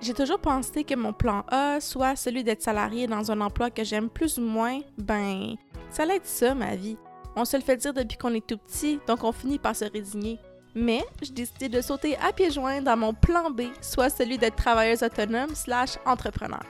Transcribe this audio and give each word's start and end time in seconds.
J'ai 0.00 0.12
toujours 0.12 0.38
pensé 0.38 0.84
que 0.84 0.94
mon 0.94 1.12
plan 1.12 1.44
A, 1.48 1.80
soit 1.80 2.16
celui 2.16 2.44
d'être 2.44 2.62
salarié 2.62 3.06
dans 3.06 3.30
un 3.30 3.40
emploi 3.40 3.70
que 3.70 3.82
j'aime 3.82 4.10
plus 4.10 4.38
ou 4.38 4.42
moins, 4.42 4.80
ben, 4.98 5.54
ça 5.90 6.02
allait 6.02 6.16
être 6.16 6.26
ça 6.26 6.54
ma 6.54 6.76
vie. 6.76 6.96
On 7.34 7.44
se 7.44 7.56
le 7.56 7.62
fait 7.62 7.76
dire 7.76 7.94
depuis 7.94 8.18
qu'on 8.18 8.34
est 8.34 8.46
tout 8.46 8.58
petit, 8.58 9.00
donc 9.06 9.24
on 9.24 9.32
finit 9.32 9.58
par 9.58 9.74
se 9.74 9.86
résigner. 9.86 10.38
Mais 10.74 11.02
j'ai 11.22 11.32
décidé 11.32 11.68
de 11.70 11.80
sauter 11.80 12.16
à 12.18 12.32
pieds 12.32 12.50
joints 12.50 12.82
dans 12.82 12.96
mon 12.96 13.14
plan 13.14 13.50
B, 13.50 13.62
soit 13.80 14.10
celui 14.10 14.36
d'être 14.36 14.56
travailleuse 14.56 15.02
autonome 15.02 15.54
slash 15.54 15.96
entrepreneur. 16.04 16.62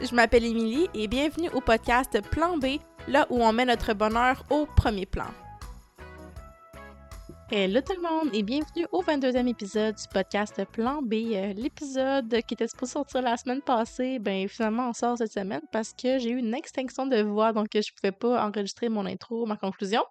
Je 0.00 0.14
m'appelle 0.14 0.44
Émilie 0.44 0.88
et 0.94 1.06
bienvenue 1.06 1.50
au 1.50 1.60
podcast 1.60 2.20
Plan 2.30 2.58
B, 2.58 2.78
là 3.06 3.26
où 3.30 3.42
on 3.42 3.52
met 3.52 3.64
notre 3.64 3.94
bonheur 3.94 4.44
au 4.50 4.66
premier 4.76 5.06
plan. 5.06 5.26
Hello 7.50 7.80
tout 7.80 7.94
le 7.94 8.02
monde 8.02 8.28
et 8.34 8.42
bienvenue 8.42 8.84
au 8.92 9.02
22e 9.02 9.48
épisode 9.48 9.94
du 9.94 10.02
podcast 10.12 10.62
Plan 10.70 11.00
B. 11.00 11.14
Euh, 11.32 11.54
l'épisode 11.54 12.42
qui 12.46 12.52
était 12.52 12.68
supposé 12.68 12.92
sortir 12.92 13.22
la 13.22 13.38
semaine 13.38 13.62
passée, 13.62 14.18
ben 14.18 14.46
finalement 14.48 14.90
on 14.90 14.92
sort 14.92 15.16
cette 15.16 15.32
semaine 15.32 15.62
parce 15.72 15.94
que 15.94 16.18
j'ai 16.18 16.28
eu 16.28 16.36
une 16.36 16.52
extinction 16.52 17.06
de 17.06 17.22
voix 17.22 17.54
donc 17.54 17.68
je 17.72 17.90
pouvais 17.94 18.12
pas 18.12 18.46
enregistrer 18.46 18.90
mon 18.90 19.06
intro, 19.06 19.46
ma 19.46 19.56
conclusion. 19.56 20.04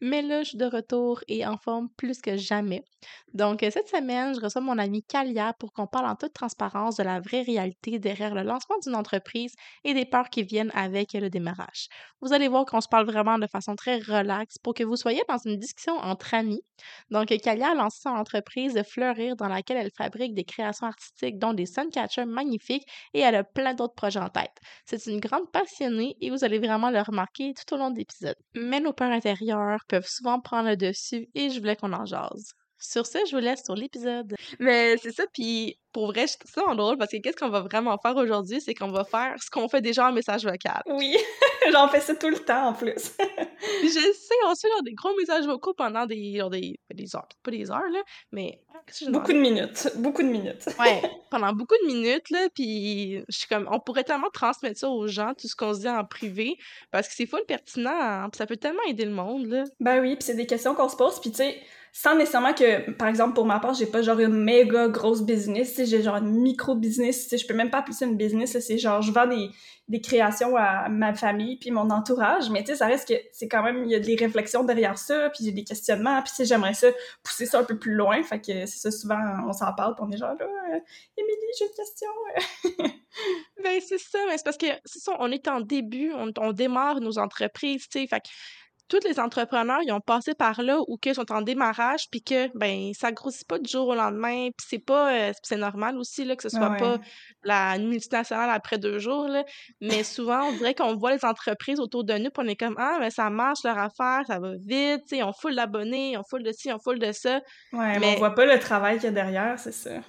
Mais 0.00 0.22
là 0.22 0.44
je 0.44 0.50
suis 0.50 0.56
de 0.56 0.66
retour 0.66 1.18
et 1.26 1.44
en 1.44 1.56
forme 1.56 1.88
plus 1.96 2.20
que 2.20 2.36
jamais. 2.36 2.84
Donc 3.32 3.64
euh, 3.64 3.70
cette 3.72 3.88
semaine 3.88 4.32
je 4.32 4.40
reçois 4.40 4.62
mon 4.62 4.78
ami 4.78 5.02
Kalia 5.02 5.52
pour 5.54 5.72
qu'on 5.72 5.88
parle 5.88 6.06
en 6.06 6.14
toute 6.14 6.32
transparence 6.32 6.94
de 6.94 7.02
la 7.02 7.18
vraie 7.18 7.42
réalité 7.42 7.98
derrière 7.98 8.36
le 8.36 8.42
lancement 8.42 8.76
d'une 8.84 8.94
entreprise 8.94 9.56
et 9.82 9.94
des 9.94 10.04
peurs 10.04 10.30
qui 10.30 10.44
viennent 10.44 10.70
avec 10.74 11.14
le 11.14 11.28
démarrage. 11.28 11.88
Vous 12.20 12.32
allez 12.32 12.46
voir 12.46 12.64
qu'on 12.66 12.80
se 12.80 12.88
parle 12.88 13.06
vraiment 13.06 13.36
de 13.40 13.48
façon 13.48 13.74
très 13.74 13.98
relaxe 13.98 14.58
pour 14.58 14.74
que 14.74 14.84
vous 14.84 14.94
soyez 14.94 15.24
dans 15.28 15.38
une 15.38 15.58
discussion 15.58 15.96
entre 15.96 16.34
amis 16.34 16.62
donc, 17.10 17.28
Kalia 17.42 17.70
a 17.70 17.74
lancé 17.74 18.00
son 18.02 18.10
entreprise 18.10 18.80
Fleurir 18.88 19.36
dans 19.36 19.48
laquelle 19.48 19.76
elle 19.76 19.90
fabrique 19.96 20.34
des 20.34 20.44
créations 20.44 20.86
artistiques, 20.86 21.38
dont 21.38 21.52
des 21.52 21.66
suncatchers 21.66 22.26
magnifiques 22.26 22.86
et 23.12 23.20
elle 23.20 23.34
a 23.34 23.44
plein 23.44 23.74
d'autres 23.74 23.94
projets 23.94 24.20
en 24.20 24.28
tête. 24.28 24.56
C'est 24.84 25.06
une 25.06 25.20
grande 25.20 25.50
passionnée 25.52 26.16
et 26.20 26.30
vous 26.30 26.44
allez 26.44 26.58
vraiment 26.58 26.90
le 26.90 27.00
remarquer 27.00 27.54
tout 27.54 27.74
au 27.74 27.78
long 27.78 27.90
de 27.90 27.98
l'épisode. 27.98 28.36
Mais 28.54 28.80
nos 28.80 28.92
peurs 28.92 29.10
intérieures 29.10 29.84
peuvent 29.88 30.06
souvent 30.08 30.40
prendre 30.40 30.68
le 30.68 30.76
dessus 30.76 31.28
et 31.34 31.50
je 31.50 31.60
voulais 31.60 31.76
qu'on 31.76 31.92
en 31.92 32.04
jase. 32.06 32.54
Sur 32.84 33.06
ce, 33.06 33.18
je 33.26 33.34
vous 33.34 33.42
laisse 33.42 33.64
sur 33.64 33.74
l'épisode. 33.74 34.34
Mais 34.58 34.96
c'est 34.98 35.12
ça, 35.12 35.24
puis 35.32 35.78
pour 35.90 36.08
vrai, 36.08 36.26
je 36.26 36.36
trouve 36.36 36.50
ça 36.50 36.68
en 36.68 36.74
drôle 36.74 36.98
parce 36.98 37.10
que 37.12 37.16
qu'est-ce 37.16 37.36
qu'on 37.36 37.48
va 37.48 37.60
vraiment 37.60 37.96
faire 37.98 38.16
aujourd'hui, 38.16 38.60
c'est 38.60 38.74
qu'on 38.74 38.90
va 38.90 39.04
faire 39.04 39.36
ce 39.42 39.48
qu'on 39.48 39.68
fait 39.68 39.80
déjà 39.80 40.08
en 40.08 40.12
message 40.12 40.44
vocal. 40.44 40.82
Oui, 40.86 41.16
j'en 41.72 41.88
fais 41.88 42.00
ça 42.00 42.14
tout 42.14 42.28
le 42.28 42.38
temps 42.40 42.68
en 42.68 42.72
plus. 42.74 42.92
je 43.58 43.88
sais, 43.88 44.34
on 44.46 44.54
se 44.54 44.66
fait 44.66 44.82
des 44.84 44.92
gros 44.92 45.16
messages 45.16 45.46
vocaux 45.46 45.72
pendant 45.72 46.04
des, 46.04 46.42
des, 46.50 46.78
des 46.92 47.16
heures, 47.16 47.28
pas 47.42 47.50
des 47.50 47.70
heures, 47.70 47.88
là, 47.90 48.02
mais... 48.32 48.60
Beaucoup 49.08 49.32
de 49.32 49.38
minutes, 49.38 49.92
beaucoup 49.96 50.22
de 50.22 50.28
minutes. 50.28 50.66
ouais, 50.78 51.00
pendant 51.30 51.52
beaucoup 51.54 51.76
de 51.82 51.86
minutes, 51.86 52.28
là, 52.28 52.48
puis 52.54 53.24
je 53.28 53.38
suis 53.38 53.48
comme, 53.48 53.66
on 53.70 53.80
pourrait 53.80 54.04
tellement 54.04 54.28
transmettre 54.30 54.78
ça 54.78 54.90
aux 54.90 55.06
gens, 55.06 55.32
tout 55.32 55.48
ce 55.48 55.56
qu'on 55.56 55.72
se 55.72 55.80
dit 55.80 55.88
en 55.88 56.04
privé, 56.04 56.58
parce 56.90 57.08
que 57.08 57.14
c'est 57.14 57.26
full 57.26 57.44
pertinent, 57.46 57.98
hein, 57.98 58.28
ça 58.36 58.44
peut 58.44 58.58
tellement 58.58 58.82
aider 58.86 59.06
le 59.06 59.12
monde, 59.12 59.46
là. 59.46 59.64
Ben 59.80 60.02
oui, 60.02 60.16
puis 60.16 60.24
c'est 60.24 60.34
des 60.34 60.46
questions 60.46 60.74
qu'on 60.74 60.90
se 60.90 60.96
pose, 60.96 61.18
puis 61.20 61.30
tu 61.30 61.36
sais 61.36 61.62
sans 61.96 62.16
nécessairement 62.16 62.54
que, 62.54 62.90
par 62.90 63.06
exemple, 63.06 63.34
pour 63.34 63.46
ma 63.46 63.60
part, 63.60 63.72
j'ai 63.72 63.86
pas 63.86 64.02
genre 64.02 64.18
une 64.18 64.42
méga 64.42 64.88
grosse 64.88 65.22
business, 65.22 65.80
j'ai 65.84 66.02
genre 66.02 66.16
une 66.16 66.42
micro-business, 66.42 67.28
je 67.30 67.46
peux 67.46 67.54
même 67.54 67.70
pas 67.70 67.78
appeler 67.78 67.94
ça 67.94 68.04
une 68.04 68.16
business, 68.16 68.58
c'est 68.58 68.78
genre, 68.78 69.00
je 69.00 69.12
vends 69.12 69.28
des, 69.28 69.48
des 69.86 70.00
créations 70.00 70.56
à 70.56 70.88
ma 70.88 71.14
famille 71.14 71.56
puis 71.56 71.70
mon 71.70 71.90
entourage, 71.90 72.50
mais 72.50 72.64
tu 72.64 72.72
sais, 72.72 72.76
ça 72.78 72.86
reste 72.86 73.06
que 73.06 73.14
c'est 73.30 73.46
quand 73.46 73.62
même, 73.62 73.84
il 73.84 73.92
y 73.92 73.94
a 73.94 74.00
des 74.00 74.16
réflexions 74.16 74.64
derrière 74.64 74.98
ça, 74.98 75.30
puis 75.30 75.44
j'ai 75.44 75.52
des 75.52 75.62
questionnements, 75.62 76.20
puis 76.20 76.32
tu 76.34 76.44
j'aimerais 76.44 76.74
ça 76.74 76.88
pousser 77.22 77.46
ça 77.46 77.60
un 77.60 77.64
peu 77.64 77.78
plus 77.78 77.94
loin, 77.94 78.20
fait 78.24 78.40
que 78.40 78.66
c'est 78.66 78.78
ça, 78.78 78.90
souvent, 78.90 79.20
on 79.46 79.52
s'en 79.52 79.72
parle, 79.74 79.94
puis 79.94 80.04
on 80.04 80.10
est 80.10 80.16
genre, 80.16 80.34
là, 80.34 80.46
Émilie, 81.16 81.36
j'ai 81.56 81.66
une 81.66 81.76
question. 81.76 82.10
ben, 83.62 83.80
c'est 83.86 83.98
ça, 83.98 84.18
mais 84.26 84.36
c'est 84.36 84.44
parce 84.44 84.58
que, 84.58 84.66
c'est 84.84 84.98
ça, 84.98 85.12
on 85.20 85.30
est 85.30 85.46
en 85.46 85.60
début, 85.60 86.12
on, 86.12 86.52
démarre 86.52 87.00
nos 87.00 87.18
entreprises, 87.18 87.88
tu 87.88 88.00
sais, 88.00 88.06
fait 88.08 88.24
tous 88.88 89.00
les 89.06 89.18
entrepreneurs, 89.18 89.80
ils 89.82 89.92
ont 89.92 90.00
passé 90.00 90.34
par 90.34 90.62
là 90.62 90.78
ou 90.88 90.96
qu'ils 90.96 91.14
sont 91.14 91.30
en 91.32 91.42
démarrage, 91.42 92.08
puis 92.10 92.22
que, 92.22 92.56
ben, 92.56 92.92
ça 92.94 93.12
grossit 93.12 93.46
pas 93.46 93.58
du 93.58 93.70
jour 93.70 93.88
au 93.88 93.94
lendemain, 93.94 94.48
puis 94.56 94.66
c'est 94.68 94.84
pas, 94.84 95.12
euh, 95.12 95.32
c'est 95.42 95.56
normal 95.56 95.96
aussi, 95.96 96.24
là, 96.24 96.36
que 96.36 96.42
ce 96.42 96.50
soit 96.50 96.76
pas 96.76 96.98
la 97.42 97.78
multinationale 97.78 98.50
après 98.50 98.78
deux 98.78 98.98
jours, 98.98 99.28
là, 99.28 99.44
mais 99.80 100.02
souvent, 100.04 100.48
on 100.48 100.52
dirait 100.52 100.74
qu'on 100.74 100.96
voit 100.96 101.14
les 101.14 101.24
entreprises 101.24 101.80
autour 101.80 102.04
de 102.04 102.14
nous, 102.14 102.30
puis 102.30 102.44
on 102.44 102.48
est 102.48 102.56
comme, 102.56 102.76
ah, 102.78 102.98
mais 103.00 103.10
ça 103.10 103.30
marche 103.30 103.60
leur 103.64 103.78
affaire, 103.78 104.22
ça 104.26 104.38
va 104.38 104.52
vite, 104.56 105.02
tu 105.08 105.16
sais, 105.16 105.22
on 105.22 105.32
foule 105.32 105.56
d'abonnés, 105.56 106.16
on 106.18 106.22
foule 106.22 106.42
de 106.42 106.52
ci, 106.52 106.72
on 106.72 106.78
foule 106.78 106.98
de 106.98 107.12
ça. 107.12 107.40
Ouais, 107.72 107.98
mais 107.98 108.14
on 108.14 108.18
voit 108.18 108.34
pas 108.34 108.46
le 108.46 108.58
travail 108.58 108.96
qu'il 108.96 109.04
y 109.04 109.08
a 109.08 109.12
derrière, 109.12 109.58
c'est 109.58 109.72
ça. 109.72 110.00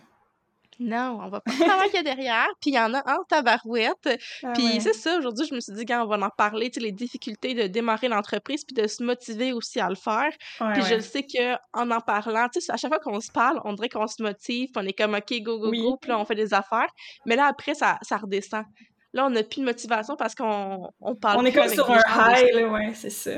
Non, 0.80 1.20
on 1.24 1.30
va 1.30 1.42
pas 1.42 1.52
travailler 1.52 2.04
derrière. 2.04 2.48
Puis 2.62 2.72
il 2.72 2.76
y 2.76 2.80
en 2.80 2.94
a 2.94 3.00
en 3.00 3.24
tabarouette. 3.24 4.20
Ah 4.44 4.54
puis 4.54 4.82
c'est 4.82 4.94
ça, 4.94 5.18
aujourd'hui, 5.18 5.46
je 5.50 5.56
me 5.56 5.60
suis 5.60 5.74
dit, 5.74 5.86
quand 5.86 6.04
on 6.04 6.08
va 6.08 6.18
en 6.26 6.30
parler, 6.30 6.70
tu 6.70 6.76
sais, 6.76 6.86
les 6.86 6.92
difficultés 6.92 7.54
de 7.54 7.68
démarrer 7.68 8.08
l'entreprise 8.08 8.64
puis 8.66 8.76
de 8.76 8.88
se 8.88 9.04
motiver 9.04 9.54
aussi 9.54 9.80
à 9.80 9.90
le 9.90 9.96
faire. 9.96 10.32
puis 10.74 10.84
je 10.84 10.96
le 10.96 11.02
sais 11.02 11.26
qu'en 11.26 11.92
en 11.92 12.02
parlant, 12.02 12.48
tu 12.50 12.62
sais, 12.62 12.72
à 12.72 12.78
chaque 12.78 12.92
fois 12.92 13.00
qu'on 13.00 13.20
se 13.20 13.32
parle, 13.32 13.62
on 13.64 13.74
dirait 13.74 13.90
qu'on 13.90 14.08
se 14.08 14.22
motive, 14.22 14.70
puis 14.72 14.84
on 14.84 14.88
est 14.88 14.94
comme, 14.94 15.16
OK, 15.16 15.42
go, 15.42 15.60
go, 15.60 15.72
go, 15.72 15.98
puis 15.98 16.10
là, 16.10 16.20
on 16.20 16.26
fait 16.26 16.36
des 16.36 16.54
affaires. 16.54 16.90
Mais 17.26 17.36
là, 17.36 17.46
après, 17.46 17.74
ça, 17.74 17.98
ça 18.02 18.18
redescend. 18.18 18.66
Là, 19.14 19.26
on 19.26 19.30
n'a 19.30 19.44
plus 19.44 19.62
de 19.62 19.66
motivation 19.66 20.18
parce 20.18 20.36
qu'on 20.36 20.90
on 21.00 21.16
parle 21.16 21.40
On 21.40 21.46
est 21.46 21.54
comme 21.54 21.70
sur 21.70 21.90
un 21.90 22.00
high, 22.00 22.54
là, 22.54 22.68
ouais, 22.68 22.92
c'est 22.94 23.10
ça. 23.10 23.32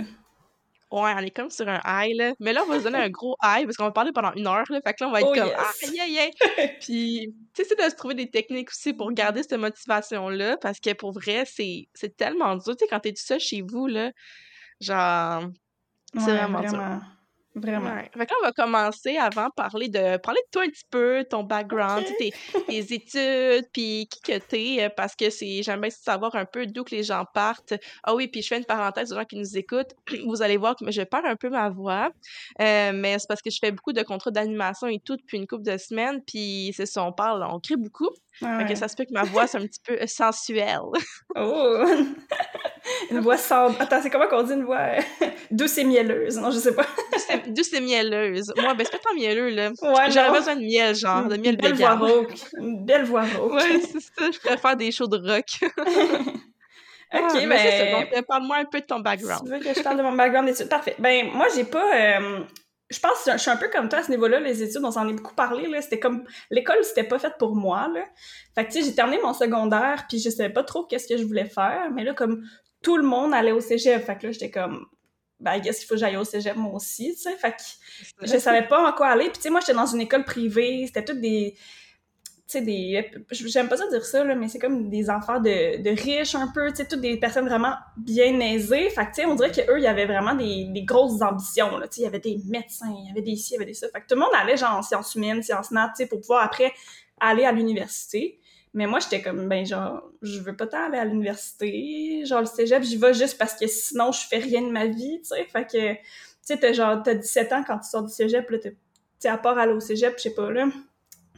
Ouais, 0.90 1.12
on 1.16 1.20
est 1.20 1.31
comme 1.31 1.50
sur 1.50 1.68
un 1.68 1.81
high, 1.86 2.16
là. 2.16 2.34
Mais 2.40 2.53
là, 2.53 2.64
on 2.64 2.70
va 2.70 2.80
se 2.80 2.86
donner 2.86 3.00
un 3.00 3.09
gros 3.09 3.36
high 3.44 3.66
parce 3.66 3.75
qu'on 3.75 3.84
va 3.84 3.92
parler 3.92 4.14
pendant 4.14 4.31
une 4.34 4.48
heure, 4.48 4.64
là. 4.70 4.80
Fait 4.81 4.94
que 4.94 5.03
là, 5.03 5.09
on 5.09 5.12
va 5.12 5.20
être 5.20 5.28
oh, 5.30 5.34
comme 5.34 5.52
ah, 5.58 5.72
aïe, 5.84 6.00
aïe, 6.00 6.20
aïe. 6.20 6.78
Puis, 6.80 7.34
tu 7.53 7.64
sais, 7.64 7.68
c'est 7.70 7.78
de 7.78 7.90
se 7.90 7.96
trouver 7.96 8.14
des 8.14 8.30
techniques 8.30 8.70
aussi 8.70 8.94
pour 8.94 9.12
garder 9.12 9.44
cette 9.44 9.59
motivation-là 9.59 10.56
parce 10.58 10.80
que 10.80 10.94
pour 10.94 11.12
vrai, 11.12 11.44
c'est 11.46 11.90
tellement 12.16 12.56
dur. 12.56 12.76
Tu 12.78 12.86
sais, 12.86 12.88
quand 12.90 13.02
t'es 13.02 13.12
tout 13.12 13.24
seul 13.24 13.40
chez 13.40 13.62
vous, 13.62 13.88
là, 13.88 14.12
genre, 14.80 15.44
c'est 16.14 16.20
vraiment, 16.20 16.62
vraiment 16.62 16.96
dur. 16.96 17.16
Vraiment. 17.59 17.95
Fait 17.97 18.25
que 18.25 18.34
là, 18.34 18.38
on 18.41 18.45
va 18.45 18.51
commencer 18.51 19.18
avant 19.18 19.50
parler 19.50 19.90
de 19.90 20.18
parler 20.18 20.41
de 20.45 20.51
toi 20.51 20.63
un 20.63 20.69
petit 20.69 20.85
peu, 20.90 21.25
ton 21.29 21.44
background, 21.44 22.06
tes, 22.18 22.34
tes, 22.68 22.94
études, 22.94 23.68
puis 23.73 24.07
qui 24.07 24.22
que 24.22 24.38
t'es, 24.38 24.78
euh, 24.85 24.90
parce 24.95 25.16
que 25.16 25.29
c'est 25.29 25.63
j'aime 25.63 25.81
bien 25.81 25.90
savoir 25.90 26.35
un 26.35 26.46
peu 26.46 26.66
d'où 26.66 26.84
que 26.84 26.96
les 26.96 27.03
gens 27.03 27.25
partent. 27.34 27.73
Ah 28.03 28.16
oui, 28.16 28.28
puis 28.28 28.41
je 28.41 28.47
fais 28.47 28.57
une 28.57 28.66
parenthèse 28.66 29.12
aux 29.12 29.16
gens 29.16 29.25
qui 29.25 29.38
nous 29.38 29.57
écoutent. 29.57 29.94
Vous 30.28 30.41
allez 30.41 30.57
voir 30.57 30.75
que 30.75 30.90
je 30.90 31.01
perds 31.01 31.25
un 31.25 31.35
peu 31.35 31.50
ma 31.50 31.69
voix, 31.69 32.09
euh, 32.62 32.91
mais 32.94 33.17
c'est 33.19 33.28
parce 33.28 33.41
que 33.41 33.50
je 33.50 33.57
fais 33.59 33.72
beaucoup 33.72 33.94
de 33.94 34.03
contrats 34.03 34.31
d'animation 34.31 34.88
et 34.88 35.00
tout 35.00 35.16
depuis 35.16 35.38
une 35.38 35.47
couple 35.47 35.63
de 35.63 35.78
semaines, 35.78 36.22
puis 36.25 36.73
c'est 36.75 36.85
ça, 36.85 37.03
on 37.03 37.12
parle, 37.12 37.46
on 37.50 37.59
crie 37.59 37.78
beaucoup. 37.78 38.09
Fait 38.40 38.66
que 38.67 38.75
ça 38.75 38.88
se 38.88 38.96
peut 38.96 39.06
que 39.06 39.13
ma 39.13 39.23
voix 39.23 39.47
soit 39.47 39.59
un 39.59 39.66
petit 39.66 39.81
peu 39.84 39.97
sensuelle. 40.06 40.79
oh! 41.35 41.85
une 43.12 43.20
voix 43.20 43.38
sans... 43.38 43.68
Attends, 43.80 44.02
c'est 44.02 44.09
comment 44.09 44.28
qu'on 44.28 44.44
dit 44.44 44.53
une 44.53 44.66
voix 44.66 44.92
douce 45.52 45.78
et 45.78 45.84
mielleuse? 45.84 46.38
Non, 46.38 46.52
je 46.52 46.59
sais 46.59 46.74
pas. 46.74 46.86
douce 47.48 47.74
et 47.74 47.81
mielleuse. 47.81 48.53
Moi, 48.58 48.74
ben, 48.74 48.86
c'est 48.86 48.92
pas 48.92 49.09
tant 49.09 49.16
mielleux, 49.16 49.50
là. 49.50 49.70
Ouais, 49.81 50.12
J'aurais 50.12 50.31
besoin 50.31 50.56
de 50.56 50.62
miel, 50.62 50.96
genre, 50.96 51.26
de 51.26 51.38
miel 51.38 51.58
belle 51.58 51.76
voix 51.76 51.96
rauque. 51.96 52.34
Une 52.58 52.86
belle 52.86 53.06
voix 53.06 53.24
rauque. 53.24 53.53
Ouais, 53.53 53.81
c'est 53.81 54.00
ça. 54.00 54.31
Je 54.31 54.40
préfère 54.40 54.76
des 54.76 54.92
shows 54.92 55.08
de 55.08 55.18
rock. 55.18 55.46
OK, 57.14 57.22
ah, 57.24 57.34
mais 57.36 57.47
ben... 57.47 57.92
Donc, 57.92 58.18
euh, 58.18 58.22
parle-moi 58.28 58.58
un 58.58 58.66
peu 58.66 58.81
de 58.81 58.86
ton 58.86 59.00
background. 59.00 59.44
Tu 59.46 59.52
veux 59.52 59.59
que 59.59 59.74
je 59.74 59.81
parle 59.81 59.97
de 59.97 60.03
mon 60.03 60.12
background 60.12 60.47
d'études? 60.47 60.68
Parfait. 60.68 60.96
Ben, 61.00 61.28
moi, 61.31 61.47
j'ai 61.56 61.64
pas... 61.64 62.20
Euh, 62.20 62.44
je 62.90 63.00
pense 63.00 63.24
que 63.24 63.31
je 63.34 63.38
suis 63.38 63.52
un 63.52 63.58
peu 63.58 63.70
comme 63.70 63.88
toi 63.88 64.00
à 64.00 64.03
ce 64.03 64.12
niveau-là, 64.12 64.40
les 64.40 64.64
études, 64.64 64.84
on 64.84 64.92
s'en 64.92 65.08
est 65.08 65.14
beaucoup 65.14 65.36
parlé, 65.36 65.68
là. 65.68 65.81
C'était 65.81 66.00
comme... 66.00 66.26
L'école, 66.52 66.84
c'était 66.84 67.03
pas 67.03 67.18
fait 67.18 67.34
pour 67.40 67.56
moi, 67.56 67.90
là. 67.94 68.03
Fait 68.56 68.66
que, 68.66 68.72
tu 68.72 68.80
sais, 68.80 68.86
j'ai 68.90 68.96
terminé 68.96 69.22
mon 69.22 69.34
secondaire, 69.34 70.06
puis 70.09 70.20
je 70.20 70.30
savais 70.30 70.50
pas 70.50 70.64
trop 70.64 70.84
qu'est-ce 70.84 71.08
que 71.08 71.18
je 71.18 71.24
voulais 71.24 71.46
faire. 71.46 71.90
Mais 71.94 72.03
là, 72.03 72.14
comme 72.14 72.44
tout 72.82 72.98
le 72.98 73.04
monde 73.04 73.34
allait 73.34 73.52
au 73.52 73.62
cégep, 73.62 74.04
fait 74.04 74.18
que 74.18 74.28
là, 74.28 74.32
j'étais 74.32 74.52
comme 74.52 74.88
ben, 75.40 75.60
qu'est-ce 75.62 75.80
qu'il 75.80 75.88
faut 75.88 75.96
que 75.96 76.00
j'aille 76.00 76.18
au 76.18 76.24
cégep 76.24 76.56
moi 76.56 76.74
aussi, 76.74 77.14
tu 77.16 77.22
sais. 77.22 77.36
Fait 77.36 77.52
que 77.52 78.28
je 78.28 78.38
savais 78.38 78.68
pas 78.68 78.88
en 78.88 78.92
quoi 78.94 79.08
aller. 79.08 79.26
Puis, 79.26 79.34
tu 79.34 79.42
sais, 79.42 79.50
moi, 79.50 79.60
j'étais 79.60 79.74
dans 79.74 79.86
une 79.86 80.02
école 80.02 80.24
privée. 80.26 80.86
C'était 80.88 81.06
toutes 81.06 81.22
des. 81.22 81.56
Tu 82.48 82.60
sais, 82.60 82.62
des. 82.62 83.12
J'aime 83.32 83.68
pas 83.70 83.78
ça 83.78 83.88
dire 83.90 84.03
ça, 84.03 84.24
là, 84.24 84.34
mais 84.34 84.47
c'est 84.47 84.58
comme 84.58 84.90
des 84.90 85.09
enfants 85.12 85.40
de, 85.40 85.82
de 85.82 85.90
riches 85.90 86.34
un 86.34 86.47
peu, 86.47 86.70
tu 86.70 86.78
sais, 86.78 86.88
toutes 86.88 87.02
des 87.02 87.18
personnes 87.18 87.47
vraiment 87.47 87.76
bien 87.97 88.40
aisées. 88.40 88.90
Fait 88.90 89.06
que, 89.06 89.09
tu 89.09 89.14
sais, 89.16 89.26
on 89.26 89.35
dirait 89.35 89.52
qu'eux, 89.52 89.78
il 89.78 89.84
y 89.84 89.88
avait 89.88 90.06
vraiment 90.08 90.34
des, 90.34 90.66
des 90.70 90.84
grosses 90.84 91.22
ambitions, 91.22 91.78
là. 91.78 91.88
Tu 91.88 91.97
sais, 91.97 92.02
il 92.02 92.06
y 92.06 92.08
avait 92.08 92.20
des 92.20 92.40
médecins, 92.47 92.91
il 93.03 93.08
y 93.08 93.12
avait 93.12 93.22
des 93.22 93.35
ci, 93.35 93.53
il 93.53 93.53
y 93.53 93.58
avait 93.58 93.66
des 93.66 93.73
ça. 93.76 93.88
Fait 93.90 94.02
que 94.02 94.08
tout 94.08 94.16
le 94.16 94.22
monde 94.22 94.34
allait, 94.34 94.58
genre, 94.58 94.76
en 94.76 94.82
sciences 94.82 95.14
humaines, 95.14 95.44
sciences 95.44 95.70
nat, 95.70 95.91
tu 95.96 96.03
sais, 96.03 96.09
pour 96.09 96.22
pouvoir 96.22 96.44
après 96.44 96.73
aller 97.20 97.44
à 97.44 97.52
l'université. 97.52 98.40
Mais 98.78 98.85
moi, 98.85 99.00
j'étais 99.00 99.24
comme, 99.24 99.50
ben, 99.50 99.66
genre, 99.66 100.03
je 100.22 100.40
veux 100.40 100.56
pas 100.56 100.68
tant 100.68 100.85
aller 100.85 101.00
à 101.00 101.06
l'université. 101.06 102.24
Genre, 102.26 102.41
le 102.41 102.46
cégep, 102.46 102.84
j'y 102.84 102.96
vais 102.96 103.12
juste 103.12 103.35
parce 103.35 103.56
que 103.56 103.66
sinon, 103.66 104.12
je 104.12 104.20
fais 104.28 104.38
rien 104.38 104.62
de 104.62 104.70
ma 104.70 104.85
vie, 104.85 105.20
tu 105.22 105.29
sais. 105.29 105.44
Fait 105.46 105.66
que, 105.66 105.94
tu 105.94 106.00
sais, 106.44 106.58
t'as 106.58 106.74
genre, 106.74 107.02
t'as 107.02 107.16
17 107.16 107.53
ans 107.53 107.64
quand 107.66 107.79
tu 107.79 107.90
sors 107.90 108.03
du 108.03 108.14
cégep, 108.14 108.47
là, 108.47 108.59
t'es, 108.59 109.28
à 109.28 109.40
part 109.40 109.58
aller 109.58 109.74
au 109.74 109.79
cégep, 109.79 110.14
je 110.18 110.22
sais 110.22 110.35
pas, 110.35 110.52
là. 110.52 110.68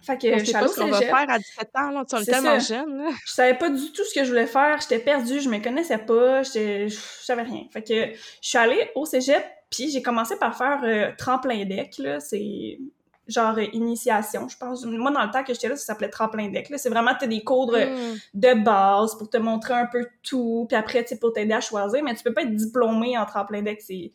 Fait 0.02 0.18
que 0.18 0.38
je 0.38 0.44
suis 0.44 0.52
pas 0.52 0.68
ce 0.68 0.82
qu'on 0.82 0.88
va 0.88 1.00
faire 1.00 1.30
à 1.30 1.38
17 1.38 1.70
ans, 1.76 1.92
là. 1.92 2.04
Tu 2.04 2.16
es 2.18 2.26
tellement 2.26 2.60
jeune, 2.60 2.98
là. 2.98 3.10
Je 3.26 3.32
savais 3.32 3.58
pas 3.58 3.70
du 3.70 3.90
tout 3.94 4.04
ce 4.04 4.14
que 4.14 4.26
je 4.26 4.32
voulais 4.32 4.46
faire. 4.46 4.78
J'étais 4.82 5.00
perdue, 5.00 5.40
je 5.40 5.48
me 5.48 5.64
connaissais 5.64 5.98
pas, 5.98 6.44
je 6.44 6.90
savais 7.22 7.44
rien. 7.44 7.64
Fait 7.72 7.84
que, 7.84 8.14
je 8.14 8.50
suis 8.50 8.58
allée 8.58 8.92
au 8.96 9.06
cégep, 9.06 9.46
puis 9.70 9.90
j'ai 9.90 10.02
commencé 10.02 10.36
par 10.36 10.58
faire 10.58 10.82
euh, 10.84 11.12
tremplin 11.18 11.64
deck, 11.64 12.00
là. 12.00 12.20
C'est 12.20 12.80
genre 13.30 13.58
initiation, 13.60 14.48
je 14.48 14.58
pense. 14.58 14.86
Moi, 14.86 15.12
dans 15.12 15.24
le 15.24 15.32
temps 15.32 15.44
que 15.44 15.54
j'étais 15.54 15.70
là, 15.70 15.76
ça 15.76 15.86
s'appelait 15.86 16.10
tremplin 16.10 16.50
deck. 16.50 16.72
C'est 16.78 16.90
vraiment, 16.90 17.12
t'as 17.20 17.28
des 17.28 17.44
cours 17.44 17.72
de, 17.72 18.16
mm. 18.34 18.64
base 18.64 19.18
pour 19.18 19.30
te 19.30 19.38
montrer 19.38 19.74
un 19.74 19.86
peu 19.86 20.08
tout, 20.24 20.66
puis 20.68 20.78
après, 20.78 21.04
tu 21.04 21.10
sais, 21.10 21.20
pour 21.20 21.34
t'aider 21.34 21.54
à 21.54 21.62
choisir, 21.62 22.04
mais 22.04 22.16
tu 22.16 22.24
peux 22.24 22.34
pas 22.34 22.44
être 22.44 22.56
diplômé 22.56 23.18
en 23.18 23.26
tremplin 23.26 23.62
deck. 23.62 23.84
Tu 23.88 24.12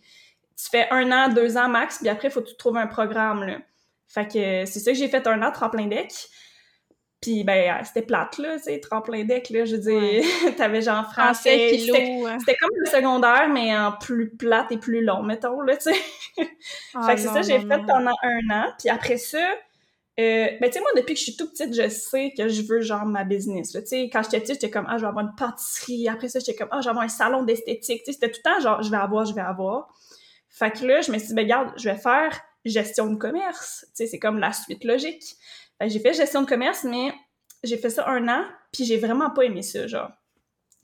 fais 0.70 0.88
un 0.90 1.10
an, 1.12 1.32
deux 1.32 1.56
ans 1.56 1.68
max, 1.68 1.98
puis 1.98 2.08
après, 2.08 2.28
il 2.28 2.30
faut 2.30 2.42
que 2.42 2.48
tu 2.48 2.56
trouves 2.56 2.76
un 2.76 2.86
programme, 2.86 3.44
là. 3.44 3.58
Fait 4.06 4.26
que 4.26 4.64
c'est 4.64 4.78
ça 4.78 4.92
que 4.92 4.96
j'ai 4.96 5.08
fait 5.08 5.26
un 5.26 5.42
an 5.42 5.50
tremplin 5.50 5.86
deck. 5.86 6.12
Puis, 7.24 7.42
ben, 7.42 7.82
c'était 7.84 8.02
plate, 8.02 8.36
là, 8.36 8.58
tu 8.58 8.64
sais, 8.64 8.80
tremplin 8.80 9.24
deck, 9.24 9.48
là, 9.48 9.64
je 9.64 9.76
veux 9.76 9.80
dire, 9.80 10.22
t'avais 10.58 10.82
genre 10.82 11.10
français, 11.10 11.70
c'était 11.78 12.56
comme 12.60 12.76
le 12.76 12.84
secondaire, 12.84 13.48
mais 13.48 13.74
en 13.74 13.92
plus 13.92 14.28
plate 14.28 14.70
et 14.72 14.76
plus 14.76 15.02
long, 15.02 15.22
mettons, 15.22 15.62
là, 15.62 15.74
tu 15.74 15.90
sais. 15.90 16.46
Ah 16.94 17.06
fait 17.06 17.14
que 17.14 17.20
c'est 17.22 17.28
ça, 17.28 17.40
j'ai 17.40 17.60
fait 17.60 17.80
pendant 17.86 18.12
un 18.22 18.50
an, 18.50 18.72
puis 18.78 18.90
après 18.90 19.16
ça, 19.16 19.38
euh, 20.20 20.48
ben, 20.60 20.66
tu 20.66 20.72
sais, 20.72 20.80
moi, 20.80 20.90
depuis 20.96 21.14
que 21.14 21.18
je 21.18 21.24
suis 21.24 21.36
toute 21.36 21.52
petite, 21.52 21.74
je 21.74 21.88
sais 21.88 22.34
que 22.36 22.46
je 22.48 22.60
veux, 22.60 22.82
genre, 22.82 23.06
ma 23.06 23.24
business, 23.24 23.72
tu 23.72 23.80
sais. 23.86 24.10
Quand 24.12 24.22
j'étais 24.22 24.40
petite, 24.40 24.56
j'étais 24.56 24.70
comme, 24.70 24.86
ah, 24.90 24.98
je 24.98 25.02
vais 25.02 25.08
avoir 25.08 25.24
une 25.24 25.34
pâtisserie. 25.34 26.10
Après 26.10 26.28
ça, 26.28 26.40
j'étais 26.40 26.54
comme, 26.54 26.68
ah, 26.72 26.82
je 26.82 26.84
vais 26.84 26.90
avoir 26.90 27.06
un 27.06 27.08
salon 27.08 27.42
d'esthétique, 27.42 28.02
tu 28.04 28.12
sais. 28.12 28.18
C'était 28.20 28.30
tout 28.30 28.40
le 28.44 28.50
temps, 28.50 28.60
genre, 28.60 28.82
je 28.82 28.90
vais 28.90 28.98
avoir, 28.98 29.24
je 29.24 29.34
vais 29.34 29.40
avoir. 29.40 29.88
Fait 30.50 30.70
que 30.70 30.84
là, 30.84 31.00
je 31.00 31.10
me 31.10 31.16
suis 31.16 31.28
dit, 31.28 31.34
ben, 31.34 31.44
regarde, 31.44 31.72
je 31.78 31.88
vais 31.88 31.96
faire 31.96 32.38
gestion 32.66 33.06
de 33.06 33.16
commerce. 33.16 33.86
Tu 33.88 33.92
sais, 33.94 34.06
c'est 34.06 34.18
comme 34.18 34.38
la 34.38 34.52
suite 34.52 34.84
logique. 34.84 35.24
J'ai 35.80 35.98
fait 36.00 36.14
gestion 36.14 36.42
de 36.42 36.46
commerce, 36.46 36.84
mais 36.84 37.12
j'ai 37.62 37.76
fait 37.76 37.90
ça 37.90 38.08
un 38.08 38.28
an, 38.28 38.44
puis 38.72 38.84
j'ai 38.84 38.96
vraiment 38.96 39.30
pas 39.30 39.42
aimé 39.42 39.62
ça, 39.62 39.86
genre. 39.86 40.10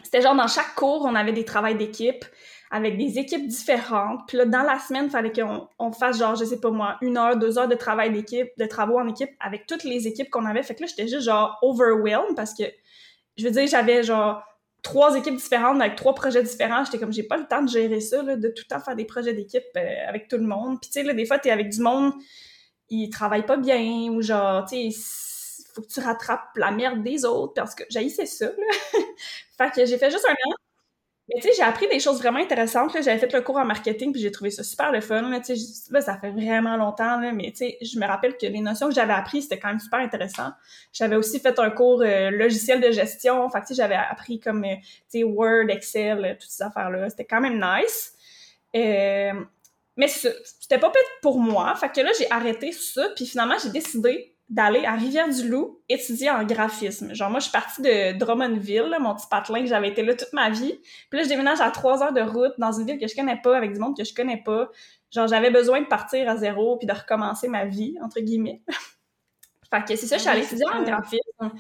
C'était 0.03 0.23
genre 0.23 0.35
dans 0.35 0.49
chaque 0.49 0.75
cours, 0.75 1.05
on 1.05 1.15
avait 1.15 1.33
des 1.33 1.45
travails 1.45 1.77
d'équipe 1.77 2.25
avec 2.71 2.97
des 2.97 3.19
équipes 3.19 3.47
différentes. 3.47 4.21
Puis 4.29 4.39
là, 4.39 4.45
dans 4.45 4.63
la 4.63 4.79
semaine, 4.79 5.07
il 5.07 5.11
fallait 5.11 5.33
qu'on 5.33 5.69
on 5.79 5.93
fasse 5.93 6.19
genre, 6.19 6.37
je 6.37 6.45
sais 6.45 6.61
pas 6.61 6.71
moi, 6.71 6.97
une 7.03 7.19
heure, 7.19 7.37
deux 7.37 7.59
heures 7.59 7.69
de 7.69 7.75
travail 7.75 8.13
d'équipe, 8.13 8.49
de 8.57 8.67
travaux 8.67 8.99
en 8.99 9.09
équipe 9.09 9.31
avec 9.41 9.67
toutes 9.67 9.85
les 9.85 10.07
équipes 10.07 10.31
qu'on 10.31 10.47
avait. 10.47 10.63
Fait 10.63 10.75
que 10.75 10.83
là, 10.83 10.87
j'étais 10.87 11.09
juste 11.09 11.25
genre 11.25 11.59
overwhelmed 11.63 12.37
parce 12.37 12.55
que, 12.55 12.63
je 13.37 13.45
veux 13.45 13.51
dire, 13.51 13.67
j'avais 13.67 14.05
genre 14.05 14.43
trois 14.83 15.17
équipes 15.17 15.37
différentes 15.37 15.81
avec 15.81 15.97
trois 15.97 16.15
projets 16.15 16.43
différents. 16.43 16.85
J'étais 16.85 16.99
comme, 16.99 17.13
j'ai 17.13 17.25
pas 17.25 17.37
le 17.37 17.47
temps 17.47 17.63
de 17.63 17.69
gérer 17.69 18.01
ça, 18.01 18.23
de 18.23 18.49
tout 18.49 18.63
le 18.69 18.69
temps 18.69 18.81
faire 18.81 18.97
des 18.97 19.05
projets 19.05 19.35
d'équipe 19.35 19.65
euh, 19.77 20.09
avec 20.09 20.29
tout 20.29 20.37
le 20.37 20.47
monde. 20.47 20.81
Puis 20.81 20.91
tu 20.91 21.01
sais, 21.01 21.03
là, 21.03 21.13
des 21.13 21.27
fois, 21.27 21.39
t'es 21.39 21.51
avec 21.51 21.71
du 21.71 21.83
monde 21.83 22.13
ils 22.91 23.11
travaillent 23.11 23.47
pas 23.47 23.57
bien 23.57 24.11
ou 24.11 24.21
genre, 24.23 24.65
tu 24.67 24.91
sais, 24.91 25.65
faut 25.75 25.83
que 25.83 25.89
tu 25.89 26.01
rattrapes 26.01 26.57
la 26.57 26.71
merde 26.71 27.03
des 27.03 27.25
autres 27.25 27.55
parce 27.55 27.75
que 27.75 27.85
j'haïssais 27.89 28.27
ça, 28.27 28.47
là. 28.47 28.53
fait 29.59 29.71
que 29.75 29.87
j'ai 29.87 29.99
fait 29.99 30.11
juste 30.11 30.27
un. 30.29 30.35
Mais 31.33 31.41
tu 31.41 31.49
sais, 31.49 31.55
j'ai 31.57 31.63
appris 31.63 31.87
des 31.87 32.01
choses 32.01 32.19
vraiment 32.19 32.41
intéressantes. 32.41 32.91
J'avais 32.93 33.19
fait 33.19 33.33
le 33.33 33.41
cours 33.41 33.57
en 33.57 33.65
marketing 33.65 34.11
puis 34.11 34.21
j'ai 34.21 34.33
trouvé 34.33 34.51
ça 34.51 34.65
super 34.65 34.91
le 34.91 35.01
fun. 35.01 35.31
Là, 35.31 36.01
ça 36.01 36.19
fait 36.19 36.31
vraiment 36.31 36.77
longtemps, 36.77 37.21
là, 37.21 37.31
mais 37.33 37.53
tu 37.53 37.59
sais, 37.59 37.79
je 37.81 38.01
me 38.01 38.07
rappelle 38.07 38.37
que 38.37 38.47
les 38.47 38.61
notions 38.61 38.89
que 38.89 38.95
j'avais 38.95 39.13
apprises, 39.13 39.45
c'était 39.45 39.61
quand 39.61 39.69
même 39.69 39.79
super 39.79 40.01
intéressant. 40.01 40.51
J'avais 40.93 41.15
aussi 41.15 41.39
fait 41.39 41.57
un 41.61 41.71
cours 41.71 42.03
euh, 42.03 42.31
logiciel 42.31 42.81
de 42.81 42.91
gestion. 42.91 43.49
Fait 43.49 43.61
que 43.61 43.67
tu 43.67 43.75
sais, 43.75 43.83
j'avais 43.83 43.95
appris 43.95 44.41
comme, 44.41 44.65
euh, 44.65 44.75
tu 45.09 45.23
Word, 45.23 45.69
Excel, 45.69 46.37
toutes 46.41 46.51
ces 46.51 46.65
affaires-là. 46.65 47.09
C'était 47.11 47.27
quand 47.27 47.41
même 47.41 47.61
nice. 47.61 48.13
Euh, 48.75 49.33
mais 49.97 50.09
c'était 50.09 50.79
pas 50.79 50.91
peut-être 50.91 51.21
pour 51.23 51.39
moi. 51.39 51.75
Fait 51.77 51.91
que 51.91 52.01
là, 52.01 52.11
j'ai 52.19 52.31
arrêté 52.31 52.73
ça, 52.73 53.09
puis 53.15 53.27
finalement, 53.27 53.57
j'ai 53.63 53.71
décidé 53.71 54.37
d'aller 54.51 54.85
à 54.85 54.95
Rivière-du-Loup 54.97 55.81
étudier 55.89 56.29
en 56.29 56.45
graphisme. 56.45 57.15
Genre, 57.15 57.31
moi, 57.31 57.39
je 57.39 57.45
suis 57.45 57.53
partie 57.53 57.83
de 57.83 58.19
Drummondville, 58.19 58.97
mon 59.01 59.15
petit 59.15 59.29
patelin, 59.31 59.61
que 59.61 59.69
j'avais 59.69 59.89
été 59.89 60.03
là 60.03 60.15
toute 60.15 60.33
ma 60.33 60.51
vie. 60.51 60.75
Puis 61.09 61.19
là, 61.19 61.23
je 61.23 61.29
déménage 61.29 61.61
à 61.61 61.71
trois 61.71 62.03
heures 62.03 62.13
de 62.13 62.21
route 62.21 62.55
dans 62.59 62.73
une 62.73 62.85
ville 62.85 62.99
que 62.99 63.07
je 63.07 63.15
connais 63.15 63.41
pas, 63.41 63.57
avec 63.57 63.73
du 63.73 63.79
monde 63.79 63.97
que 63.97 64.03
je 64.03 64.13
connais 64.13 64.43
pas. 64.45 64.69
Genre, 65.13 65.29
j'avais 65.29 65.51
besoin 65.51 65.81
de 65.81 65.87
partir 65.87 66.29
à 66.29 66.37
zéro 66.37 66.77
puis 66.79 66.87
de 66.87 66.93
recommencer 66.93 67.47
ma 67.47 67.65
vie, 67.65 67.95
entre 68.03 68.21
guillemets. 68.21 68.63
fait 69.73 69.85
que 69.85 69.97
c'est 69.97 70.07
ça, 70.07 70.17
je 70.17 70.23
suis 70.23 70.31
allée 70.31 70.43
étudier 70.43 70.67
en 70.67 70.83
graphisme. 70.83 71.53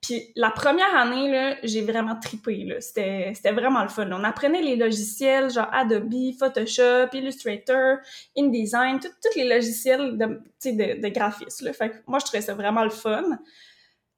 Puis 0.00 0.32
la 0.36 0.50
première 0.50 0.94
année, 0.96 1.30
là, 1.30 1.56
j'ai 1.64 1.82
vraiment 1.82 2.18
tripé, 2.18 2.64
là. 2.64 2.80
C'était, 2.80 3.32
c'était 3.34 3.52
vraiment 3.52 3.82
le 3.82 3.88
fun. 3.88 4.08
On 4.12 4.24
apprenait 4.24 4.62
les 4.62 4.76
logiciels, 4.76 5.50
genre 5.50 5.68
Adobe, 5.72 6.32
Photoshop, 6.38 7.08
Illustrator, 7.12 7.98
InDesign, 8.38 9.00
tous 9.00 9.36
les 9.36 9.48
logiciels 9.48 10.16
de, 10.16 10.40
de, 10.64 11.00
de 11.00 11.08
graphisme, 11.08 11.66
là. 11.66 11.72
Fait 11.72 11.90
que 11.90 11.96
moi, 12.06 12.20
je 12.20 12.24
trouvais 12.24 12.42
ça 12.42 12.54
vraiment 12.54 12.84
le 12.84 12.90
fun. 12.90 13.24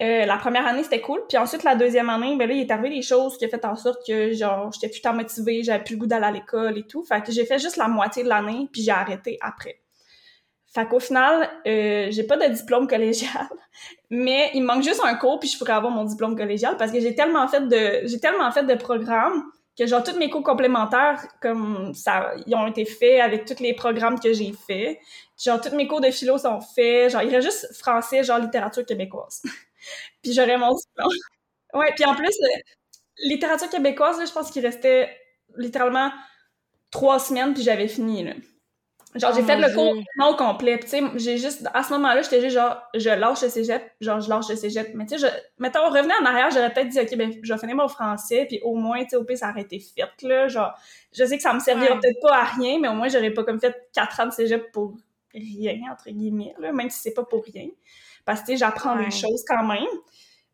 Euh, 0.03 0.25
la 0.25 0.37
première 0.39 0.67
année, 0.67 0.83
c'était 0.83 1.01
cool. 1.01 1.21
Puis 1.29 1.37
ensuite, 1.37 1.63
la 1.63 1.75
deuxième 1.75 2.09
année, 2.09 2.37
ben 2.37 2.49
là, 2.49 2.55
il 2.55 2.61
est 2.61 2.71
arrivé 2.71 2.91
des 2.97 3.03
choses 3.03 3.37
qui 3.37 3.47
ont 3.47 3.51
fait 3.51 3.65
en 3.65 3.77
sorte 3.77 4.07
que, 4.07 4.33
genre, 4.33 4.71
j'étais 4.73 4.89
plus 4.89 5.03
tant 5.03 5.13
motivée, 5.13 5.63
j'avais 5.63 5.85
plus 5.85 5.95
le 5.95 6.01
goût 6.01 6.07
d'aller 6.07 6.27
à 6.27 6.31
l'école 6.31 6.79
et 6.79 6.87
tout. 6.87 7.05
Fait 7.05 7.23
que 7.23 7.33
j'ai 7.33 7.45
fait 7.45 7.59
juste 7.59 7.77
la 7.77 7.89
moitié 7.89 8.23
de 8.23 8.29
l'année, 8.29 8.69
puis 8.73 8.83
j'ai 8.83 8.93
arrêté 8.93 9.37
après. 9.43 9.80
Fait 10.73 10.87
qu'au 10.87 11.01
final, 11.01 11.51
euh, 11.67 12.09
j'ai 12.11 12.23
pas 12.23 12.37
de 12.37 12.53
diplôme 12.55 12.87
collégial, 12.87 13.49
mais 14.11 14.51
il 14.55 14.63
me 14.63 14.67
manque 14.69 14.85
juste 14.85 15.01
un 15.05 15.15
cours 15.17 15.41
puis 15.41 15.49
je 15.49 15.59
pourrais 15.59 15.73
avoir 15.73 15.93
mon 15.93 16.05
diplôme 16.05 16.37
collégial 16.37 16.77
parce 16.77 16.93
que 16.93 17.01
j'ai 17.01 17.15
tellement 17.15 17.49
fait 17.49 17.67
de 17.67 18.07
j'ai 18.07 18.21
tellement 18.21 18.51
fait 18.53 18.63
de 18.63 18.75
programmes 18.75 19.43
que 19.77 19.87
genre 19.87 20.05
tous 20.05 20.17
mes 20.17 20.31
cours 20.31 20.45
complémentaires 20.45 21.27
comme 21.43 21.93
ça 21.95 22.33
ils 22.47 22.55
ont 22.55 22.69
été 22.69 22.85
faits 22.85 23.21
avec 23.21 23.47
tous 23.47 23.61
les 23.61 23.75
programmes 23.75 24.21
que 24.21 24.33
j'ai 24.33 24.53
faits. 24.53 24.99
Genre 25.43 25.61
tous 25.61 25.75
mes 25.75 25.89
cours 25.89 26.01
de 26.01 26.11
philo 26.11 26.39
sont 26.39 26.61
faits, 26.61 27.11
genre 27.13 27.23
il 27.23 27.35
reste 27.35 27.47
juste 27.49 27.75
français 27.75 28.23
genre 28.23 28.39
littérature 28.39 28.87
québécoise. 28.87 29.43
puis 30.23 30.33
j'aurais 30.33 30.57
mon 30.59 30.75
diplôme. 30.75 31.13
Ouais, 31.73 31.93
puis 31.95 32.05
en 32.05 32.17
plus 32.17 32.27
euh, 32.27 32.59
littérature 33.23 33.71
québécoise, 33.71 34.19
là, 34.19 34.25
je 34.25 34.33
pense 34.33 34.51
qu'il 34.51 34.67
restait 34.67 35.09
littéralement 35.57 36.11
trois 36.91 37.21
semaines 37.21 37.55
puis 37.55 37.63
j'avais 37.63 37.87
fini 37.87 38.25
là. 38.25 38.33
Genre, 39.17 39.35
j'ai 39.35 39.41
oh 39.43 39.45
fait 39.45 39.57
le 39.57 39.75
cours 39.75 39.97
non 40.19 40.37
complet. 40.37 40.79
Tu 40.79 40.87
sais, 40.87 41.03
j'ai 41.17 41.37
juste, 41.37 41.69
à 41.75 41.83
ce 41.83 41.93
moment-là, 41.95 42.23
j'étais 42.23 42.41
juste 42.41 42.55
genre, 42.55 42.81
je 42.95 43.11
lâche 43.11 43.43
le 43.43 43.49
cégep, 43.49 43.83
genre, 44.01 44.21
je 44.21 44.29
lâche 44.29 44.49
le 44.49 44.55
cégep. 44.55 44.95
Mais 44.95 45.05
tu 45.05 45.19
sais, 45.19 45.27
je, 45.27 45.63
mettons, 45.63 45.89
revenir 45.91 46.15
en 46.23 46.25
arrière, 46.25 46.51
j'aurais 46.53 46.73
peut-être 46.73 46.91
dit, 46.91 47.01
OK, 47.01 47.17
ben, 47.17 47.33
je 47.43 47.53
vais 47.53 47.59
finir 47.59 47.75
mon 47.75 47.89
français, 47.89 48.47
puis 48.47 48.61
au 48.63 48.77
moins, 48.77 49.03
tu 49.03 49.11
sais, 49.11 49.17
au 49.17 49.25
pire, 49.25 49.39
ça 49.39 49.51
aurait 49.51 49.63
été 49.63 49.81
fait, 49.81 50.23
là. 50.23 50.47
Genre, 50.47 50.73
je 51.13 51.25
sais 51.25 51.37
que 51.37 51.43
ça 51.43 51.53
me 51.53 51.59
servira 51.59 51.99
peut-être 51.99 52.21
pas 52.23 52.37
à 52.37 52.45
rien, 52.45 52.79
mais 52.79 52.87
au 52.87 52.95
moins, 52.95 53.09
j'aurais 53.09 53.33
pas 53.33 53.43
comme 53.43 53.61
fait 53.61 53.75
quatre 53.93 54.21
ans 54.21 54.27
de 54.27 54.33
cégep 54.33 54.71
pour 54.71 54.95
rien, 55.35 55.81
entre 55.91 56.11
guillemets, 56.11 56.55
là, 56.61 56.73
même 56.73 56.91
si 56.91 57.01
c'est 57.01 57.15
pas 57.15 57.25
pour 57.25 57.43
rien. 57.45 57.67
Parce 58.25 58.43
que, 58.43 58.47
tu 58.47 58.53
sais, 58.53 58.59
j'apprends 58.59 58.97
des 58.97 59.11
choses 59.11 59.45
quand 59.47 59.65
même. 59.65 59.89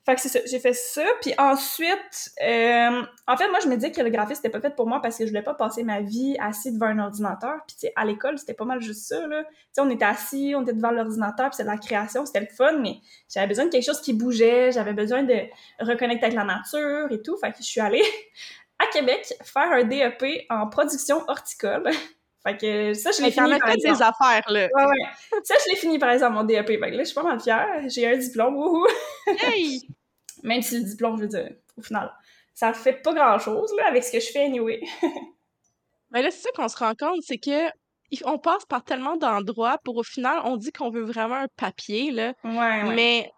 Fait 0.07 0.15
que 0.15 0.21
c'est 0.21 0.29
ça, 0.29 0.39
j'ai 0.47 0.61
fait 0.61 0.73
ça. 0.73 1.03
Puis 1.21 1.35
ensuite, 1.37 2.31
euh, 2.41 3.03
en 3.27 3.37
fait, 3.37 3.49
moi, 3.49 3.59
je 3.61 3.67
me 3.67 3.75
disais 3.75 3.91
que 3.91 4.01
le 4.01 4.09
graphisme, 4.09 4.37
c'était 4.37 4.51
pas 4.51 4.61
fait 4.61 4.75
pour 4.75 4.87
moi 4.87 5.03
parce 5.03 5.19
que 5.19 5.25
je 5.25 5.31
voulais 5.31 5.43
pas 5.43 5.55
passer 5.55 5.83
ma 5.83 6.01
vie 6.01 6.37
assis 6.39 6.73
devant 6.73 6.87
un 6.87 7.01
ordinateur. 7.01 7.57
Puis, 7.67 7.75
tu 7.75 7.81
sais, 7.89 7.93
à 7.97 8.05
l'école, 8.05 8.39
c'était 8.39 8.55
pas 8.55 8.65
mal 8.65 8.81
juste 8.81 9.09
ça, 9.09 9.27
là. 9.27 9.43
Tu 9.43 9.51
sais, 9.73 9.81
on 9.81 9.91
était 9.91 10.05
assis, 10.05 10.55
on 10.57 10.63
était 10.63 10.75
devant 10.75 10.93
l'ordinateur, 10.93 11.47
puis 11.49 11.57
c'était 11.57 11.69
de 11.69 11.75
la 11.75 11.79
création, 11.79 12.25
c'était 12.25 12.39
le 12.39 12.47
fun, 12.47 12.79
mais 12.79 12.99
j'avais 13.29 13.49
besoin 13.49 13.65
de 13.65 13.71
quelque 13.71 13.85
chose 13.85 14.01
qui 14.01 14.13
bougeait, 14.13 14.71
j'avais 14.71 14.93
besoin 14.93 15.25
de 15.25 15.41
reconnecter 15.81 16.27
avec 16.27 16.37
la 16.37 16.45
nature 16.45 17.11
et 17.11 17.21
tout. 17.21 17.37
Fait 17.39 17.51
que 17.51 17.59
je 17.59 17.65
suis 17.65 17.81
allée 17.81 18.05
à 18.79 18.87
Québec 18.93 19.35
faire 19.43 19.73
un 19.73 19.83
DEP 19.83 20.47
en 20.51 20.69
production 20.69 21.25
horticole. 21.27 21.91
Fait 22.47 22.57
que 22.57 22.95
ça, 22.95 23.11
je 23.11 23.23
l'ai 23.23 23.33
fini 23.33 23.59
par 23.59 23.71
exemple. 23.71 23.97
des 23.97 24.03
affaires, 24.03 24.45
là. 24.53 24.69
Ouais, 24.73 24.85
ouais. 24.85 25.41
Ça, 25.43 25.57
je 25.65 25.73
l'ai 25.73 25.77
fini 25.77 25.99
par 25.99 26.11
exemple, 26.11 26.35
mon 26.35 26.45
DEP. 26.45 26.65
Fait 26.69 26.79
que 26.79 26.85
là, 26.85 26.99
je 26.99 27.07
suis 27.07 27.15
pas 27.15 27.25
mal 27.25 27.41
fière. 27.41 27.67
J'ai 27.89 28.07
un 28.07 28.17
diplôme, 28.17 28.55
wouhou! 28.55 28.87
Hey! 29.43 29.81
Même 30.43 30.63
si 30.63 30.79
le 30.79 30.85
diplôme, 30.85 31.17
je 31.17 31.23
veux 31.23 31.29
dire, 31.29 31.51
au 31.77 31.83
final, 31.83 32.13
ça 32.55 32.73
fait 32.73 33.03
pas 33.03 33.13
grand-chose, 33.13 33.73
là, 33.77 33.89
avec 33.89 34.05
ce 34.05 34.13
que 34.13 34.21
je 34.21 34.27
fais 34.27 34.45
anyway. 34.45 34.81
Mais 36.11 36.23
là, 36.23 36.31
c'est 36.31 36.43
ça 36.43 36.51
qu'on 36.55 36.69
se 36.69 36.77
rend 36.77 36.95
compte, 36.95 37.21
c'est 37.23 37.39
que 37.39 37.71
on 38.25 38.39
passe 38.39 38.65
par 38.65 38.85
tellement 38.85 39.17
d'endroits 39.17 39.79
pour 39.85 39.97
au 39.97 40.03
final, 40.03 40.41
on 40.45 40.57
dit 40.57 40.71
qu'on 40.71 40.91
veut 40.91 41.03
vraiment 41.03 41.35
un 41.35 41.49
papier, 41.57 42.13
là. 42.13 42.35
Ouais, 42.45 42.53
ouais. 42.53 42.95
Mais, 42.95 43.33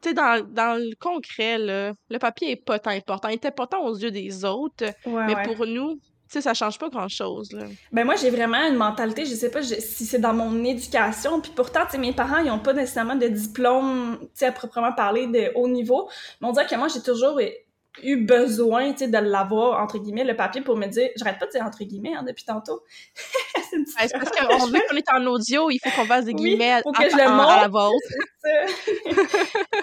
tu 0.00 0.10
sais, 0.10 0.14
dans, 0.14 0.46
dans, 0.46 0.78
le 0.78 0.94
concret, 0.98 1.58
là, 1.58 1.92
le 2.08 2.18
papier 2.18 2.52
est 2.52 2.56
pas 2.64 2.78
tant 2.78 2.90
important. 2.90 3.28
Il 3.28 3.34
est 3.34 3.46
important 3.46 3.84
aux 3.84 3.96
yeux 3.96 4.10
des 4.10 4.44
autres, 4.44 4.84
mais 5.06 5.34
pour 5.44 5.66
nous, 5.66 5.98
sais, 6.32 6.40
ça 6.40 6.54
change 6.54 6.78
pas 6.78 6.88
grand-chose. 6.88 7.50
Ben 7.92 8.04
moi, 8.04 8.16
j'ai 8.16 8.30
vraiment 8.30 8.62
une 8.68 8.76
mentalité, 8.76 9.24
je 9.24 9.34
sais 9.34 9.50
pas 9.50 9.62
si 9.62 10.06
c'est 10.06 10.18
dans 10.18 10.34
mon 10.34 10.64
éducation, 10.64 11.40
puis 11.40 11.52
pourtant, 11.54 11.80
mes 11.98 12.12
parents, 12.12 12.38
ils 12.38 12.50
ont 12.50 12.58
pas 12.58 12.72
nécessairement 12.72 13.16
de 13.16 13.28
diplôme, 13.28 14.18
tu 14.36 14.44
à 14.44 14.52
proprement 14.52 14.92
parler 14.92 15.26
de 15.26 15.52
haut 15.54 15.68
niveau, 15.68 16.08
mais 16.40 16.48
on 16.48 16.52
dirait 16.52 16.66
que 16.66 16.76
moi, 16.76 16.88
j'ai 16.88 17.02
toujours 17.02 17.38
eu 18.02 18.24
besoin, 18.24 18.92
tu 18.92 18.98
sais, 18.98 19.08
de 19.08 19.18
l'avoir, 19.18 19.82
entre 19.82 19.98
guillemets, 19.98 20.24
le 20.24 20.34
papier 20.34 20.62
pour 20.62 20.76
me 20.76 20.86
dire, 20.86 21.10
j'arrête 21.16 21.38
pas 21.38 21.46
de 21.46 21.50
dire 21.50 21.62
entre 21.62 21.84
guillemets, 21.84 22.14
hein, 22.14 22.24
depuis 22.26 22.44
tantôt. 22.44 22.82
c'est 23.70 23.76
une 23.76 23.84
parce 23.94 24.12
qu'on 24.12 24.66
veut 24.66 24.80
qu'on 24.88 24.96
est 24.96 25.12
en 25.12 25.26
audio, 25.26 25.68
il 25.70 25.78
faut 25.78 25.90
qu'on 25.90 26.06
fasse 26.06 26.24
des 26.24 26.34
guillemets 26.34 26.80
oui, 26.84 26.92
que 26.92 27.10
je 27.10 27.16
le 27.16 27.28
montre. 27.28 27.50
à 27.50 27.62
la 27.62 27.68
vôtre. 27.68 27.96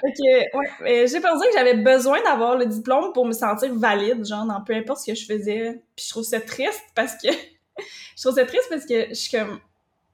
ok, 0.04 0.20
ouais. 0.82 1.08
J'ai 1.08 1.20
pensé 1.20 1.48
que 1.48 1.54
j'avais 1.54 1.76
besoin 1.76 2.22
d'avoir 2.24 2.58
le 2.58 2.66
diplôme 2.66 3.14
pour 3.14 3.26
me 3.26 3.34
sentir 3.34 3.74
valide, 3.76 4.26
genre, 4.26 4.46
dans 4.46 4.62
peu 4.62 4.74
importe 4.74 5.02
ce 5.02 5.12
que 5.12 5.16
je 5.16 5.26
faisais. 5.26 5.84
Puis 5.96 6.06
je 6.06 6.10
trouve 6.10 6.24
ça 6.24 6.42
triste 6.42 6.82
parce 6.96 7.14
que, 7.14 7.30
je 7.78 8.22
trouve 8.22 8.36
ça 8.36 8.46
triste 8.46 8.68
parce 8.70 8.86
que 8.86 9.10
je 9.10 9.14
suis 9.14 9.38
comme, 9.38 9.60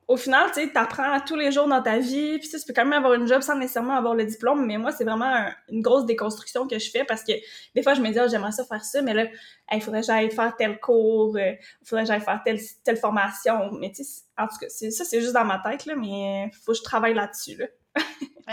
au 0.07 0.17
final, 0.17 0.51
tu 0.53 0.61
sais, 0.61 0.71
t'apprends 0.71 1.19
tous 1.21 1.35
les 1.35 1.51
jours 1.51 1.67
dans 1.67 1.81
ta 1.81 1.97
vie, 1.97 2.37
puis 2.37 2.47
tu 2.47 2.57
peux 2.67 2.73
quand 2.73 2.85
même 2.85 2.93
avoir 2.93 3.13
une 3.13 3.27
job 3.27 3.41
sans 3.41 3.55
nécessairement 3.55 3.95
avoir 3.95 4.13
le 4.13 4.23
diplôme, 4.25 4.65
mais 4.65 4.77
moi, 4.77 4.91
c'est 4.91 5.03
vraiment 5.03 5.49
une 5.69 5.81
grosse 5.81 6.05
déconstruction 6.05 6.67
que 6.67 6.77
je 6.77 6.91
fais 6.91 7.03
parce 7.03 7.23
que 7.23 7.33
des 7.73 7.81
fois, 7.81 7.95
je 7.95 8.01
me 8.01 8.11
dis, 8.11 8.19
oh, 8.19 8.27
j'aimerais 8.29 8.51
ça 8.51 8.63
faire 8.65 8.85
ça, 8.85 9.01
mais 9.01 9.15
là, 9.15 9.25
il 9.71 9.81
faudrait 9.81 10.01
que 10.01 10.07
j'aille 10.07 10.29
faire 10.29 10.55
tel 10.55 10.79
cours, 10.79 11.35
euh, 11.37 11.53
il 11.81 11.87
faudrait 11.87 12.03
que 12.03 12.09
j'aille 12.09 12.21
faire 12.21 12.41
telle, 12.45 12.59
telle 12.83 12.97
formation, 12.97 13.71
mais 13.79 13.91
tu 13.91 14.03
sais, 14.03 14.23
en 14.37 14.47
tout 14.47 14.57
cas, 14.61 14.69
ça, 14.69 15.05
c'est 15.05 15.21
juste 15.21 15.33
dans 15.33 15.45
ma 15.45 15.59
tête, 15.59 15.87
là, 15.87 15.95
mais 15.95 16.51
faut 16.63 16.73
que 16.73 16.77
je 16.77 16.83
travaille 16.83 17.15
là-dessus, 17.15 17.55
là. 17.55 17.65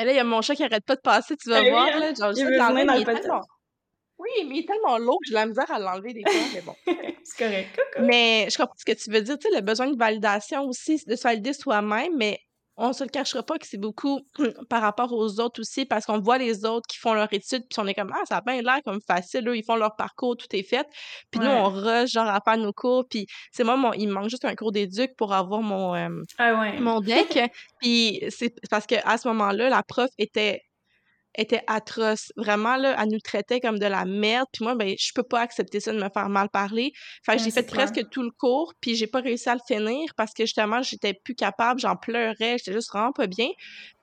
Et 0.00 0.04
là, 0.06 0.12
il 0.12 0.16
y 0.16 0.20
a 0.20 0.24
mon 0.24 0.40
chat 0.40 0.54
qui 0.54 0.64
arrête 0.64 0.86
pas 0.86 0.96
de 0.96 1.02
passer, 1.02 1.36
tu 1.36 1.50
vas 1.50 1.60
ben 1.60 1.70
voir, 1.70 1.86
hein. 1.86 1.98
là, 1.98 2.14
genre, 2.14 2.32
il 2.34 2.46
veut 2.46 2.56
dans 2.56 2.70
le 2.70 3.44
oui, 4.22 4.46
mais 4.48 4.56
il 4.56 4.60
est 4.60 4.66
tellement 4.66 4.98
lourd 4.98 5.18
que 5.22 5.28
j'ai 5.28 5.34
la 5.34 5.46
misère 5.46 5.70
à 5.70 5.78
l'enlever 5.78 6.12
des 6.12 6.22
fois, 6.22 6.40
mais 6.54 6.60
bon. 6.62 6.76
c'est 7.24 7.44
correct. 7.44 7.80
Mais 8.00 8.48
je 8.50 8.56
comprends 8.56 8.74
ce 8.76 8.84
que 8.84 8.92
tu 8.92 9.10
veux 9.10 9.20
dire, 9.20 9.38
tu 9.38 9.48
sais, 9.48 9.54
le 9.54 9.62
besoin 9.62 9.88
de 9.88 9.96
validation 9.96 10.64
aussi, 10.64 11.02
de 11.06 11.16
se 11.16 11.22
valider 11.22 11.52
soi-même, 11.52 12.16
mais 12.16 12.40
on 12.76 12.92
se 12.92 13.04
le 13.04 13.10
cachera 13.10 13.42
pas 13.42 13.58
que 13.58 13.66
c'est 13.66 13.78
beaucoup 13.78 14.20
par 14.68 14.82
rapport 14.82 15.12
aux 15.12 15.40
autres 15.40 15.60
aussi, 15.60 15.84
parce 15.84 16.06
qu'on 16.06 16.20
voit 16.20 16.38
les 16.38 16.64
autres 16.64 16.86
qui 16.88 16.98
font 16.98 17.14
leur 17.14 17.32
étude, 17.32 17.64
puis 17.68 17.78
on 17.78 17.86
est 17.86 17.94
comme, 17.94 18.12
ah, 18.14 18.24
ça 18.26 18.38
a 18.38 18.40
bien 18.40 18.62
l'air 18.62 18.80
comme 18.84 19.00
facile, 19.00 19.46
eux, 19.48 19.56
ils 19.56 19.64
font 19.64 19.76
leur 19.76 19.94
parcours, 19.96 20.36
tout 20.36 20.46
est 20.52 20.62
fait. 20.62 20.86
Puis 21.30 21.40
nous, 21.40 21.50
on 21.50 21.68
rush, 21.68 22.10
genre, 22.12 22.28
à 22.28 22.40
faire 22.44 22.56
nos 22.56 22.72
cours, 22.72 23.04
puis 23.08 23.26
c'est 23.50 23.64
moi, 23.64 23.76
mon, 23.76 23.92
il 23.92 24.08
me 24.08 24.14
manque 24.14 24.30
juste 24.30 24.44
un 24.44 24.54
cours 24.54 24.72
d'éduc 24.72 25.14
pour 25.16 25.32
avoir 25.32 25.62
mon, 25.62 25.94
euh, 25.94 26.22
ah 26.38 26.72
mon 26.80 27.00
deck. 27.00 27.38
puis 27.80 28.22
c'est 28.30 28.54
parce 28.70 28.86
qu'à 28.86 29.18
ce 29.18 29.28
moment-là, 29.28 29.68
la 29.68 29.82
prof 29.82 30.08
était 30.18 30.62
était 31.36 31.62
atroce. 31.66 32.32
Vraiment, 32.36 32.76
là, 32.76 32.96
elle 33.00 33.10
nous 33.10 33.20
traitait 33.20 33.60
comme 33.60 33.78
de 33.78 33.86
la 33.86 34.04
merde. 34.04 34.46
Puis 34.52 34.64
moi, 34.64 34.74
ben, 34.74 34.94
je 34.98 35.12
peux 35.14 35.22
pas 35.22 35.40
accepter 35.40 35.80
ça 35.80 35.92
de 35.92 35.98
me 35.98 36.08
faire 36.12 36.28
mal 36.28 36.48
parler. 36.48 36.92
Fait 37.24 37.36
que 37.36 37.42
j'ai 37.42 37.50
fait 37.50 37.62
presque 37.62 38.08
tout 38.10 38.22
le 38.22 38.30
cours, 38.30 38.72
puis 38.80 38.94
j'ai 38.94 39.06
pas 39.06 39.20
réussi 39.20 39.48
à 39.48 39.54
le 39.54 39.60
finir 39.66 40.12
parce 40.16 40.32
que 40.34 40.44
justement, 40.44 40.82
j'étais 40.82 41.14
plus 41.14 41.34
capable, 41.34 41.80
j'en 41.80 41.96
pleurais, 41.96 42.58
j'étais 42.58 42.72
juste 42.72 42.90
vraiment 42.92 43.12
pas 43.12 43.26
bien. 43.26 43.48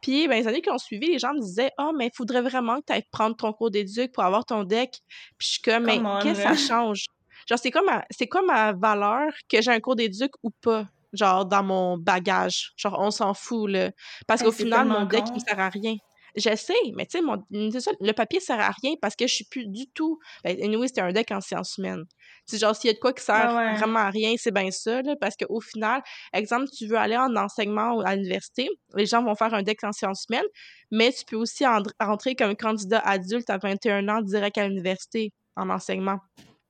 Puis, 0.01 0.27
ben, 0.27 0.39
les 0.39 0.47
années 0.47 0.61
qui 0.61 0.69
ont 0.69 0.77
suivi, 0.77 1.07
les 1.07 1.19
gens 1.19 1.33
me 1.33 1.41
disaient 1.41 1.71
«oh, 1.77 1.91
mais 1.97 2.07
il 2.07 2.15
faudrait 2.15 2.41
vraiment 2.41 2.79
que 2.79 2.85
tu 2.87 2.93
ailles 2.93 3.03
prendre 3.11 3.35
ton 3.35 3.53
cours 3.53 3.71
d'éduc 3.71 4.11
pour 4.11 4.23
avoir 4.23 4.45
ton 4.45 4.63
deck.» 4.63 4.91
Puis 5.37 5.47
je 5.47 5.51
suis 5.53 5.61
comme 5.61 5.83
«Mais 5.85 5.99
qu'est-ce 6.21 6.43
que 6.43 6.55
ça 6.55 6.55
change?» 6.55 7.05
Genre, 7.47 7.59
c'est 7.59 7.71
comme, 7.71 7.89
c'est 8.11 8.27
quoi 8.27 8.41
ma 8.43 8.73
valeur 8.73 9.31
que 9.51 9.61
j'ai 9.61 9.71
un 9.71 9.79
cours 9.79 9.95
d'éduc 9.95 10.31
ou 10.43 10.51
pas? 10.61 10.85
genre 11.13 11.45
dans 11.45 11.63
mon 11.63 11.97
bagage? 11.97 12.73
Genre, 12.77 12.95
on 12.99 13.11
s'en 13.11 13.33
fout, 13.33 13.69
là. 13.69 13.91
Parce 14.27 14.43
qu'au 14.43 14.51
final, 14.51 14.87
mon 14.87 15.05
deck, 15.05 15.23
il 15.35 15.41
sert 15.41 15.59
à 15.59 15.69
rien. 15.69 15.95
J'essaie, 16.39 16.73
mais 16.95 17.05
tu 17.05 17.19
sais, 17.19 17.91
le 17.99 18.11
papier 18.11 18.39
sert 18.39 18.59
à 18.59 18.71
rien 18.81 18.93
parce 19.01 19.15
que 19.15 19.27
je 19.27 19.33
suis 19.33 19.45
plus 19.45 19.67
du 19.67 19.89
tout. 19.91 20.19
Ben, 20.43 20.57
anyway, 20.61 20.87
c'était 20.87 21.01
un 21.01 21.11
deck 21.11 21.31
en 21.31 21.41
sciences 21.41 21.77
humaines. 21.77 22.05
C'est 22.45 22.57
genre, 22.57 22.75
s'il 22.75 22.87
y 22.87 22.91
a 22.91 22.93
de 22.93 22.99
quoi 22.99 23.13
qui 23.13 23.23
sert 23.23 23.51
vraiment 23.77 23.99
à 23.99 24.09
rien, 24.09 24.35
c'est 24.37 24.53
bien 24.53 24.71
ça, 24.71 25.01
là, 25.01 25.15
parce 25.19 25.35
qu'au 25.35 25.59
final, 25.59 26.01
exemple, 26.33 26.67
tu 26.75 26.87
veux 26.87 26.97
aller 26.97 27.17
en 27.17 27.35
enseignement 27.35 27.99
à 27.99 28.15
l'université, 28.15 28.69
les 28.95 29.05
gens 29.05 29.23
vont 29.23 29.35
faire 29.35 29.53
un 29.53 29.61
deck 29.61 29.83
en 29.83 29.91
sciences 29.91 30.25
humaines, 30.29 30.47
mais 30.91 31.11
tu 31.11 31.25
peux 31.25 31.35
aussi 31.35 31.65
entrer 31.99 32.35
comme 32.35 32.55
candidat 32.55 32.99
adulte 32.99 33.49
à 33.49 33.57
21 33.57 34.07
ans 34.09 34.21
direct 34.21 34.57
à 34.57 34.67
l'université 34.67 35.33
en 35.55 35.69
enseignement. 35.69 36.19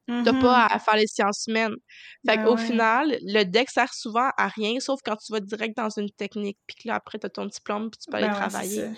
T'as 0.07 0.33
pas 0.33 0.67
mm-hmm. 0.67 0.73
à 0.73 0.79
faire 0.79 0.95
les 0.95 1.05
sciences 1.05 1.45
humaines. 1.47 1.75
Fait 2.27 2.37
ben 2.37 2.43
qu'au 2.43 2.57
final, 2.57 3.15
le 3.21 3.43
deck 3.43 3.69
sert 3.69 3.93
souvent 3.93 4.31
à 4.37 4.47
rien, 4.47 4.79
sauf 4.79 4.99
quand 5.05 5.15
tu 5.17 5.31
vas 5.31 5.39
direct 5.39 5.77
dans 5.77 5.89
une 5.89 6.09
technique, 6.09 6.57
puis 6.65 6.77
là, 6.85 6.95
après, 6.95 7.19
t'as 7.19 7.29
ton 7.29 7.45
diplôme, 7.45 7.91
puis 7.91 7.99
tu 7.99 8.09
peux 8.09 8.17
aller 8.17 8.27
ben 8.27 8.33
travailler. 8.33 8.89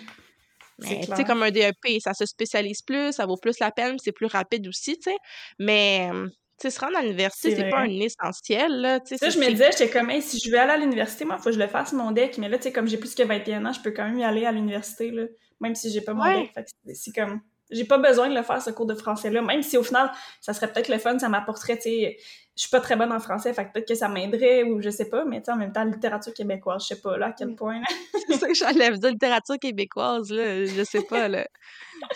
Sais, 0.82 1.24
comme 1.24 1.42
un 1.42 1.50
DEP, 1.50 2.00
ça 2.00 2.14
se 2.14 2.26
spécialise 2.26 2.82
plus, 2.82 3.12
ça 3.12 3.26
vaut 3.26 3.36
plus 3.36 3.58
la 3.58 3.70
peine, 3.70 3.96
c'est 4.02 4.12
plus 4.12 4.26
rapide 4.26 4.66
aussi, 4.68 4.96
tu 4.96 5.10
sais. 5.10 5.16
Mais 5.58 6.10
tu 6.60 6.68
sais, 6.68 6.70
se 6.70 6.80
rendre 6.80 6.96
à 6.98 7.02
l'université, 7.02 7.56
c'est 7.56 7.70
pas 7.70 7.80
un 7.80 7.90
essentiel, 7.90 8.72
là. 8.80 9.00
Tu 9.00 9.16
sais, 9.16 9.30
je 9.30 9.38
me 9.38 9.48
disais, 9.48 9.70
j'étais 9.72 9.90
comme, 9.90 10.10
si 10.20 10.38
je 10.38 10.50
veux 10.50 10.58
aller 10.58 10.72
à 10.72 10.76
l'université, 10.76 11.24
moi, 11.24 11.36
il 11.38 11.42
faut 11.42 11.50
que 11.50 11.56
je 11.56 11.60
le 11.60 11.66
fasse, 11.66 11.92
mon 11.92 12.12
deck. 12.12 12.38
Mais 12.38 12.48
là, 12.48 12.58
tu 12.58 12.64
sais, 12.64 12.72
comme 12.72 12.86
j'ai 12.86 12.98
plus 12.98 13.14
que 13.14 13.22
21 13.22 13.64
ans, 13.66 13.72
je 13.72 13.80
peux 13.80 13.90
quand 13.90 14.04
même 14.04 14.18
y 14.18 14.24
aller 14.24 14.44
à 14.44 14.52
l'université, 14.52 15.10
là, 15.10 15.24
même 15.60 15.74
si 15.74 15.90
j'ai 15.90 16.00
pas 16.00 16.14
mon 16.14 16.24
deck. 16.24 16.52
C'est 16.94 17.12
comme 17.12 17.40
j'ai 17.72 17.84
pas 17.84 17.98
besoin 17.98 18.28
de 18.28 18.34
le 18.34 18.42
faire, 18.42 18.60
ce 18.60 18.70
cours 18.70 18.86
de 18.86 18.94
français-là, 18.94 19.40
même 19.42 19.62
si 19.62 19.76
au 19.76 19.82
final, 19.82 20.12
ça 20.40 20.52
serait 20.52 20.70
peut-être 20.70 20.88
le 20.88 20.98
fun, 20.98 21.18
ça 21.18 21.28
m'apporterait, 21.28 21.76
tu 21.76 21.84
sais, 21.84 22.18
je 22.56 22.62
suis 22.62 22.70
pas 22.70 22.80
très 22.80 22.96
bonne 22.96 23.12
en 23.12 23.20
français, 23.20 23.54
fait 23.54 23.66
que 23.66 23.72
peut-être 23.72 23.88
que 23.88 23.94
ça 23.94 24.08
m'aiderait 24.08 24.62
ou 24.64 24.80
je 24.82 24.90
sais 24.90 25.08
pas, 25.08 25.24
mais 25.24 25.40
tu 25.40 25.46
sais, 25.46 25.52
en 25.52 25.56
même 25.56 25.72
temps, 25.72 25.84
littérature 25.84 26.34
québécoise, 26.34 26.82
je 26.82 26.88
sais 26.88 27.00
pas 27.00 27.16
là 27.16 27.26
à 27.28 27.32
quel 27.32 27.54
point. 27.54 27.80
c'est 28.28 28.36
ça 28.36 28.46
que 28.46 28.54
j'enlève 28.54 28.98
de 28.98 29.08
littérature 29.08 29.58
québécoise, 29.58 30.30
là, 30.30 30.64
je 30.66 30.84
sais 30.84 31.02
pas, 31.02 31.28
là. 31.28 31.46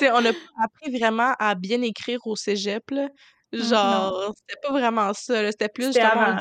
on 0.01 0.25
a 0.25 0.33
appris 0.63 0.99
vraiment 0.99 1.35
à 1.39 1.55
bien 1.55 1.81
écrire 1.83 2.21
au 2.27 2.37
cégep, 2.37 2.91
là. 2.91 3.09
Mm, 3.53 3.63
Genre, 3.63 4.35
c'était 4.37 4.61
pas 4.61 4.73
vraiment 4.73 5.13
ça, 5.15 5.51
c'était 5.51 5.69
plus 5.69 5.87
justement, 5.87 6.37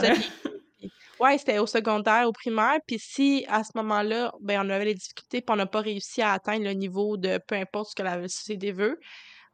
Ouais, 1.20 1.38
c'était 1.38 1.60
au 1.60 1.66
secondaire, 1.66 2.28
au 2.28 2.34
primaire. 2.34 2.78
Puis 2.86 3.00
si 3.00 3.46
à 3.48 3.64
ce 3.64 3.72
moment-là, 3.76 4.34
ben, 4.42 4.66
on 4.66 4.70
avait 4.70 4.86
les 4.86 4.94
difficultés 4.96 5.40
puis 5.42 5.54
on 5.54 5.56
n'a 5.56 5.66
pas 5.66 5.80
réussi 5.80 6.22
à 6.22 6.34
atteindre 6.34 6.66
le 6.66 6.74
niveau 6.74 7.16
de 7.16 7.40
peu 7.48 7.56
importe 7.56 7.92
ce 7.92 7.96
que 7.96 8.04
la 8.04 8.22
société 8.28 8.72
veut, 8.74 9.00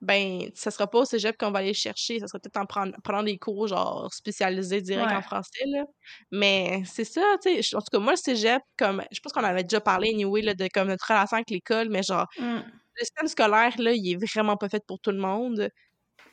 ben, 0.01 0.49
ça 0.55 0.71
sera 0.71 0.87
pas 0.87 0.99
au 0.99 1.05
cégep 1.05 1.37
qu'on 1.37 1.51
va 1.51 1.59
aller 1.59 1.73
chercher. 1.73 2.19
Ça 2.19 2.27
sera 2.27 2.39
peut-être 2.39 2.57
en 2.57 2.65
prenant, 2.65 3.23
des 3.23 3.37
cours, 3.37 3.67
genre, 3.67 4.11
spécialisés 4.11 4.81
direct 4.81 5.11
en 5.11 5.21
français, 5.21 5.63
là. 5.67 5.83
Mais 6.31 6.81
c'est 6.85 7.03
ça, 7.03 7.21
tu 7.41 7.61
sais. 7.61 7.75
En 7.75 7.79
tout 7.79 7.87
cas, 7.91 7.99
moi, 7.99 8.13
le 8.13 8.17
cégep, 8.17 8.61
comme, 8.77 9.03
je 9.11 9.19
pense 9.19 9.31
qu'on 9.31 9.43
avait 9.43 9.63
déjà 9.63 9.79
parlé, 9.79 10.09
anyway, 10.09 10.41
là, 10.41 10.55
de 10.55 10.67
comme 10.73 10.87
notre 10.87 11.05
relation 11.07 11.37
avec 11.37 11.51
l'école, 11.51 11.89
mais 11.89 12.01
genre, 12.01 12.27
mmh. 12.39 12.43
le 12.45 12.99
système 13.05 13.27
scolaire, 13.27 13.73
là, 13.77 13.91
il 13.93 14.13
est 14.13 14.25
vraiment 14.33 14.57
pas 14.57 14.69
fait 14.69 14.83
pour 14.85 14.99
tout 14.99 15.11
le 15.11 15.19
monde. 15.19 15.69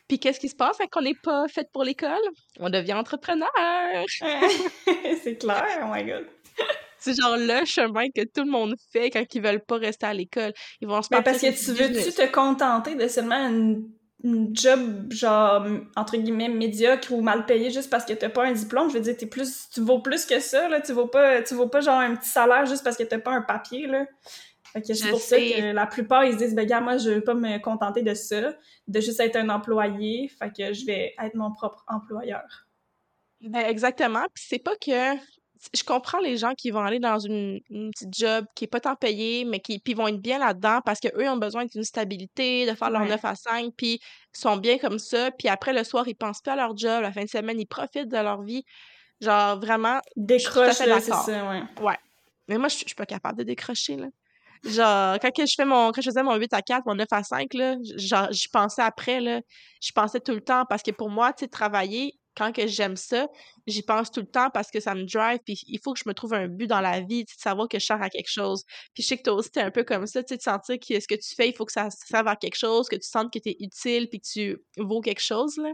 Puis 0.08 0.18
qu'est-ce 0.18 0.40
qui 0.40 0.48
se 0.48 0.56
passe 0.56 0.78
quand 0.90 1.00
on 1.00 1.04
n'est 1.04 1.12
pas 1.22 1.46
fait 1.48 1.68
pour 1.70 1.84
l'école? 1.84 2.16
On 2.58 2.70
devient 2.70 2.94
entrepreneur! 2.94 3.48
c'est 5.22 5.36
clair, 5.38 5.80
oh 5.82 5.92
my 5.92 6.04
god! 6.04 6.26
C'est 7.08 7.20
genre 7.20 7.36
le 7.38 7.64
chemin 7.64 8.08
que 8.14 8.22
tout 8.22 8.44
le 8.44 8.50
monde 8.50 8.74
fait 8.92 9.10
quand 9.10 9.24
ils 9.34 9.42
veulent 9.42 9.64
pas 9.64 9.76
rester 9.76 10.06
à 10.06 10.12
l'école. 10.12 10.52
Ils 10.80 10.88
vont 10.88 11.00
se 11.00 11.08
Mais 11.10 11.22
parce 11.22 11.40
que 11.40 11.46
tu 11.46 11.72
veux-tu 11.72 12.12
te 12.12 12.30
contenter 12.30 12.94
de 12.94 13.08
seulement 13.08 13.48
une, 13.48 13.88
job, 14.52 15.12
genre, 15.12 15.64
entre 15.94 16.16
guillemets, 16.16 16.48
médiocre 16.48 17.12
ou 17.12 17.20
mal 17.20 17.46
payé 17.46 17.70
juste 17.70 17.88
parce 17.88 18.04
que 18.04 18.12
t'as 18.12 18.28
pas 18.28 18.46
un 18.46 18.52
diplôme? 18.52 18.90
Je 18.90 18.94
veux 18.94 19.00
dire, 19.00 19.16
t'es 19.16 19.26
plus, 19.26 19.68
tu 19.72 19.80
vaux 19.80 20.00
plus 20.00 20.26
que 20.26 20.40
ça, 20.40 20.68
là. 20.68 20.80
Tu 20.80 20.92
vaux 20.92 21.06
pas, 21.06 21.40
tu 21.42 21.54
vaux 21.54 21.68
pas 21.68 21.80
genre 21.80 22.00
un 22.00 22.16
petit 22.16 22.28
salaire 22.28 22.66
juste 22.66 22.82
parce 22.82 22.96
que 22.96 23.04
t'as 23.04 23.20
pas 23.20 23.30
un 23.30 23.42
papier, 23.42 23.86
là. 23.86 24.06
Fait 24.72 24.82
que 24.82 24.92
c'est 24.92 25.08
pour 25.08 25.20
ça 25.20 25.36
que 25.38 25.72
la 25.72 25.86
plupart, 25.86 26.24
ils 26.24 26.34
se 26.34 26.38
disent, 26.38 26.54
ben, 26.54 26.66
gars, 26.66 26.80
moi, 26.80 26.98
je 26.98 27.10
veux 27.10 27.20
pas 27.22 27.34
me 27.34 27.58
contenter 27.58 28.02
de 28.02 28.12
ça, 28.12 28.54
de 28.88 29.00
juste 29.00 29.20
être 29.20 29.36
un 29.36 29.48
employé. 29.48 30.28
Fait 30.28 30.50
que 30.50 30.74
je 30.74 30.84
vais 30.84 31.14
être 31.22 31.34
mon 31.34 31.52
propre 31.52 31.84
employeur. 31.88 32.66
Ben, 33.40 33.64
exactement. 33.66 34.24
Puis 34.34 34.44
c'est 34.48 34.62
pas 34.62 34.76
que. 34.76 35.16
Je 35.74 35.82
comprends 35.82 36.18
les 36.18 36.36
gens 36.36 36.54
qui 36.54 36.70
vont 36.70 36.80
aller 36.80 36.98
dans 36.98 37.18
une, 37.18 37.60
petite 37.68 38.14
job 38.16 38.46
qui 38.54 38.64
est 38.64 38.68
pas 38.68 38.80
tant 38.80 38.94
payée, 38.94 39.44
mais 39.44 39.60
qui 39.60 39.78
puis 39.78 39.94
vont 39.94 40.08
être 40.08 40.20
bien 40.20 40.38
là-dedans 40.38 40.80
parce 40.84 41.00
qu'eux 41.00 41.28
ont 41.28 41.36
besoin 41.36 41.64
d'une 41.66 41.84
stabilité, 41.84 42.66
de 42.66 42.74
faire 42.74 42.90
leur 42.90 43.04
9 43.04 43.24
à 43.24 43.34
5, 43.34 43.72
puis 43.76 44.00
ils 44.34 44.38
sont 44.38 44.56
bien 44.56 44.78
comme 44.78 44.98
ça. 44.98 45.30
Puis 45.32 45.48
après, 45.48 45.72
le 45.72 45.84
soir, 45.84 46.06
ils 46.06 46.14
pensent 46.14 46.40
pas 46.40 46.52
à 46.52 46.56
leur 46.56 46.76
job. 46.76 47.02
La 47.02 47.12
fin 47.12 47.24
de 47.24 47.28
semaine, 47.28 47.60
ils 47.60 47.66
profitent 47.66 48.08
de 48.08 48.16
leur 48.16 48.42
vie. 48.42 48.64
Genre, 49.20 49.58
vraiment. 49.58 50.00
Décroche, 50.16 50.74
c'est 50.74 51.00
ça, 51.00 51.24
ouais. 51.26 51.62
Ouais. 51.82 51.98
Mais 52.46 52.56
moi, 52.56 52.68
je 52.68 52.76
suis 52.76 52.94
pas 52.94 53.06
capable 53.06 53.38
de 53.38 53.44
décrocher, 53.44 53.96
là. 53.96 54.06
Genre, 54.64 55.18
quand 55.20 55.46
je 55.46 55.54
fais 55.56 55.64
mon, 55.64 55.92
quand 55.92 56.00
je 56.00 56.10
faisais 56.10 56.22
mon 56.22 56.34
8 56.34 56.52
à 56.52 56.62
4, 56.62 56.86
mon 56.86 56.94
9 56.94 57.06
à 57.12 57.22
5, 57.22 57.54
là, 57.54 57.76
genre, 57.96 58.28
j'y 58.32 58.48
pensais 58.48 58.82
après, 58.82 59.20
là. 59.20 59.40
J'y 59.80 59.92
pensais 59.92 60.20
tout 60.20 60.32
le 60.32 60.40
temps 60.40 60.64
parce 60.68 60.82
que 60.82 60.90
pour 60.90 61.10
moi, 61.10 61.32
tu 61.32 61.44
sais, 61.44 61.48
travailler, 61.48 62.14
quand 62.38 62.52
que 62.52 62.68
j'aime 62.68 62.96
ça, 62.96 63.28
j'y 63.66 63.82
pense 63.82 64.10
tout 64.12 64.20
le 64.20 64.26
temps 64.26 64.48
parce 64.50 64.70
que 64.70 64.78
ça 64.78 64.94
me 64.94 65.04
drive, 65.04 65.40
puis 65.44 65.60
il 65.66 65.80
faut 65.82 65.92
que 65.92 65.98
je 65.98 66.08
me 66.08 66.14
trouve 66.14 66.34
un 66.34 66.46
but 66.46 66.68
dans 66.68 66.80
la 66.80 67.00
vie, 67.00 67.24
de 67.24 67.30
savoir 67.36 67.68
que 67.68 67.80
je 67.80 67.84
sers 67.84 68.00
à 68.00 68.08
quelque 68.08 68.30
chose. 68.30 68.62
Puis 68.94 69.02
je 69.02 69.08
sais 69.08 69.16
que 69.16 69.24
toi 69.24 69.34
aussi, 69.34 69.50
t'es 69.50 69.60
un 69.60 69.72
peu 69.72 69.82
comme 69.82 70.06
ça, 70.06 70.22
tu 70.22 70.28
sais, 70.28 70.36
de 70.36 70.42
sentir 70.42 70.76
que 70.78 71.00
ce 71.00 71.08
que 71.08 71.16
tu 71.16 71.34
fais, 71.34 71.48
il 71.48 71.54
faut 71.54 71.64
que 71.64 71.72
ça, 71.72 71.88
serve 71.90 72.28
à 72.28 72.36
quelque 72.36 72.56
chose, 72.56 72.88
que 72.88 72.96
tu 72.96 73.08
sentes 73.08 73.32
que 73.32 73.40
t'es 73.40 73.56
utile, 73.58 74.08
puis 74.08 74.20
que 74.20 74.26
tu 74.26 74.62
vaux 74.78 75.00
quelque 75.00 75.22
chose, 75.22 75.56
là. 75.56 75.72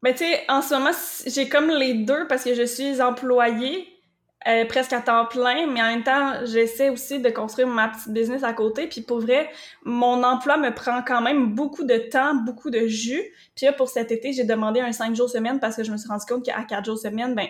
Ben, 0.00 0.12
tu 0.12 0.18
sais, 0.18 0.44
en 0.48 0.62
ce 0.62 0.74
moment, 0.74 0.92
j'ai 1.26 1.48
comme 1.48 1.70
les 1.70 1.94
deux 1.94 2.28
parce 2.28 2.44
que 2.44 2.54
je 2.54 2.62
suis 2.62 3.02
employée, 3.02 3.88
euh, 4.48 4.64
presque 4.64 4.92
à 4.92 5.00
temps 5.00 5.26
plein, 5.26 5.66
mais 5.66 5.82
en 5.82 5.86
même 5.86 6.02
temps, 6.02 6.44
j'essaie 6.44 6.88
aussi 6.88 7.20
de 7.20 7.28
construire 7.28 7.68
ma 7.68 7.88
petite 7.88 8.08
business 8.08 8.42
à 8.42 8.54
côté. 8.54 8.86
Puis 8.86 9.02
pour 9.02 9.20
vrai, 9.20 9.50
mon 9.84 10.22
emploi 10.22 10.56
me 10.56 10.74
prend 10.74 11.02
quand 11.02 11.20
même 11.20 11.54
beaucoup 11.54 11.84
de 11.84 11.96
temps, 11.96 12.34
beaucoup 12.34 12.70
de 12.70 12.86
jus. 12.86 13.22
Puis 13.54 13.66
là, 13.66 13.72
pour 13.72 13.88
cet 13.88 14.10
été, 14.10 14.32
j'ai 14.32 14.44
demandé 14.44 14.80
un 14.80 14.92
5 14.92 15.14
jours 15.14 15.28
semaine 15.28 15.60
parce 15.60 15.76
que 15.76 15.84
je 15.84 15.92
me 15.92 15.98
suis 15.98 16.08
rendu 16.08 16.24
compte 16.26 16.44
qu'à 16.44 16.62
4 16.62 16.84
jours 16.86 16.98
semaine, 16.98 17.34
ben 17.34 17.46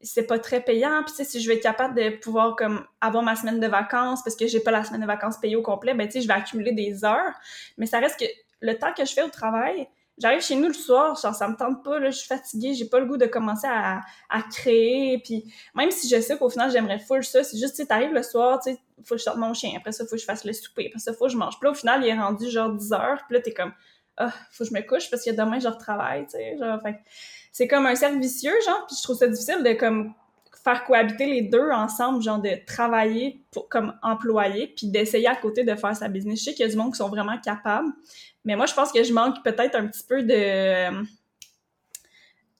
c'est 0.00 0.26
pas 0.26 0.40
très 0.40 0.60
payant. 0.60 1.02
Puis 1.04 1.12
tu 1.12 1.16
sais, 1.18 1.24
si 1.24 1.40
je 1.40 1.48
vais 1.48 1.56
être 1.56 1.62
capable 1.62 1.94
de 1.94 2.16
pouvoir 2.16 2.56
comme 2.56 2.84
avoir 3.00 3.22
ma 3.22 3.36
semaine 3.36 3.60
de 3.60 3.68
vacances 3.68 4.22
parce 4.24 4.34
que 4.34 4.48
j'ai 4.48 4.60
pas 4.60 4.72
la 4.72 4.82
semaine 4.82 5.02
de 5.02 5.06
vacances 5.06 5.38
payée 5.38 5.54
au 5.54 5.62
complet, 5.62 5.94
ben 5.94 6.06
tu 6.08 6.14
sais, 6.14 6.20
je 6.22 6.26
vais 6.26 6.34
accumuler 6.34 6.72
des 6.72 7.04
heures. 7.04 7.34
Mais 7.78 7.86
ça 7.86 8.00
reste 8.00 8.18
que 8.18 8.26
le 8.60 8.76
temps 8.76 8.92
que 8.96 9.04
je 9.04 9.12
fais 9.12 9.22
au 9.22 9.28
travail, 9.28 9.86
j'arrive 10.22 10.40
chez 10.40 10.54
nous 10.54 10.68
le 10.68 10.74
soir, 10.74 11.18
genre, 11.20 11.34
ça 11.34 11.48
me 11.48 11.56
tente 11.56 11.82
pas, 11.82 11.98
là, 11.98 12.10
je 12.10 12.16
suis 12.16 12.28
fatiguée, 12.28 12.74
j'ai 12.74 12.84
pas 12.84 13.00
le 13.00 13.06
goût 13.06 13.16
de 13.16 13.26
commencer 13.26 13.66
à, 13.68 14.00
à 14.30 14.42
créer, 14.42 15.18
puis 15.18 15.52
même 15.74 15.90
si 15.90 16.08
je 16.08 16.20
sais 16.20 16.38
qu'au 16.38 16.48
final, 16.48 16.70
j'aimerais 16.70 17.00
full 17.00 17.24
ça, 17.24 17.42
c'est 17.42 17.58
juste, 17.58 17.74
tu 17.74 17.82
sais, 17.82 17.86
t'arrives 17.86 18.12
le 18.12 18.22
soir, 18.22 18.60
tu 18.62 18.72
sais, 18.72 18.78
faut 19.04 19.16
que 19.16 19.18
je 19.18 19.24
sorte 19.24 19.38
mon 19.38 19.52
chien, 19.52 19.72
après 19.76 19.90
ça, 19.90 20.04
faut 20.04 20.12
que 20.12 20.20
je 20.20 20.24
fasse 20.24 20.44
le 20.44 20.52
souper, 20.52 20.86
après 20.86 21.00
ça, 21.00 21.12
faut 21.12 21.26
que 21.26 21.32
je 21.32 21.36
mange. 21.36 21.58
Puis 21.58 21.66
là, 21.66 21.72
au 21.72 21.74
final, 21.74 22.04
il 22.04 22.08
est 22.08 22.14
rendu 22.18 22.48
genre 22.48 22.72
10 22.72 22.92
heures, 22.92 23.24
puis 23.26 23.36
là, 23.36 23.42
t'es 23.42 23.52
comme, 23.52 23.72
ah, 24.16 24.32
faut 24.52 24.62
que 24.62 24.70
je 24.70 24.74
me 24.74 24.86
couche 24.86 25.10
parce 25.10 25.24
que 25.24 25.30
demain, 25.32 25.58
je 25.58 25.66
retravaille, 25.66 26.24
tu 26.26 26.38
sais, 26.38 26.56
genre, 26.56 26.80
fait 26.80 27.00
c'est 27.50 27.66
comme 27.66 27.86
un 27.86 27.96
cercle 27.96 28.18
vicieux, 28.18 28.54
genre, 28.64 28.86
puis 28.86 28.96
je 28.96 29.02
trouve 29.02 29.16
ça 29.16 29.26
difficile 29.26 29.62
de, 29.64 29.72
comme, 29.72 30.14
faire 30.62 30.84
cohabiter 30.84 31.26
les 31.26 31.42
deux 31.42 31.70
ensemble, 31.70 32.22
genre 32.22 32.40
de 32.40 32.50
travailler 32.66 33.44
pour, 33.50 33.68
comme 33.68 33.94
employé, 34.02 34.68
puis 34.76 34.86
d'essayer 34.86 35.26
à 35.26 35.34
côté 35.34 35.64
de 35.64 35.74
faire 35.74 35.96
sa 35.96 36.08
business. 36.08 36.38
Je 36.38 36.44
sais 36.44 36.54
qu'il 36.54 36.64
y 36.64 36.68
a 36.68 36.70
du 36.70 36.76
monde 36.76 36.92
qui 36.92 36.98
sont 36.98 37.08
vraiment 37.08 37.38
capables, 37.38 37.88
mais 38.44 38.54
moi, 38.56 38.66
je 38.66 38.74
pense 38.74 38.92
que 38.92 39.02
je 39.02 39.12
manque 39.12 39.42
peut-être 39.42 39.74
un 39.74 39.86
petit 39.86 40.04
peu 40.04 40.22
de... 40.22 41.02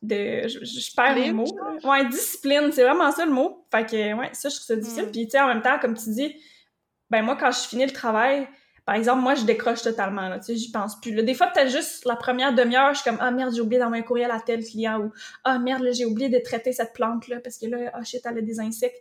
de 0.03 0.49
je, 0.49 0.65
je 0.65 0.95
perds 0.95 1.15
les 1.15 1.33
mots. 1.33 1.47
Ouais, 1.85 2.05
discipline, 2.07 2.71
c'est 2.73 2.83
vraiment 2.83 3.13
ça 3.13 3.25
le 3.25 3.33
mot. 3.33 3.65
Fait 3.71 3.87
que, 3.87 4.15
ouais, 4.15 4.31
ça, 4.33 4.49
je 4.49 4.57
trouve 4.57 4.67
ça 4.67 4.77
difficile. 4.77 5.07
Mm. 5.07 5.13
Puis, 5.13 5.25
tu 5.27 5.31
sais, 5.31 5.41
en 5.41 5.47
même 5.49 5.63
temps, 5.63 5.79
comme 5.79 5.97
tu 5.97 6.11
dis, 6.11 6.35
ben 7.09 7.23
moi, 7.23 7.37
quand 7.37 7.53
je 7.53 7.69
finis 7.69 7.87
le 7.87 7.93
travail, 7.93 8.49
par 8.85 8.97
exemple, 8.97 9.23
moi, 9.23 9.35
je 9.37 9.45
décroche 9.45 9.83
totalement, 9.83 10.29
là, 10.29 10.39
tu 10.39 10.47
sais, 10.47 10.57
j'y 10.57 10.71
pense 10.73 11.01
plus. 11.01 11.23
Des 11.23 11.35
fois, 11.35 11.47
peut-être 11.49 11.71
juste 11.71 12.05
la 12.05 12.17
première 12.17 12.53
demi-heure, 12.53 12.95
je 12.95 13.01
suis 13.01 13.09
comme, 13.09 13.19
ah 13.21 13.31
merde, 13.31 13.55
j'ai 13.55 13.61
oublié 13.61 13.81
d'envoyer 13.81 14.03
un 14.03 14.07
courriel 14.07 14.31
à 14.31 14.41
tel 14.41 14.65
client, 14.65 15.01
ou 15.01 15.13
ah 15.45 15.59
merde, 15.59 15.87
j'ai 15.93 16.05
oublié 16.05 16.29
de 16.29 16.39
traiter 16.39 16.73
cette 16.73 16.93
plante-là, 16.93 17.41
parce 17.41 17.59
que 17.59 17.67
là, 17.67 17.91
ah 17.95 18.03
shit, 18.03 18.21
elle 18.25 18.45
des 18.45 18.59
insectes. 18.59 19.01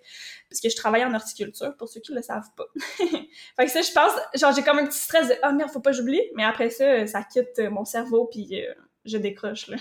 Parce 0.49 0.61
que 0.61 0.69
je 0.69 0.75
travaille 0.75 1.03
en 1.03 1.13
horticulture, 1.13 1.75
pour 1.77 1.89
ceux 1.89 1.99
qui 1.99 2.13
le 2.13 2.21
savent 2.21 2.49
pas. 2.55 2.65
fait 2.99 3.65
que 3.65 3.71
ça, 3.71 3.81
je 3.81 3.91
pense, 3.91 4.11
genre, 4.39 4.53
j'ai 4.53 4.61
comme 4.61 4.77
un 4.77 4.85
petit 4.85 4.99
stress 4.99 5.29
de, 5.29 5.35
ah 5.41 5.51
merde, 5.51 5.71
faut 5.71 5.79
pas 5.79 5.91
que 5.91 5.97
j'oublie, 5.97 6.21
mais 6.35 6.43
après 6.43 6.69
ça, 6.69 7.07
ça 7.07 7.23
quitte 7.23 7.59
mon 7.71 7.85
cerveau, 7.85 8.25
puis 8.31 8.63
euh, 8.63 8.73
je 9.05 9.17
décroche, 9.17 9.67
là 9.67 9.77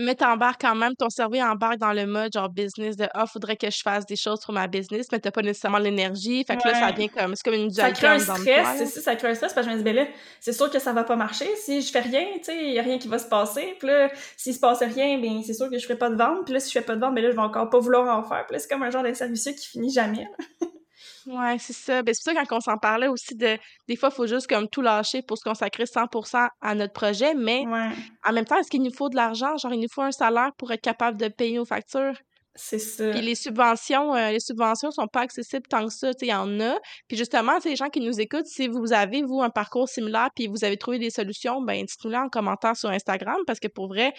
mais 0.00 0.14
t'embarques 0.14 0.60
quand 0.60 0.74
même, 0.74 0.94
ton 0.94 1.10
cerveau 1.10 1.40
embarque 1.40 1.78
dans 1.78 1.92
le 1.92 2.06
mode 2.06 2.32
genre 2.32 2.48
business 2.48 2.96
de 2.96 3.06
ah, 3.14 3.26
faudrait 3.26 3.56
que 3.56 3.70
je 3.70 3.80
fasse 3.82 4.06
des 4.06 4.16
choses 4.16 4.40
pour 4.40 4.54
ma 4.54 4.66
business, 4.66 5.06
mais 5.12 5.20
t'as 5.20 5.30
pas 5.30 5.42
nécessairement 5.42 5.78
l'énergie. 5.78 6.44
Fait 6.44 6.56
que 6.56 6.66
là, 6.66 6.74
ça 6.74 6.92
vient 6.92 7.08
comme. 7.08 7.34
C'est 7.34 7.44
comme 7.44 7.54
une 7.54 7.68
dualité. 7.68 8.00
Ça 8.00 8.06
crée 8.06 8.14
un 8.14 8.18
stress, 8.18 8.78
c'est 8.78 8.86
ça, 8.86 9.00
ça 9.00 9.16
crée 9.16 9.28
un 9.28 9.34
stress 9.34 9.52
parce 9.52 9.66
que 9.66 9.72
je 9.72 9.76
me 9.76 9.82
dis, 9.82 9.84
ben 9.84 9.96
là, 9.96 10.06
c'est 10.40 10.52
sûr 10.52 10.70
que 10.70 10.78
ça 10.78 10.92
va 10.92 11.04
pas 11.04 11.16
marcher. 11.16 11.48
Si 11.56 11.82
je 11.82 11.90
fais 11.90 12.00
rien, 12.00 12.26
tu 12.36 12.44
sais, 12.44 12.56
il 12.56 12.72
y 12.72 12.78
a 12.78 12.82
rien 12.82 12.98
qui 12.98 13.08
va 13.08 13.18
se 13.18 13.28
passer. 13.28 13.76
Puis 13.78 13.88
là, 13.88 14.10
s'il 14.36 14.54
se 14.54 14.60
passe 14.60 14.80
rien, 14.80 15.18
ben 15.20 15.42
c'est 15.44 15.54
sûr 15.54 15.70
que 15.70 15.78
je 15.78 15.84
ferai 15.84 15.98
pas 15.98 16.10
de 16.10 16.16
vente. 16.16 16.44
Puis 16.44 16.54
là, 16.54 16.60
si 16.60 16.68
je 16.68 16.78
fais 16.78 16.84
pas 16.84 16.96
de 16.96 17.00
vente, 17.00 17.14
ben 17.14 17.22
là, 17.22 17.30
je 17.30 17.36
vais 17.36 17.42
encore 17.42 17.70
pas 17.70 17.78
vouloir 17.78 18.16
en 18.16 18.22
faire. 18.22 18.46
Puis 18.46 18.54
là, 18.54 18.58
c'est 18.58 18.68
comme 18.68 18.82
un 18.82 18.90
genre 18.90 19.02
de 19.02 19.12
service 19.12 19.44
qui 19.44 19.68
finit 19.68 19.92
jamais. 19.92 20.26
Ouais, 21.26 21.58
c'est 21.58 21.74
ça. 21.74 22.02
Ben, 22.02 22.14
c'est 22.14 22.22
pour 22.32 22.40
ça 22.40 22.46
quand 22.46 22.56
on 22.56 22.60
s'en 22.60 22.78
parlait 22.78 23.06
aussi 23.08 23.34
de 23.34 23.58
des 23.88 23.96
fois, 23.96 24.08
il 24.10 24.14
faut 24.14 24.26
juste 24.26 24.46
comme 24.46 24.68
tout 24.68 24.80
lâcher 24.80 25.20
pour 25.22 25.36
se 25.36 25.44
consacrer 25.44 25.84
100% 25.84 26.48
à 26.62 26.74
notre 26.74 26.94
projet, 26.94 27.34
mais 27.34 27.68
en 28.24 28.32
même 28.32 28.44
temps, 28.46 28.58
est-ce 28.58 28.70
qu'il 28.70 28.82
nous 28.82 28.92
faut 28.94 29.10
de 29.10 29.16
l'argent? 29.16 29.56
Genre, 29.58 29.72
il 29.74 29.80
nous 29.80 29.88
faut 29.92 30.02
un 30.02 30.12
salaire 30.12 30.52
pour 30.56 30.72
être 30.72 30.80
capable 30.82 31.18
de 31.18 31.28
payer 31.28 31.56
nos 31.58 31.66
factures? 31.66 32.14
C'est 32.56 32.80
ça. 32.80 33.10
Puis 33.10 33.20
les 33.20 33.36
subventions, 33.36 34.14
euh, 34.14 34.32
les 34.32 34.40
subventions 34.40 34.90
sont 34.90 35.06
pas 35.06 35.20
accessibles 35.20 35.66
tant 35.68 35.86
que 35.86 35.92
ça, 35.92 36.10
il 36.20 36.28
y 36.28 36.34
en 36.34 36.58
a. 36.60 36.78
Puis 37.06 37.16
justement, 37.16 37.52
les 37.64 37.76
gens 37.76 37.88
qui 37.88 38.00
nous 38.00 38.20
écoutent, 38.20 38.46
si 38.46 38.66
vous 38.66 38.92
avez, 38.92 39.22
vous, 39.22 39.40
un 39.40 39.50
parcours 39.50 39.88
similaire, 39.88 40.30
puis 40.34 40.48
vous 40.48 40.64
avez 40.64 40.76
trouvé 40.76 40.98
des 40.98 41.10
solutions, 41.10 41.62
ben 41.62 41.84
dites-nous-le 41.84 42.16
en 42.16 42.28
commentaire 42.28 42.76
sur 42.76 42.90
Instagram, 42.90 43.36
parce 43.46 43.60
que 43.60 43.68
pour 43.68 43.86
vrai, 43.86 44.12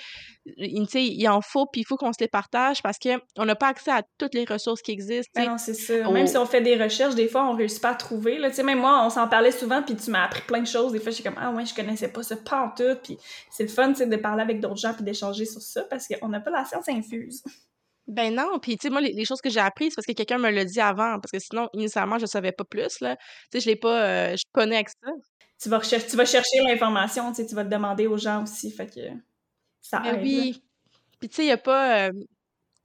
tu 0.46 0.86
sais, 0.86 1.04
il 1.04 1.28
en 1.28 1.42
faut, 1.42 1.66
puis 1.66 1.82
il 1.82 1.84
faut 1.84 1.98
qu'on 1.98 2.14
se 2.14 2.20
les 2.22 2.30
partage, 2.30 2.82
parce 2.82 2.98
qu'on 2.98 3.46
n'a 3.46 3.56
pas 3.56 3.68
accès 3.68 3.92
à 3.92 4.02
toutes 4.18 4.34
les 4.34 4.46
ressources 4.46 4.82
qui 4.82 4.92
existent. 4.92 5.32
Ben 5.36 5.50
non, 5.50 5.58
c'est 5.58 5.74
ça. 5.74 6.10
Même 6.10 6.28
si 6.28 6.38
on 6.38 6.46
fait 6.46 6.62
des 6.62 6.82
recherches, 6.82 7.16
des 7.16 7.28
fois, 7.28 7.46
on 7.50 7.54
réussit 7.54 7.82
pas 7.82 7.90
à 7.90 7.96
trouver. 7.96 8.40
Tu 8.42 8.54
sais, 8.54 8.64
même 8.64 8.80
moi, 8.80 9.06
on 9.06 9.10
s'en 9.10 9.28
parlait 9.28 9.52
souvent, 9.52 9.84
puis 9.84 9.96
tu 9.98 10.10
m'as 10.10 10.24
appris 10.24 10.42
plein 10.42 10.62
de 10.62 10.68
choses. 10.68 10.94
Des 10.94 11.00
fois, 11.00 11.12
je 11.12 11.16
suis 11.16 11.24
comme, 11.24 11.38
ah 11.38 11.52
ouais, 11.52 11.66
je 11.66 11.76
connaissais 11.76 12.08
pas 12.08 12.24
ça, 12.24 12.38
pas 12.38 12.62
en 12.62 12.70
tout. 12.70 12.98
Puis 13.04 13.18
c'est 13.50 13.64
le 13.64 13.70
fun, 13.70 13.90
tu 13.90 14.00
sais, 14.00 14.08
de 14.08 14.16
parler 14.16 14.42
avec 14.42 14.62
d'autres 14.62 14.78
gens, 14.78 14.94
puis 14.94 15.04
d'échanger 15.04 15.46
sur 15.46 15.62
ça, 15.62 15.84
parce 15.84 16.08
qu'on 16.08 16.30
n'a 16.30 16.40
pas 16.40 16.52
la 16.52 16.64
science 16.64 16.88
infuse. 16.88 17.44
Ben 18.08 18.34
non, 18.34 18.60
puis 18.60 18.78
tu 18.78 18.88
sais, 18.88 18.90
moi, 18.90 19.00
les, 19.02 19.26
choses 19.26 19.42
que 19.42 19.50
j'ai 19.50 19.60
apprises, 19.60 19.96
parce 19.96 20.06
que 20.06 20.12
quelqu'un 20.14 20.38
me 20.38 20.50
l'a 20.50 20.66
dit 20.66 20.82
avant, 20.82 21.20
parce 21.20 21.32
que 21.32 21.40
sinon, 21.40 21.70
initialement, 21.74 22.18
je 22.18 22.26
savais 22.26 22.52
pas 22.52 22.64
plus, 22.64 23.00
là. 23.00 23.16
Tu 23.16 23.24
sais, 23.54 23.60
je 23.62 23.66
l'ai 23.68 23.76
pas, 23.76 24.04
euh, 24.04 24.36
je 24.36 24.44
connais 24.52 24.76
avec 24.76 24.90
ça. 24.90 25.12
Tu 25.62 25.70
vas, 25.70 25.78
rechercher, 25.78 26.08
tu 26.08 26.18
vas 26.18 26.26
chercher 26.26 26.60
l'information, 26.68 27.30
tu 27.30 27.36
sais, 27.38 27.46
tu 27.46 27.56
vas 27.56 27.64
te 27.64 27.70
demander 27.70 28.08
aux 28.08 28.18
gens 28.18 28.44
aussi, 28.44 28.72
fait 28.72 28.88
que 28.88 29.02
ça 29.80 30.00
ben 30.00 30.16
aide. 30.16 30.24
Oui. 30.24 30.64
Puis 31.20 31.30
tu 31.30 31.36
sais, 31.36 31.44
il 31.44 31.50
y 31.50 31.52
a 31.52 31.58
pas... 31.58 32.08
Euh, 32.08 32.12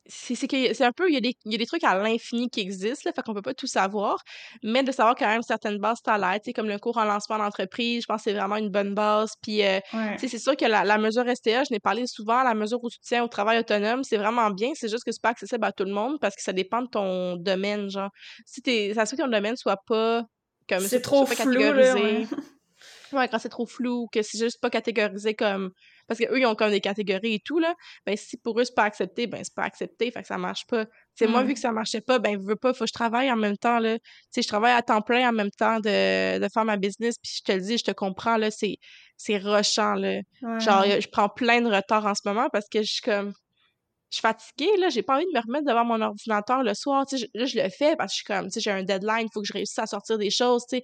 c'est 0.09 0.47
que 0.47 0.75
c'est 0.75 0.85
un 0.85 0.93
peu 0.93 1.09
il 1.09 1.15
y, 1.15 1.17
a 1.17 1.21
des, 1.21 1.35
il 1.45 1.53
y 1.53 1.55
a 1.55 1.59
des 1.59 1.67
trucs 1.67 1.85
à 1.85 1.97
l'infini 1.99 2.49
qui 2.49 2.61
existent 2.61 3.09
là, 3.09 3.13
fait 3.15 3.23
qu'on 3.23 3.35
peut 3.35 3.43
pas 3.43 3.55
tout 3.55 3.67
savoir 3.67 4.23
mais 4.63 4.83
de 4.83 4.93
savoir 4.93 5.15
quand 5.15 5.27
même 5.27 5.43
certaines 5.43 5.79
bases 5.79 5.99
salaires 6.05 6.41
tu 6.45 6.53
comme 6.53 6.69
le 6.69 6.79
cours 6.79 6.97
en 6.99 7.05
lancement 7.05 7.39
d'entreprise 7.39 8.03
je 8.03 8.07
pense 8.07 8.19
que 8.23 8.31
c'est 8.31 8.37
vraiment 8.37 8.57
une 8.57 8.71
bonne 8.71 8.95
base 8.95 9.33
puis 9.43 9.65
euh, 9.65 9.81
c'est 10.19 10.39
sûr 10.39 10.57
que 10.57 10.65
la, 10.65 10.85
la 10.85 10.99
mesure 10.99 11.25
STA 11.35 11.65
je 11.65 11.73
n'ai 11.73 11.81
parlé 11.81 12.07
souvent 12.07 12.43
la 12.43 12.55
mesure 12.55 12.83
où 12.83 12.91
tu 12.91 12.99
tiens 13.01 13.25
au 13.25 13.29
travail 13.29 13.59
autonome 13.59 14.05
c'est 14.05 14.17
vraiment 14.17 14.51
bien 14.51 14.71
c'est 14.75 14.89
juste 14.89 15.05
que 15.05 15.13
c'est 15.13 15.23
pas 15.23 15.31
accessible 15.31 15.65
à 15.65 15.73
tout 15.73 15.85
le 15.85 15.93
monde 15.93 16.19
parce 16.21 16.35
que 16.35 16.43
ça 16.43 16.53
dépend 16.53 16.83
de 16.83 16.89
ton 16.89 17.37
domaine 17.37 17.91
genre 17.91 18.11
si 18.45 18.63
t'es 18.63 18.93
ça 18.95 19.07
se 19.07 19.11
fait 19.11 19.17
que 19.17 19.23
ton 19.23 19.31
domaine 19.31 19.57
soit 19.57 19.79
pas 19.87 20.23
comme 20.69 20.81
c'est 20.81 21.01
trop 21.01 21.27
flou 21.27 21.37
catégorisé 21.37 21.93
ouais. 21.93 22.27
quand 23.11 23.39
c'est 23.39 23.49
trop 23.49 23.67
flou 23.67 24.09
que 24.13 24.23
c'est 24.23 24.39
juste 24.39 24.61
pas 24.61 24.71
catégorisé 24.71 25.35
comme 25.35 25.71
parce 26.07 26.21
qu'eux, 26.21 26.39
ils 26.39 26.47
ont 26.47 26.55
comme 26.55 26.71
des 26.71 26.81
catégories 26.81 27.35
et 27.35 27.41
tout, 27.41 27.59
là, 27.59 27.75
ben 28.07 28.17
si 28.17 28.37
pour 28.37 28.61
eux, 28.61 28.65
c'est 28.65 28.75
pas 28.75 28.85
accepté, 28.85 29.27
ben 29.27 29.43
c'est 29.43 29.55
pas 29.55 29.65
accepté, 29.65 30.11
fait 30.11 30.23
que 30.23 30.27
ça 30.29 30.39
marche 30.39 30.67
pas. 30.67 30.87
C'est 31.15 31.27
moi, 31.27 31.43
vu 31.43 31.55
que 31.55 31.61
ça 31.61 31.73
marchait 31.73 32.01
pas, 32.01 32.19
ben, 32.19 32.39
je 32.41 32.47
veux 32.47 32.57
pas, 32.57 32.73
faut 32.75 32.85
que 32.85 32.89
je 32.89 32.93
travaille 32.93 33.31
en 33.31 33.37
même 33.37 33.57
temps, 33.57 33.79
là. 33.79 33.99
Tu 33.99 34.05
sais, 34.31 34.43
je 34.43 34.49
travaille 34.49 34.73
à 34.73 34.83
temps 34.83 35.03
plein 35.03 35.29
en 35.29 35.33
même 35.33 35.51
temps 35.51 35.81
de, 35.81 36.39
de 36.39 36.49
faire 36.53 36.65
ma 36.65 36.77
business, 36.77 37.17
puis 37.23 37.33
je 37.39 37.43
te 37.43 37.53
le 37.53 37.61
dis, 37.61 37.79
je 37.79 37.85
te 37.85 37.91
comprends, 37.91 38.37
là, 38.37 38.51
c'est, 38.51 38.77
c'est 39.17 39.39
rushant, 39.39 39.95
là. 39.95 40.21
Genre, 40.61 40.85
je 40.85 41.09
prends 41.09 41.29
plein 41.29 41.61
de 41.61 41.75
retard 41.75 42.07
en 42.07 42.15
ce 42.15 42.23
moment 42.25 42.49
parce 42.53 42.69
que 42.69 42.83
je 42.83 42.93
suis 42.93 43.03
comme, 43.03 43.33
je 44.11 44.17
suis 44.19 44.23
fatiguée, 44.23 44.77
là, 44.79 44.89
j'ai 44.91 45.03
pas 45.03 45.17
envie 45.17 45.25
de 45.25 45.37
me 45.37 45.45
remettre 45.45 45.67
devant 45.67 45.85
mon 45.85 46.01
ordinateur 46.01 46.63
le 46.63 46.75
soir, 46.75 47.05
tu 47.07 47.19
sais, 47.19 47.29
là, 47.35 47.47
je 47.47 47.59
le 47.59 47.69
fais 47.71 47.97
parce 47.97 48.13
que 48.13 48.15
je 48.15 48.17
suis 48.17 48.25
comme, 48.25 48.47
tu 48.47 48.53
sais, 48.53 48.61
j'ai 48.61 48.71
un 48.71 48.85
deadline, 48.85 49.27
il 49.27 49.29
faut 49.33 49.41
que 49.41 49.49
je 49.49 49.53
réussisse 49.53 49.79
à 49.79 49.87
sortir 49.87 50.19
des 50.19 50.31
choses, 50.31 50.65
tu 50.69 50.77
sais, 50.77 50.83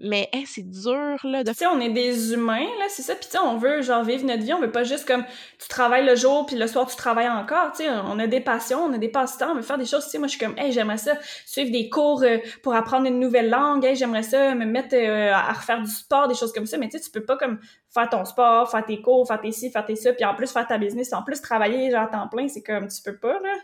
mais 0.00 0.30
c'est 0.46 0.68
dur, 0.68 1.18
là. 1.24 1.42
Tu 1.42 1.54
sais, 1.54 1.66
on 1.66 1.80
est 1.80 1.88
des 1.88 2.32
humains, 2.32 2.68
là, 2.78 2.84
c'est 2.88 3.02
ça. 3.02 3.16
Puis 3.16 3.24
tu 3.24 3.32
sais, 3.32 3.38
on 3.38 3.56
veut, 3.56 3.82
genre, 3.82 4.04
vivre 4.04 4.24
notre 4.24 4.44
vie. 4.44 4.52
On 4.52 4.60
veut 4.60 4.70
pas 4.70 4.84
juste 4.84 5.06
comme, 5.06 5.24
tu 5.58 5.66
travailles 5.66 6.06
le 6.06 6.14
jour, 6.14 6.46
puis 6.46 6.54
le 6.54 6.68
soir, 6.68 6.86
tu 6.86 6.94
travailles 6.94 7.28
encore. 7.28 7.72
Tu 7.72 7.82
sais, 7.82 7.90
on 7.90 8.18
a 8.20 8.28
des 8.28 8.40
passions, 8.40 8.78
on 8.84 8.92
a 8.92 8.98
des 8.98 9.08
passe-temps, 9.08 9.50
on 9.50 9.54
veut 9.54 9.62
faire 9.62 9.78
des 9.78 9.86
choses. 9.86 10.04
Tu 10.04 10.10
sais, 10.10 10.18
moi, 10.18 10.28
je 10.28 10.36
suis 10.36 10.44
comme, 10.44 10.56
hey, 10.56 10.70
j'aimerais 10.70 10.98
ça 10.98 11.14
suivre 11.46 11.72
des 11.72 11.88
cours 11.88 12.22
euh, 12.22 12.38
pour 12.62 12.74
apprendre 12.74 13.06
une 13.08 13.18
nouvelle 13.18 13.50
langue. 13.50 13.84
Hey, 13.84 13.96
j'aimerais 13.96 14.22
ça 14.22 14.54
me 14.54 14.66
mettre 14.66 14.94
euh, 14.94 15.32
à 15.32 15.52
refaire 15.52 15.82
du 15.82 15.90
sport, 15.90 16.28
des 16.28 16.34
choses 16.34 16.52
comme 16.52 16.66
ça. 16.66 16.78
Mais 16.78 16.88
tu 16.88 16.98
sais, 16.98 17.04
tu 17.04 17.10
peux 17.10 17.24
pas 17.24 17.36
comme 17.36 17.58
faire 17.92 18.08
ton 18.08 18.24
sport, 18.24 18.70
faire 18.70 18.86
tes 18.86 19.02
cours, 19.02 19.26
faire 19.26 19.40
tes 19.40 19.50
ci, 19.50 19.70
faire 19.70 19.84
tes 19.84 19.96
ça, 19.96 20.12
puis 20.12 20.24
en 20.24 20.34
plus 20.34 20.52
faire 20.52 20.66
ta 20.66 20.78
business, 20.78 21.12
en 21.12 21.24
plus 21.24 21.40
travailler, 21.40 21.90
genre, 21.90 22.02
à 22.02 22.06
temps 22.06 22.28
plein. 22.28 22.46
C'est 22.46 22.62
comme, 22.62 22.86
tu 22.86 23.02
peux 23.02 23.16
pas, 23.16 23.40
là. 23.40 23.54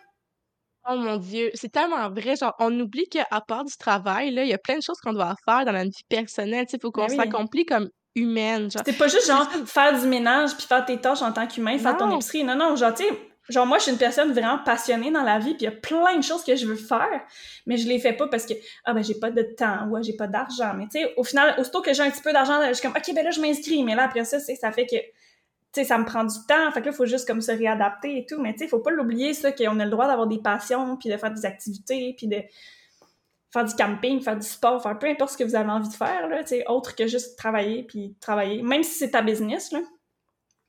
Oh 0.88 0.96
mon 0.96 1.16
Dieu, 1.16 1.50
c'est 1.54 1.72
tellement 1.72 2.10
vrai. 2.10 2.36
Genre, 2.36 2.54
on 2.58 2.78
oublie 2.78 3.08
qu'à 3.08 3.26
part 3.46 3.64
du 3.64 3.74
travail, 3.76 4.30
là, 4.32 4.42
il 4.44 4.50
y 4.50 4.54
a 4.54 4.58
plein 4.58 4.76
de 4.76 4.82
choses 4.82 4.98
qu'on 5.02 5.12
doit 5.12 5.34
faire 5.44 5.64
dans 5.64 5.72
notre 5.72 5.90
vie 5.90 6.04
personnelle. 6.08 6.66
Il 6.70 6.78
faut 6.80 6.90
qu'on 6.90 7.06
ben 7.06 7.16
s'accomplit 7.16 7.64
comme 7.64 7.88
humaine. 8.14 8.68
C'est 8.84 8.98
pas 8.98 9.08
juste 9.08 9.26
genre 9.26 9.48
faire 9.66 9.98
du 9.98 10.06
ménage 10.06 10.54
puis 10.56 10.66
faire 10.66 10.84
tes 10.84 11.00
tâches 11.00 11.22
en 11.22 11.32
tant 11.32 11.46
qu'humain, 11.46 11.78
faire 11.78 11.96
ton 11.96 12.14
épicerie. 12.14 12.44
Non, 12.44 12.54
non, 12.54 12.76
genre, 12.76 12.94
tu 12.94 13.04
sais, 13.04 13.10
genre 13.48 13.66
moi 13.66 13.78
je 13.78 13.84
suis 13.84 13.92
une 13.92 13.98
personne 13.98 14.32
vraiment 14.32 14.58
passionnée 14.58 15.10
dans 15.10 15.22
la 15.22 15.38
vie 15.38 15.54
puis 15.54 15.62
il 15.62 15.64
y 15.64 15.66
a 15.66 15.72
plein 15.72 16.16
de 16.16 16.22
choses 16.22 16.44
que 16.44 16.56
je 16.56 16.66
veux 16.66 16.76
faire 16.76 17.20
mais 17.66 17.76
je 17.76 17.86
les 17.86 17.98
fais 17.98 18.14
pas 18.14 18.26
parce 18.26 18.46
que 18.46 18.54
ah 18.84 18.94
ben 18.94 19.04
j'ai 19.04 19.14
pas 19.14 19.30
de 19.30 19.42
temps 19.42 19.86
ou 19.90 20.02
j'ai 20.02 20.14
pas 20.14 20.26
d'argent 20.26 20.72
mais 20.74 20.84
tu 20.84 20.98
sais 20.98 21.12
au 21.16 21.24
final 21.24 21.54
aussitôt 21.58 21.82
que 21.82 21.92
j'ai 21.92 22.02
un 22.02 22.10
petit 22.10 22.22
peu 22.22 22.32
d'argent 22.32 22.58
je 22.66 22.72
suis 22.72 22.82
comme 22.82 22.96
ok 22.96 23.14
ben 23.14 23.22
là 23.22 23.30
je 23.30 23.40
m'inscris 23.40 23.82
mais 23.82 23.94
là 23.94 24.04
après 24.04 24.24
ça 24.24 24.40
c'est 24.40 24.56
ça 24.56 24.72
fait 24.72 24.86
que 24.86 24.96
sais, 25.80 25.84
ça 25.84 25.98
me 25.98 26.04
prend 26.04 26.24
du 26.24 26.36
temps. 26.48 26.70
Fait 26.72 26.80
que 26.80 26.86
là, 26.86 26.92
il 26.92 26.96
faut 26.96 27.06
juste 27.06 27.26
comme 27.26 27.40
se 27.40 27.52
réadapter 27.52 28.18
et 28.18 28.26
tout. 28.26 28.40
Mais 28.40 28.52
tu 28.52 28.60
sais, 28.60 28.64
il 28.66 28.68
faut 28.68 28.80
pas 28.80 28.90
l'oublier, 28.90 29.34
ça, 29.34 29.52
qu'on 29.52 29.78
a 29.80 29.84
le 29.84 29.90
droit 29.90 30.06
d'avoir 30.06 30.26
des 30.26 30.38
passions, 30.38 30.96
puis 30.96 31.08
de 31.08 31.16
faire 31.16 31.32
des 31.32 31.44
activités, 31.44 32.14
puis 32.16 32.28
de 32.28 32.42
faire 33.52 33.64
du 33.64 33.74
camping, 33.74 34.20
faire 34.20 34.36
du 34.36 34.46
sport, 34.46 34.82
faire 34.82 34.98
peu 34.98 35.08
importe 35.08 35.32
ce 35.32 35.36
que 35.36 35.44
vous 35.44 35.54
avez 35.54 35.70
envie 35.70 35.88
de 35.88 35.94
faire, 35.94 36.28
là, 36.28 36.42
tu 36.42 36.48
sais, 36.48 36.64
autre 36.66 36.94
que 36.96 37.06
juste 37.06 37.38
travailler, 37.38 37.84
puis 37.84 38.16
travailler. 38.20 38.62
Même 38.62 38.82
si 38.82 38.94
c'est 38.94 39.12
ta 39.12 39.22
business, 39.22 39.70
là. 39.72 39.80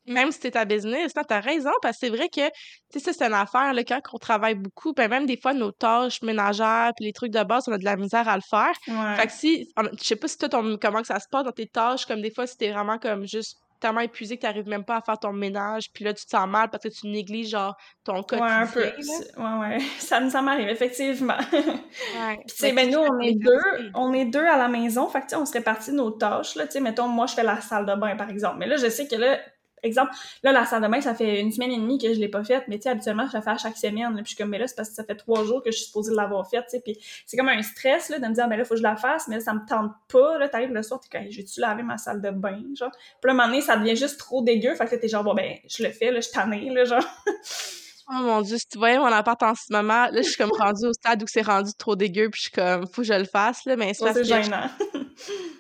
Même 0.08 0.32
si 0.32 0.38
c'est 0.40 0.52
ta 0.52 0.66
business, 0.66 1.14
t'as 1.14 1.40
raison, 1.40 1.72
parce 1.82 1.98
que 1.98 2.06
c'est 2.06 2.16
vrai 2.16 2.30
que, 2.30 2.48
tu 2.94 3.00
sais, 3.00 3.12
c'est 3.12 3.26
une 3.26 3.34
affaire, 3.34 3.74
là, 3.74 3.84
quand 3.84 4.00
on 4.14 4.20
travaille 4.20 4.54
beaucoup, 4.54 4.94
ben 4.94 5.10
même 5.10 5.26
des 5.26 5.36
fois, 5.36 5.56
nos 5.56 5.72
tâches 5.72 6.22
ménagères, 6.22 6.92
puis 6.96 7.06
les 7.06 7.12
trucs 7.12 7.32
de 7.32 7.44
base, 7.44 7.68
on 7.68 7.72
a 7.72 7.80
de 7.80 7.86
la 7.86 7.96
misère 7.96 8.30
à 8.30 8.36
le 8.36 8.44
faire. 8.48 8.74
Fait 9.18 9.26
que 9.26 9.34
si, 9.34 9.68
je 10.00 10.04
sais 10.04 10.16
pas 10.16 10.28
si 10.28 10.38
toi, 10.38 10.50
ton, 10.50 10.78
comment 10.80 11.02
que 11.02 11.08
ça 11.08 11.20
se 11.20 11.28
passe 11.28 11.44
dans 11.44 11.52
tes 11.52 11.66
tâches, 11.66 12.06
comme 12.06 12.22
des 12.22 12.30
fois, 12.30 12.46
si 12.46 12.56
t'es 12.56 12.72
vraiment 12.72 13.00
comme 13.00 13.26
juste 13.26 13.58
tellement 13.86 14.02
épuisé 14.02 14.36
que 14.36 14.42
tu 14.42 14.48
n'arrives 14.48 14.68
même 14.68 14.84
pas 14.84 14.98
à 14.98 15.02
faire 15.02 15.20
ton 15.20 15.32
ménage, 15.32 15.92
puis 15.94 16.04
là, 16.04 16.14
tu 16.14 16.26
te 16.26 16.30
sens 16.32 16.48
mal 16.48 16.70
parce 16.70 16.84
que 16.84 16.90
tu 16.90 17.08
négliges, 17.08 17.50
genre, 17.50 17.78
ton 18.04 18.24
quotidien. 18.24 18.46
Ouais, 18.46 18.64
un 18.64 18.68
peu. 18.68 18.82
Ouais, 18.82 19.60
ouais. 19.60 19.78
Ça, 20.00 20.28
ça 20.30 20.42
m'arrive, 20.42 20.70
effectivement. 20.70 21.38
ouais. 21.54 22.38
Puis, 22.38 22.48
tu 22.48 22.56
sais, 22.56 22.72
ben, 22.72 22.90
nous, 22.90 22.98
on 23.00 23.20
est 23.20 23.36
deux, 23.36 23.92
on 23.94 24.12
est 24.14 24.26
deux 24.26 24.46
à 24.46 24.58
la 24.58 24.68
maison, 24.68 25.08
fait 25.08 25.20
que, 25.22 25.26
tu 25.26 25.30
sais, 25.32 25.36
on 25.36 25.46
se 25.46 25.54
répartit 25.54 25.92
nos 25.92 26.10
tâches, 26.10 26.56
là, 26.56 26.66
tu 26.66 26.74
sais, 26.74 26.80
mettons, 26.80 27.08
moi, 27.08 27.28
je 27.28 27.36
fais 27.36 27.44
la 27.44 27.62
salle 27.62 27.86
de 27.86 27.94
bain, 27.94 28.16
par 28.16 28.30
exemple. 28.30 28.58
Mais 28.58 28.66
là, 28.66 28.78
je 28.78 28.90
sais 28.90 29.08
que 29.08 29.16
là, 29.16 29.38
exemple, 29.86 30.12
là, 30.44 30.52
la 30.52 30.66
salle 30.66 30.84
de 30.84 30.88
bain, 30.88 31.02
ça 31.02 31.16
fait 31.16 31.40
une 31.40 31.52
semaine 31.52 31.72
et 31.72 31.78
demie 31.78 31.98
que 31.98 32.14
je 32.14 32.20
l'ai 32.20 32.28
pas 32.28 32.44
faite, 32.44 32.66
mais 32.68 32.78
tu 32.78 32.84
sais, 32.84 32.90
habituellement, 32.90 33.28
je 33.28 33.34
la 33.34 33.42
fais 33.42 33.52
à 33.52 33.58
chaque 33.58 33.78
semaine. 33.78 34.14
puis 34.16 34.24
je 34.24 34.30
suis 34.30 34.36
comme, 34.36 34.50
mais 34.50 34.58
là, 34.58 34.68
c'est 34.68 34.76
parce 34.76 34.90
que 34.90 34.96
ça 34.96 35.04
fait 35.04 35.16
trois 35.16 35.44
jours 35.44 35.64
que 35.64 35.72
je 35.72 35.78
suis 35.78 35.86
supposée 35.88 36.14
l'avoir 36.14 36.50
faite, 36.50 36.66
tu 36.70 36.78
sais. 36.78 36.82
Puis 36.82 36.98
c'est 37.26 37.38
comme 37.38 37.50
un 37.50 37.62
stress, 37.62 38.10
là, 38.10 38.20
de 38.20 38.28
me 38.28 38.34
dire, 38.34 38.48
mais 38.48 38.58
là, 38.58 38.66
faut 38.66 38.74
que 38.74 38.80
je 38.80 38.84
la 38.84 38.96
fasse, 38.96 39.28
mais 39.28 39.36
là, 39.36 39.42
ça 39.42 39.54
me 39.54 39.66
tente 39.68 39.92
pas, 40.12 40.38
là. 40.38 40.50
T'arrives 40.50 40.74
le 40.74 40.84
soir, 40.84 41.00
t'es 41.00 41.18
comme, 41.18 41.30
j'ai-tu 41.30 41.60
lavé 41.60 41.84
ma 41.84 41.98
salle 41.98 42.22
de 42.22 42.32
bain, 42.32 42.62
genre? 42.76 42.92
Puis 42.92 43.00
là, 43.24 43.30
à 43.30 43.32
un 43.32 43.34
moment 43.34 43.48
donné, 43.48 43.62
ça 43.62 43.78
devient 43.78 43.96
juste 43.96 44.20
trop 44.20 44.42
dégueu. 44.42 44.76
Fait 44.76 44.86
que 44.86 44.96
t'es 44.96 45.08
genre, 45.08 45.24
bon, 45.24 45.34
ben, 45.34 45.56
je 45.68 45.84
le 45.84 45.90
fais, 45.92 46.12
là, 46.12 46.20
je 46.20 46.30
t'en 46.30 46.52
ai, 46.52 46.70
là, 46.70 46.86
genre. 46.86 47.06
Oh 48.08 48.22
mon 48.22 48.42
dieu, 48.42 48.58
si 48.60 48.68
tu 48.68 48.78
voyais 48.78 49.00
mon 49.00 49.06
appart 49.06 49.42
en 49.42 49.56
ce 49.56 49.74
moment, 49.74 50.06
là, 50.12 50.22
je 50.22 50.28
suis 50.28 50.38
comme 50.38 50.52
rendue 50.60 50.86
au 50.86 50.94
stade 50.94 51.24
où 51.24 51.26
c'est 51.28 51.42
rendu 51.42 51.72
trop 51.74 51.96
dégueu, 51.96 52.30
puis 52.30 52.38
je 52.38 52.42
suis 52.44 52.52
comme, 52.52 52.86
faut 52.88 53.02
que 53.02 53.08
je 53.08 53.14
le 53.14 53.26
fasse, 53.26 53.66
là, 53.66 53.76
mais 53.76 53.94
c'est 53.96 54.24
gênant. 54.24 54.70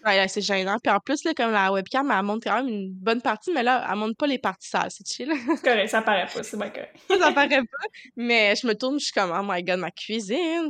Ouais, 0.05 0.27
c'est 0.27 0.41
gênant. 0.41 0.77
Puis 0.83 0.91
en 0.91 0.99
plus, 0.99 1.23
là, 1.23 1.33
comme 1.33 1.51
la 1.51 1.71
webcam, 1.71 2.11
elle 2.11 2.23
montre 2.23 2.47
quand 2.49 2.57
même 2.63 2.67
une 2.67 2.91
bonne 2.93 3.21
partie, 3.21 3.51
mais 3.51 3.63
là, 3.63 3.85
elle 3.89 3.95
montre 3.97 4.15
pas 4.17 4.27
les 4.27 4.39
parties 4.39 4.69
sales. 4.69 4.91
C'est 4.91 5.07
chill. 5.07 5.31
C'est 5.55 5.61
correct, 5.63 5.89
ça 5.89 6.01
paraît 6.01 6.27
pas, 6.33 6.43
c'est 6.43 6.57
bien 6.57 6.69
correct. 6.69 6.95
ça 7.19 7.31
paraît 7.31 7.61
pas. 7.61 7.87
Mais 8.15 8.55
je 8.55 8.67
me 8.67 8.73
tourne, 8.73 8.99
je 8.99 9.05
suis 9.05 9.13
comme, 9.13 9.31
oh 9.31 9.43
my 9.47 9.63
god, 9.63 9.79
ma 9.79 9.91
cuisine. 9.91 10.69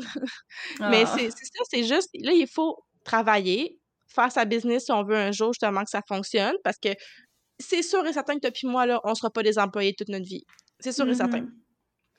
Mais 0.80 1.04
Ah. 1.06 1.14
c'est 1.18 1.30
c'est 1.32 1.46
ça, 1.46 1.64
c'est 1.70 1.84
juste, 1.84 2.10
là, 2.22 2.32
il 2.34 2.48
faut 2.48 2.84
travailler, 3.04 3.78
faire 4.08 4.32
sa 4.32 4.46
business 4.46 4.86
si 4.86 4.92
on 4.92 5.04
veut 5.04 5.16
un 5.18 5.32
jour 5.32 5.54
justement 5.54 5.84
que 5.84 5.90
ça 5.90 6.02
fonctionne, 6.08 6.56
parce 6.64 6.78
que 6.78 6.90
c'est 7.60 7.84
sûr 7.84 8.06
et 8.06 8.14
certain 8.14 8.36
que 8.36 8.40
toi 8.42 8.52
puis 8.52 8.68
moi, 8.68 8.86
là, 8.86 9.00
on 9.04 9.16
sera 9.16 9.30
pas 9.30 9.44
des 9.44 9.58
employés 9.60 9.94
toute 9.98 10.10
notre 10.10 10.26
vie. 10.26 10.44
C'est 10.80 10.92
sûr 10.92 11.08
et 11.08 11.16
certain. 11.16 11.46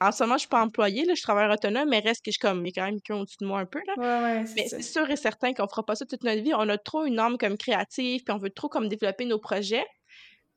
En 0.01 0.13
ce 0.13 0.23
moment, 0.23 0.35
je 0.35 0.41
suis 0.41 0.49
pas 0.49 0.63
employée, 0.63 1.05
là, 1.07 1.15
je 1.15 1.23
travaille 1.23 1.51
autonome, 1.51 1.89
mais 1.89 2.01
reste 2.01 2.23
que 2.23 2.31
je 2.31 2.33
suis 2.33 2.41
comme, 2.41 2.67
il 2.67 2.69
y 2.69 2.79
a 2.79 2.83
quand 2.83 2.87
même 2.87 3.01
quelqu'un 3.01 3.23
au-dessus 3.23 3.39
de 3.41 3.47
moi 3.47 3.61
un 3.61 3.67
peu, 3.67 3.81
là. 3.87 3.95
Ouais, 3.97 4.25
ouais, 4.25 4.45
Mais 4.55 4.69
c'est 4.69 4.83
sûr 4.83 5.11
et 5.11 5.17
certain 5.17 5.55
qu'on 5.55 5.67
fera 5.69 5.87
pas 5.87 5.95
ça 5.95 6.05
toute 6.05 6.23
notre 6.23 6.43
vie. 6.43 6.53
On 6.55 6.69
a 6.69 6.77
trop 6.77 7.05
une 7.05 7.19
âme 7.19 7.39
comme 7.39 7.57
créative, 7.57 8.23
puis 8.23 8.35
on 8.35 8.39
veut 8.39 8.51
trop 8.51 8.69
comme 8.69 8.89
développer 8.89 9.25
nos 9.25 9.39
projets. 9.39 9.87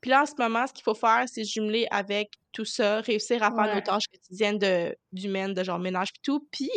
Puis 0.00 0.10
là, 0.10 0.22
en 0.22 0.26
ce 0.26 0.34
moment, 0.38 0.66
ce 0.66 0.72
qu'il 0.72 0.82
faut 0.82 0.94
faire, 0.94 1.24
c'est 1.26 1.44
jumeler 1.44 1.86
avec 1.90 2.30
tout 2.52 2.64
ça, 2.64 3.00
réussir 3.00 3.42
à 3.42 3.50
faire 3.50 3.74
nos 3.74 3.80
tâches 3.80 4.08
quotidiennes 4.12 4.58
de 4.58 4.96
d'humaine, 5.12 5.54
de 5.54 5.62
genre 5.62 5.78
ménage 5.78 6.12
puis 6.12 6.22
tout, 6.22 6.48
puis 6.50 6.70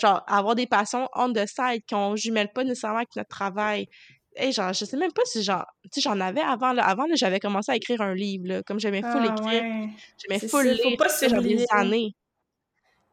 genre 0.00 0.22
avoir 0.26 0.54
des 0.54 0.66
passions 0.66 1.08
on 1.14 1.32
the 1.32 1.46
side 1.46 1.82
qu'on 1.88 2.16
jumelle 2.16 2.50
pas 2.52 2.64
nécessairement 2.64 2.98
avec 2.98 3.14
notre 3.16 3.28
travail. 3.28 3.86
Hey, 4.36 4.52
genre, 4.52 4.72
je 4.72 4.84
sais 4.84 4.96
même 4.98 5.12
pas 5.12 5.22
si 5.24 5.42
genre, 5.42 5.64
tu 5.84 5.88
sais, 5.94 6.00
j'en 6.02 6.20
avais 6.20 6.42
avant, 6.42 6.72
là. 6.72 6.84
Avant, 6.84 7.06
là, 7.06 7.14
j'avais 7.16 7.40
commencé 7.40 7.72
à 7.72 7.76
écrire 7.76 8.00
un 8.02 8.14
livre, 8.14 8.46
là. 8.48 8.62
Comme 8.62 8.78
j'aimais 8.78 9.00
full 9.02 9.22
Ah, 9.26 9.34
écrire, 9.34 9.62
ouais. 9.62 9.88
j'aimais 10.18 10.38
full 10.48 10.66
lire, 10.68 10.78
faut 10.82 10.96
pas 10.96 11.40
des 11.40 11.64
années. 11.72 12.10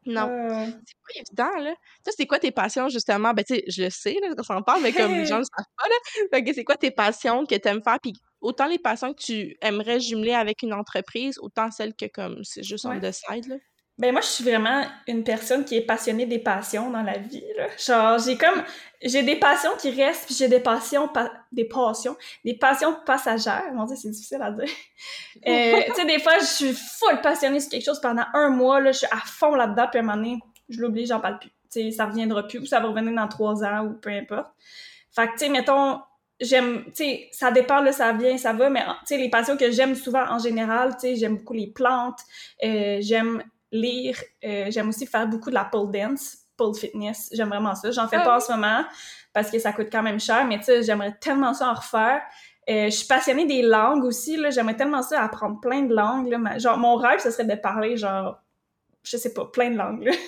Non 0.05 0.25
Ouais. 0.27 0.65
c'est 0.85 0.97
pas 0.97 1.47
évident, 1.47 1.59
là. 1.63 1.73
Toi, 2.03 2.13
c'est 2.17 2.25
quoi 2.27 2.37
tes 2.39 2.51
passions, 2.51 2.89
justement? 2.89 3.33
Ben, 3.33 3.45
tu 3.45 3.55
sais, 3.55 3.63
je 3.69 3.83
le 3.83 3.89
sais, 3.89 4.17
là, 4.21 4.33
on 4.37 4.43
s'en 4.43 4.61
parle, 4.61 4.81
mais 4.83 4.91
comme 4.91 5.13
les 5.13 5.25
gens 5.25 5.37
le 5.37 5.43
savent 5.57 5.65
pas, 5.77 5.87
là. 5.87 5.95
Fait 6.31 6.43
que 6.43 6.53
c'est 6.53 6.65
quoi 6.65 6.75
tes 6.75 6.91
passions 6.91 7.45
que 7.45 7.55
t'aimes 7.55 7.81
faire? 7.81 7.99
Puis 8.01 8.13
autant 8.41 8.67
les 8.67 8.79
passions 8.79 9.13
que 9.13 9.21
tu 9.23 9.55
aimerais 9.61 10.01
jumeler 10.01 10.33
avec 10.33 10.61
une 10.61 10.73
entreprise, 10.73 11.39
autant 11.39 11.71
celles 11.71 11.93
que, 11.95 12.05
comme, 12.07 12.43
c'est 12.43 12.63
juste 12.63 12.85
on 12.85 12.89
Ouais. 12.89 12.99
the 12.99 13.13
side, 13.13 13.47
là. 13.47 13.55
Ben 13.99 14.11
moi, 14.11 14.21
je 14.21 14.27
suis 14.27 14.43
vraiment 14.43 14.83
une 15.07 15.23
personne 15.23 15.63
qui 15.65 15.77
est 15.77 15.85
passionnée 15.85 16.25
des 16.25 16.39
passions 16.39 16.89
dans 16.89 17.03
la 17.03 17.17
vie, 17.19 17.43
là. 17.55 17.67
Genre, 17.77 18.17
j'ai 18.17 18.37
comme... 18.37 18.63
J'ai 19.03 19.21
des 19.21 19.35
passions 19.35 19.69
qui 19.79 19.91
restent, 19.91 20.25
puis 20.25 20.33
j'ai 20.35 20.47
des 20.47 20.59
passions... 20.59 21.07
pa- 21.07 21.31
Des 21.51 21.65
passions... 21.65 22.15
Des 22.43 22.55
passions 22.55 22.95
passagères. 23.05 23.71
Mon 23.73 23.85
Dieu, 23.85 23.95
c'est 23.95 24.09
difficile 24.09 24.41
à 24.41 24.49
dire. 24.51 24.67
Euh, 25.47 25.81
tu 25.87 25.93
sais, 25.93 26.05
des 26.05 26.17
fois, 26.19 26.39
je 26.39 26.45
suis 26.45 26.73
full 26.73 27.21
passionnée 27.21 27.59
sur 27.59 27.69
quelque 27.69 27.85
chose 27.85 28.01
pendant 28.01 28.23
un 28.33 28.49
mois, 28.49 28.79
là, 28.81 28.91
je 28.91 28.97
suis 28.99 29.07
à 29.11 29.17
fond 29.17 29.53
là-dedans, 29.53 29.87
puis 29.91 29.99
à 29.99 30.01
un 30.01 30.05
moment 30.05 30.17
donné, 30.17 30.39
je 30.69 30.81
l'oublie, 30.81 31.05
j'en 31.05 31.19
parle 31.19 31.37
plus. 31.37 31.49
Tu 31.71 31.81
sais, 31.83 31.91
ça 31.91 32.05
reviendra 32.07 32.47
plus, 32.47 32.59
ou 32.59 32.65
ça 32.65 32.79
va 32.79 32.87
revenir 32.87 33.13
dans 33.13 33.27
trois 33.27 33.63
ans, 33.63 33.85
ou 33.85 33.93
peu 33.93 34.09
importe. 34.09 34.47
Fait 35.15 35.27
que, 35.27 35.33
tu 35.33 35.37
sais, 35.39 35.49
mettons, 35.49 35.99
j'aime, 36.39 36.85
tu 36.85 36.91
sais, 36.95 37.29
ça 37.31 37.51
dépend, 37.51 37.81
là, 37.81 37.91
ça 37.91 38.11
vient, 38.13 38.37
ça 38.39 38.53
va, 38.53 38.71
mais, 38.71 38.81
tu 38.81 38.89
sais, 39.05 39.17
les 39.17 39.29
passions 39.29 39.55
que 39.55 39.69
j'aime 39.69 39.93
souvent 39.93 40.25
en 40.29 40.39
général, 40.39 40.93
tu 40.95 41.01
sais, 41.01 41.15
j'aime 41.15 41.37
beaucoup 41.37 41.53
les 41.53 41.67
plantes, 41.67 42.19
euh, 42.63 42.97
j'aime 43.01 43.43
lire, 43.73 44.17
euh, 44.45 44.67
j'aime 44.69 44.87
aussi 44.89 45.05
faire 45.05 45.27
beaucoup 45.27 45.49
de 45.49 45.55
la 45.55 45.65
pole 45.65 45.91
dance, 45.91 46.37
pole 46.55 46.75
fitness, 46.75 47.29
j'aime 47.33 47.49
vraiment 47.49 47.75
ça. 47.75 47.91
J'en 47.91 48.07
fais 48.07 48.17
Ah 48.17 48.23
pas 48.23 48.37
en 48.37 48.39
ce 48.39 48.51
moment, 48.51 48.83
parce 49.33 49.51
que 49.51 49.59
ça 49.59 49.73
coûte 49.73 49.89
quand 49.91 50.03
même 50.03 50.19
cher, 50.19 50.45
mais 50.45 50.59
tu 50.59 50.65
sais, 50.65 50.83
j'aimerais 50.83 51.15
tellement 51.19 51.53
ça 51.53 51.69
en 51.69 51.73
refaire. 51.73 52.21
Euh, 52.69 52.85
je 52.85 52.91
suis 52.91 53.07
passionnée 53.07 53.45
des 53.45 53.61
langues 53.63 54.05
aussi, 54.05 54.37
là, 54.37 54.49
j'aimerais 54.51 54.77
tellement 54.77 55.01
ça 55.01 55.21
apprendre 55.21 55.59
plein 55.59 55.81
de 55.81 55.93
langues, 55.93 56.29
là, 56.29 56.37
Ma- 56.37 56.57
genre, 56.59 56.77
mon 56.77 56.95
rêve, 56.95 57.19
ce 57.19 57.29
serait 57.31 57.43
de 57.43 57.55
parler, 57.55 57.97
genre, 57.97 58.39
je 59.03 59.17
sais 59.17 59.33
pas, 59.33 59.45
plein 59.45 59.69
de 59.69 59.75
langues, 59.75 60.03
là. 60.03 60.11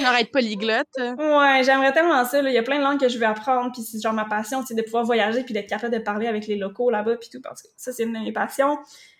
Genre 0.00 0.14
être 0.14 0.30
polyglotte. 0.30 0.86
Ouais, 0.96 1.62
j'aimerais 1.64 1.92
tellement 1.92 2.24
ça. 2.24 2.40
Là. 2.40 2.48
Il 2.50 2.54
y 2.54 2.58
a 2.58 2.62
plein 2.62 2.78
de 2.78 2.84
langues 2.84 3.00
que 3.00 3.08
je 3.08 3.18
veux 3.18 3.26
apprendre, 3.26 3.72
puis 3.72 3.82
c'est 3.82 4.00
genre 4.00 4.12
ma 4.12 4.24
passion, 4.24 4.64
c'est 4.64 4.74
de 4.74 4.82
pouvoir 4.82 5.04
voyager 5.04 5.42
puis 5.42 5.52
d'être 5.52 5.68
capable 5.68 5.92
de 5.92 5.98
parler 5.98 6.28
avec 6.28 6.46
les 6.46 6.56
locaux 6.56 6.88
là-bas 6.88 7.16
puis 7.16 7.28
tout. 7.30 7.40
Parce 7.42 7.62
que 7.62 7.68
ça, 7.76 7.92
c'est 7.92 8.04
une 8.04 8.12
de 8.12 8.20
mes 8.20 8.32
passions. 8.32 8.78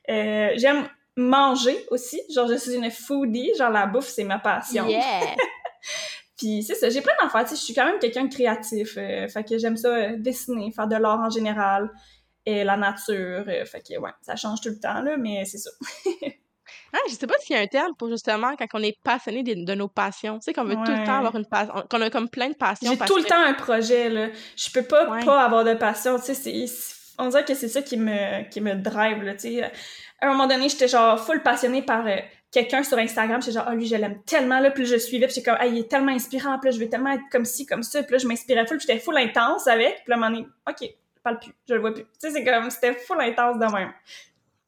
Euh, 0.08 0.50
j'aime 0.56 0.88
manger 1.16 1.86
aussi. 1.90 2.20
Genre, 2.34 2.48
je 2.48 2.54
suis 2.56 2.74
une 2.74 2.90
foodie. 2.90 3.52
Genre, 3.58 3.70
la 3.70 3.86
bouffe, 3.86 4.08
c'est 4.08 4.24
ma 4.24 4.38
passion. 4.38 4.86
Yeah! 4.88 5.20
Puis 6.38 6.62
c'est 6.64 6.74
ça, 6.74 6.88
j'ai 6.90 7.00
plein 7.02 7.12
d'affaires. 7.22 7.44
Tu 7.44 7.50
sais, 7.50 7.56
je 7.56 7.60
suis 7.60 7.74
quand 7.74 7.84
même 7.86 7.98
quelqu'un 7.98 8.24
de 8.24 8.34
créatif. 8.34 8.96
euh, 8.96 9.28
fait 9.28 9.44
que 9.44 9.58
j'aime 9.58 9.76
ça 9.76 9.88
euh, 9.88 10.16
dessiner, 10.16 10.72
faire 10.72 10.88
de 10.88 10.96
l'art 10.96 11.20
en 11.20 11.30
général, 11.30 11.90
et 12.44 12.64
la 12.64 12.76
nature. 12.76 13.44
euh, 13.46 13.64
fait 13.64 13.80
que 13.80 13.98
ouais, 13.98 14.10
ça 14.22 14.34
change 14.36 14.60
tout 14.60 14.70
le 14.70 14.80
temps, 14.80 15.02
là, 15.02 15.16
mais 15.16 15.44
c'est 15.44 15.58
ça. 15.58 15.70
Ah, 16.94 16.98
je 17.08 17.14
sais 17.14 17.26
pas 17.26 17.34
s'il 17.40 17.56
y 17.56 17.58
a 17.58 17.62
un 17.62 17.66
terme 17.66 17.94
pour 17.98 18.08
justement 18.10 18.54
quand 18.56 18.66
on 18.74 18.82
est 18.82 18.96
passionné 19.02 19.42
de, 19.42 19.64
de 19.64 19.74
nos 19.74 19.88
passions. 19.88 20.38
Tu 20.38 20.44
sais, 20.44 20.52
qu'on 20.52 20.64
veut 20.64 20.74
tout 20.74 20.90
le 20.92 21.04
temps 21.06 21.18
avoir 21.18 21.34
une 21.36 21.46
passion, 21.46 21.72
qu'on 21.90 22.00
a 22.02 22.10
comme 22.10 22.28
plein 22.28 22.50
de 22.50 22.54
passions. 22.54 22.90
J'ai 22.90 22.98
tout 23.06 23.16
le 23.16 23.24
temps 23.24 23.40
un 23.42 23.54
projet, 23.54 24.10
là. 24.10 24.28
Je 24.56 24.70
peux 24.70 24.82
pas 24.82 25.08
Ouais. 25.10 25.24
pas 25.24 25.42
avoir 25.42 25.64
de 25.64 25.72
passion, 25.74 26.18
tu 26.18 26.34
sais, 26.34 26.64
On 27.18 27.28
dirait 27.28 27.44
que 27.46 27.54
c'est 27.54 27.68
ça 27.68 27.80
qui 27.82 27.96
me, 27.96 28.46
qui 28.50 28.60
me 28.60 28.74
drive, 28.74 29.22
là, 29.22 29.32
tu 29.34 29.40
sais. 29.58 29.72
À 30.22 30.28
un 30.28 30.32
moment 30.32 30.46
donné, 30.46 30.68
j'étais 30.68 30.88
genre 30.88 31.20
full 31.20 31.42
passionnée 31.42 31.82
par 31.82 32.06
euh, 32.06 32.16
quelqu'un 32.50 32.82
sur 32.82 32.96
Instagram, 32.96 33.42
j'étais 33.42 33.52
genre, 33.52 33.66
ah, 33.66 33.74
lui, 33.74 33.86
je 33.86 33.96
l'aime 33.96 34.22
tellement, 34.24 34.60
là, 34.60 34.70
puis 34.70 34.86
je 34.86 34.96
suivais, 34.96 35.26
puis 35.26 35.34
j'étais 35.34 35.50
comme, 35.50 35.58
ah, 35.60 35.66
il 35.66 35.78
est 35.78 35.90
tellement 35.90 36.12
inspirant, 36.12 36.58
puis 36.58 36.70
là, 36.70 36.76
je 36.76 36.82
veux 36.82 36.88
tellement 36.88 37.12
être 37.12 37.24
comme 37.30 37.44
ci, 37.44 37.66
comme 37.66 37.82
ça, 37.82 38.02
puis 38.02 38.12
là, 38.12 38.18
je 38.18 38.26
m'inspirais 38.26 38.66
full, 38.66 38.80
j'étais 38.80 38.98
full 38.98 39.16
intense 39.18 39.66
avec, 39.66 40.04
puis 40.04 40.04
là, 40.08 40.14
à 40.14 40.18
un 40.18 40.20
moment 40.20 40.36
donné, 40.36 40.48
ok, 40.68 40.80
je 40.80 41.22
parle 41.22 41.38
plus, 41.40 41.52
je 41.68 41.74
le 41.74 41.80
vois 41.80 41.92
plus. 41.92 42.04
Tu 42.04 42.08
sais, 42.18 42.30
c'est 42.30 42.44
comme, 42.44 42.70
c'était 42.70 42.94
full 42.94 43.20
intense 43.20 43.58
de 43.58 43.66
même. 43.66 43.92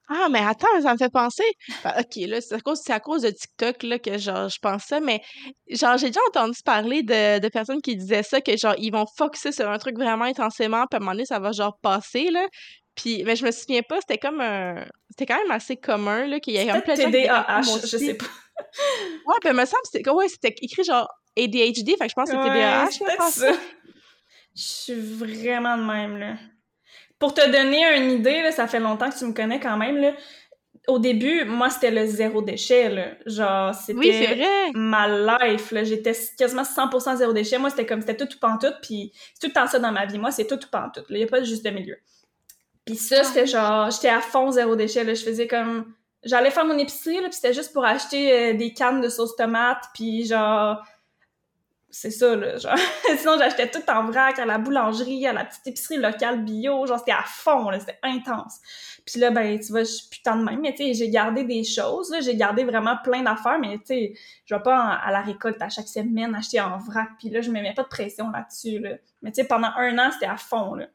Ah, 0.09 0.29
mais 0.31 0.41
attends, 0.41 0.67
ça 0.83 0.93
me 0.93 0.99
fait 0.99 1.11
penser. 1.11 1.45
Ben, 1.83 1.95
ok, 1.99 2.29
là, 2.29 2.41
c'est 2.43 2.55
à 2.55 2.61
cause, 2.61 2.91
à 2.91 3.01
cause 3.01 3.23
de 3.23 3.31
TikTok 3.31 3.83
là, 3.85 3.99
que 3.99 4.19
genre, 4.19 4.51
je 4.51 4.59
pense 4.59 4.85
ça, 4.85 5.01
mais 5.01 5.23
genre, 5.71 5.97
j'ai 5.97 6.09
déjà 6.09 6.21
entendu 6.29 6.59
parler 6.63 7.03
de, 7.03 7.39
de 7.39 7.49
personnes 7.49 7.81
qui 7.81 7.97
disaient 7.97 8.23
ça, 8.23 8.43
que 8.43 8.55
genre, 8.57 8.75
ils 8.77 8.91
vont 8.91 9.07
focuser 9.17 9.51
sur 9.51 9.69
un 9.69 9.79
truc 9.79 9.97
vraiment 9.97 10.27
intensément, 10.27 10.85
puis 10.91 10.97
à 10.97 10.97
un 10.97 11.01
moment 11.01 11.13
donné, 11.13 11.25
ça 11.25 11.39
va 11.39 11.53
genre 11.53 11.79
passer, 11.81 12.31
là. 12.31 12.47
Puis, 12.95 13.25
mais 13.25 13.37
je 13.37 13.45
me 13.45 13.51
souviens 13.51 13.83
pas, 13.83 14.01
c'était 14.01 14.19
comme 14.19 14.41
un. 14.41 14.85
C'était 15.11 15.27
quand 15.27 15.41
même 15.43 15.51
assez 15.51 15.77
commun, 15.77 16.27
là, 16.27 16.41
qu'il 16.41 16.55
y 16.55 16.59
a 16.59 16.73
comme 16.73 16.83
plein 16.83 16.95
de 16.95 17.03
TDAH, 17.03 17.63
je 17.83 17.97
sais 17.97 18.15
pas. 18.15 18.27
Ouais, 19.27 19.35
ben, 19.43 19.53
me 19.53 19.65
semble, 19.65 19.83
que 19.83 19.89
c'était 19.93 20.11
ouais, 20.11 20.29
c'était 20.29 20.55
écrit 20.63 20.85
genre 20.85 21.09
ADHD, 21.37 21.97
fait 21.99 22.05
que 22.05 22.09
je 22.09 22.15
pense 22.15 22.31
que 22.31 22.37
c'était 22.37 22.51
TDAH, 22.51 22.91
je 22.93 23.17
pense. 23.17 23.35
ça. 23.35 23.53
Je 24.55 24.63
suis 24.63 24.95
vraiment 25.01 25.77
de 25.77 25.83
même, 25.83 26.19
là. 26.19 26.35
Pour 27.19 27.35
te 27.35 27.45
donner 27.51 27.85
une 27.97 28.13
idée, 28.13 28.43
là, 28.43 28.53
ça 28.53 28.69
fait 28.69 28.79
longtemps 28.79 29.11
que 29.11 29.19
tu 29.19 29.25
me 29.25 29.33
connais 29.33 29.59
quand 29.59 29.77
même, 29.77 29.97
là. 29.97 30.13
Au 30.87 30.99
début, 30.99 31.45
moi, 31.45 31.71
c'était 31.71 31.91
le 31.91 32.07
zéro 32.07 32.43
déchet, 32.43 32.91
là. 32.91 33.07
Genre, 33.27 33.75
c'était 33.75 33.99
Oui, 33.99 34.73
ma 34.75 35.09
life, 35.49 35.73
là. 35.73 35.83
J'étais 35.83 36.13
quasiment 36.39 36.63
100% 36.63 37.17
zéro 37.17 37.33
déchet. 37.33 37.59
Moi, 37.59 37.71
c'était 37.71 37.87
comme, 37.87 38.03
c'était 38.03 38.17
tout 38.17 38.33
ou 38.33 38.39
pantoute, 38.39 38.77
puis 38.83 39.11
c'est 39.35 39.41
tout 39.41 39.47
le 39.49 39.53
temps 39.53 39.67
ça 39.67 39.81
dans 39.81 39.91
ma 39.91 40.07
vie. 40.07 40.19
Moi, 40.19 40.31
c'est 40.31 40.47
tout 40.47 40.63
ou 40.63 40.69
pantoute, 40.71 41.11
là. 41.11 41.19
Y 41.19 41.25
a 41.25 41.27
pas 41.27 41.41
de 41.41 41.45
juste 41.47 41.65
milieu. 41.73 41.97
Puis 42.85 42.97
ça, 42.97 43.17
Ah. 43.21 43.25
c'était 43.25 43.47
genre, 43.47 43.91
j'étais 43.91 44.09
à 44.09 44.21
fond 44.21 44.51
zéro 44.51 44.77
déchet, 44.77 45.05
là. 45.05 45.15
Je 45.15 45.25
faisais 45.25 45.47
comme... 45.47 45.93
J'allais 46.23 46.51
faire 46.51 46.65
mon 46.65 46.79
épicerie, 46.79 47.17
là, 47.21 47.25
puis 47.29 47.35
c'était 47.35 47.53
juste 47.53 47.73
pour 47.75 47.85
acheter 47.85 48.33
euh, 48.33 48.55
des 48.55 48.73
cannes 48.73 49.01
de 49.03 49.09
sauce 49.09 49.37
tomate, 49.37 49.85
puis 49.95 50.25
genre... 50.27 50.83
C'est 51.91 52.11
ça, 52.11 52.35
là, 52.35 52.57
genre... 52.59 52.75
Sinon, 53.19 53.37
j'achetais 53.39 53.71
tout 53.71 53.83
en 53.89 54.05
vrac, 54.11 54.39
à 54.39 54.45
la 54.47 54.59
boulangerie, 54.59 55.27
à 55.27 55.33
la 55.33 55.45
petite 55.45 55.67
épicerie 55.67 55.97
locale 55.99 56.43
bio, 56.43 56.87
genre, 56.87 56.99
c'était 56.99 57.13
à 57.13 57.23
fond, 57.25 57.71
là, 57.71 57.79
c'était 57.79 57.99
intense. 58.03 58.59
Puis 59.07 59.21
là, 59.21 59.31
ben, 59.31 59.61
tu 59.61 59.71
vois, 59.71 59.81
je 59.85 59.91
suis 59.93 60.09
putain 60.09 60.37
de 60.37 60.43
même, 60.45 60.61
mais 60.61 60.75
tu 60.75 60.79
sais, 60.85 60.95
j'ai 60.95 61.09
gardé 61.11 61.45
des 61.45 61.63
choses, 61.63 62.11
là, 62.11 62.21
j'ai 62.21 62.35
gardé 62.37 62.65
vraiment 62.65 62.97
plein 63.05 63.23
d'affaires, 63.23 63.59
mais 63.61 63.77
tu 63.79 63.85
sais, 63.87 64.15
je 64.47 64.55
vais 64.55 64.63
pas 64.63 64.77
en- 64.77 65.07
à 65.09 65.13
la 65.13 65.21
récolte 65.21 65.61
à 65.63 65.69
chaque 65.69 65.89
semaine 65.89 66.35
acheter 66.35 66.61
en 66.61 66.79
vrac, 66.79 67.11
puis 67.19 67.29
là, 67.31 67.43
je 67.43 67.51
me 67.51 67.61
mets 67.61 67.75
pas 67.75 67.83
de 67.85 67.89
pression 67.89 68.31
là-dessus, 68.31 68.79
là. 68.81 68.97
Mais 69.23 69.31
tu 69.31 69.43
sais, 69.43 69.47
pendant 69.47 69.71
un 69.77 69.97
an, 69.99 70.11
c'était 70.11 70.27
à 70.27 70.37
fond, 70.39 70.75
là. 70.75 70.87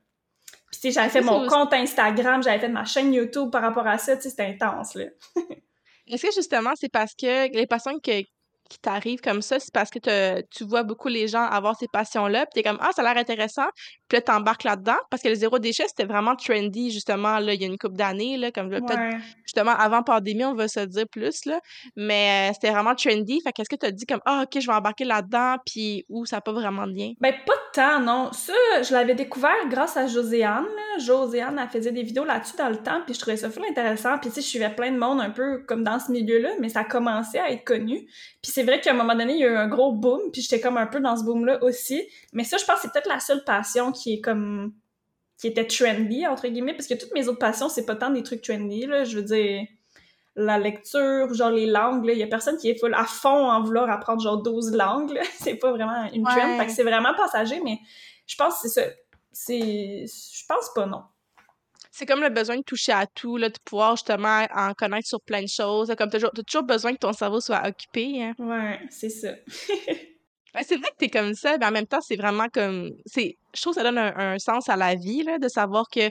Puis 0.71 0.79
tu 0.81 0.87
sais, 0.87 0.91
j'avais 0.91 1.09
fait 1.09 1.21
mon 1.21 1.47
compte 1.47 1.73
Instagram, 1.73 2.43
j'avais 2.43 2.59
fait 2.59 2.69
ma 2.69 2.85
chaîne 2.85 3.13
YouTube 3.13 3.49
par 3.51 3.61
rapport 3.61 3.87
à 3.87 3.97
ça, 3.97 4.15
tu 4.15 4.23
sais, 4.23 4.29
c'était 4.29 4.45
intense, 4.45 4.95
là. 4.95 5.05
Est-ce 6.07 6.25
que 6.25 6.31
justement, 6.33 6.71
c'est 6.75 6.89
parce 6.91 7.13
que 7.13 7.51
les 7.55 7.67
passions 7.67 7.99
que- 7.99 8.21
qui 8.69 8.79
t'arrivent 8.81 9.21
comme 9.21 9.41
ça, 9.41 9.59
c'est 9.59 9.73
parce 9.73 9.89
que 9.89 9.99
te- 9.99 10.41
tu 10.51 10.63
vois 10.63 10.83
beaucoup 10.83 11.07
les 11.07 11.27
gens 11.27 11.43
avoir 11.43 11.75
ces 11.75 11.87
passions-là, 11.87 12.45
puis 12.45 12.61
t'es 12.61 12.69
comme, 12.69 12.77
ah, 12.81 12.89
ça 12.95 13.01
a 13.01 13.05
l'air 13.13 13.17
intéressant, 13.21 13.67
puis 14.09 14.17
là, 14.17 14.21
t'embarques 14.21 14.63
là-dedans, 14.65 14.97
parce 15.09 15.21
que 15.23 15.29
le 15.29 15.35
zéro 15.35 15.59
déchet, 15.59 15.85
c'était 15.87 16.03
vraiment 16.05 16.35
trendy, 16.35 16.91
justement, 16.91 17.39
là, 17.39 17.53
il 17.53 17.61
y 17.61 17.63
a 17.63 17.67
une 17.67 17.77
couple 17.77 17.95
d'années, 17.95 18.35
là, 18.37 18.51
comme 18.51 18.69
là, 18.71 18.81
peut-être, 18.81 18.99
Ouais. 18.99 19.17
justement, 19.45 19.71
avant 19.71 20.03
pandémie, 20.03 20.43
on 20.43 20.55
va 20.55 20.67
se 20.67 20.81
dire 20.81 21.05
plus, 21.09 21.45
là, 21.45 21.59
mais 21.95 22.49
euh, 22.49 22.53
c'était 22.53 22.71
vraiment 22.71 22.95
trendy, 22.95 23.39
fait 23.41 23.51
qu'est-ce 23.53 23.69
que 23.69 23.75
t'as 23.75 23.91
dit 23.91 24.05
comme, 24.05 24.21
ah, 24.25 24.43
ok, 24.43 24.59
je 24.61 24.67
vais 24.67 24.73
embarquer 24.73 25.05
là-dedans, 25.05 25.55
puis 25.65 26.05
où 26.09 26.25
ça 26.25 26.37
n'a 26.37 26.41
pas 26.41 26.51
vraiment 26.51 26.85
de 26.87 26.93
lien? 26.93 27.11
Ben, 27.21 27.33
pas 27.45 27.53
tant, 27.73 27.99
non. 28.01 28.31
Ça, 28.33 28.53
je 28.81 28.91
l'avais 28.93 29.15
découvert 29.15 29.51
grâce 29.69 29.95
à 29.95 30.07
Joséanne. 30.07 30.63
là. 30.65 30.99
Joséanne, 30.99 31.59
elle 31.61 31.69
faisait 31.69 31.91
des 31.91 32.03
vidéos 32.03 32.25
là-dessus 32.25 32.57
dans 32.57 32.69
le 32.69 32.77
temps, 32.77 33.01
puis 33.05 33.13
je 33.13 33.19
trouvais 33.19 33.37
ça 33.37 33.49
full 33.49 33.63
intéressant. 33.69 34.17
Puis, 34.17 34.29
tu 34.31 34.35
sais, 34.35 34.41
je 34.41 34.47
suivais 34.47 34.69
plein 34.73 34.91
de 34.91 34.97
monde 34.97 35.21
un 35.21 35.29
peu 35.29 35.59
comme 35.67 35.83
dans 35.83 35.99
ce 35.99 36.11
milieu-là, 36.11 36.49
mais 36.59 36.69
ça 36.69 36.83
commençait 36.83 37.39
à 37.39 37.51
être 37.51 37.63
connu. 37.63 38.07
Puis 38.41 38.51
c'est 38.51 38.63
vrai 38.63 38.81
qu'à 38.81 38.91
un 38.91 38.95
moment 38.95 39.13
donné, 39.15 39.33
il 39.33 39.39
y 39.39 39.45
a 39.45 39.49
eu 39.49 39.55
un 39.55 39.67
gros 39.67 39.91
boom, 39.91 40.31
puis 40.33 40.41
j'étais 40.41 40.59
comme 40.59 40.77
un 40.77 40.87
peu 40.87 40.99
dans 40.99 41.15
ce 41.15 41.23
boom-là 41.23 41.63
aussi. 41.63 42.01
Mais 42.33 42.43
ça, 42.43 42.57
je 42.57 42.65
pense 42.65 42.77
que 42.77 42.81
c'est 42.83 42.91
peut-être 42.91 43.07
la 43.07 43.19
seule 43.19 43.43
passion 43.43 43.91
qui 43.91 43.98
est 44.13 44.21
comme... 44.21 44.73
qui 45.39 45.47
était 45.47 45.65
trendy, 45.65 46.25
entre 46.27 46.47
guillemets, 46.47 46.73
parce 46.73 46.87
que 46.87 46.95
toutes 46.95 47.13
mes 47.13 47.27
autres 47.27 47.39
passions, 47.39 47.69
c'est 47.69 47.85
pas 47.85 47.95
tant 47.95 48.09
des 48.09 48.23
trucs 48.23 48.41
trendy, 48.41 48.85
là. 48.85 49.03
Je 49.03 49.17
veux 49.17 49.23
dire 49.23 49.67
la 50.39 50.57
lecture, 50.57 51.33
genre 51.33 51.51
les 51.51 51.65
langues, 51.65 52.09
il 52.11 52.17
y 52.17 52.23
a 52.23 52.27
personne 52.27 52.57
qui 52.57 52.69
est 52.69 52.79
full 52.79 52.93
à 52.93 53.03
fond 53.03 53.51
en 53.51 53.61
vouloir 53.61 53.89
apprendre 53.89 54.21
genre 54.21 54.41
12 54.41 54.73
langues. 54.73 55.19
C'est 55.39 55.55
pas 55.55 55.71
vraiment 55.71 56.09
une 56.13 56.23
trend, 56.23 56.57
fait 56.57 56.65
que 56.65 56.71
c'est 56.71 56.83
vraiment 56.83 57.13
passager, 57.13 57.59
mais 57.63 57.79
je 58.25 58.35
pense 58.35 58.61
que 58.61 58.69
c'est 58.69 58.81
ça. 58.81 58.87
c'est... 59.31 60.05
Je 60.05 60.45
pense 60.47 60.71
pas, 60.73 60.85
non. 60.85 61.03
C'est 61.91 62.05
comme 62.05 62.21
le 62.21 62.29
besoin 62.29 62.57
de 62.57 62.63
toucher 62.63 62.93
à 62.93 63.07
tout, 63.07 63.37
là, 63.37 63.49
de 63.49 63.57
pouvoir 63.65 63.95
justement 63.95 64.45
en 64.55 64.73
connaître 64.73 65.07
sur 65.07 65.19
plein 65.19 65.41
de 65.41 65.49
choses. 65.49 65.93
Comme 65.97 66.09
tu 66.09 66.17
as 66.17 66.29
toujours 66.43 66.63
besoin 66.63 66.93
que 66.93 66.99
ton 66.99 67.11
cerveau 67.11 67.41
soit 67.41 67.67
occupé. 67.67 68.23
Hein. 68.23 68.33
Ouais, 68.37 68.79
c'est 68.89 69.09
ça. 69.09 69.29
c'est 70.61 70.77
vrai 70.77 70.89
que 70.89 70.97
t'es 70.97 71.09
comme 71.09 71.33
ça, 71.33 71.57
mais 71.57 71.65
en 71.65 71.71
même 71.71 71.87
temps, 71.87 72.01
c'est 72.01 72.15
vraiment 72.15 72.47
comme. 72.53 72.91
c'est 73.05 73.37
Je 73.55 73.61
trouve 73.61 73.73
que 73.73 73.81
ça 73.81 73.83
donne 73.83 73.97
un, 73.97 74.15
un, 74.17 74.39
sens 74.39 74.69
à 74.69 74.75
la 74.75 74.95
vie, 74.95 75.23
là, 75.23 75.37
de 75.39 75.47
savoir 75.47 75.85
que 75.93 76.09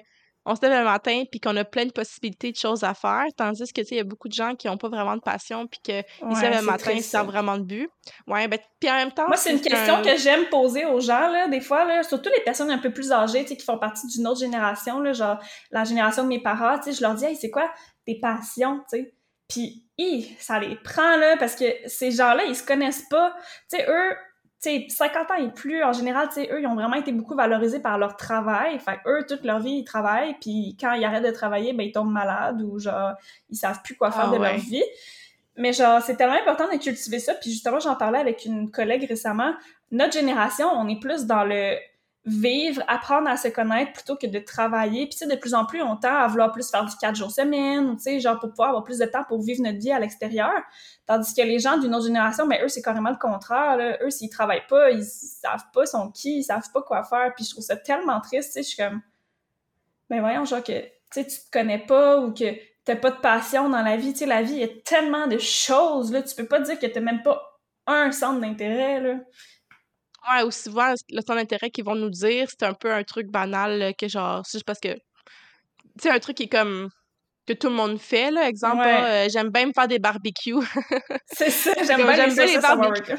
on 0.49 0.55
se 0.55 0.63
lève 0.63 0.79
le 0.79 0.85
matin 0.85 1.25
puis 1.31 1.41
qu'on 1.41 1.55
a 1.57 1.65
plein 1.65 1.85
de 1.85 1.93
possibilités 1.93 2.51
de 2.53 2.57
choses 2.57 2.83
à 2.83 2.95
faire, 2.95 3.25
tandis 3.37 3.71
que, 3.71 3.83
tu 3.83 3.89
sais, 3.89 3.95
il 3.97 3.99
y 3.99 4.01
a 4.01 4.05
beaucoup 4.05 4.29
de 4.29 4.33
gens 4.33 4.55
qui 4.55 4.67
n'ont 4.67 4.79
pas 4.79 4.89
vraiment 4.89 5.15
de 5.15 5.21
passion 5.21 5.67
puis 5.67 5.79
qu'ils 5.83 6.05
se 6.35 6.41
lèvent 6.41 6.61
le 6.61 6.63
matin 6.63 6.99
sans 7.03 7.25
vraiment 7.25 7.59
de 7.59 7.65
but. 7.65 7.91
Ouais, 8.27 8.49
ben, 8.49 8.59
puis 8.81 8.91
en 8.91 8.95
même 8.95 9.13
temps... 9.13 9.27
Moi, 9.27 9.37
c'est 9.37 9.53
une 9.53 9.61
question 9.61 10.03
que 10.03 10.17
j'aime 10.17 10.47
poser 10.47 10.87
aux 10.87 11.01
gens, 11.01 11.29
là, 11.29 11.49
des 11.49 11.61
fois, 11.61 11.85
là, 11.85 12.03
surtout 12.03 12.31
les 12.35 12.43
personnes 12.45 12.71
un 12.71 12.79
peu 12.79 12.91
plus 12.91 13.13
âgées, 13.13 13.43
tu 13.43 13.49
sais, 13.49 13.57
qui 13.57 13.65
font 13.65 13.79
partie 13.79 14.07
d'une 14.07 14.27
autre 14.27 14.41
génération, 14.41 15.01
là, 15.01 15.13
genre 15.13 15.39
la 15.71 15.85
génération 15.85 16.23
de 16.23 16.29
mes 16.29 16.41
parents, 16.41 16.79
tu 16.79 16.85
sais, 16.85 16.93
je 16.93 17.03
leur 17.03 17.15
dis, 17.15 17.27
hey, 17.27 17.37
c'est 17.37 17.51
quoi 17.51 17.71
tes 18.07 18.19
passions, 18.19 18.79
tu 18.91 18.99
sais? 18.99 19.15
Puis, 19.49 19.85
ça 20.39 20.59
les 20.59 20.77
prend, 20.77 21.17
là, 21.17 21.37
parce 21.39 21.57
que 21.57 21.65
ces 21.87 22.11
gens-là, 22.11 22.45
ils 22.45 22.55
se 22.55 22.63
connaissent 22.63 23.07
pas. 23.11 23.35
Tu 23.71 23.79
sais, 23.79 23.87
eux, 23.89 24.17
sais, 24.61 24.87
50 24.89 25.31
ans 25.31 25.35
et 25.35 25.51
plus, 25.51 25.83
en 25.85 25.93
général, 25.93 26.29
tu 26.29 26.35
sais, 26.35 26.49
eux, 26.53 26.61
ils 26.61 26.67
ont 26.67 26.75
vraiment 26.75 26.97
été 26.97 27.13
beaucoup 27.13 27.35
valorisés 27.35 27.81
par 27.81 27.99
leur 27.99 28.17
travail. 28.17 28.79
Fait 28.79 28.99
eux, 29.07 29.25
toute 29.29 29.45
leur 29.45 29.61
vie, 29.61 29.79
ils 29.79 29.85
travaillent, 29.85 30.37
puis 30.41 30.77
quand 30.81 30.93
ils 30.95 31.05
arrêtent 31.05 31.25
de 31.25 31.31
travailler, 31.31 31.73
ben, 31.73 31.85
ils 31.85 31.93
tombent 31.93 32.13
malades 32.13 32.63
ou 32.63 32.79
genre, 32.79 33.15
ils 33.51 33.57
savent 33.57 33.83
plus 33.83 33.97
quoi 33.97 34.11
faire 34.11 34.31
ah 34.33 34.37
de 34.37 34.43
leur 34.43 34.57
vie. 34.57 34.85
Mais 35.57 35.73
genre, 35.73 36.01
c'est 36.01 36.17
tellement 36.17 36.41
important 36.41 36.67
de 36.73 36.79
cultiver 36.79 37.19
ça. 37.19 37.35
Puis 37.35 37.51
justement, 37.51 37.81
j'en 37.81 37.97
parlais 37.97 38.19
avec 38.19 38.45
une 38.45 38.71
collègue 38.71 39.07
récemment. 39.09 39.55
Notre 39.91 40.13
génération, 40.13 40.69
on 40.73 40.89
est 40.89 41.01
plus 41.01 41.27
dans 41.27 41.45
le 41.45 41.77
vivre, 42.29 42.83
apprendre 42.87 43.29
à 43.29 43.37
se 43.37 43.49
connaître 43.49 43.93
plutôt 43.93 44.17
que 44.17 44.27
de 44.27 44.39
travailler. 44.39 45.07
Puis, 45.07 45.19
tu 45.19 45.19
sais, 45.19 45.27
de 45.27 45.35
plus 45.35 45.55
en 45.55 45.65
plus, 45.65 45.83
on 45.83 45.97
tend 45.97 46.15
à 46.15 46.27
vouloir 46.27 46.53
plus 46.53 46.71
faire 46.71 46.85
du 46.85 46.95
4 46.97 47.17
jours 47.17 47.31
semaine, 47.31 47.97
tu 47.97 48.03
sais, 48.03 48.21
genre 48.21 48.39
pour 48.39 48.51
pouvoir 48.51 48.69
avoir 48.69 48.85
plus 48.85 48.99
de 48.99 49.07
temps 49.07 49.25
pour 49.25 49.43
vivre 49.43 49.63
notre 49.63 49.79
vie 49.79 49.93
à 49.93 49.99
l'extérieur. 49.99 50.53
Tandis 51.07 51.35
que 51.35 51.43
les 51.43 51.59
gens 51.59 51.79
d'une 51.79 51.95
autre 51.95 52.07
génération, 52.07 52.47
mais 52.47 52.59
ben, 52.59 52.67
eux, 52.67 52.69
c'est 52.69 52.83
carrément 52.83 53.11
le 53.11 53.17
contraire. 53.17 53.79
Eux, 54.03 54.11
s'ils 54.11 54.31
travaillent 54.31 54.67
pas, 54.69 54.91
ils 54.91 55.05
savent 55.05 55.67
pas 55.73 55.87
son 55.87 56.11
qui, 56.11 56.39
ils 56.39 56.45
savent 56.45 56.71
pas 56.73 56.83
quoi 56.83 57.03
faire. 57.05 57.33
Puis 57.35 57.45
je 57.45 57.51
trouve 57.51 57.65
ça 57.65 57.77
tellement 57.77 58.21
triste, 58.21 58.49
tu 58.49 58.53
sais, 58.53 58.63
je 58.63 58.69
suis 58.69 58.77
comme... 58.77 59.01
Ben 60.11 60.21
voyons, 60.21 60.45
genre 60.45 60.63
que, 60.63 60.81
tu 60.81 60.91
sais, 61.11 61.27
tu 61.27 61.37
te 61.37 61.51
connais 61.53 61.79
pas 61.79 62.21
ou 62.21 62.33
que 62.33 62.45
t'as 62.85 62.97
pas 62.97 63.11
de 63.11 63.21
passion 63.21 63.69
dans 63.69 63.83
la 63.83 63.97
vie. 63.97 64.13
Tu 64.13 64.21
sais, 64.21 64.27
la 64.27 64.43
vie, 64.43 64.55
il 64.55 64.61
y 64.61 64.65
a 64.65 64.69
tellement 64.85 65.27
de 65.27 65.37
choses, 65.37 66.11
là. 66.11 66.23
Tu 66.23 66.35
peux 66.35 66.47
pas 66.47 66.61
dire 66.61 66.79
que 66.79 66.87
t'as 66.87 67.01
même 67.01 67.23
pas 67.23 67.61
un 67.87 68.11
centre 68.13 68.41
d'intérêt, 68.41 69.01
là. 69.01 69.17
Ouais, 70.31 70.43
ou 70.43 70.51
souvent, 70.51 70.93
le 71.11 71.21
centre 71.21 71.37
d'intérêt 71.37 71.71
qu'ils 71.71 71.85
vont 71.85 71.95
nous 71.95 72.11
dire, 72.11 72.49
c'est 72.51 72.65
un 72.65 72.75
peu 72.75 72.93
un 72.93 73.03
truc 73.05 73.29
banal 73.29 73.95
que 73.99 74.09
genre, 74.09 74.43
c'est 74.45 74.59
juste 74.59 74.67
parce 74.67 74.81
que, 74.81 74.95
tu 74.95 75.01
sais, 76.03 76.11
un 76.11 76.19
truc 76.19 76.37
qui 76.37 76.45
est 76.45 76.49
comme 76.49 76.89
que 77.49 77.55
tout 77.55 77.69
le 77.69 77.75
monde 77.75 77.99
fait, 77.99 78.31
là. 78.31 78.47
Exemple, 78.49 78.85
euh, 78.85 79.29
j'aime 79.31 79.49
bien 79.49 79.67
me 79.67 79.73
faire 79.73 79.89
des 79.89 79.99
barbecues. 79.99 80.55
c'est 81.33 81.51
ça, 81.51 81.73
j'aime 81.85 82.03
bien, 82.03 82.27
les 82.27 82.59
barbecues. 82.59 83.17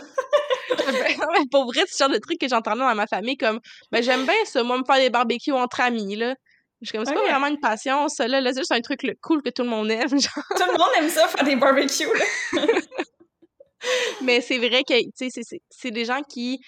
pour 1.51 1.65
vrai, 1.65 1.83
c'est 1.87 2.03
le 2.03 2.09
genre 2.09 2.15
de 2.15 2.19
truc 2.19 2.39
que 2.39 2.47
j'entendais 2.47 2.81
dans 2.81 2.95
ma 2.95 3.07
famille, 3.07 3.37
comme, 3.37 3.59
ben 3.91 4.03
j'aime 4.03 4.25
bien 4.25 4.35
ça, 4.45 4.61
moi, 4.63 4.77
me 4.77 4.83
faire 4.85 4.97
des 4.97 5.09
barbecues 5.09 5.51
entre 5.51 5.81
amis, 5.81 6.15
là. 6.15 6.35
Je 6.81 6.91
comme, 6.93 7.03
c'est 7.05 7.13
pas 7.13 7.21
vraiment 7.21 7.47
une 7.47 7.59
passion, 7.59 8.07
ça, 8.07 8.27
là, 8.27 8.39
là 8.39 8.53
c'est 8.53 8.61
juste 8.61 8.71
un 8.71 8.79
truc 8.79 9.01
cool 9.21 9.41
que 9.41 9.49
tout 9.49 9.63
le 9.63 9.69
monde 9.69 9.91
aime, 9.91 10.07
genre. 10.09 10.43
Tout 10.55 10.63
le 10.65 10.77
monde 10.77 10.91
aime 10.97 11.09
ça, 11.09 11.27
faire 11.27 11.43
des 11.43 11.55
barbecues, 11.55 12.07
Mais 14.21 14.41
c'est 14.41 14.59
vrai 14.59 14.83
que, 14.87 14.93
tu 15.17 15.29
sais, 15.29 15.59
c'est 15.69 15.91
des 15.91 16.05
gens 16.05 16.21
qui 16.21 16.59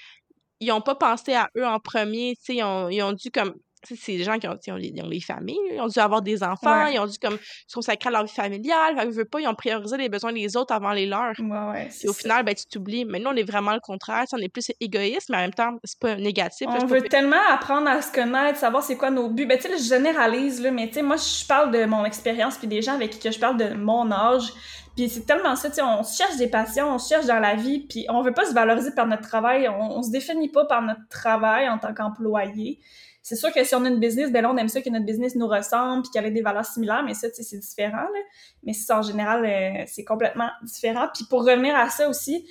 ils 0.62 0.72
ont 0.72 0.82
pas 0.82 0.96
pensé 0.96 1.34
à 1.34 1.50
eux 1.58 1.66
en 1.66 1.80
premier, 1.80 2.36
tu 2.38 2.44
sais, 2.44 2.56
ils 2.58 2.64
ont, 2.64 2.90
ils 2.90 3.02
ont 3.04 3.14
dû 3.14 3.32
comme 3.32 3.56
c'est 3.84 4.18
des 4.18 4.24
gens 4.24 4.38
qui 4.38 4.48
ont, 4.48 4.52
ont, 4.52 4.74
ont, 4.74 5.08
les 5.10 5.22
familles, 5.22 5.58
ils 5.72 5.82
ont 5.82 5.88
dû 5.88 6.00
avoir 6.00 6.22
des 6.22 6.44
enfants, 6.44 6.88
ils 6.88 7.00
ont 7.00 7.06
dû 7.06 7.18
comme 7.18 7.38
se 7.68 7.74
consacrer 7.74 8.10
à 8.10 8.12
leur 8.12 8.26
vie 8.26 8.34
familiale, 8.34 8.96
fait 8.98 9.10
veulent 9.10 9.26
pas, 9.26 9.40
ils 9.40 9.48
ont 9.48 9.56
priorisé 9.56 9.98
les 9.98 10.10
besoins 10.10 10.34
des 10.34 10.56
autres 10.56 10.74
avant 10.74 10.92
les 10.92 11.06
leurs. 11.06 11.34
Ouais, 11.40 11.90
Et 12.04 12.08
au 12.08 12.14
final, 12.14 12.44
ben, 12.44 12.54
tu 12.54 12.66
t'oublies. 12.66 13.06
Mais 13.06 13.20
nous, 13.20 13.30
on 13.30 13.36
est 13.36 13.50
vraiment 13.50 13.74
le 13.74 13.80
contraire, 13.80 14.26
on 14.34 14.38
est 14.38 14.50
plus 14.50 14.72
égoïste, 14.80 15.30
mais 15.30 15.38
en 15.38 15.42
même 15.42 15.54
temps, 15.54 15.78
c'est 15.84 16.00
pas 16.00 16.16
négatif. 16.16 16.68
On 16.70 16.86
veut 16.86 17.02
tellement 17.02 17.42
apprendre 17.50 17.88
à 17.88 18.02
se 18.02 18.12
connaître, 18.12 18.60
savoir 18.60 18.84
c'est 18.84 18.98
quoi 18.98 19.10
nos 19.10 19.30
buts. 19.30 19.46
Ben, 19.46 19.58
tu 19.58 19.68
sais, 19.68 19.78
je 19.78 19.84
généralise, 19.84 20.62
là, 20.62 20.72
mais 20.72 20.88
tu 20.88 20.96
sais, 20.96 21.02
moi, 21.02 21.18
je 21.18 21.46
parle 21.46 21.72
de 21.72 21.86
mon 21.86 22.06
expérience, 22.06 22.58
puis 22.58 22.68
des 22.68 22.82
gens 22.82 22.94
avec 22.94 23.12
qui 23.12 23.32
je 23.32 23.40
parle 23.40 23.58
de 23.58 23.74
mon 23.74 24.12
âge. 24.12 24.52
Puis 24.96 25.08
c'est 25.08 25.26
tellement 25.26 25.56
ça, 25.56 25.70
tu 25.70 25.76
sais, 25.76 25.82
on 25.82 26.04
cherche 26.04 26.36
des 26.38 26.48
passions, 26.48 26.94
on 26.94 26.98
cherche 26.98 27.26
dans 27.26 27.40
la 27.40 27.56
vie, 27.56 27.80
puis 27.80 28.06
on 28.10 28.22
veut 28.22 28.34
pas 28.34 28.46
se 28.46 28.54
valoriser 28.54 28.92
par 28.94 29.08
notre 29.08 29.22
travail, 29.28 29.70
on, 29.70 29.98
on 29.98 30.04
se 30.04 30.12
définit 30.12 30.50
pas 30.50 30.66
par 30.66 30.82
notre 30.82 31.08
travail 31.10 31.70
en 31.70 31.78
tant 31.78 31.94
qu'employé. 31.94 32.80
C'est 33.22 33.36
sûr 33.36 33.52
que 33.54 33.64
si 33.64 33.76
on 33.76 33.86
a 33.86 33.90
une 33.90 34.00
business, 34.00 34.32
ben 34.32 34.42
là, 34.42 34.52
on 34.52 34.58
aime 34.58 34.68
ça 34.68 34.82
que 34.82 34.90
notre 34.90 35.06
business 35.06 35.36
nous 35.36 35.48
ressemble 35.48 36.04
puis 36.04 36.12
qu'elle 36.12 36.26
ait 36.26 36.32
des 36.32 36.42
valeurs 36.42 36.66
similaires, 36.66 37.04
mais 37.04 37.14
ça, 37.14 37.30
tu 37.30 37.36
sais, 37.36 37.44
c'est 37.44 37.60
différent, 37.60 37.98
là. 37.98 38.20
Mais 38.64 38.74
ça, 38.74 39.00
en 39.00 39.02
général, 39.04 39.46
euh, 39.46 39.84
c'est 39.88 40.04
complètement 40.04 40.50
différent. 40.64 41.08
Puis 41.14 41.26
pour 41.30 41.46
revenir 41.46 41.76
à 41.76 41.90
ça 41.90 42.10
aussi, 42.10 42.50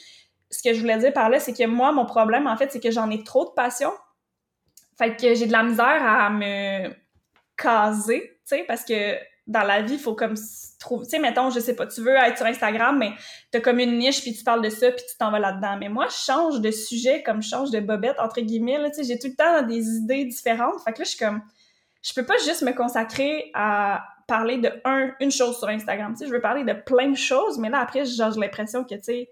ce 0.50 0.62
que 0.62 0.74
je 0.74 0.80
voulais 0.80 0.98
dire 0.98 1.12
par 1.12 1.28
là, 1.28 1.40
c'est 1.40 1.52
que 1.52 1.66
moi, 1.66 1.92
mon 1.92 2.06
problème, 2.06 2.46
en 2.46 2.56
fait, 2.56 2.70
c'est 2.70 2.80
que 2.80 2.90
j'en 2.90 3.10
ai 3.10 3.24
trop 3.24 3.44
de 3.46 3.50
passion. 3.50 3.92
Fait 4.96 5.16
que 5.16 5.34
j'ai 5.34 5.46
de 5.46 5.52
la 5.52 5.62
misère 5.62 6.02
à 6.02 6.30
me 6.30 6.90
caser, 7.56 8.22
tu 8.48 8.56
sais, 8.56 8.64
parce 8.66 8.84
que 8.84 9.16
dans 9.50 9.64
la 9.64 9.82
vie, 9.82 9.94
il 9.94 9.98
faut 9.98 10.14
comme 10.14 10.34
trouver, 10.78 11.04
tu 11.04 11.10
sais, 11.10 11.18
mettons, 11.18 11.50
je 11.50 11.58
sais 11.58 11.74
pas, 11.74 11.86
tu 11.86 12.00
veux 12.00 12.14
être 12.14 12.36
sur 12.36 12.46
Instagram, 12.46 12.96
mais 12.96 13.10
t'as 13.50 13.58
comme 13.58 13.80
une 13.80 13.98
niche, 13.98 14.22
puis 14.22 14.32
tu 14.32 14.44
parles 14.44 14.62
de 14.62 14.70
ça, 14.70 14.92
puis 14.92 15.02
tu 15.10 15.16
t'en 15.18 15.32
vas 15.32 15.40
là-dedans. 15.40 15.76
Mais 15.78 15.88
moi, 15.88 16.06
je 16.08 16.14
change 16.14 16.60
de 16.60 16.70
sujet 16.70 17.22
comme 17.24 17.42
je 17.42 17.48
change 17.48 17.70
de 17.70 17.80
bobette, 17.80 18.18
entre 18.20 18.40
guillemets, 18.40 18.78
tu 18.90 19.02
sais, 19.02 19.04
j'ai 19.04 19.18
tout 19.18 19.26
le 19.26 19.34
temps 19.34 19.62
des 19.66 19.84
idées 19.96 20.24
différentes. 20.24 20.80
Fait 20.84 20.92
que 20.92 21.00
là, 21.00 21.04
je 21.04 21.10
suis 21.10 21.18
comme, 21.18 21.42
je 22.00 22.14
peux 22.14 22.24
pas 22.24 22.38
juste 22.38 22.62
me 22.62 22.72
consacrer 22.72 23.50
à 23.54 24.04
parler 24.28 24.58
de 24.58 24.70
un, 24.84 25.10
une 25.18 25.32
chose 25.32 25.58
sur 25.58 25.68
Instagram, 25.68 26.12
tu 26.12 26.20
sais, 26.20 26.26
je 26.28 26.32
veux 26.32 26.40
parler 26.40 26.62
de 26.62 26.72
plein 26.72 27.08
de 27.08 27.16
choses, 27.16 27.58
mais 27.58 27.70
là, 27.70 27.80
après, 27.80 28.04
j'ai 28.04 28.22
l'impression 28.36 28.84
que, 28.84 28.94
tu 28.94 29.02
sais, 29.02 29.28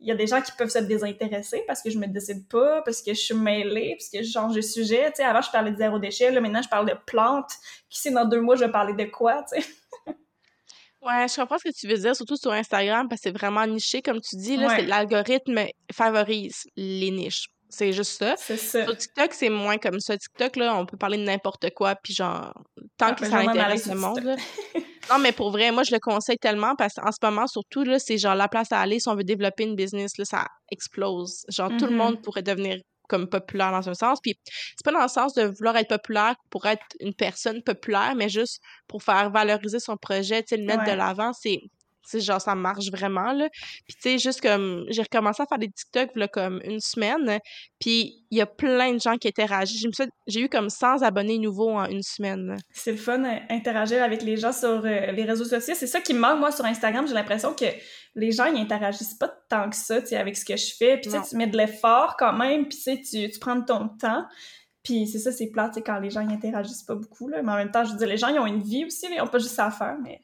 il 0.00 0.08
y 0.08 0.10
a 0.10 0.14
des 0.14 0.26
gens 0.26 0.42
qui 0.42 0.52
peuvent 0.52 0.70
se 0.70 0.78
désintéresser 0.78 1.62
parce 1.66 1.82
que 1.82 1.90
je 1.90 1.98
me 1.98 2.06
décide 2.06 2.46
pas, 2.48 2.82
parce 2.82 3.02
que 3.02 3.14
je 3.14 3.20
suis 3.20 3.34
mêlée, 3.34 3.96
parce 3.98 4.10
que 4.10 4.22
je 4.22 4.30
change 4.30 4.54
de 4.54 4.60
sujet. 4.60 5.06
Tu 5.10 5.16
sais, 5.16 5.24
avant, 5.24 5.40
je 5.40 5.50
parlais 5.50 5.70
de 5.70 5.76
zéro 5.76 5.98
déchet, 5.98 6.30
là, 6.30 6.40
maintenant, 6.40 6.62
je 6.62 6.68
parle 6.68 6.88
de 6.88 6.96
plantes. 7.06 7.52
Qui 7.88 8.00
sait, 8.00 8.10
dans 8.10 8.24
deux 8.24 8.40
mois, 8.40 8.56
je 8.56 8.64
vais 8.64 8.72
parler 8.72 8.92
de 8.92 9.10
quoi, 9.10 9.44
tu 9.50 9.60
sais? 9.60 9.66
Ouais, 11.02 11.28
je 11.28 11.36
comprends 11.36 11.58
ce 11.58 11.64
que 11.64 11.74
tu 11.74 11.86
veux 11.86 11.98
dire, 11.98 12.16
surtout 12.16 12.36
sur 12.36 12.50
Instagram, 12.50 13.08
parce 13.10 13.20
que 13.20 13.28
c'est 13.28 13.36
vraiment 13.38 13.66
niché, 13.66 14.00
comme 14.00 14.22
tu 14.22 14.36
dis, 14.36 14.56
là, 14.56 14.80
l'algorithme 14.80 15.66
favorise 15.92 16.62
les 16.76 17.10
niches. 17.10 17.48
C'est 17.74 17.92
juste 17.92 18.18
ça. 18.18 18.34
C'est 18.38 18.56
ça. 18.56 18.84
Sur 18.84 18.96
TikTok, 18.96 19.34
c'est 19.34 19.50
moins 19.50 19.78
comme 19.78 19.98
ça. 19.98 20.16
TikTok, 20.16 20.56
là, 20.56 20.76
on 20.76 20.86
peut 20.86 20.96
parler 20.96 21.18
de 21.18 21.24
n'importe 21.24 21.70
quoi, 21.74 21.96
puis 21.96 22.14
genre, 22.14 22.52
tant 22.96 23.06
ah, 23.08 23.14
que 23.14 23.22
ben, 23.22 23.30
ça 23.30 23.38
intéresse 23.38 23.86
le 23.86 23.96
monde. 23.96 24.36
non, 25.10 25.18
mais 25.18 25.32
pour 25.32 25.50
vrai, 25.50 25.72
moi, 25.72 25.82
je 25.82 25.92
le 25.92 25.98
conseille 25.98 26.38
tellement 26.38 26.76
parce 26.76 26.94
qu'en 26.94 27.10
ce 27.10 27.18
moment, 27.20 27.48
surtout, 27.48 27.82
là, 27.82 27.98
c'est 27.98 28.16
genre 28.16 28.36
la 28.36 28.48
place 28.48 28.70
à 28.70 28.80
aller 28.80 29.00
si 29.00 29.08
on 29.08 29.16
veut 29.16 29.24
développer 29.24 29.64
une 29.64 29.74
business, 29.74 30.16
là, 30.18 30.24
ça 30.24 30.46
explose. 30.70 31.44
Genre, 31.48 31.70
tout 31.78 31.86
le 31.86 31.92
mm-hmm. 31.92 31.96
monde 31.96 32.22
pourrait 32.22 32.42
devenir 32.42 32.78
comme 33.08 33.28
populaire 33.28 33.70
dans 33.70 33.88
un 33.88 33.94
sens. 33.94 34.18
Puis 34.22 34.34
c'est 34.46 34.84
pas 34.84 34.92
dans 34.92 35.02
le 35.02 35.08
sens 35.08 35.34
de 35.34 35.42
vouloir 35.42 35.76
être 35.76 35.88
populaire 35.88 36.34
pour 36.50 36.66
être 36.66 36.84
une 37.00 37.14
personne 37.14 37.62
populaire, 37.62 38.14
mais 38.16 38.28
juste 38.28 38.60
pour 38.88 39.02
faire 39.02 39.30
valoriser 39.30 39.80
son 39.80 39.96
projet, 39.96 40.42
tu 40.42 40.50
sais, 40.50 40.56
le 40.56 40.64
mettre 40.64 40.84
de 40.84 40.96
l'avant, 40.96 41.32
c'est 41.32 41.60
sais, 42.04 42.20
genre, 42.20 42.40
ça 42.40 42.54
marche 42.54 42.90
vraiment, 42.90 43.32
là. 43.32 43.48
Puis, 43.86 43.96
tu 43.96 44.02
sais, 44.02 44.18
juste 44.18 44.40
comme, 44.40 44.84
j'ai 44.88 45.02
recommencé 45.02 45.42
à 45.42 45.46
faire 45.46 45.58
des 45.58 45.68
TikTok, 45.68 46.10
là, 46.14 46.28
comme 46.28 46.60
une 46.64 46.80
semaine, 46.80 47.38
puis 47.80 48.24
il 48.30 48.38
y 48.38 48.40
a 48.40 48.46
plein 48.46 48.92
de 48.92 49.00
gens 49.00 49.16
qui 49.16 49.28
interagissent. 49.28 49.86
J'ai 50.26 50.40
eu 50.40 50.48
comme 50.48 50.70
100 50.70 51.02
abonnés 51.02 51.38
nouveaux 51.38 51.70
en 51.70 51.86
une 51.86 52.02
semaine. 52.02 52.56
C'est 52.70 52.92
le 52.92 52.98
fun, 52.98 53.18
d'interagir 53.18 54.02
avec 54.02 54.22
les 54.22 54.36
gens 54.36 54.52
sur 54.52 54.84
euh, 54.84 55.12
les 55.12 55.24
réseaux 55.24 55.44
sociaux. 55.44 55.74
C'est 55.76 55.86
ça 55.86 56.00
qui 56.00 56.14
me 56.14 56.18
manque, 56.18 56.40
moi, 56.40 56.52
sur 56.52 56.64
Instagram. 56.64 57.06
J'ai 57.06 57.14
l'impression 57.14 57.54
que 57.54 57.66
les 58.14 58.32
gens, 58.32 58.46
ils 58.46 58.60
interagissent 58.60 59.14
pas 59.14 59.28
tant 59.48 59.70
que 59.70 59.76
ça, 59.76 60.00
tu 60.00 60.08
sais, 60.08 60.16
avec 60.16 60.36
ce 60.36 60.44
que 60.44 60.56
je 60.56 60.74
fais. 60.76 60.98
Puis, 60.98 61.10
tu 61.10 61.16
sais, 61.16 61.22
tu 61.28 61.36
mets 61.36 61.46
de 61.46 61.56
l'effort 61.56 62.16
quand 62.18 62.32
même, 62.32 62.66
puis, 62.66 62.78
tu 62.78 63.04
sais, 63.04 63.28
tu 63.28 63.38
prends 63.38 63.60
ton 63.60 63.88
temps. 63.88 64.24
Puis 64.84 65.06
c'est 65.06 65.18
ça, 65.18 65.32
c'est 65.32 65.46
plate, 65.46 65.78
quand 65.84 65.98
les 65.98 66.10
gens, 66.10 66.20
ils 66.20 66.32
interagissent 66.32 66.82
pas 66.82 66.94
beaucoup, 66.94 67.28
là. 67.28 67.42
Mais 67.42 67.52
en 67.52 67.56
même 67.56 67.70
temps, 67.70 67.84
je 67.84 67.92
veux 67.92 67.98
dire, 67.98 68.06
les 68.06 68.18
gens, 68.18 68.28
ils 68.28 68.38
ont 68.38 68.46
une 68.46 68.62
vie 68.62 68.84
aussi, 68.84 69.06
ils 69.10 69.20
ont 69.20 69.26
pas 69.26 69.38
juste 69.38 69.54
ça 69.54 69.66
à 69.66 69.70
faire, 69.70 69.96
mais 70.02 70.20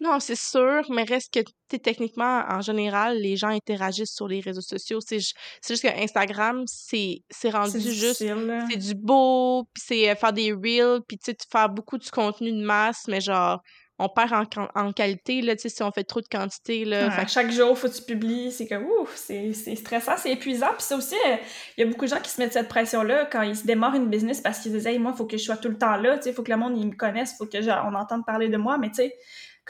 non, 0.00 0.20
c'est 0.20 0.38
sûr, 0.38 0.82
mais 0.90 1.04
reste 1.04 1.32
que 1.32 1.76
techniquement, 1.76 2.44
en 2.48 2.60
général, 2.60 3.18
les 3.18 3.36
gens 3.36 3.48
interagissent 3.48 4.14
sur 4.14 4.28
les 4.28 4.40
réseaux 4.40 4.60
sociaux. 4.60 5.00
C'est 5.00 5.18
juste 5.18 5.82
que 5.82 6.02
Instagram, 6.02 6.64
c'est 6.66 7.22
rendu 7.50 7.80
juste. 7.80 8.24
C'est 8.70 8.76
du 8.76 8.94
beau, 8.94 9.64
puis 9.72 9.82
c'est 9.86 10.10
euh, 10.10 10.14
faire 10.14 10.32
des 10.32 10.52
reels, 10.52 11.00
puis 11.06 11.18
tu 11.18 11.32
sais, 11.32 11.36
faire 11.50 11.68
beaucoup 11.68 11.98
de 11.98 12.08
contenu 12.08 12.52
de 12.52 12.64
masse, 12.64 13.04
mais 13.08 13.20
genre 13.20 13.60
on 14.02 14.08
perd 14.08 14.32
en, 14.32 14.46
en 14.74 14.92
qualité, 14.92 15.42
là, 15.42 15.54
tu 15.54 15.62
sais, 15.62 15.68
si 15.68 15.82
on 15.82 15.92
fait 15.92 16.04
trop 16.04 16.22
de 16.22 16.26
quantité, 16.26 16.86
là. 16.86 17.10
fait... 17.10 17.28
Chaque 17.28 17.50
jour, 17.50 17.76
faut 17.76 17.86
que 17.86 17.94
tu 17.94 18.02
publies, 18.02 18.50
c'est 18.50 18.66
comme, 18.66 18.86
ouf, 18.86 19.14
c'est 19.14 19.52
stressant, 19.52 20.16
c'est 20.16 20.32
épuisant. 20.32 20.70
Puis 20.72 20.84
ça 20.84 20.96
aussi, 20.96 21.16
euh, 21.26 21.36
il 21.76 21.82
y 21.82 21.86
a 21.86 21.86
beaucoup 21.86 22.06
de 22.06 22.10
gens 22.10 22.20
qui 22.20 22.30
se 22.30 22.40
mettent 22.40 22.54
cette 22.54 22.68
pression-là 22.68 23.26
quand 23.30 23.42
ils 23.42 23.56
se 23.56 23.66
démarrent 23.66 23.96
une 23.96 24.08
business 24.08 24.40
parce 24.40 24.60
qu'ils 24.60 24.72
disent, 24.72 24.86
hey, 24.86 24.98
moi, 24.98 25.12
faut 25.12 25.26
que 25.26 25.36
je 25.36 25.42
sois 25.42 25.58
tout 25.58 25.68
le 25.68 25.76
temps 25.76 25.96
là, 25.96 26.16
tu 26.16 26.24
sais, 26.24 26.32
faut 26.32 26.42
que 26.42 26.50
le 26.50 26.56
monde, 26.56 26.78
il 26.78 26.86
me 26.86 26.94
connaisse, 26.94 27.36
faut 27.36 27.44
que 27.44 27.58
on 27.58 27.94
entende 27.94 28.24
parler 28.24 28.48
de 28.48 28.56
moi, 28.56 28.78
mais 28.78 28.88
tu 28.88 28.96
sais, 28.96 29.14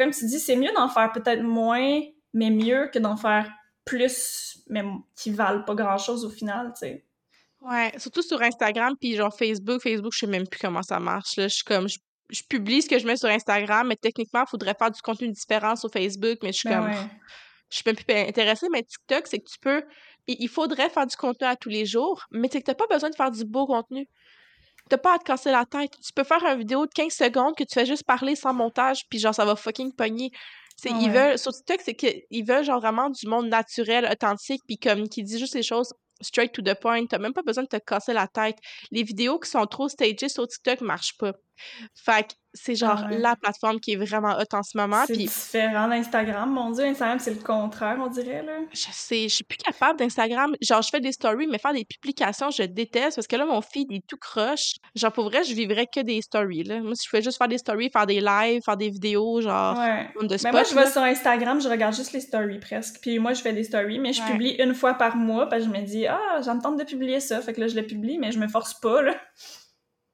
comme 0.01 0.13
tu 0.13 0.25
dis, 0.25 0.41
c'est 0.41 0.57
mieux 0.57 0.73
d'en 0.75 0.89
faire 0.89 1.13
peut-être 1.13 1.43
moins, 1.43 2.01
mais 2.33 2.49
mieux 2.49 2.89
que 2.91 2.99
d'en 2.99 3.19
faire 3.19 3.53
plus, 3.85 4.59
mais 4.71 4.83
qui 5.15 5.31
valent 5.31 5.63
pas 5.65 5.75
grand-chose 5.75 6.25
au 6.25 6.31
final, 6.31 6.73
tu 6.73 6.87
sais. 6.87 7.05
Ouais, 7.61 7.93
surtout 7.99 8.23
sur 8.23 8.41
Instagram, 8.41 8.95
puis 8.99 9.15
genre 9.15 9.37
Facebook. 9.37 9.83
Facebook, 9.83 10.15
je 10.15 10.21
sais 10.21 10.27
même 10.27 10.49
plus 10.49 10.59
comment 10.59 10.83
ça 10.83 10.99
marche. 10.99 11.37
Là. 11.37 11.49
Je 11.49 11.55
suis 11.57 11.65
comme, 11.65 11.87
je, 11.87 11.99
je 12.31 12.43
publie 12.49 12.81
ce 12.81 12.89
que 12.89 12.99
je 12.99 13.07
mets 13.07 13.17
sur 13.17 13.29
Instagram, 13.29 13.89
mais 13.89 13.97
techniquement, 13.97 14.45
il 14.47 14.49
faudrait 14.49 14.75
faire 14.79 14.91
du 14.91 15.03
contenu 15.03 15.29
différent 15.29 15.77
sur 15.77 15.91
Facebook, 15.91 16.39
mais 16.43 16.53
je 16.53 16.59
suis 16.61 16.69
Ben 16.71 16.81
comme, 16.81 16.91
ouais. 16.91 17.11
je 17.69 17.77
suis 17.77 17.83
même 17.85 17.97
plus 17.97 18.15
intéressée. 18.15 18.69
Mais 18.73 18.83
TikTok, 18.83 19.27
c'est 19.27 19.41
que 19.41 19.51
tu 19.51 19.59
peux, 19.61 19.85
il 20.27 20.37
il 20.41 20.49
faudrait 20.49 20.89
faire 20.89 21.07
du 21.07 21.17
contenu 21.17 21.47
à 21.47 21.57
tous 21.57 21.69
les 21.69 21.85
jours, 21.85 22.25
mais 22.31 22.49
c'est 22.51 22.61
que 22.61 22.65
t'as 22.65 22.75
pas 22.75 22.87
besoin 22.87 23.11
de 23.11 23.17
faire 23.17 23.31
du 23.31 23.45
beau 23.45 23.67
contenu. 23.67 24.09
T'as 24.90 24.98
pas 24.98 25.14
à 25.14 25.18
te 25.18 25.24
casser 25.24 25.50
la 25.50 25.64
tête. 25.64 25.92
Tu 26.05 26.12
peux 26.12 26.24
faire 26.24 26.44
une 26.44 26.59
vidéo 26.59 26.85
de 26.85 26.90
15 26.92 27.12
secondes 27.12 27.55
que 27.57 27.64
tu 27.64 27.72
fais 27.74 27.87
juste 27.87 28.05
parler 28.05 28.35
sans 28.37 28.53
montage, 28.53 29.05
puis 29.09 29.18
genre, 29.18 29.35
ça 29.35 29.44
va 29.44 29.57
fucking 29.57 29.94
pogner. 29.94 30.31
C'est, 30.76 30.90
Ah 30.92 30.98
ils 31.00 31.11
ouais. 31.11 31.31
veulent, 31.31 31.38
sur 31.38 31.53
TikTok, 31.53 31.81
c'est 31.85 31.94
qu'ils 31.94 32.44
veulent 32.44 32.64
genre 32.64 32.81
vraiment 32.81 33.09
du 33.09 33.26
monde 33.26 33.48
naturel, 33.48 34.07
authentique, 34.11 34.62
puis 34.66 34.79
comme 34.79 35.09
qui 35.09 35.22
dit 35.22 35.38
juste 35.38 35.55
les 35.55 35.62
choses 35.62 35.92
straight 36.20 36.53
to 36.53 36.62
the 36.62 36.74
point. 36.74 37.07
T'as 37.07 37.18
même 37.18 37.33
pas 37.33 37.42
besoin 37.42 37.64
de 37.64 37.68
te 37.68 37.79
casser 37.79 38.12
la 38.12 38.26
tête. 38.26 38.59
Les 38.90 39.03
vidéos 39.03 39.38
qui 39.38 39.48
sont 39.50 39.64
trop 39.66 39.88
stagées 39.88 40.29
sur 40.29 40.46
TikTok 40.46 40.81
marchent 40.83 41.16
pas. 41.18 41.33
Fait 41.94 42.25
que 42.29 42.33
c'est 42.53 42.75
genre 42.75 43.03
Ah 43.05 43.09
ouais. 43.11 43.18
la 43.18 43.37
plateforme 43.37 43.79
qui 43.79 43.92
est 43.92 43.96
vraiment 43.96 44.33
hot 44.37 44.44
en 44.57 44.62
ce 44.64 44.77
moment. 44.77 45.05
C'est 45.07 45.16
différent 45.16 45.87
d'Instagram. 45.87 46.51
Mon 46.51 46.70
Dieu, 46.70 46.85
Instagram, 46.85 47.18
c'est 47.20 47.31
le 47.35 47.40
contraire, 47.42 47.96
on 48.01 48.09
dirait, 48.09 48.42
là. 48.42 48.55
je 48.73 48.87
sais, 48.90 49.23
je 49.29 49.35
suis 49.37 49.44
plus 49.44 49.57
capable 49.59 49.99
d'Instagram. 50.01 50.55
Genre, 50.61 50.83
je 50.83 50.88
fais 50.90 51.01
des 51.01 51.12
stories, 51.12 51.46
mais 51.46 51.59
faire 51.59 51.73
des 51.73 51.85
publications, 51.85 52.51
je 52.51 52.64
déteste 52.64 53.16
parce 53.16 53.29
que 53.29 53.37
là, 53.37 53.46
mon 53.46 53.61
feed 53.61 53.92
est 53.92 54.05
tout 54.09 54.16
croche. 54.16 54.73
Genre, 54.96 55.12
pour 55.12 55.25
vrai, 55.27 55.44
je 55.44 55.55
vivrais 55.55 55.87
que 55.87 56.01
des 56.01 56.20
stories, 56.23 56.64
là. 56.64 56.81
Moi, 56.81 56.94
si 56.96 57.05
je 57.05 57.11
fais 57.11 57.23
juste 57.23 57.38
faire 57.38 57.46
des 57.49 57.59
stories, 57.59 57.88
faire 57.92 58.07
des 58.07 58.20
lives, 58.20 58.62
faire 58.64 58.77
des 58.77 58.90
vidéos, 58.90 59.40
genre, 59.40 59.79
Ouais. 59.79 60.09
the 60.29 60.42
Mais 60.42 60.51
moi, 60.51 60.62
je 60.64 60.75
vais 60.75 60.85
là. 60.85 60.90
sur 60.90 61.03
Instagram, 61.03 61.61
je 61.61 61.68
regarde 61.68 61.94
juste 61.94 62.12
les 62.12 62.20
stories 62.20 62.59
presque. 62.59 62.96
Puis 63.01 63.18
moi, 63.20 63.33
je 63.33 63.42
fais 63.42 63.53
des 63.53 63.62
stories, 63.64 64.01
mais 64.01 64.12
je 64.12 64.23
Ouais. 64.23 64.31
publie 64.33 64.51
une 64.59 64.75
fois 64.75 64.94
par 64.94 65.14
mois 65.16 65.49
parce 65.49 65.62
que 65.64 65.68
je 65.73 65.79
me 65.79 65.85
dis, 65.87 66.07
ah, 66.09 66.40
tente 66.62 66.79
de 66.79 66.85
publier 66.85 67.20
ça. 67.20 67.40
Fait 67.40 67.53
que 67.53 67.61
là, 67.61 67.68
je 67.68 67.77
le 67.77 67.87
publie, 67.87 68.18
mais 68.18 68.33
je 68.33 68.38
me 68.40 68.49
force 68.49 68.75
pas, 68.75 69.03
là. 69.03 69.14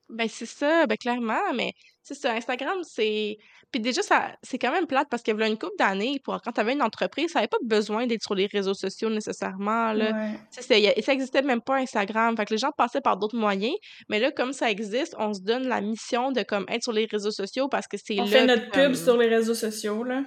Ben, 0.08 0.28
c'est 0.28 0.46
ça, 0.46 0.86
ben, 0.86 0.96
clairement, 0.96 1.52
mais 1.54 1.72
c'est 2.02 2.14
ça, 2.14 2.32
Instagram, 2.32 2.78
c'est... 2.84 3.36
Puis 3.72 3.80
déjà, 3.80 4.00
ça, 4.02 4.36
c'est 4.44 4.58
quand 4.58 4.70
même 4.70 4.86
plate 4.86 5.08
parce 5.10 5.24
que 5.24 5.32
voilà 5.32 5.48
une 5.48 5.58
couple 5.58 5.74
d'années, 5.76 6.20
pour 6.22 6.40
quand 6.40 6.52
t'avais 6.52 6.72
une 6.74 6.82
entreprise, 6.82 7.32
ça 7.32 7.40
avait 7.40 7.48
pas 7.48 7.56
besoin 7.64 8.06
d'être 8.06 8.22
sur 8.22 8.36
les 8.36 8.46
réseaux 8.46 8.74
sociaux 8.74 9.10
nécessairement, 9.10 9.92
là. 9.92 10.12
Ouais. 10.12 10.38
Tu 10.64 10.78
y 10.78 10.86
a- 10.88 11.02
ça 11.02 11.12
existait 11.12 11.42
même 11.42 11.60
pas 11.60 11.76
Instagram. 11.78 12.36
Fait 12.36 12.44
que 12.44 12.54
les 12.54 12.58
gens 12.58 12.70
passaient 12.70 13.00
par 13.00 13.16
d'autres 13.16 13.36
moyens. 13.36 13.74
Mais 14.08 14.20
là, 14.20 14.30
comme 14.30 14.52
ça 14.52 14.70
existe, 14.70 15.16
on 15.18 15.34
se 15.34 15.40
donne 15.40 15.66
la 15.66 15.80
mission 15.80 16.30
de 16.30 16.42
comme 16.44 16.64
être 16.68 16.84
sur 16.84 16.92
les 16.92 17.06
réseaux 17.06 17.32
sociaux 17.32 17.68
parce 17.68 17.88
que 17.88 17.96
c'est 17.96 18.20
On 18.20 18.24
là 18.24 18.30
fait 18.30 18.40
que, 18.42 18.46
notre 18.46 18.70
comme- 18.70 18.82
pub 18.86 18.94
sur 18.94 19.16
les 19.16 19.26
réseaux 19.26 19.54
sociaux, 19.54 20.04
là. 20.04 20.22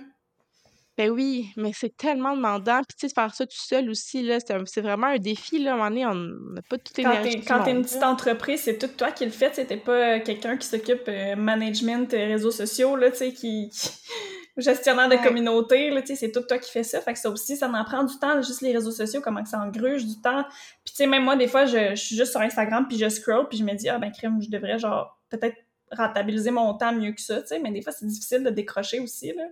Ben 0.99 1.09
oui, 1.11 1.53
mais 1.55 1.71
c'est 1.73 1.95
tellement 1.95 2.35
demandant. 2.35 2.81
Puis 2.85 2.97
tu 2.99 3.07
sais, 3.07 3.13
faire 3.13 3.33
ça 3.33 3.45
tout 3.45 3.55
seul 3.55 3.89
aussi, 3.89 4.21
là, 4.21 4.39
c'est 4.65 4.81
vraiment 4.81 5.07
un 5.07 5.17
défi, 5.17 5.57
là. 5.57 5.71
À 5.71 5.73
un 5.75 5.77
moment 5.77 5.89
donné, 5.89 6.05
on 6.05 6.13
n'a 6.55 6.61
pas 6.61 6.77
toute 6.77 6.93
Quand 6.97 7.03
l'énergie 7.09 7.39
quand 7.39 7.63
t'es 7.63 7.71
une 7.71 7.83
petite 7.83 8.03
entreprise, 8.03 8.59
c'est 8.63 8.77
tout 8.77 8.89
toi 8.97 9.11
qui 9.13 9.23
le 9.23 9.31
fais, 9.31 9.49
t'es 9.49 9.77
pas 9.77 9.91
euh, 9.93 10.19
quelqu'un 10.19 10.57
qui 10.57 10.67
s'occupe 10.67 11.03
euh, 11.07 11.37
management, 11.37 12.13
euh, 12.13 12.25
réseaux 12.27 12.51
sociaux, 12.51 12.97
là, 12.97 13.11
tu 13.11 13.17
sais, 13.19 13.31
qui... 13.31 13.69
qui- 13.69 13.91
gestionnaire 14.57 15.07
de 15.07 15.15
Ouais. 15.15 15.23
communauté, 15.23 15.89
là, 15.89 16.01
tu 16.01 16.07
sais, 16.07 16.15
c'est 16.15 16.33
tout 16.33 16.41
toi 16.41 16.57
qui 16.57 16.69
fais 16.69 16.83
ça, 16.83 16.99
fait 16.99 17.13
que 17.13 17.19
ça 17.19 17.29
aussi, 17.29 17.55
ça 17.55 17.69
en 17.69 17.83
prend 17.85 18.03
du 18.03 18.19
temps, 18.19 18.41
juste 18.41 18.59
les 18.59 18.73
réseaux 18.73 18.91
sociaux, 18.91 19.21
comment 19.23 19.41
que 19.41 19.47
ça 19.47 19.57
engruge 19.61 20.05
du 20.05 20.19
temps, 20.19 20.43
puis 20.83 20.91
tu 20.91 20.95
sais, 20.95 21.07
même 21.07 21.23
moi, 21.23 21.37
des 21.37 21.47
fois, 21.47 21.65
je, 21.65 21.91
je 21.91 21.95
suis 21.95 22.17
juste 22.17 22.31
sur 22.31 22.41
Instagram, 22.41 22.85
puis 22.89 22.97
je 22.97 23.07
scroll, 23.07 23.47
puis 23.47 23.57
je 23.57 23.63
me 23.63 23.73
dis, 23.73 23.87
ah 23.87 23.99
ben 23.99 24.11
crème, 24.11 24.41
je 24.41 24.49
devrais, 24.49 24.77
genre, 24.77 25.17
peut-être 25.29 25.55
rentabiliser 25.93 26.51
mon 26.51 26.73
temps 26.73 26.91
mieux 26.91 27.13
que 27.13 27.21
ça, 27.21 27.41
tu 27.41 27.47
sais, 27.47 27.59
mais 27.59 27.71
des 27.71 27.81
fois, 27.81 27.93
c'est 27.93 28.05
difficile 28.05 28.43
de 28.43 28.49
décrocher 28.49 28.99
aussi, 28.99 29.31
là. 29.31 29.43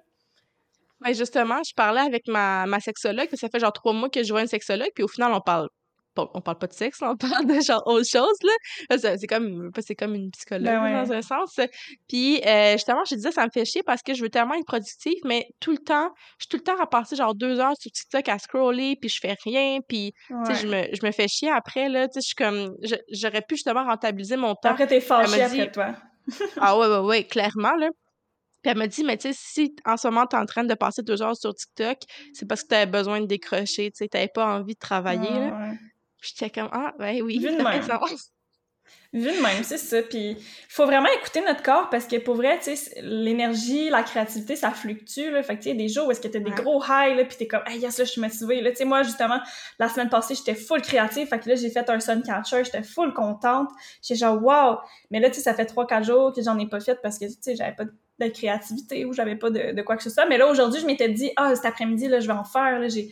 Ben 1.01 1.13
justement, 1.13 1.62
je 1.67 1.73
parlais 1.75 2.01
avec 2.01 2.27
ma, 2.27 2.65
ma 2.65 2.79
sexologue, 2.79 3.27
puis 3.27 3.38
ça 3.38 3.49
fait 3.49 3.60
genre 3.60 3.73
trois 3.73 3.93
mois 3.93 4.10
que 4.10 4.23
je 4.23 4.31
vois 4.31 4.41
une 4.41 4.47
sexologue, 4.47 4.89
puis 4.95 5.03
au 5.03 5.07
final, 5.07 5.31
on 5.33 5.41
parle 5.41 5.67
pas, 6.15 6.27
on 6.33 6.41
parle 6.41 6.57
pas 6.57 6.65
de 6.65 6.73
sexe, 6.73 6.97
on 7.03 7.15
parle 7.17 7.45
de 7.45 7.62
genre 7.62 7.83
autre 7.86 8.07
chose, 8.10 8.36
là. 8.41 8.97
C'est 8.97 9.27
comme, 9.27 9.69
c'est 9.79 9.93
comme 9.93 10.15
une 10.15 10.31
psychologue, 10.31 10.65
Ben 10.65 10.81
ouais. 10.83 10.93
dans 10.93 11.13
un 11.13 11.21
sens. 11.21 11.60
Puis, 12.10 12.41
euh, 12.43 12.71
justement, 12.71 13.03
je 13.07 13.13
disais, 13.13 13.31
ça 13.31 13.43
me 13.45 13.51
fait 13.53 13.65
chier 13.65 13.83
parce 13.83 14.01
que 14.01 14.15
je 14.15 14.23
veux 14.23 14.29
tellement 14.29 14.55
être 14.55 14.65
productive, 14.65 15.19
mais 15.25 15.45
tout 15.60 15.69
le 15.71 15.77
temps, 15.77 16.10
je 16.39 16.45
suis 16.45 16.49
tout 16.49 16.57
le 16.57 16.63
temps 16.63 16.81
à 16.81 16.88
passer 16.88 17.15
genre 17.15 17.36
deux 17.36 17.60
heures 17.60 17.75
sur 17.79 17.91
TikTok 17.91 18.27
à 18.29 18.39
scroller, 18.39 18.95
puis 18.99 19.10
je 19.10 19.19
fais 19.21 19.36
rien, 19.45 19.77
puis, 19.88 20.13
tu 20.27 20.36
sais, 20.45 20.55
je 20.55 20.67
me, 20.67 20.83
je 20.95 21.05
me 21.05 21.12
fais 21.12 21.27
chier 21.27 21.51
après, 21.51 21.89
là, 21.89 22.07
tu 22.07 22.13
sais, 22.13 22.21
je 22.21 22.25
suis 22.27 22.36
comme, 22.36 22.75
j'aurais 23.12 23.41
pu 23.47 23.55
justement 23.55 23.83
rentabiliser 23.83 24.38
mon 24.38 24.55
temps. 24.55 24.69
Après, 24.69 24.88
t'es 24.88 24.95
Elle 24.95 25.01
fâché 25.03 25.38
m'a 25.39 25.49
dit, 25.49 25.62
après 25.62 25.71
toi. 25.71 25.95
ah 26.60 26.77
ouais, 26.79 26.88
ouais, 26.88 26.99
ouais, 27.05 27.23
clairement, 27.25 27.75
là. 27.75 27.89
Puis 28.67 28.71
elle 28.73 28.80
m'a 28.80 28.88
dit, 28.88 29.06
mais 29.06 29.15
tu 29.15 29.32
sais, 29.32 29.39
si 29.39 29.73
en 29.86 29.95
ce 29.95 30.10
moment 30.10 30.25
t'es 30.25 30.36
en 30.36 30.45
train 30.45 30.65
de 30.65 30.73
passer 30.73 31.01
deux 31.01 31.21
heures 31.21 31.38
sur 31.38 31.56
TikTok, 31.56 31.99
c'est 32.34 32.45
parce 32.45 32.63
que 32.63 32.67
t'avais 32.67 32.86
besoin 32.86 33.21
de 33.21 33.25
décrocher, 33.25 33.91
tu 33.91 33.99
sais, 33.99 34.10
t'avais 34.10 34.27
pas 34.27 34.45
envie 34.45 34.73
de 34.73 34.80
travailler, 34.80 35.30
Ouais, 35.32 35.39
là. 35.39 35.58
ouais. 35.69 35.77
Puis 36.19 36.34
j'étais 36.38 36.49
comme, 36.60 36.67
ah, 36.73 36.93
ben 36.99 37.21
oui, 37.21 37.39
Vu 37.39 37.47
de 37.56 37.63
même. 37.63 37.82
Vu 39.13 39.21
de 39.32 39.41
même, 39.41 39.63
c'est 39.63 39.77
ça. 39.77 40.01
Puis, 40.01 40.36
faut 40.67 40.86
vraiment 40.86 41.08
écouter 41.17 41.39
notre 41.39 41.63
corps 41.63 41.89
parce 41.89 42.08
que 42.08 42.17
pour 42.17 42.36
vrai, 42.36 42.60
tu 42.62 42.75
sais, 42.75 42.99
l'énergie, 43.01 43.89
la 43.89 44.03
créativité, 44.03 44.58
ça 44.58 44.71
fluctue, 44.71 45.32
là. 45.32 45.41
Fait 45.43 45.53
que, 45.56 45.60
tu 45.60 45.63
sais, 45.63 45.69
il 45.69 45.80
y 45.80 45.84
a 45.84 45.88
des 45.88 45.93
jours 45.93 46.08
où 46.08 46.12
est-ce 46.12 46.19
que 46.19 46.27
t'as 46.27 46.39
des 46.39 46.51
Ouais. 46.51 46.56
gros 46.62 46.84
highs, 46.84 47.15
là, 47.15 47.23
pis 47.23 47.38
t'es 47.38 47.47
comme, 47.47 47.63
hey, 47.67 47.80
yes, 47.80 47.97
là, 47.99 48.03
je 48.03 48.12
suis 48.12 48.19
motivée. 48.21 48.60
Là, 48.60 48.71
tu 48.71 48.77
sais, 48.77 48.86
moi, 48.86 49.03
justement, 49.03 49.39
la 49.80 49.88
semaine 49.88 50.10
passée, 50.10 50.36
j'étais 50.36 50.56
full 50.56 50.82
créative. 50.82 51.25
Fait 51.30 51.39
que 51.39 51.47
là, 51.47 51.56
j'ai 51.56 51.69
fait 51.69 51.89
un 51.89 52.01
suncatcher, 52.01 52.65
j'étais 52.65 52.84
full 52.84 53.13
contente. 53.13 53.69
J'étais 54.01 54.19
genre, 54.19 54.43
wow! 54.43 54.80
Mais 55.10 55.21
là, 55.21 55.30
tu 55.30 55.36
sais, 55.36 55.41
ça 55.41 55.53
fait 55.53 55.65
trois, 55.67 55.88
quatre 55.88 56.06
jours 56.06 56.34
que 56.34 56.41
j'en 56.41 56.60
ai 56.60 56.67
pas 56.67 56.82
fait 56.82 56.99
parce 57.01 57.17
que, 57.17 57.25
tu 57.27 57.36
sais, 57.39 57.56
j'avais 57.56 57.75
pas 57.75 57.86
de 57.86 57.93
créativité 58.25 59.06
ou 59.06 59.13
j'avais 59.13 59.36
pas 59.36 59.49
de, 59.49 59.73
de 59.73 59.82
quoi 59.82 59.95
que 59.95 60.03
ce 60.03 60.10
soit. 60.10 60.25
Mais 60.25 60.38
là, 60.38 60.47
aujourd'hui, 60.47 60.82
je 60.82 60.86
m'étais 60.86 61.10
dit, 61.10 61.32
ah, 61.36 61.56
cet 61.56 61.65
après-midi, 61.65 62.08
là, 62.08 62.19
je 62.19 62.27
vais 62.27 62.34
en 62.34 62.43
faire, 62.43 62.80
là. 62.80 62.88
J'ai, 62.89 63.12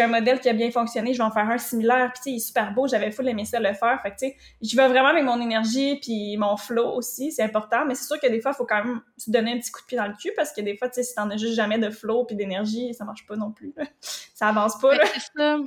un 0.00 0.06
modèle 0.06 0.40
qui 0.40 0.48
a 0.48 0.52
bien 0.52 0.70
fonctionné, 0.70 1.12
je 1.12 1.18
vais 1.18 1.24
en 1.24 1.30
faire 1.30 1.48
un 1.48 1.58
similaire, 1.58 2.10
puis 2.14 2.32
il 2.32 2.36
est 2.36 2.40
super 2.40 2.72
beau, 2.72 2.88
j'avais 2.88 3.10
full 3.10 3.28
aimé 3.28 3.44
ça 3.44 3.60
le 3.60 3.74
faire, 3.74 4.00
fait 4.02 4.10
que 4.10 4.16
tu 4.16 4.26
sais, 4.28 4.36
j'y 4.62 4.74
vais 4.74 4.88
vraiment 4.88 5.08
avec 5.08 5.22
mon 5.22 5.38
énergie 5.38 5.96
puis 6.00 6.36
mon 6.38 6.56
flow 6.56 6.94
aussi, 6.94 7.30
c'est 7.30 7.42
important, 7.42 7.84
mais 7.84 7.94
c'est 7.94 8.06
sûr 8.06 8.18
que 8.18 8.26
des 8.26 8.40
fois, 8.40 8.52
il 8.54 8.56
faut 8.56 8.64
quand 8.64 8.82
même 8.82 9.02
se 9.18 9.30
donner 9.30 9.52
un 9.52 9.58
petit 9.58 9.70
coup 9.70 9.82
de 9.82 9.86
pied 9.86 9.98
dans 9.98 10.06
le 10.06 10.14
cul, 10.14 10.32
parce 10.34 10.52
que 10.52 10.62
des 10.62 10.78
fois, 10.78 10.88
tu 10.88 10.94
sais, 10.94 11.02
si 11.02 11.14
t'en 11.14 11.28
as 11.28 11.36
juste 11.36 11.54
jamais 11.54 11.78
de 11.78 11.90
flow 11.90 12.24
puis 12.24 12.36
d'énergie, 12.36 12.94
ça 12.94 13.04
marche 13.04 13.26
pas 13.26 13.36
non 13.36 13.52
plus, 13.52 13.74
là. 13.76 13.84
ça 14.34 14.48
avance 14.48 14.78
pas, 14.80 14.92
Ben, 14.92 14.98
là. 14.98 15.04
c'est 15.12 15.38
ça. 15.38 15.58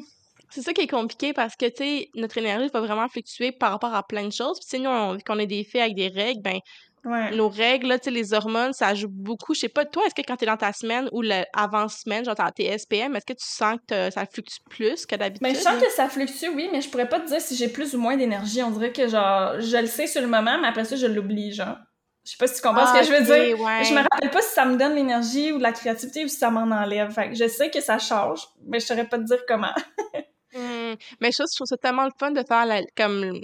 C'est 0.51 0.63
ça 0.63 0.73
qui 0.73 0.81
est 0.81 0.87
compliqué 0.87 1.31
parce 1.31 1.55
que, 1.55 1.67
tu 1.67 1.83
sais, 1.83 2.09
notre 2.15 2.37
énergie 2.39 2.69
va 2.73 2.79
vraiment 2.81 3.07
fluctuer 3.07 3.51
par 3.51 3.71
rapport 3.71 3.93
à 3.93 4.01
plein 4.01 4.25
de 4.25 4.33
choses. 4.33 4.59
Puis, 4.59 4.65
tu 4.65 4.77
sais, 4.77 4.79
nous, 4.79 4.89
on, 4.89 5.13
vu 5.13 5.21
qu'on 5.23 5.37
est 5.37 5.45
des 5.45 5.63
filles 5.63 5.81
avec 5.81 5.95
des 5.95 6.07
règles, 6.07 6.41
ben, 6.41 6.59
Ouais. 7.05 7.31
nos 7.35 7.49
règles, 7.49 7.87
là, 7.87 7.99
tu 7.99 8.09
les 8.09 8.33
hormones, 8.33 8.73
ça 8.73 8.93
joue 8.93 9.07
beaucoup. 9.09 9.53
Je 9.53 9.61
sais 9.61 9.69
pas, 9.69 9.85
toi, 9.85 10.03
est-ce 10.05 10.15
que 10.15 10.21
quand 10.27 10.35
t'es 10.37 10.45
dans 10.45 10.57
ta 10.57 10.73
semaine 10.73 11.07
ou 11.11 11.21
le 11.21 11.43
avant-semaine, 11.53 12.25
genre 12.25 12.35
tes 12.55 12.77
SPM, 12.77 13.15
est-ce 13.15 13.25
que 13.25 13.33
tu 13.33 13.45
sens 13.45 13.77
que 13.87 14.09
ça 14.11 14.25
fluctue 14.25 14.57
plus 14.69 15.05
que 15.05 15.15
d'habitude? 15.15 15.43
Ben, 15.43 15.55
je 15.55 15.59
sens 15.61 15.81
que 15.81 15.89
ça 15.91 16.09
fluctue, 16.09 16.47
oui, 16.55 16.69
mais 16.71 16.81
je 16.81 16.89
pourrais 16.89 17.07
pas 17.09 17.19
te 17.19 17.27
dire 17.27 17.41
si 17.41 17.55
j'ai 17.55 17.67
plus 17.69 17.95
ou 17.95 17.99
moins 17.99 18.17
d'énergie. 18.17 18.61
On 18.63 18.71
dirait 18.71 18.91
que, 18.91 19.07
genre, 19.07 19.59
je 19.59 19.77
le 19.77 19.87
sais 19.87 20.07
sur 20.07 20.21
le 20.21 20.27
moment, 20.27 20.57
mais 20.61 20.67
après 20.67 20.85
ça, 20.85 20.95
je 20.95 21.05
l'oublie, 21.07 21.53
genre. 21.53 21.77
Je 22.25 22.31
sais 22.31 22.37
pas 22.37 22.47
si 22.47 22.55
tu 22.55 22.61
comprends 22.61 22.85
ce 22.93 22.99
que 22.99 23.05
je 23.05 23.09
veux 23.11 23.31
Ah, 23.33 23.39
dire. 23.45 23.59
ouais. 23.59 23.83
Je 23.85 23.93
me 23.93 24.01
rappelle 24.01 24.29
pas 24.29 24.41
si 24.41 24.53
ça 24.53 24.65
me 24.65 24.77
donne 24.77 24.93
l'énergie 24.93 25.51
ou 25.53 25.57
de 25.57 25.63
la 25.63 25.71
créativité 25.71 26.25
ou 26.25 26.27
si 26.27 26.35
ça 26.35 26.51
m'en 26.51 26.61
enlève. 26.75 27.09
Fait 27.11 27.29
que 27.29 27.35
je 27.35 27.47
sais 27.47 27.69
que 27.71 27.81
ça 27.81 27.97
change, 27.97 28.41
mais 28.67 28.79
je 28.79 28.85
saurais 28.85 29.07
pas 29.07 29.17
te 29.17 29.23
dire 29.23 29.39
comment. 29.47 29.73
Hmm. 30.51 30.95
Mais 31.21 31.31
je 31.31 31.37
trouve, 31.37 31.47
je 31.51 31.55
trouve 31.57 31.67
ça 31.67 31.77
tellement 31.77 32.05
le 32.05 32.11
fun 32.19 32.31
de 32.31 32.41
faire 32.47 32.65
la- 32.65 32.81
comme 32.97 33.39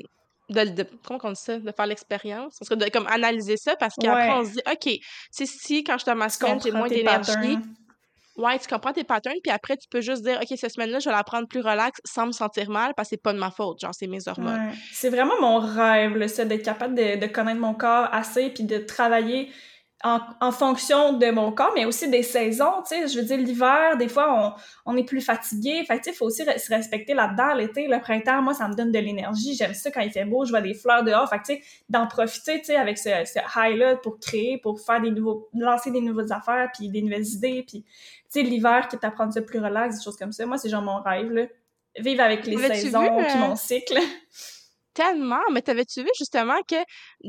de, 0.50 0.64
de- 0.66 0.88
comment 1.06 1.20
on 1.24 1.30
dit 1.32 1.42
ça 1.42 1.58
de 1.60 1.72
faire 1.72 1.86
l'expérience 1.88 2.56
parce 2.60 2.70
que 2.70 2.76
de 2.76 2.90
comme 2.90 3.08
analyser 3.08 3.58
ça 3.58 3.76
parce 3.76 3.96
qu'après 3.96 4.28
Ouais. 4.30 4.36
on 4.38 4.46
se 4.46 4.52
dit 4.52 4.62
ok 4.72 4.94
sais 5.32 5.46
si 5.46 5.84
quand 5.84 5.94
je 5.94 6.04
suis 6.04 6.12
dans 6.12 6.16
ma 6.16 6.30
semaine 6.30 6.60
j'ai 6.62 6.72
moins 6.72 6.88
d'énergie 6.88 7.58
ouais 8.38 8.60
tu 8.60 8.68
comprends 8.68 8.92
tes 8.94 9.04
patterns 9.04 9.38
puis 9.42 9.52
après 9.52 9.78
tu 9.78 9.88
peux 9.90 10.02
juste 10.02 10.24
dire 10.24 10.40
ok 10.42 10.58
cette 10.58 10.72
semaine 10.72 10.90
là 10.92 11.00
je 11.00 11.10
vais 11.10 11.16
la 11.16 11.24
prendre 11.24 11.48
plus 11.48 11.62
relax 11.62 12.00
sans 12.06 12.28
me 12.28 12.32
sentir 12.32 12.70
mal 12.70 12.94
parce 12.96 13.08
que 13.10 13.16
c'est 13.16 13.22
pas 13.24 13.34
de 13.34 13.40
ma 13.40 13.50
faute 13.50 13.80
genre 13.80 13.94
c'est 13.94 14.08
mes 14.08 14.28
hormones 14.28 14.68
Ouais. 14.70 14.76
C'est 14.92 15.10
vraiment 15.10 15.40
mon 15.42 15.58
rêve, 15.60 16.28
ça, 16.28 16.46
d'être 16.46 16.64
capable 16.64 16.96
de, 16.96 17.20
de 17.20 17.26
connaître 17.28 17.60
mon 17.60 17.74
corps 17.74 18.08
assez 18.12 18.50
puis 18.50 18.66
de 18.66 18.78
travailler 18.78 19.50
en, 20.06 20.20
en 20.39 20.52
fonction 20.52 21.13
de 21.13 21.32
mon 21.32 21.52
corps, 21.52 21.72
mais 21.74 21.86
aussi 21.86 22.08
des 22.08 22.22
saisons, 22.22 22.84
tu 22.88 22.96
sais. 22.96 23.08
Je 23.08 23.20
veux 23.20 23.26
dire, 23.26 23.38
l'hiver, 23.38 23.98
des 23.98 24.08
fois, 24.08 24.56
on, 24.86 24.94
on 24.94 24.96
est 24.98 25.04
plus 25.04 25.20
fatigué. 25.20 25.84
Fait 25.84 25.98
que, 25.98 26.04
tu 26.04 26.04
sais, 26.04 26.12
il 26.12 26.15
faut 26.15 26.28
aussi 26.28 26.44
re- 26.44 26.63
se 26.63 26.72
respecter 26.72 27.15
là-dedans. 27.15 27.56
L'été, 27.56 27.88
le 27.88 28.00
printemps, 28.00 28.39
moi, 28.44 28.54
ça 28.54 28.68
me 28.68 28.76
donne 28.76 28.91
de 28.91 29.00
l'énergie. 29.00 29.56
J'aime 29.56 29.74
ça 29.74 29.89
quand 29.89 30.02
il 30.02 30.12
fait 30.12 30.26
beau, 30.26 30.46
je 30.46 30.52
vois 30.52 30.62
des 30.62 30.76
fleurs 30.76 31.04
dehors. 31.04 31.28
Fait 31.28 31.39
tu 31.39 31.56
sais, 31.56 31.62
d'en 31.89 32.06
profiter, 32.06 32.60
tu 32.60 32.65
sais, 32.65 32.76
avec 32.76 33.00
ce, 33.00 33.10
ce 33.26 33.39
high-là 33.58 33.96
pour 33.96 34.20
créer, 34.20 34.60
pour 34.60 34.80
faire 34.80 35.02
des 35.02 35.10
nouveaux, 35.10 35.50
lancer 35.56 35.89
des 35.89 36.02
nouvelles 36.02 36.32
affaires 36.32 36.70
puis 36.72 36.89
des 36.89 37.02
nouvelles 37.02 37.26
idées. 37.26 37.65
Puis, 37.68 37.82
tu 37.82 37.91
sais, 38.30 38.44
l'hiver, 38.44 38.88
quitte 38.88 39.04
à 39.04 39.10
prendre 39.10 39.34
ça 39.34 39.41
plus 39.41 39.60
relax, 39.60 39.98
des 39.98 40.04
choses 40.04 40.18
comme 40.18 40.32
ça. 40.32 40.46
Moi, 40.46 40.60
c'est 40.60 40.70
genre 40.70 40.84
mon 40.84 41.02
rêve, 41.02 41.32
là. 41.32 41.48
Vivre 41.98 42.22
avec 42.22 42.46
les 42.46 42.58
saisons 42.58 43.18
puis 43.18 43.26
euh, 43.26 43.39
mon 43.39 43.56
cycle. 43.56 43.98
tellement 44.94 45.41
mais 45.52 45.62
t'avais-tu 45.62 46.02
vu 46.04 46.10
justement 46.18 46.58
que 46.68 46.76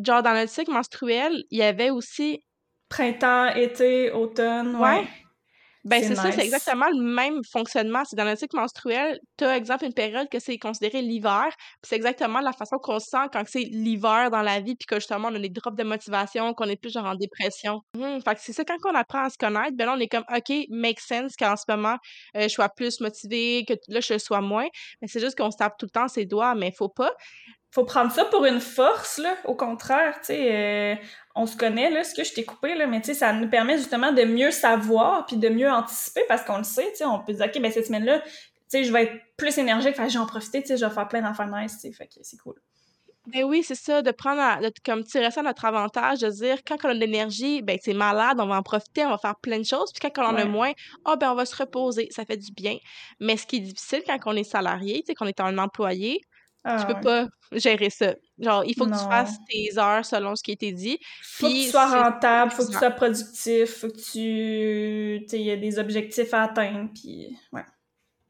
genre 0.05 0.23
dans 0.23 0.35
notre 0.35 0.51
cycle 0.51 0.73
menstruel 0.73 1.45
il 1.51 1.59
y 1.59 1.63
avait 1.63 1.91
aussi 1.91 2.45
Printemps, 2.89 3.49
été, 3.55 4.11
automne, 4.13 4.77
ouais. 4.77 5.01
Ouais. 5.01 5.09
Ben, 5.87 6.03
c'est 6.03 6.17
ça, 6.17 6.33
c'est 6.33 6.45
exactement 6.45 6.89
le 6.91 7.01
même 7.01 7.43
fonctionnement. 7.45 8.03
C'est 8.05 8.17
dans 8.17 8.25
le 8.25 8.35
cycle 8.35 8.57
menstruel, 8.57 9.21
tu 9.39 9.45
as, 9.45 9.57
exemple, 9.57 9.85
une 9.85 9.95
période 9.95 10.29
que 10.29 10.41
c'est 10.41 10.59
considéré 10.59 11.01
l'hiver, 11.01 11.47
puis 11.47 11.89
c'est 11.89 11.95
exactement 11.95 12.41
la 12.41 12.53
façon 12.53 12.77
qu'on 12.79 12.99
se 12.99 13.07
sent 13.07 13.29
quand 13.33 13.45
c'est 13.47 13.61
l'hiver 13.61 14.31
dans 14.33 14.43
la 14.43 14.59
vie, 14.59 14.75
puis 14.75 14.87
que 14.87 14.97
justement, 14.97 15.29
on 15.29 15.35
a 15.37 15.39
des 15.39 15.49
drops 15.49 15.77
de 15.77 15.85
motivation, 15.85 16.55
qu'on 16.55 16.65
est 16.65 16.75
plus 16.75 16.93
genre 16.93 17.05
en 17.05 17.15
dépression. 17.15 17.83
Mmh, 17.95 18.19
fait 18.25 18.35
que 18.35 18.41
c'est 18.41 18.53
ça, 18.53 18.65
quand 18.65 18.79
on 18.85 18.97
apprend 18.97 19.27
à 19.27 19.31
se 19.31 19.39
connaître, 19.39 19.77
ben 19.77 19.87
là, 19.87 19.95
on 19.97 20.01
est 20.01 20.09
comme, 20.09 20.25
OK, 20.35 20.67
make 20.71 20.99
sense 20.99 21.37
qu'en 21.37 21.55
ce 21.55 21.63
moment, 21.69 21.99
euh, 22.37 22.43
je 22.43 22.49
sois 22.49 22.69
plus 22.69 23.01
motivée, 23.01 23.65
que 23.65 23.75
là, 23.87 24.01
je 24.01 24.19
sois 24.19 24.41
moins. 24.41 24.67
Mais 25.01 25.07
c'est 25.07 25.21
juste 25.21 25.39
qu'on 25.39 25.53
se 25.53 25.57
tape 25.57 25.79
tout 25.79 25.87
le 25.87 25.91
temps 25.91 26.09
ses 26.09 26.27
doigts, 26.27 26.57
mais 26.57 26.73
faut 26.77 26.89
pas 26.89 27.13
faut 27.77 27.85
prendre 27.85 28.11
ça 28.11 28.25
pour 28.25 28.47
une 28.47 28.61
force, 28.61 29.19
là. 29.19 29.37
Au 29.45 29.55
contraire, 29.55 30.15
tu 30.21 30.29
sais, 30.29 30.49
euh, 30.51 30.95
on 31.35 31.45
se 31.45 31.59
connaît, 31.59 31.91
là, 31.91 32.05
ce 32.05 32.15
que 32.15 32.25
je 32.25 32.33
t'ai 32.33 32.43
coupé, 32.43 32.75
là, 32.75 32.87
mais 32.87 33.03
tu 33.03 33.09
sais, 33.09 33.15
ça 33.15 33.35
nous 33.35 33.51
permet 33.51 33.77
justement 33.77 34.13
de 34.13 34.25
mieux 34.25 34.51
savoir 34.51 35.27
puis 35.27 35.37
de 35.37 35.51
mieux 35.51 35.71
anticiper 35.71 36.23
parce 36.27 36.43
qu'on 36.43 36.57
le 36.57 36.65
sait, 36.65 36.91
tu 36.93 36.97
sais, 36.97 37.05
on 37.05 37.19
peut 37.19 37.35
dire, 37.35 37.45
OK, 37.45 37.61
ben 37.61 37.71
cette 37.71 37.89
semaine-là, 37.89 38.21
tu 38.21 38.31
sais, 38.69 38.85
je 38.85 38.91
vais 38.91 39.03
être 39.03 39.13
plus 39.37 39.59
énergique, 39.59 39.95
fait 39.95 40.09
j'en 40.09 40.25
profiter, 40.25 40.63
tu 40.63 40.69
sais, 40.69 40.79
je 40.79 40.87
vais 40.87 40.91
faire 40.91 41.07
plein 41.07 41.21
d'affaires 41.21 41.49
nice, 41.49 41.75
tu 41.75 41.81
sais, 41.81 41.93
fait 41.93 42.07
que 42.07 42.15
c'est 42.23 42.39
cool. 42.39 42.55
Ben 43.27 43.45
oui, 43.45 43.63
c'est 43.63 43.75
ça, 43.75 44.01
de 44.01 44.11
prendre, 44.11 44.63
de, 44.63 44.73
comme 44.83 45.05
tirer 45.05 45.31
ça 45.31 45.41
à 45.41 45.43
notre 45.43 45.67
avantage, 45.67 46.21
de 46.21 46.31
dire 46.31 46.61
quand 46.67 46.77
on 46.83 46.89
a 46.89 46.95
de 46.95 47.01
l'énergie, 47.01 47.61
ben 47.61 47.77
c'est 47.83 47.93
malade, 47.93 48.39
on 48.41 48.47
va 48.47 48.57
en 48.57 48.63
profiter, 48.63 49.05
on 49.05 49.11
va 49.11 49.19
faire 49.19 49.37
plein 49.37 49.59
de 49.59 49.67
choses. 49.67 49.93
Puis 49.93 50.09
quand 50.09 50.23
on 50.25 50.29
en 50.29 50.37
a 50.37 50.47
moins, 50.47 50.73
ah 51.05 51.11
oh, 51.13 51.17
ben 51.19 51.33
on 51.33 51.35
va 51.35 51.45
se 51.45 51.57
reposer, 51.57 52.09
ça 52.11 52.25
fait 52.25 52.39
du 52.39 52.53
bien. 52.53 52.79
Mais 53.21 53.37
ce 53.37 53.45
qui 53.45 53.57
est 53.57 53.61
difficile 53.61 54.03
quand 54.07 54.17
on 54.25 54.37
est 54.37 54.45
salarié, 54.45 55.01
tu 55.01 55.09
sais, 55.09 55.15
qu'on 55.15 55.27
est 55.27 55.41
un 55.41 55.59
employé, 55.59 56.21
ah, 56.67 56.85
tu 56.85 56.95
peux 56.95 57.01
pas 57.01 57.27
gérer 57.53 57.91
ça. 57.91 58.15
Genre, 58.39 58.65
il 58.65 58.75
faut 58.75 58.87
que 58.87 58.93
tu 58.93 59.09
fasses 59.09 59.37
tes 59.49 59.79
heures 59.79 60.05
selon 60.05 60.35
ce 60.35 60.43
qui 60.43 60.51
a 60.51 60.55
été 60.55 60.73
dit. 60.73 60.99
Faut 61.23 61.47
que 61.47 61.53
tu 61.53 61.71
sois 61.71 61.87
rentable, 61.87 62.51
faut 62.51 62.65
que 62.65 62.73
tu 62.73 62.79
sois 62.79 62.91
productif, 62.91 63.79
faut 63.79 63.89
que 63.89 63.97
tu... 63.97 65.23
Tu 65.23 65.29
sais, 65.29 65.41
il 65.41 65.47
y 65.47 65.51
a 65.51 65.57
des 65.57 65.79
objectifs 65.79 66.35
à 66.35 66.43
atteindre, 66.43 66.91
puis... 66.93 67.37
Ouais. 67.53 67.65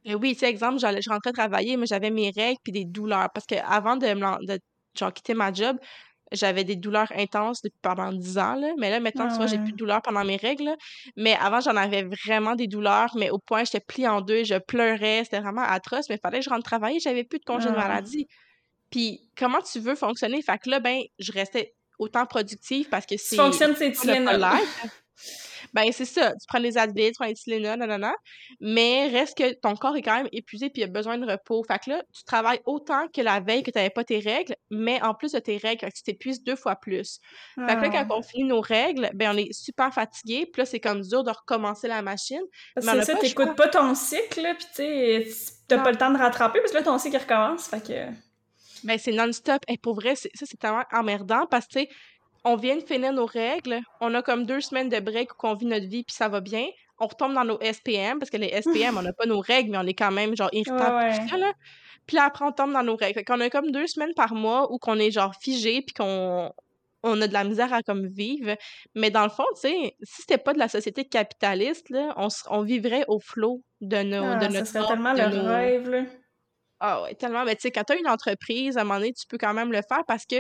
Et 0.05 0.14
oui, 0.14 0.34
tu 0.34 0.41
sais, 0.41 0.49
exemple, 0.49 0.78
je 0.78 1.11
rentrais 1.11 1.32
travailler, 1.32 1.76
mais 1.76 1.87
j'avais 1.87 2.11
mes 2.11 2.30
règles 2.30 2.61
puis 2.62 2.72
des 2.72 2.84
douleurs. 2.84 3.28
Parce 3.34 3.45
que 3.45 3.57
avant 3.57 3.97
de, 3.97 4.07
de 4.47 4.61
genre, 4.97 5.12
quitter 5.12 5.34
ma 5.34 5.53
job, 5.53 5.78
j'avais 6.33 6.64
des 6.64 6.77
douleurs 6.77 7.12
intenses 7.16 7.62
depuis 7.62 7.79
pendant 7.83 8.12
10 8.12 8.39
ans, 8.39 8.55
là. 8.55 8.72
Mais 8.79 8.91
là, 8.91 9.01
maintenant, 9.01 9.29
tu 9.29 9.35
vois, 9.37 9.47
j'ai 9.47 9.59
plus 9.59 9.72
de 9.72 9.77
douleurs 9.77 10.03
pendant 10.03 10.24
mes 10.24 10.37
règles. 10.37 10.74
Mais 11.16 11.37
avant, 11.41 11.61
j'en 11.61 11.77
avais 11.77 12.03
vraiment 12.03 12.55
des 12.55 12.66
douleurs, 12.66 13.12
mais 13.16 13.31
au 13.31 13.39
point, 13.39 13.64
j'étais 13.64 13.81
pliée 13.81 14.09
en 14.09 14.20
deux, 14.20 14.45
je 14.45 14.57
pleurais, 14.57 15.22
c'était 15.24 15.41
vraiment 15.41 15.62
atroce. 15.62 16.09
Mais 16.09 16.16
il 16.16 16.20
fallait 16.20 16.39
que 16.39 16.45
je 16.45 16.51
rentre 16.51 16.64
travailler, 16.64 16.99
j'avais 17.01 17.24
plus 17.24 17.39
de 17.39 17.45
congé 17.45 17.68
de 17.68 17.74
maladie. 17.74 18.27
Puis, 18.91 19.31
comment 19.37 19.61
tu 19.61 19.79
veux 19.79 19.95
fonctionner? 19.95 20.43
Fait 20.43 20.59
que 20.59 20.70
là, 20.70 20.81
ben, 20.81 21.01
je 21.18 21.33
restais 21.33 21.74
autant 21.99 22.27
productive 22.27 22.89
parce 22.89 23.07
que 23.07 23.16
c'est. 23.16 23.37
Tu 23.37 23.43
fonctionnes, 23.43 23.74
c'est 23.77 23.93
ben 25.72 25.90
c'est 25.92 26.04
ça, 26.04 26.32
tu 26.32 26.46
prends 26.48 26.60
des 26.60 26.78
Advil, 26.78 27.08
tu 27.08 27.14
prends 27.18 27.26
des 27.26 27.34
Tylenol, 27.34 27.78
nanana, 27.78 28.14
mais 28.60 29.08
reste 29.08 29.36
que 29.36 29.52
ton 29.54 29.74
corps 29.74 29.96
est 29.96 30.02
quand 30.02 30.16
même 30.16 30.28
épuisé 30.32 30.70
puis 30.70 30.82
il 30.82 30.84
a 30.84 30.88
besoin 30.88 31.18
de 31.18 31.26
repos. 31.26 31.62
Fait 31.64 31.78
que 31.78 31.90
là, 31.90 32.02
tu 32.14 32.24
travailles 32.24 32.60
autant 32.64 33.08
que 33.08 33.20
la 33.20 33.40
veille 33.40 33.62
que 33.62 33.70
tu 33.70 33.78
n'avais 33.78 33.90
pas 33.90 34.04
tes 34.04 34.18
règles, 34.18 34.54
mais 34.70 35.02
en 35.02 35.14
plus 35.14 35.32
de 35.32 35.38
tes 35.38 35.56
règles, 35.56 35.88
tu 35.92 36.02
t'épuises 36.02 36.42
deux 36.42 36.56
fois 36.56 36.76
plus. 36.76 37.18
Fait 37.54 37.76
que 37.76 37.80
là, 37.80 37.88
quand 37.88 38.06
ah. 38.10 38.14
on 38.16 38.22
finit 38.22 38.44
nos 38.44 38.60
règles, 38.60 39.10
ben 39.14 39.34
on 39.34 39.36
est 39.36 39.52
super 39.52 39.92
fatigué, 39.92 40.46
puis 40.46 40.62
là, 40.62 40.66
c'est 40.66 40.80
comme 40.80 41.02
dur 41.02 41.24
de 41.24 41.30
recommencer 41.30 41.88
la 41.88 42.02
machine. 42.02 42.42
C'est 42.76 43.02
ça, 43.02 43.14
t'écoutes 43.16 43.56
pas 43.56 43.68
ton 43.68 43.94
cycle, 43.94 44.54
puis 44.58 44.66
tu 44.74 45.30
t'as 45.68 45.78
pas 45.78 45.90
le 45.90 45.96
temps 45.96 46.10
de 46.10 46.18
rattraper, 46.18 46.60
parce 46.60 46.72
que 46.72 46.78
là, 46.78 46.84
ton 46.84 46.98
cycle 46.98 47.16
recommence, 47.16 47.68
fait 47.68 47.84
que... 47.84 48.26
Ben, 48.84 48.98
c'est 48.98 49.12
non-stop. 49.12 49.62
Et 49.68 49.78
pour 49.78 49.94
vrai, 49.94 50.14
ça, 50.14 50.28
c'est 50.34 50.58
tellement 50.58 50.84
emmerdant 50.92 51.46
parce 51.50 51.66
que, 51.66 51.80
on 52.47 52.55
vient 52.55 52.76
de 52.76 52.80
finir 52.80 53.12
nos 53.12 53.26
règles, 53.26 53.80
on 54.01 54.14
a 54.14 54.22
comme 54.22 54.47
deux 54.47 54.61
semaines 54.61 54.88
de 54.88 55.01
break 55.01 55.32
où 55.32 55.49
on 55.49 55.55
vit 55.55 55.66
notre 55.66 55.86
vie, 55.86 56.05
puis 56.05 56.14
ça 56.14 56.28
va 56.28 56.40
bien. 56.40 56.64
On 57.01 57.09
retombe 57.09 57.34
dans 57.34 57.44
nos 57.44 57.59
SPM, 57.61 58.20
parce 58.20 58.30
que 58.30 58.36
les 58.36 58.62
SPM, 58.62 58.97
on 58.97 59.03
n'a 59.03 59.12
pas 59.12 59.26
nos 59.26 59.40
règles, 59.40 59.72
mais 59.72 59.78
on 59.78 59.86
est 59.86 59.94
quand 59.94 60.12
même, 60.12 60.36
genre, 60.36 60.49
irritable. 60.53 61.40
là. 61.40 61.53
Puis 62.07 62.16
là, 62.16 62.24
après, 62.24 62.44
on 62.44 62.53
tombe 62.53 62.72
dans 62.72 62.84
nos 62.84 62.94
règles. 62.94 63.14
Fait 63.14 63.24
qu'on 63.24 63.40
a 63.40 63.51
comme 63.51 63.72
deux 63.72 63.88
semaines 63.88 64.14
par 64.14 64.32
mois 64.32 64.72
où 64.72 64.78
qu'on 64.78 64.97
est, 64.99 65.11
genre, 65.11 65.34
figé, 65.40 65.82
puis 65.82 65.92
qu'on 65.92 66.53
on 67.03 67.20
a 67.20 67.26
de 67.26 67.32
la 67.32 67.42
misère 67.42 67.72
à 67.72 67.82
comme 67.82 68.07
vivre. 68.07 68.57
Mais 68.94 69.11
dans 69.11 69.24
le 69.24 69.30
fond, 69.30 69.44
tu 69.55 69.62
sais, 69.62 69.97
si 70.03 70.22
c'était 70.22 70.38
pas 70.38 70.53
de 70.53 70.59
la 70.61 70.68
société 70.68 71.05
capitaliste, 71.05 71.90
là, 71.90 72.14
on, 72.16 72.28
on 72.49 72.62
vivrait 72.62 73.05
au 73.09 73.18
flot 73.18 73.62
de, 73.80 74.03
nos, 74.05 74.24
ah, 74.24 74.36
de 74.36 74.47
notre 74.53 74.66
Ça 74.66 74.80
serait 74.80 74.86
tellement 74.86 75.12
le 75.12 75.49
rêve, 75.49 75.90
là. 75.90 76.03
Ah 76.78 77.03
ouais, 77.03 77.14
tellement. 77.14 77.44
Mais 77.44 77.57
tu 77.57 77.62
sais, 77.62 77.70
quand 77.70 77.84
tu 77.84 77.94
as 77.94 77.97
une 77.97 78.09
entreprise, 78.09 78.76
à 78.76 78.82
un 78.82 78.84
moment 78.84 78.99
donné, 79.01 79.12
tu 79.12 79.26
peux 79.26 79.38
quand 79.38 79.55
même 79.55 79.72
le 79.72 79.80
faire 79.88 80.05
parce 80.07 80.26
que 80.26 80.36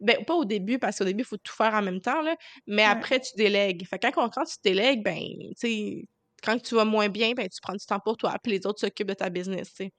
ben, 0.00 0.24
pas 0.24 0.34
au 0.34 0.44
début, 0.44 0.78
parce 0.78 0.98
qu'au 0.98 1.04
début, 1.04 1.22
il 1.22 1.26
faut 1.26 1.36
tout 1.36 1.54
faire 1.54 1.74
en 1.74 1.82
même 1.82 2.00
temps, 2.00 2.22
là, 2.22 2.36
mais 2.66 2.84
après, 2.84 3.20
tu 3.20 3.32
délègues. 3.36 3.86
Fait 3.86 3.98
quand, 3.98 4.12
quand 4.12 4.44
tu 4.44 4.56
délègues, 4.62 5.02
ben, 5.02 5.18
tu 5.18 5.54
sais, 5.56 6.04
quand 6.44 6.60
tu 6.60 6.74
vas 6.74 6.84
moins 6.84 7.08
bien, 7.08 7.32
ben, 7.32 7.48
tu 7.48 7.60
prends 7.62 7.72
du 7.72 7.84
temps 7.84 8.00
pour 8.00 8.16
toi, 8.16 8.34
puis 8.42 8.52
les 8.52 8.66
autres 8.66 8.80
s'occupent 8.80 9.08
de 9.08 9.14
ta 9.14 9.30
business, 9.30 9.70
tu 9.70 9.84
sais. 9.84 9.92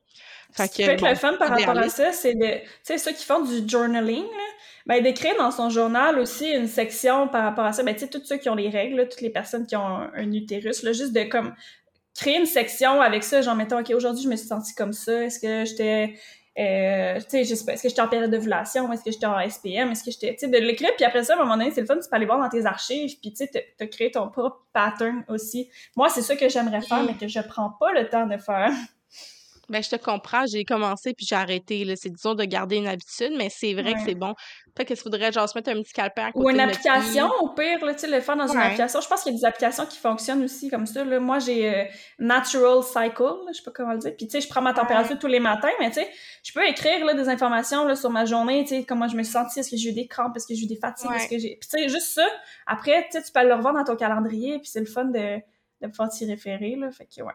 Fait 0.54 0.70
que, 0.70 0.84
fait 0.86 0.96
que 0.96 1.06
le 1.06 1.16
fun 1.16 1.36
par 1.38 1.50
rapport 1.50 1.78
à 1.78 1.89
ça, 1.89 2.12
c'est 2.14 2.36
de, 2.36 2.60
tu 2.60 2.68
sais, 2.84 2.98
ceux 2.98 3.12
qui 3.12 3.26
font 3.26 3.41
du 3.41 3.68
journaling, 3.68 4.26
ben, 4.86 5.02
d'écrire 5.02 5.36
dans 5.38 5.52
son 5.52 5.70
journal 5.70 6.20
aussi 6.20 6.50
une 6.52 6.68
section 6.68 7.28
par 7.28 7.43
rapport 7.43 7.66
à 7.66 7.74
ça, 7.74 7.84
ben, 7.84 7.93
tu 7.93 8.02
sais, 8.02 8.10
tous 8.10 8.24
ceux 8.24 8.38
qui 8.38 8.50
ont 8.50 8.56
les 8.56 8.70
règles, 8.70 9.10
toutes 9.10 9.22
les 9.22 9.32
personnes 9.32 9.66
qui 9.66 9.76
ont 9.76 9.86
un, 9.86 10.32
utérus, 10.32 10.84
là, 10.84 10.93
juste 10.93 11.14
de, 11.14 11.24
comme, 11.24 11.54
créer 12.16 12.38
une 12.38 12.46
section 12.46 13.02
avec 13.02 13.24
ça, 13.24 13.41
genre, 13.41 13.56
mettons, 13.56 13.80
OK, 13.80 13.89
aujourd'hui, 13.89 14.24
je 14.24 14.30
me 14.30 14.36
suis 14.36 14.48
sentie 14.48 14.76
comme 14.76 14.93
ça, 14.93 15.24
est-ce 15.24 15.39
que 15.39 15.66
j'étais 15.66 16.14
euh, 16.58 17.20
tu 17.20 17.30
sais, 17.30 17.43
je 17.43 17.56
sais 17.56 17.66
pas, 17.66 17.74
est-ce 17.74 17.84
que 17.84 17.89
j'étais 17.89 18.01
en 18.01 18.08
période 18.08 18.32
d'ovulation, 18.32 18.91
est-ce 18.93 19.03
que 19.03 19.12
j'étais 19.12 19.26
en 19.26 19.38
SPM, 19.47 19.91
est-ce 19.91 20.03
que 20.03 20.12
j'étais, 20.12 20.34
tu 20.34 20.39
sais, 20.39 20.47
de 20.47 20.58
l'écrire, 20.58 20.91
puis 20.95 21.06
après 21.06 21.24
ça, 21.24 21.34
à 21.34 21.36
un 21.36 21.39
moment 21.43 21.58
donné, 21.58 21.72
c'est 21.72 21.82
le 21.82 21.88
fun, 21.88 21.95
tu 21.95 22.10
peux 22.10 22.16
aller 22.16 22.26
voir 22.26 22.39
dans 22.39 22.49
tes 22.49 22.66
archives, 22.66 23.20
puis 23.20 23.32
tu 23.32 23.45
sais, 23.45 23.74
t'as 23.78 23.88
créé 23.88 24.12
ton 24.12 24.30
propre 24.30 24.66
pattern 24.72 25.24
aussi. 25.28 25.70
Moi, 25.95 26.10
c'est 26.10 26.22
ça 26.22 26.36
que 26.36 26.47
j'aimerais 26.47 26.82
faire, 26.82 27.03
mais 27.03 27.16
que 27.16 27.28
je 27.28 27.39
prends 27.41 27.72
pas 27.72 27.91
le 27.91 28.08
temps 28.10 28.26
de 28.26 28.38
faire. 28.38 28.72
Ben, 29.70 29.82
je 29.82 29.89
te 29.89 29.95
comprends, 29.95 30.45
j'ai 30.45 30.63
commencé 30.63 31.13
puis 31.13 31.26
j'ai 31.26 31.36
arrêté. 31.36 31.86
C'est 31.95 32.09
disons 32.09 32.36
de 32.36 32.43
garder 32.43 32.78
une 32.78 32.88
habitude, 32.88 33.34
mais 33.38 33.49
c'est 33.49 33.74
vrai 33.74 33.93
que 33.93 33.99
c'est 34.05 34.16
bon. 34.16 34.34
Peut-être 34.74 34.88
qu'il 34.89 34.97
faudrait 34.97 35.32
genre 35.32 35.47
se 35.47 35.57
mettre 35.57 35.70
un 35.70 35.82
petit 35.82 35.93
calepin 35.93 36.28
à 36.28 36.32
côté 36.32 36.45
Ou 36.45 36.49
une 36.49 36.59
application, 36.59 37.30
au 37.41 37.49
pire, 37.49 37.84
là, 37.84 37.93
tu 37.93 38.01
sais, 38.01 38.07
le 38.07 38.20
faire 38.20 38.36
dans 38.36 38.47
une 38.47 38.59
application. 38.59 39.01
Je 39.01 39.07
pense 39.07 39.24
qu'il 39.24 39.34
y 39.34 39.36
a 39.36 39.39
des 39.39 39.45
applications 39.45 39.86
qui 39.86 39.97
fonctionnent 39.97 40.43
aussi 40.43 40.70
comme 40.70 40.86
ça. 40.86 41.03
Là. 41.03 41.20
Moi, 41.20 41.39
j'ai 41.39 41.74
euh, 41.74 41.84
Natural 42.20 42.84
Cycle, 42.84 43.34
je 43.49 43.57
sais 43.57 43.63
pas 43.63 43.72
comment 43.72 43.93
le 43.93 43.99
dire. 43.99 44.16
Puis 44.18 44.28
tu 44.28 44.32
sais, 44.32 44.41
je 44.41 44.49
prends 44.49 44.61
ma 44.61 44.74
température 44.74 45.18
tous 45.18 45.28
les 45.28 45.39
matins, 45.39 45.70
mais 45.80 45.89
tu 45.89 46.01
sais, 46.01 46.09
je 46.43 46.53
peux 46.53 46.66
écrire 46.68 47.05
là, 47.05 47.13
des 47.13 47.30
informations 47.30 47.86
là, 47.86 47.95
sur 47.95 48.09
ma 48.09 48.26
journée, 48.26 48.63
tu 48.63 48.76
sais, 48.76 48.84
comment 48.84 49.07
je 49.07 49.16
me 49.16 49.24
suis 49.24 49.34
sentie, 49.34 49.59
est-ce 49.59 49.72
que 49.72 49.78
j'ai 49.78 49.89
eu 49.89 49.93
des 49.93 50.07
crampes, 50.07 50.36
est-ce 50.36 50.47
que 50.47 50.53
j'ai 50.55 50.63
eu 50.63 50.68
des 50.68 50.78
fatigues, 50.78 51.11
est-ce 51.16 51.30
que 51.30 51.39
j'ai. 51.39 51.57
Puis 51.59 51.70
tu 51.70 51.80
sais, 51.80 51.89
juste 51.89 52.13
ça. 52.13 52.28
Après, 52.68 53.05
tu 53.11 53.18
sais, 53.18 53.24
tu 53.24 53.32
peux 53.32 53.45
le 53.45 53.53
revoir 53.53 53.74
dans 53.74 53.84
ton 53.84 53.95
calendrier, 53.95 54.59
puis 54.59 54.70
c'est 54.70 54.80
le 54.80 54.86
fun 54.86 55.05
de, 55.05 55.39
de 55.82 55.88
pouvoir 55.88 56.09
t'y 56.09 56.26
référer, 56.26 56.76
là. 56.76 56.91
Fait 56.91 57.05
que 57.05 57.22
ouais. 57.22 57.34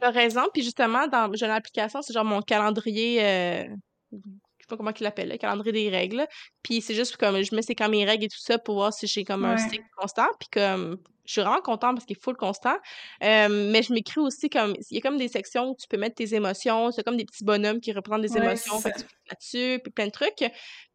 T'as 0.00 0.10
raison. 0.10 0.42
Puis 0.52 0.62
justement, 0.62 1.06
dans 1.08 1.30
j'ai 1.34 1.46
une 1.46 1.52
application, 1.52 2.02
c'est 2.02 2.12
genre 2.12 2.24
mon 2.24 2.40
calendrier. 2.40 3.24
Euh, 3.24 3.64
je 4.12 4.18
sais 4.18 4.66
pas 4.68 4.76
comment 4.76 4.92
qu'il 4.92 5.04
l'appelle, 5.04 5.28
le 5.28 5.36
calendrier 5.36 5.72
des 5.72 5.90
règles. 5.90 6.26
Puis 6.62 6.80
c'est 6.80 6.94
juste 6.94 7.16
comme 7.16 7.42
je 7.42 7.54
mets 7.54 7.62
c'est 7.62 7.74
quand 7.74 7.88
mes 7.88 8.04
règles 8.04 8.24
et 8.24 8.28
tout 8.28 8.40
ça 8.40 8.58
pour 8.58 8.76
voir 8.76 8.92
si 8.92 9.06
j'ai 9.06 9.24
comme 9.24 9.44
un 9.44 9.56
cycle 9.56 9.84
constant. 9.96 10.28
Puis 10.38 10.48
comme 10.52 10.98
je 11.28 11.32
suis 11.32 11.42
vraiment 11.42 11.60
contente 11.60 11.96
parce 11.96 12.06
qu'il 12.06 12.16
faut 12.16 12.30
le 12.30 12.38
constant. 12.38 12.76
Euh, 13.22 13.70
mais 13.70 13.82
je 13.82 13.92
m'écris 13.92 14.20
aussi 14.20 14.48
comme 14.48 14.74
il 14.90 14.96
y 14.96 14.98
a 14.98 15.00
comme 15.02 15.18
des 15.18 15.28
sections 15.28 15.70
où 15.70 15.76
tu 15.78 15.86
peux 15.86 15.98
mettre 15.98 16.14
tes 16.14 16.34
émotions. 16.34 16.90
C'est 16.90 17.02
comme 17.02 17.18
des 17.18 17.26
petits 17.26 17.44
bonhommes 17.44 17.80
qui 17.80 17.92
reprennent 17.92 18.22
des 18.22 18.36
émotions. 18.36 18.80
Là-dessus, 18.82 19.78
puis 19.82 19.92
plein 19.92 20.06
de 20.06 20.10
trucs. 20.10 20.42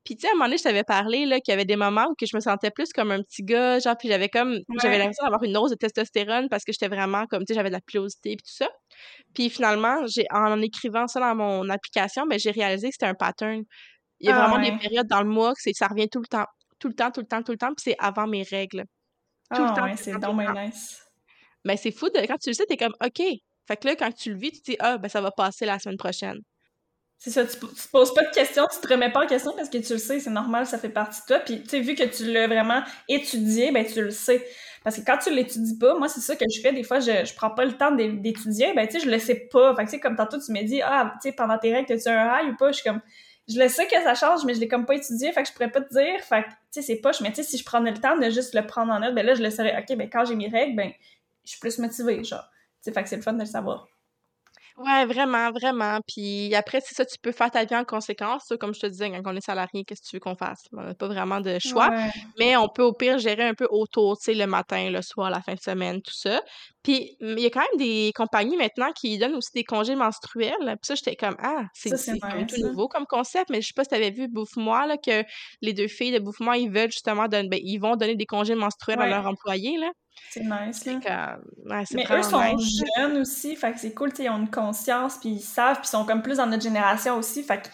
Puis, 0.03 0.15
tu 0.15 0.21
sais, 0.21 0.27
à 0.27 0.31
un 0.31 0.33
moment 0.33 0.45
donné, 0.45 0.57
je 0.57 0.63
t'avais 0.63 0.83
parlé, 0.83 1.25
là, 1.25 1.39
qu'il 1.39 1.51
y 1.51 1.53
avait 1.53 1.65
des 1.65 1.77
moments 1.77 2.07
où 2.09 2.15
que 2.15 2.25
je 2.25 2.35
me 2.35 2.41
sentais 2.41 2.71
plus 2.71 2.91
comme 2.91 3.11
un 3.11 3.21
petit 3.21 3.41
gars, 3.41 3.79
genre, 3.79 3.95
puis 3.97 4.09
j'avais 4.09 4.27
comme, 4.27 4.59
j'avais 4.81 4.97
l'impression 4.97 5.23
d'avoir 5.23 5.43
une 5.43 5.55
hausse 5.55 5.71
de 5.71 5.75
testostérone 5.75 6.49
parce 6.49 6.65
que 6.65 6.73
j'étais 6.73 6.93
vraiment 6.93 7.25
comme, 7.27 7.45
tu 7.45 7.53
sais, 7.53 7.53
j'avais 7.53 7.69
de 7.69 7.75
la 7.75 7.81
pilosité 7.81 8.33
et 8.33 8.35
tout 8.35 8.43
ça. 8.45 8.67
Puis 9.33 9.49
finalement, 9.49 10.05
j'ai, 10.07 10.25
en, 10.31 10.61
écrivant 10.61 11.07
ça 11.07 11.21
dans 11.21 11.35
mon 11.35 11.69
application, 11.69 12.25
ben, 12.27 12.37
j'ai 12.37 12.51
réalisé 12.51 12.89
que 12.89 12.93
c'était 12.93 13.05
un 13.05 13.13
pattern. 13.13 13.63
Il 14.19 14.27
y 14.27 14.31
a 14.31 14.43
ah 14.43 14.47
vraiment 14.47 14.63
des 14.63 14.77
périodes 14.77 15.07
dans 15.07 15.21
le 15.21 15.29
mois 15.29 15.51
que 15.51 15.59
c'est, 15.61 15.73
ça 15.73 15.87
revient 15.87 16.09
tout 16.09 16.19
le 16.19 16.27
temps, 16.27 16.45
tout 16.79 16.89
le 16.89 16.95
temps, 16.95 17.11
tout 17.11 17.21
le 17.21 17.27
temps, 17.27 17.41
tout 17.41 17.51
le 17.53 17.57
temps, 17.57 17.67
puis 17.67 17.83
c'est 17.83 17.95
avant 17.99 18.27
mes 18.27 18.43
règles. 18.43 18.83
Tout 19.53 19.61
le 19.61 19.69
ah 19.69 19.75
temps. 19.75 19.95
c'est 19.95 20.19
dommage 20.19 20.55
nice. 20.55 21.03
Mais 21.65 21.77
c'est 21.77 21.91
fou, 21.91 22.09
de, 22.09 22.19
quand 22.27 22.37
tu 22.37 22.49
le 22.49 22.53
sais, 22.53 22.65
t'es 22.65 22.77
comme, 22.77 22.93
OK. 23.03 23.21
Fait 23.65 23.77
que 23.77 23.87
là, 23.87 23.95
quand 23.95 24.11
tu 24.11 24.33
le 24.33 24.37
vis, 24.37 24.51
tu 24.51 24.61
te 24.61 24.71
dis, 24.71 24.77
ah, 24.79 24.97
ben, 24.97 25.07
ça 25.07 25.21
va 25.21 25.31
passer 25.31 25.65
la 25.65 25.79
semaine 25.79 25.97
prochaine. 25.97 26.39
C'est 27.17 27.29
ça, 27.29 27.45
tu, 27.45 27.57
te 27.57 27.89
poses 27.91 28.13
pas 28.13 28.23
de 28.23 28.33
questions, 28.33 28.67
tu 28.69 28.85
te 28.85 28.93
remets 28.93 29.09
pas 29.09 29.23
en 29.23 29.27
question 29.27 29.53
parce 29.55 29.69
que 29.69 29.77
tu 29.77 29.93
le 29.93 29.99
sais, 29.99 30.19
c'est 30.19 30.29
normal, 30.29 30.65
ça 30.65 30.77
fait 30.77 30.89
partie 30.89 31.21
de 31.21 31.25
toi. 31.27 31.39
Puis, 31.39 31.63
tu 31.63 31.69
sais, 31.69 31.79
vu 31.79 31.95
que 31.95 32.03
tu 32.03 32.29
l'as 32.29 32.47
vraiment 32.47 32.83
étudié, 33.07 33.71
ben 33.71 33.85
tu 33.85 34.01
le 34.01 34.11
sais. 34.11 34.45
Parce 34.83 34.97
que 34.97 35.01
quand 35.05 35.17
tu 35.17 35.33
l'étudies 35.33 35.77
pas, 35.77 35.95
moi, 35.97 36.09
c'est 36.09 36.19
ça 36.19 36.35
que 36.35 36.43
je 36.53 36.59
fais. 36.59 36.73
Des 36.73 36.83
fois, 36.83 36.99
je, 36.99 37.23
je 37.25 37.33
prends 37.33 37.49
pas 37.51 37.63
le 37.65 37.73
temps 37.73 37.91
d'étudier. 37.91 38.73
Ben, 38.73 38.85
tu 38.85 38.99
sais, 38.99 39.05
je 39.05 39.09
le 39.09 39.17
sais 39.17 39.47
pas. 39.51 39.73
Fait 39.75 39.85
que, 39.85 39.89
tu 39.89 39.95
sais, 39.95 39.99
comme 40.01 40.15
tantôt, 40.17 40.37
tu 40.39 40.51
me 40.51 40.61
dis, 40.63 40.81
ah, 40.81 41.13
tu 41.21 41.29
sais, 41.29 41.35
pendant 41.35 41.57
tes 41.57 41.73
règles, 41.73 41.91
as-tu 41.93 42.09
un 42.09 42.39
high 42.41 42.53
ou 42.53 42.57
pas? 42.57 42.71
Je 42.71 42.79
suis 42.79 42.89
comme, 42.89 42.99
je 43.47 43.59
le 43.59 43.69
sais 43.69 43.87
que 43.87 44.01
ça 44.03 44.13
change, 44.13 44.43
mais 44.45 44.53
je 44.53 44.59
l'ai 44.59 44.67
comme 44.67 44.85
pas 44.85 44.95
étudié. 44.95 45.31
Fait 45.31 45.43
que 45.43 45.49
je 45.49 45.53
pourrais 45.53 45.71
pas 45.71 45.81
te 45.81 45.93
dire. 45.93 46.19
Fait 46.21 46.43
que, 46.43 46.49
tu 46.49 46.55
sais, 46.71 46.81
c'est 46.81 46.97
poche. 46.97 47.21
Mais, 47.21 47.29
tu 47.29 47.35
sais, 47.35 47.43
si 47.43 47.57
je 47.57 47.63
prenais 47.63 47.91
le 47.91 47.97
temps 47.97 48.17
de 48.17 48.29
juste 48.29 48.53
le 48.53 48.65
prendre 48.67 48.91
en 48.91 48.99
note, 48.99 49.15
ben 49.15 49.25
là, 49.25 49.35
je 49.35 49.41
le 49.41 49.49
saurais. 49.49 49.77
OK, 49.79 49.95
ben, 49.97 50.09
quand 50.09 50.25
j'ai 50.25 50.35
mes 50.35 50.49
règles, 50.49 50.75
ben, 50.75 50.91
je 51.45 51.51
suis 51.51 51.59
plus 51.59 51.77
motivée, 51.79 52.23
genre. 52.23 52.43
Tu 52.83 52.89
sais, 52.89 52.91
fait 52.91 53.03
que 53.03 53.09
c'est 53.09 53.15
le 53.15 53.21
fun 53.21 53.33
de 53.33 53.39
le 53.39 53.45
savoir. 53.45 53.87
Ouais, 54.77 55.05
vraiment, 55.05 55.51
vraiment. 55.51 55.99
Puis 56.07 56.53
après, 56.55 56.81
c'est 56.83 56.95
ça, 56.95 57.05
tu 57.05 57.17
peux 57.21 57.31
faire 57.31 57.51
ta 57.51 57.63
vie 57.63 57.75
en 57.75 57.83
conséquence. 57.85 58.51
comme 58.59 58.73
je 58.73 58.79
te 58.79 58.87
disais, 58.87 59.09
quand 59.11 59.21
on 59.31 59.35
est 59.35 59.45
salarié, 59.45 59.83
qu'est-ce 59.85 60.01
que 60.01 60.07
tu 60.07 60.15
veux 60.15 60.19
qu'on 60.19 60.35
fasse? 60.35 60.63
On 60.73 60.81
n'a 60.81 60.93
pas 60.95 61.07
vraiment 61.07 61.39
de 61.41 61.59
choix. 61.59 61.89
Mais 62.39 62.57
on 62.57 62.67
peut 62.67 62.81
au 62.83 62.93
pire 62.93 63.19
gérer 63.19 63.43
un 63.43 63.53
peu 63.53 63.67
autour, 63.69 64.17
tu 64.17 64.25
sais, 64.25 64.33
le 64.33 64.47
matin, 64.47 64.89
le 64.89 65.01
soir, 65.01 65.29
la 65.29 65.41
fin 65.41 65.53
de 65.53 65.59
semaine, 65.59 66.01
tout 66.01 66.13
ça. 66.15 66.41
Puis 66.81 67.15
il 67.21 67.39
y 67.39 67.45
a 67.45 67.49
quand 67.49 67.61
même 67.61 67.77
des 67.77 68.11
compagnies 68.15 68.57
maintenant 68.57 68.91
qui 68.93 69.17
donnent 69.17 69.35
aussi 69.35 69.51
des 69.53 69.63
congés 69.63 69.95
menstruels. 69.95 70.53
Puis 70.59 70.77
ça, 70.81 70.95
j'étais 70.95 71.15
comme 71.15 71.35
Ah, 71.39 71.65
c'est 71.73 71.91
tout 71.91 72.61
nouveau 72.61 72.87
comme 72.87 73.05
concept, 73.05 73.49
mais 73.51 73.61
je 73.61 73.67
sais 73.67 73.73
pas 73.75 73.83
si 73.83 73.89
tu 73.89 73.95
avais 73.95 74.11
vu 74.11 74.27
Bouffe-moi, 74.27 74.87
là, 74.87 74.97
que 74.97 75.23
les 75.61 75.73
deux 75.73 75.87
filles 75.87 76.11
de 76.11 76.19
Bouffe-moi, 76.19 76.57
ils 76.57 76.69
veulent 76.69 76.91
justement 76.91 77.27
donner, 77.27 77.47
ben, 77.47 77.59
ils 77.63 77.77
vont 77.77 77.95
donner 77.95 78.15
des 78.15 78.25
congés 78.25 78.55
menstruels 78.55 79.01
à 79.01 79.07
leurs 79.07 79.27
employés. 79.27 79.77
Là. 79.77 79.91
C'est 80.29 80.41
nice, 80.41 80.85
là. 80.85 81.39
mais 81.93 82.05
eux 82.09 82.23
sont 82.23 82.57
jeunes 82.97 83.17
aussi, 83.17 83.55
fait 83.55 83.73
que 83.73 83.79
c'est 83.79 83.93
cool, 83.93 84.11
ils 84.17 84.29
ont 84.29 84.39
une 84.39 84.49
conscience, 84.49 85.17
puis 85.17 85.29
ils 85.29 85.41
savent, 85.41 85.77
puis 85.77 85.85
ils 85.85 85.91
sont 85.91 86.05
comme 86.05 86.23
plus 86.23 86.37
dans 86.37 86.47
notre 86.47 86.63
génération 86.63 87.17
aussi, 87.17 87.43
fait 87.43 87.61
que 87.61 87.67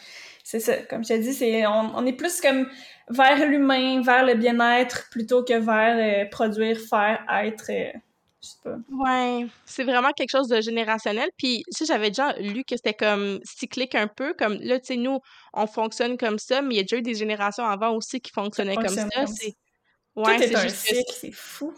c'est 0.44 0.60
ça, 0.60 0.78
comme 0.78 1.04
je 1.04 1.10
t'ai 1.10 1.20
dit, 1.20 1.34
c'est, 1.34 1.68
on, 1.68 2.06
est 2.06 2.14
plus 2.14 2.42
comme 2.42 2.68
vers 3.10 3.46
l'humain, 3.46 4.02
vers 4.02 4.26
le 4.26 4.34
bien-être, 4.34 5.08
plutôt 5.10 5.44
que 5.44 5.54
vers 5.54 6.26
euh, 6.26 6.30
produire, 6.30 6.78
faire, 6.90 7.24
être... 7.30 7.70
Euh, 7.70 7.92
je 8.42 8.48
sais 8.48 8.58
pas. 8.64 8.78
Ouais, 8.90 9.48
c'est 9.66 9.84
vraiment 9.84 10.12
quelque 10.12 10.32
chose 10.32 10.48
de 10.48 10.60
générationnel. 10.62 11.30
Puis, 11.38 11.64
si 11.70 11.86
j'avais 11.86 12.10
déjà 12.10 12.34
lu 12.40 12.64
que 12.64 12.78
c'était 12.78 12.94
comme 12.94 13.40
cyclique 13.44 13.96
un 13.96 14.08
peu, 14.08 14.34
comme 14.34 14.58
là, 14.62 14.80
tu 14.80 14.88
sais, 14.88 14.96
nous, 14.96 15.20
on 15.54 15.68
fonctionne 15.68 16.18
comme 16.18 16.40
ça, 16.40 16.62
mais 16.62 16.76
il 16.76 16.78
y 16.78 16.80
a 16.80 16.84
déjà 16.84 16.98
eu 16.98 17.02
des 17.02 17.16
générations 17.16 17.66
avant 17.66 17.92
aussi 17.92 18.20
qui 18.20 18.32
fonctionnaient 18.32 18.76
comme 18.76 18.88
ça. 18.88 19.08
C'est... 19.28 19.56
Ouais, 20.16 20.38
c'est 20.40 20.56
un 20.56 20.70
cycle, 20.70 21.14
c'est 21.14 21.32
fou. 21.32 21.74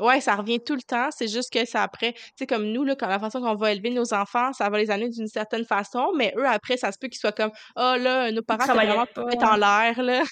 Ouais, 0.00 0.20
ça 0.20 0.36
revient 0.36 0.58
tout 0.64 0.74
le 0.74 0.82
temps. 0.82 1.08
C'est 1.10 1.28
juste 1.28 1.52
que 1.52 1.66
ça 1.66 1.82
après, 1.82 2.12
tu 2.12 2.20
sais, 2.38 2.46
comme 2.46 2.64
nous, 2.66 2.84
là, 2.84 2.96
quand 2.96 3.08
la 3.08 3.18
façon 3.18 3.40
qu'on 3.40 3.54
va 3.54 3.72
élever 3.72 3.90
nos 3.90 4.14
enfants, 4.14 4.52
ça 4.52 4.70
va 4.70 4.78
les 4.78 4.90
amener 4.90 5.10
d'une 5.10 5.28
certaine 5.28 5.64
façon, 5.64 6.12
mais 6.16 6.32
eux, 6.36 6.46
après, 6.46 6.76
ça 6.76 6.92
se 6.92 6.98
peut 6.98 7.08
qu'ils 7.08 7.18
soient 7.18 7.32
comme, 7.32 7.50
oh 7.76 7.94
là, 7.98 8.30
nos 8.32 8.42
parents, 8.42 8.66
sont 8.66 8.74
vraiment 8.74 9.06
pas 9.06 9.52
en 9.52 9.56
l'air, 9.56 10.02
là. 10.02 10.22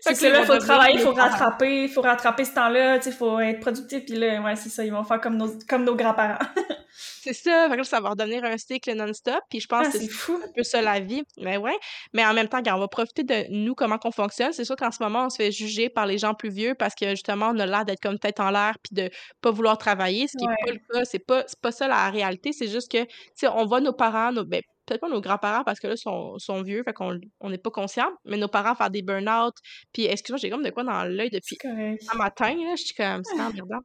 C'est 0.00 0.18
que 0.18 0.26
là, 0.26 0.40
il 0.40 0.46
faut 0.46 0.58
travailler, 0.58 0.94
il 0.94 1.00
faut 1.00 1.12
rattraper, 1.12 1.84
il 1.84 1.88
faut 1.88 2.02
rattraper 2.02 2.44
ce 2.44 2.54
temps-là, 2.54 2.98
il 3.04 3.12
faut 3.12 3.38
être 3.40 3.60
productif, 3.60 4.04
puis 4.04 4.16
là, 4.16 4.40
ouais, 4.40 4.56
c'est 4.56 4.68
ça, 4.68 4.84
ils 4.84 4.92
vont 4.92 5.04
faire 5.04 5.20
comme 5.20 5.36
nos, 5.36 5.48
comme 5.68 5.84
nos 5.84 5.94
grands-parents. 5.94 6.38
c'est 7.22 7.32
ça, 7.32 7.68
fait 7.70 7.76
que 7.76 7.82
ça 7.84 8.00
va 8.00 8.10
redevenir 8.10 8.44
un 8.44 8.56
cycle 8.56 8.94
non-stop, 8.94 9.40
puis 9.48 9.60
je 9.60 9.66
pense 9.66 9.86
ah, 9.88 9.90
que 9.90 9.98
c'est 9.98 10.32
un 10.32 10.52
peu 10.54 10.62
ça 10.62 10.82
la 10.82 11.00
vie. 11.00 11.22
Mais 11.38 11.56
ouais, 11.56 11.76
mais 12.12 12.24
en 12.24 12.34
même 12.34 12.48
temps, 12.48 12.60
on 12.66 12.78
va 12.78 12.88
profiter 12.88 13.24
de 13.24 13.46
nous, 13.50 13.74
comment 13.74 13.98
qu'on 13.98 14.10
fonctionne. 14.10 14.52
C'est 14.52 14.64
sûr 14.64 14.76
qu'en 14.76 14.90
ce 14.90 15.02
moment, 15.02 15.26
on 15.26 15.30
se 15.30 15.36
fait 15.36 15.52
juger 15.52 15.88
par 15.88 16.06
les 16.06 16.18
gens 16.18 16.34
plus 16.34 16.50
vieux 16.50 16.74
parce 16.74 16.94
que 16.94 17.10
justement, 17.10 17.50
on 17.54 17.58
a 17.58 17.66
l'air 17.66 17.84
d'être 17.84 18.00
comme 18.00 18.18
tête 18.18 18.40
en 18.40 18.50
l'air, 18.50 18.76
puis 18.82 18.94
de 18.94 19.10
pas 19.40 19.50
vouloir 19.50 19.78
travailler, 19.78 20.26
ce 20.28 20.36
qui 20.36 20.46
n'est 20.46 20.56
pas 20.64 20.72
le 20.72 20.98
cas. 20.98 21.04
C'est 21.04 21.24
pas, 21.24 21.44
pas 21.60 21.72
ça 21.72 21.88
la 21.88 22.10
réalité. 22.10 22.52
C'est 22.52 22.68
juste 22.68 22.90
que, 22.90 23.04
tu 23.04 23.10
sais, 23.34 23.48
on 23.48 23.66
voit 23.66 23.80
nos 23.80 23.92
parents, 23.92 24.32
nos, 24.32 24.44
ben, 24.44 24.62
peut-être 24.92 25.00
pas 25.00 25.08
nos 25.08 25.20
grands-parents 25.20 25.64
parce 25.64 25.80
que 25.80 25.88
là, 25.88 25.96
sont, 25.96 26.38
sont 26.38 26.62
vieux, 26.62 26.82
fait 26.84 26.92
qu'on 26.92 27.18
on 27.40 27.50
n'est 27.50 27.58
pas 27.58 27.70
conscient, 27.70 28.10
mais 28.24 28.36
nos 28.36 28.48
parents 28.48 28.74
faire 28.74 28.90
des 28.90 29.02
burn-out. 29.02 29.54
Puis, 29.92 30.04
excuse-moi, 30.04 30.38
j'ai 30.38 30.50
comme 30.50 30.62
de 30.62 30.70
quoi 30.70 30.84
dans 30.84 31.04
l'œil 31.04 31.30
depuis 31.30 31.56
un 31.64 32.16
matin, 32.16 32.54
là. 32.54 32.74
Je 32.76 32.82
suis 32.84 32.94
comme, 32.94 33.22
c'est 33.24 33.40
emmerdant. 33.40 33.80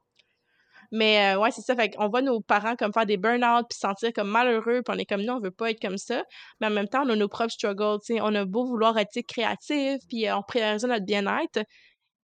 Mais 0.92 1.36
euh, 1.36 1.40
ouais, 1.40 1.52
c'est 1.52 1.62
ça. 1.62 1.76
Fait 1.76 1.90
qu'on 1.90 2.08
voit 2.08 2.22
nos 2.22 2.40
parents 2.42 2.76
comme 2.76 2.94
faire 2.94 3.06
des 3.06 3.18
burn-out 3.18 3.66
puis 3.70 3.76
se 3.76 3.80
sentir 3.82 4.12
comme 4.14 4.30
malheureux, 4.30 4.82
puis 4.84 4.96
on 4.96 4.98
est 4.98 5.06
comme 5.06 5.22
nous, 5.22 5.34
on 5.34 5.40
veut 5.40 5.52
pas 5.52 5.72
être 5.72 5.82
comme 5.82 5.98
ça. 5.98 6.24
Mais 6.62 6.68
en 6.68 6.72
même 6.72 6.88
temps, 6.88 7.04
on 7.06 7.10
a 7.10 7.16
nos 7.16 7.28
propres 7.28 7.52
struggles, 7.52 8.00
tu 8.06 8.16
sais. 8.16 8.22
On 8.22 8.34
a 8.36 8.46
beau 8.46 8.66
vouloir 8.66 8.98
être 8.98 9.12
créatif, 9.28 10.00
puis 10.10 10.28
euh, 10.28 10.38
on 10.38 10.44
priorise 10.44 10.86
notre 10.86 11.06
bien-être. 11.06 11.62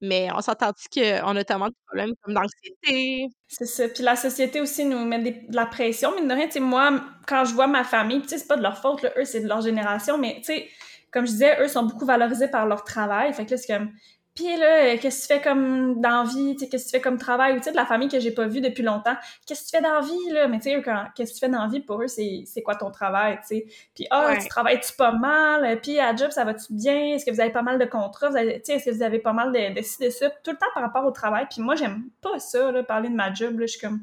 Mais 0.06 0.28
on 0.36 0.42
s'entend 0.42 0.72
qu'on 0.94 1.36
a 1.38 1.44
tellement 1.46 1.70
de 1.70 1.76
problèmes 1.88 2.12
comme 2.22 2.34
d'anxiété? 2.34 3.30
C'est 3.48 3.66
ça. 3.66 3.88
Puis 3.88 4.04
la 4.04 4.18
société 4.18 4.60
aussi 4.60 4.84
nous 4.84 5.06
met 5.06 5.20
de 5.20 5.56
la 5.56 5.66
pression. 5.66 6.12
Mais 6.14 6.28
de 6.28 6.34
rien, 6.34 6.48
tu 6.48 6.54
sais, 6.54 6.60
moi, 6.60 7.02
quand 7.26 7.46
je 7.46 7.54
vois 7.54 7.68
ma 7.68 7.86
famille, 7.86 8.22
tu 8.22 8.28
sais, 8.28 8.38
c'est 8.38 8.48
pas 8.50 8.58
de 8.58 8.62
leur 8.62 8.78
faute, 8.78 9.02
là, 9.02 9.12
eux, 9.18 9.24
c'est 9.24 9.40
de 9.40 9.48
leur 9.48 9.62
génération, 9.62 10.18
mais 10.18 10.36
tu 10.40 10.44
sais, 10.44 10.68
comme 11.10 11.26
je 11.26 11.32
disais, 11.32 11.58
eux 11.62 11.70
sont 11.70 11.84
beaucoup 11.84 12.06
valorisés 12.06 12.50
par 12.50 12.66
leur 12.66 12.84
travail. 12.84 13.32
Fait 13.34 13.46
que 13.46 13.52
là, 13.52 13.58
c'est 13.58 13.74
comme, 13.74 13.94
puis 14.36 14.58
là, 14.58 14.98
qu'est-ce 14.98 15.28
que 15.28 15.34
tu 15.34 15.40
fais 15.40 15.42
comme 15.44 16.02
d'envie, 16.02 16.56
tu 16.56 16.60
sais, 16.60 16.70
qu'est-ce 16.70 16.86
que 16.86 16.90
tu 16.90 16.98
fais 16.98 17.02
comme 17.02 17.20
travail, 17.20 17.54
ou 17.54 17.58
tu 17.58 17.66
sais, 17.66 17.72
de 17.72 17.76
la 17.76 17.86
famille 17.86 18.08
que 18.10 18.20
j'ai 18.20 18.32
pas 18.32 18.48
vue 18.48 18.62
depuis 18.62 18.82
longtemps, 18.82 19.16
qu'est-ce 19.46 19.62
que 19.62 19.70
tu 19.70 19.78
fais 19.78 19.84
d'envie, 19.84 20.30
là, 20.32 20.48
mais 20.48 20.58
tu 20.58 20.72
sais, 20.72 20.82
qu'est-ce 21.16 21.34
que 21.34 21.36
tu 21.36 21.40
fais 21.40 21.50
d'envie 21.50 21.82
pour 21.82 22.02
eux, 22.02 22.08
c'est, 22.08 22.44
c'est 22.48 22.64
quoi 22.64 22.76
ton 22.76 22.90
travail, 22.90 23.38
tu 23.42 23.60
sais, 23.60 23.66
puis 23.94 24.08
ah, 24.10 24.36
tu 24.42 24.48
travailles-tu 24.48 24.94
pas 24.94 25.12
mal, 25.12 25.80
puis 25.82 26.00
à 26.00 26.16
job, 26.16 26.32
ça 26.32 26.46
va-tu 26.46 26.74
bien, 26.74 27.14
est-ce 27.14 27.26
que 27.26 27.32
vous 27.32 27.42
avez 27.42 27.52
pas 27.52 27.62
mal 27.62 27.78
de 27.78 27.86
contrats, 27.86 28.30
tu 28.30 28.34
sais, 28.34 28.74
est-ce 28.74 28.86
que 28.86 28.96
vous 28.96 29.04
avez 29.04 29.20
pas 29.20 29.34
mal 29.34 29.52
de, 29.52 29.76
de 29.76 29.82
ci, 29.84 30.04
de 30.04 30.10
ça, 30.10 30.32
tout 30.32 30.52
le 30.52 30.58
temps 30.58 30.66
par 30.74 30.82
rapport 30.82 31.06
au 31.06 31.12
travail, 31.12 31.46
puis 31.48 31.62
moi, 31.62 31.76
j'aime 31.76 32.06
pas 32.22 32.40
ça, 32.40 32.72
là, 32.72 32.82
parler 32.82 33.10
de 33.10 33.16
ma 33.16 33.32
job, 33.32 33.60
là, 33.60 33.68
je 33.68 33.74
suis 33.74 33.82
comme, 33.82 34.02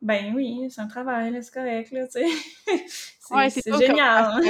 ben 0.00 0.32
oui, 0.36 0.68
c'est 0.70 0.80
un 0.80 0.86
travail, 0.86 1.32
là, 1.32 1.42
c'est 1.42 1.52
correct, 1.52 1.90
là, 1.90 2.06
tu 2.06 2.20
sais, 2.20 3.50
c'est, 3.50 3.76
génial, 3.76 4.40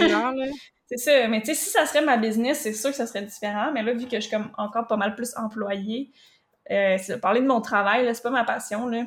C'est 0.88 0.96
ça. 0.96 1.28
Mais 1.28 1.40
tu 1.40 1.46
sais, 1.48 1.54
si 1.54 1.70
ça 1.70 1.86
serait 1.86 2.02
ma 2.02 2.16
business, 2.16 2.60
c'est 2.60 2.72
sûr 2.72 2.90
que 2.90 2.96
ça 2.96 3.06
serait 3.06 3.22
différent. 3.22 3.70
Mais 3.72 3.82
là, 3.82 3.92
vu 3.92 4.06
que 4.06 4.16
je 4.16 4.20
suis 4.20 4.30
comme 4.30 4.50
encore 4.56 4.86
pas 4.86 4.96
mal 4.96 5.14
plus 5.14 5.36
employée, 5.36 6.10
euh, 6.70 6.96
parler 7.20 7.40
de 7.40 7.46
mon 7.46 7.60
travail, 7.60 8.08
c'est 8.14 8.22
pas 8.22 8.30
ma 8.30 8.44
passion, 8.44 8.86
là. 8.86 9.04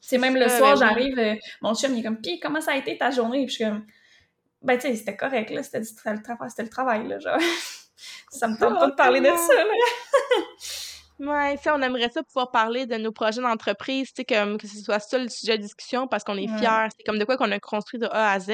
C'est 0.00 0.18
même 0.18 0.36
le 0.36 0.48
soir, 0.48 0.76
j'arrive, 0.76 1.18
euh, 1.18 1.34
mon 1.62 1.74
chum, 1.74 1.92
il 1.94 2.00
est 2.00 2.02
comme, 2.02 2.20
pis 2.20 2.38
comment 2.38 2.60
ça 2.60 2.72
a 2.72 2.76
été 2.76 2.96
ta 2.96 3.10
journée? 3.10 3.44
Puis 3.46 3.48
je 3.48 3.54
suis 3.54 3.64
comme, 3.64 3.84
ben, 4.62 4.78
tu 4.78 4.86
sais, 4.86 4.94
c'était 4.94 5.16
correct, 5.16 5.50
là, 5.50 5.62
c'était 5.64 5.80
le, 5.80 6.22
travail, 6.22 6.50
c'était 6.50 6.62
le 6.62 6.68
travail, 6.68 7.08
là, 7.08 7.18
genre. 7.18 7.38
ça 8.30 8.46
me 8.46 8.56
tente 8.58 8.78
pas 8.78 8.86
de 8.88 8.94
parler 8.94 9.20
de 9.20 9.26
ça, 9.26 9.54
là. 9.54 9.64
Ouais, 11.18 11.56
ça, 11.62 11.74
on 11.74 11.80
aimerait 11.80 12.10
ça 12.10 12.22
pouvoir 12.22 12.50
parler 12.50 12.84
de 12.84 12.96
nos 12.96 13.10
projets 13.10 13.40
d'entreprise, 13.40 14.08
tu 14.08 14.16
sais, 14.16 14.24
comme 14.26 14.58
que 14.58 14.68
ce 14.68 14.78
soit 14.82 14.98
ça 14.98 15.16
le 15.16 15.30
sujet 15.30 15.56
de 15.56 15.62
discussion 15.62 16.06
parce 16.06 16.24
qu'on 16.24 16.36
est 16.36 16.46
fiers. 16.58 16.88
C'est 16.94 17.04
comme 17.06 17.18
de 17.18 17.24
quoi 17.24 17.38
qu'on 17.38 17.50
a 17.52 17.58
construit 17.58 17.98
de 17.98 18.06
A 18.06 18.32
à 18.32 18.38
Z. 18.38 18.50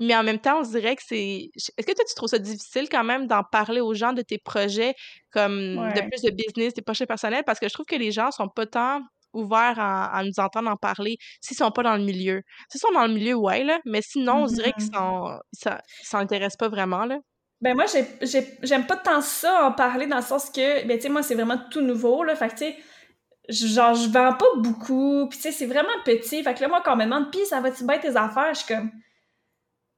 Mais 0.00 0.16
en 0.16 0.22
même 0.22 0.38
temps, 0.38 0.60
on 0.60 0.64
se 0.64 0.70
dirait 0.70 0.96
que 0.96 1.02
c'est. 1.06 1.50
Est-ce 1.54 1.86
que 1.86 1.92
toi, 1.92 2.04
tu 2.08 2.14
trouves 2.14 2.28
ça 2.28 2.38
difficile 2.38 2.88
quand 2.90 3.04
même 3.04 3.26
d'en 3.26 3.42
parler 3.44 3.80
aux 3.80 3.94
gens 3.94 4.12
de 4.12 4.22
tes 4.22 4.38
projets, 4.38 4.94
comme 5.30 5.76
de 5.76 6.00
plus 6.08 6.22
de 6.22 6.30
business, 6.30 6.74
tes 6.74 6.82
projets 6.82 7.06
personnels? 7.06 7.44
Parce 7.44 7.60
que 7.60 7.68
je 7.68 7.74
trouve 7.74 7.86
que 7.86 7.96
les 7.96 8.10
gens 8.10 8.30
sont 8.30 8.48
pas 8.48 8.66
tant 8.66 9.02
ouverts 9.32 9.78
à, 9.78 10.22
nous 10.24 10.40
entendre 10.40 10.70
en 10.70 10.76
parler 10.76 11.16
s'ils 11.40 11.56
sont 11.56 11.70
pas 11.70 11.82
dans 11.82 11.96
le 11.96 12.02
milieu. 12.02 12.42
S'ils 12.68 12.80
sont 12.80 12.92
dans 12.92 13.06
le 13.06 13.12
milieu, 13.12 13.34
ouais, 13.34 13.62
là, 13.62 13.78
mais 13.84 14.02
sinon, 14.02 14.42
on 14.42 14.46
dirait 14.46 14.72
qu'ils 14.72 14.88
mm-hmm. 14.88 15.38
ça 15.52 15.80
s'intéressent 16.02 16.56
pas 16.56 16.68
vraiment, 16.68 17.04
là. 17.04 17.18
Ben 17.60 17.74
moi, 17.74 17.84
j'aime 18.62 18.86
pas 18.86 18.96
tant 18.96 19.20
ça 19.20 19.66
en 19.66 19.72
parler 19.72 20.06
dans 20.06 20.16
le 20.16 20.22
sens 20.22 20.48
que, 20.48 20.86
ben 20.86 20.96
tu 20.96 21.02
sais, 21.02 21.08
moi, 21.10 21.22
c'est 21.22 21.34
vraiment 21.34 21.58
tout 21.70 21.82
nouveau, 21.82 22.24
là. 22.24 22.34
Fait 22.34 22.48
que, 22.48 22.54
tu 22.54 22.58
sais, 22.58 22.76
genre, 23.50 23.94
je 23.94 24.08
vends 24.08 24.32
pas 24.32 24.46
beaucoup, 24.56 25.28
puis 25.28 25.38
tu 25.38 25.42
sais, 25.42 25.52
c'est 25.52 25.66
vraiment 25.66 25.88
petit. 26.04 26.42
Fait 26.42 26.54
que 26.54 26.62
là, 26.62 26.68
moi, 26.68 26.80
quand 26.82 26.94
on 26.94 26.96
me 26.96 27.04
demande, 27.04 27.30
pis 27.30 27.44
ça 27.44 27.60
va-tu 27.60 27.84
bien 27.84 27.98
tes 27.98 28.16
affaires? 28.16 28.54
Je 28.54 28.60
suis 28.60 28.74
comme, 28.74 28.90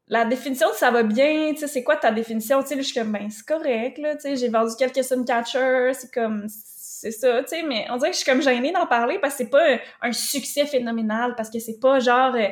la 0.09 0.25
définition 0.25 0.69
de 0.71 0.75
ça 0.75 0.91
va 0.91 1.03
bien, 1.03 1.53
tu 1.53 1.61
sais, 1.61 1.69
c'est 1.69 1.83
quoi 1.83 1.97
ta 1.97 2.11
définition? 2.11 2.63
Tu 2.63 2.69
sais, 2.69 2.77
je 2.77 2.83
suis 2.83 2.95
comme, 2.95 3.13
ben, 3.13 3.31
c'est 3.31 3.47
correct, 3.47 3.99
là, 3.99 4.15
tu 4.15 4.23
sais, 4.23 4.37
j'ai 4.37 4.49
vendu 4.49 4.75
quelques 4.79 5.05
Suncatchers, 5.05 5.93
c'est 5.95 6.13
comme, 6.13 6.47
c'est 6.49 7.13
ça, 7.13 7.43
tu 7.43 7.49
sais, 7.49 7.63
mais 7.63 7.87
on 7.91 7.97
dirait 7.97 8.11
que 8.11 8.17
je 8.17 8.23
suis 8.23 8.31
comme 8.31 8.43
gênée 8.43 8.73
d'en 8.73 8.87
parler 8.87 9.19
parce 9.21 9.35
que 9.35 9.45
c'est 9.45 9.51
pas 9.51 9.79
un, 10.03 10.13
succès 10.13 10.67
phénoménal, 10.67 11.35
parce 11.37 11.51
que 11.51 11.59
c'est 11.59 11.79
pas 11.79 12.01
genre, 12.01 12.35
euh, 12.35 12.49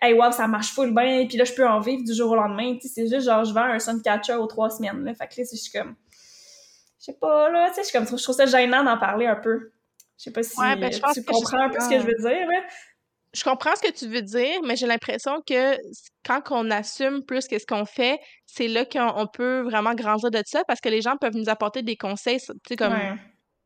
hey, 0.00 0.14
wow, 0.14 0.30
ça 0.30 0.46
marche 0.46 0.72
full 0.72 0.94
bien, 0.94 1.26
puis 1.26 1.38
là, 1.38 1.44
je 1.44 1.54
peux 1.54 1.66
en 1.66 1.80
vivre 1.80 2.04
du 2.04 2.14
jour 2.14 2.32
au 2.32 2.36
lendemain, 2.36 2.74
tu 2.74 2.86
sais, 2.86 2.94
c'est 2.94 3.08
juste 3.08 3.26
genre, 3.26 3.44
je 3.44 3.52
vends 3.52 3.64
un 3.64 3.78
Suncatcher 3.78 4.34
aux 4.34 4.46
trois 4.46 4.70
semaines, 4.70 5.04
là, 5.04 5.14
fait 5.14 5.26
que 5.26 5.40
là, 5.40 5.46
je 5.50 5.56
suis 5.56 5.72
comme, 5.72 5.96
je 6.98 7.06
sais 7.06 7.16
pas, 7.18 7.48
là, 7.50 7.68
tu 7.68 7.76
sais, 7.76 7.82
je 7.82 7.88
suis 7.88 7.98
comme, 7.98 8.06
je 8.06 8.22
trouve 8.22 8.36
ça 8.36 8.46
gênant 8.46 8.84
d'en 8.84 8.98
parler 8.98 9.26
un 9.26 9.36
peu. 9.36 9.72
Je 10.18 10.24
sais 10.24 10.32
pas 10.32 10.42
si 10.42 10.54
ben, 10.58 10.90
tu 10.90 11.24
comprends 11.24 11.62
un 11.62 11.70
peu 11.70 11.80
ce 11.80 11.88
que 11.88 11.98
je 11.98 12.06
veux 12.06 12.28
dire, 12.28 12.46
là 12.46 12.60
je 13.32 13.44
comprends 13.44 13.76
ce 13.76 13.82
que 13.82 13.92
tu 13.92 14.08
veux 14.08 14.22
dire, 14.22 14.60
mais 14.64 14.76
j'ai 14.76 14.86
l'impression 14.86 15.40
que 15.46 15.76
quand 16.24 16.42
on 16.50 16.70
assume 16.70 17.24
plus 17.24 17.46
que 17.46 17.58
ce 17.58 17.66
qu'on 17.66 17.84
fait, 17.84 18.18
c'est 18.46 18.68
là 18.68 18.84
qu'on 18.84 19.26
peut 19.32 19.60
vraiment 19.60 19.94
grandir 19.94 20.30
de 20.30 20.42
ça 20.46 20.62
parce 20.66 20.80
que 20.80 20.88
les 20.88 21.00
gens 21.02 21.16
peuvent 21.16 21.36
nous 21.36 21.48
apporter 21.48 21.82
des 21.82 21.96
conseils, 21.96 22.40
tu 22.40 22.52
sais, 22.68 22.76
comme 22.76 22.98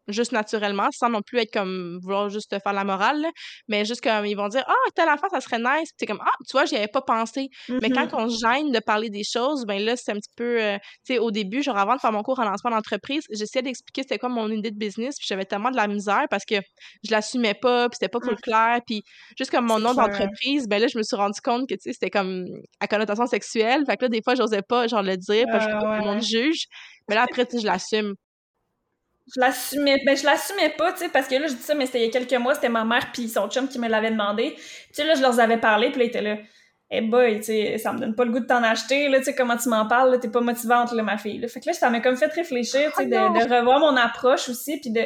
juste 0.09 0.33
naturellement, 0.33 0.89
sans 0.93 1.09
non 1.09 1.23
plus 1.23 1.39
être 1.39 1.53
comme 1.53 1.99
vouloir 2.03 2.29
juste 2.29 2.57
faire 2.63 2.73
la 2.73 2.85
morale, 2.85 3.27
mais 3.69 3.85
juste 3.85 4.03
comme 4.03 4.27
ils 4.27 4.37
vont 4.37 4.49
dire 4.49 4.65
Ah, 4.67 4.91
telle 4.95 5.09
affaire, 5.09 5.31
ça 5.31 5.41
serait 5.41 5.59
nice. 5.59 5.91
c'est 5.99 6.07
comme 6.07 6.21
Ah, 6.21 6.35
tu 6.47 6.53
vois, 6.53 6.65
j'y 6.65 6.77
avais 6.77 6.89
pas 6.89 7.03
pensé. 7.03 7.49
Mais 7.69 7.91
quand 7.91 8.07
mm-hmm. 8.07 8.25
on 8.25 8.29
se 8.29 8.39
gêne 8.41 8.73
de 8.73 8.81
parler 8.81 9.11
des 9.11 9.25
choses, 9.25 9.65
ben 9.67 9.83
là, 9.83 9.97
c'est 9.97 10.13
un 10.13 10.17
petit 10.17 10.35
peu. 10.37 10.63
Euh, 10.63 10.77
tu 11.07 11.15
sais, 11.15 11.19
au 11.19 11.31
début, 11.31 11.63
genre 11.63 11.79
avant 11.79 11.97
de 11.97 12.01
faire 12.01 12.13
mon 12.13 12.23
cours 12.23 12.39
en 12.39 12.45
lancement 12.45 12.71
d'entreprise, 12.71 13.25
j'essayais 13.31 13.63
d'expliquer 13.63 14.03
c'était 14.03 14.19
quoi 14.19 14.29
mon 14.29 14.51
idée 14.51 14.71
de 14.71 14.79
business, 14.79 15.17
puis 15.19 15.27
j'avais 15.29 15.45
tellement 15.45 15.71
de 15.71 15.77
la 15.77 15.87
misère 15.87 16.25
parce 16.31 16.45
que 16.45 16.57
je 17.05 17.11
l'assumais 17.11 17.55
pas, 17.55 17.89
puis 17.89 17.99
c'était 18.01 18.11
pas 18.11 18.21
full 18.21 18.35
mm. 18.35 18.41
clair, 18.43 18.79
puis 18.87 19.03
juste 19.39 19.51
comme 19.51 19.67
mon 19.67 19.79
nom 19.79 19.95
d'entreprise, 19.95 20.67
ben 20.69 20.81
là, 20.81 20.87
je 20.89 20.99
me 20.99 21.03
suis 21.03 21.17
rendu 21.17 21.41
compte 21.43 21.69
que, 21.69 21.75
tu 21.75 21.81
sais, 21.83 21.93
c'était 21.93 22.11
comme 22.11 22.47
à 22.81 22.87
connotation 22.87 23.27
sexuelle. 23.27 23.85
Fait 23.87 23.97
que 23.97 24.05
là, 24.05 24.09
des 24.09 24.23
fois, 24.23 24.35
j'osais 24.35 24.63
pas, 24.63 24.87
genre, 24.87 25.03
le 25.03 25.17
dire, 25.17 25.47
parce 25.51 25.67
que 25.67 25.73
je 25.73 25.77
que 25.77 25.81
tout 25.81 25.91
le 25.91 26.13
monde 26.13 26.23
juge. 26.23 26.67
Mais 27.09 27.15
là, 27.15 27.23
après, 27.23 27.47
tu 27.47 27.57
sais, 27.57 27.63
je 27.63 27.67
l'assume 27.67 28.15
je 29.33 29.41
l'assumais 29.41 30.03
ben 30.05 30.17
je 30.17 30.25
l'assumais 30.25 30.71
pas 30.71 30.93
tu 30.93 31.01
sais 31.01 31.09
parce 31.09 31.29
que 31.29 31.35
là 31.35 31.47
je 31.47 31.55
dis 31.55 31.63
ça 31.63 31.75
mais 31.75 31.87
c'était 31.87 32.01
il 32.01 32.07
y 32.07 32.09
a 32.09 32.11
quelques 32.11 32.41
mois 32.41 32.55
c'était 32.55 32.69
ma 32.69 32.85
mère 32.85 33.11
puis 33.13 33.29
son 33.29 33.49
chum 33.49 33.69
qui 33.69 33.79
me 33.79 33.89
l'avait 33.89 34.11
demandé. 34.11 34.55
Tu 34.55 34.63
sais 34.93 35.05
là 35.05 35.15
je 35.15 35.23
leur 35.23 35.39
avais 35.41 35.59
parlé 35.59 35.91
puis 35.91 35.99
là 35.99 36.05
ils 36.05 36.09
étaient 36.09 36.23
là 36.23 36.37
eh 36.91 37.01
boy 37.01 37.39
tu 37.39 37.45
sais 37.45 37.79
ça 37.79 37.93
me 37.93 37.99
donne 37.99 38.15
pas 38.15 38.25
le 38.25 38.33
goût 38.33 38.41
de 38.41 38.47
t'en 38.47 38.63
acheter 38.63 39.09
là 39.09 39.19
tu 39.19 39.25
sais 39.25 39.35
comment 39.35 39.57
tu 39.57 39.69
m'en 39.69 39.87
parles 39.87 40.13
là 40.13 40.19
t'es 40.19 40.29
pas 40.29 40.41
motivante 40.41 40.93
là 40.93 41.03
ma 41.03 41.17
fille 41.17 41.39
là 41.39 41.49
fait 41.49 41.61
que 41.61 41.67
là 41.67 41.73
ça 41.73 41.89
m'a 41.91 42.01
comme 42.01 42.17
fait 42.17 42.33
réfléchir 42.33 42.91
tu 42.91 43.03
sais 43.03 43.07
de, 43.07 43.17
oh 43.17 43.33
de, 43.33 43.55
revoir 43.55 43.81
mon 43.81 43.97
approche 43.97 44.49
aussi 44.49 44.79
puis 44.79 44.91
de 44.91 45.03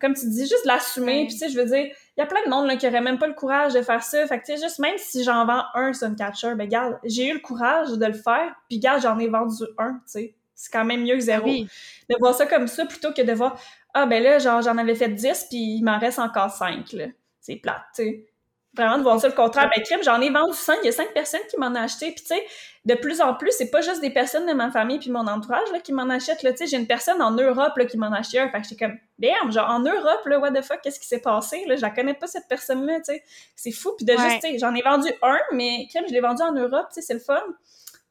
comme 0.00 0.14
tu 0.14 0.26
dis 0.30 0.46
juste 0.46 0.64
l'assumer. 0.64 1.26
Puis 1.26 1.34
tu 1.34 1.38
sais 1.40 1.48
je 1.50 1.58
veux 1.58 1.66
dire 1.66 1.90
y 2.20 2.22
a 2.22 2.26
plein 2.26 2.44
de 2.44 2.50
monde 2.50 2.66
là, 2.66 2.76
qui 2.76 2.86
aurait 2.86 3.00
même 3.00 3.18
pas 3.18 3.26
le 3.26 3.34
courage 3.34 3.72
de 3.74 3.82
faire 3.82 4.02
ça. 4.02 4.26
Fait 4.26 4.38
que 4.38 4.44
tu 4.44 4.56
sais, 4.56 4.62
juste 4.62 4.78
même 4.78 4.96
si 4.98 5.24
j'en 5.24 5.46
vends 5.46 5.62
un 5.74 5.92
Suncatcher, 5.92 6.54
ben 6.54 6.68
garde, 6.68 6.98
j'ai 7.04 7.28
eu 7.28 7.34
le 7.34 7.40
courage 7.40 7.90
de 7.90 8.06
le 8.06 8.12
faire, 8.12 8.54
puis 8.68 8.78
garde, 8.78 9.02
j'en 9.02 9.18
ai 9.18 9.28
vendu 9.28 9.64
un, 9.78 9.94
tu 9.94 10.00
sais. 10.06 10.34
C'est 10.60 10.70
quand 10.70 10.84
même 10.84 11.04
mieux 11.04 11.14
que 11.14 11.20
zéro. 11.20 11.46
De 11.46 12.16
voir 12.20 12.34
ça 12.34 12.44
comme 12.44 12.68
ça 12.68 12.84
plutôt 12.84 13.14
que 13.14 13.22
de 13.22 13.32
voir 13.32 13.58
Ah 13.94 14.04
ben 14.04 14.22
là, 14.22 14.38
genre 14.38 14.60
j'en 14.60 14.76
avais 14.76 14.94
fait 14.94 15.08
10 15.08 15.46
puis 15.48 15.58
il 15.58 15.82
m'en 15.82 15.98
reste 15.98 16.18
encore 16.18 16.50
5 16.50 16.92
là. 16.92 17.06
C'est 17.40 17.56
plate, 17.56 17.80
tu 17.94 18.02
sais. 18.02 18.26
Vraiment 18.74 18.98
de 18.98 19.02
voir 19.02 19.18
ça 19.18 19.26
le 19.26 19.34
contraire. 19.34 19.70
Ben 19.74 19.82
crime, 19.82 20.00
j'en 20.04 20.20
ai 20.20 20.28
vendu 20.28 20.52
5, 20.52 20.78
il 20.82 20.86
y 20.86 20.88
a 20.90 20.92
5 20.92 21.14
personnes 21.14 21.40
qui 21.48 21.56
m'en 21.56 21.68
ont 21.68 21.76
acheté. 21.76 22.12
Puis 22.12 22.20
tu 22.20 22.26
sais, 22.26 22.46
de 22.84 22.94
plus 22.94 23.22
en 23.22 23.34
plus, 23.34 23.52
c'est 23.56 23.70
pas 23.70 23.80
juste 23.80 24.02
des 24.02 24.10
personnes 24.10 24.46
de 24.46 24.52
ma 24.52 24.70
famille 24.70 24.98
puis 24.98 25.10
mon 25.10 25.26
entourage 25.26 25.72
là, 25.72 25.80
qui 25.80 25.94
m'en 25.94 26.10
achètent. 26.10 26.42
Là. 26.42 26.52
Tu 26.52 26.58
sais, 26.58 26.66
j'ai 26.66 26.76
une 26.76 26.86
personne 26.86 27.22
en 27.22 27.30
Europe 27.30 27.72
là, 27.76 27.86
qui 27.86 27.96
m'en 27.96 28.12
a 28.12 28.18
acheté 28.18 28.38
un. 28.38 28.50
Fait 28.50 28.60
que 28.60 28.68
j'étais 28.68 28.84
comme 28.84 28.98
Damn, 29.18 29.50
genre 29.50 29.70
en 29.70 29.80
Europe, 29.80 30.26
là, 30.26 30.38
what 30.40 30.52
the 30.52 30.62
fuck, 30.62 30.82
qu'est-ce 30.82 31.00
qui 31.00 31.06
s'est 31.06 31.22
passé? 31.22 31.64
Là? 31.66 31.76
Je 31.76 31.80
la 31.80 31.90
connais 31.90 32.14
pas 32.14 32.26
cette 32.26 32.48
personne-là, 32.48 32.98
tu 32.98 33.14
sais. 33.14 33.24
C'est 33.56 33.72
fou. 33.72 33.92
Puis 33.96 34.04
de 34.04 34.12
juste, 34.12 34.42
tu 34.42 34.52
sais, 34.52 34.58
j'en 34.58 34.74
ai 34.74 34.82
vendu 34.82 35.08
un, 35.22 35.38
mais 35.52 35.86
crime, 35.88 36.04
je 36.06 36.12
l'ai 36.12 36.20
vendu 36.20 36.42
en 36.42 36.52
Europe, 36.52 36.88
tu 36.92 37.00
sais, 37.00 37.02
c'est 37.02 37.14
le 37.14 37.20
fun 37.20 37.42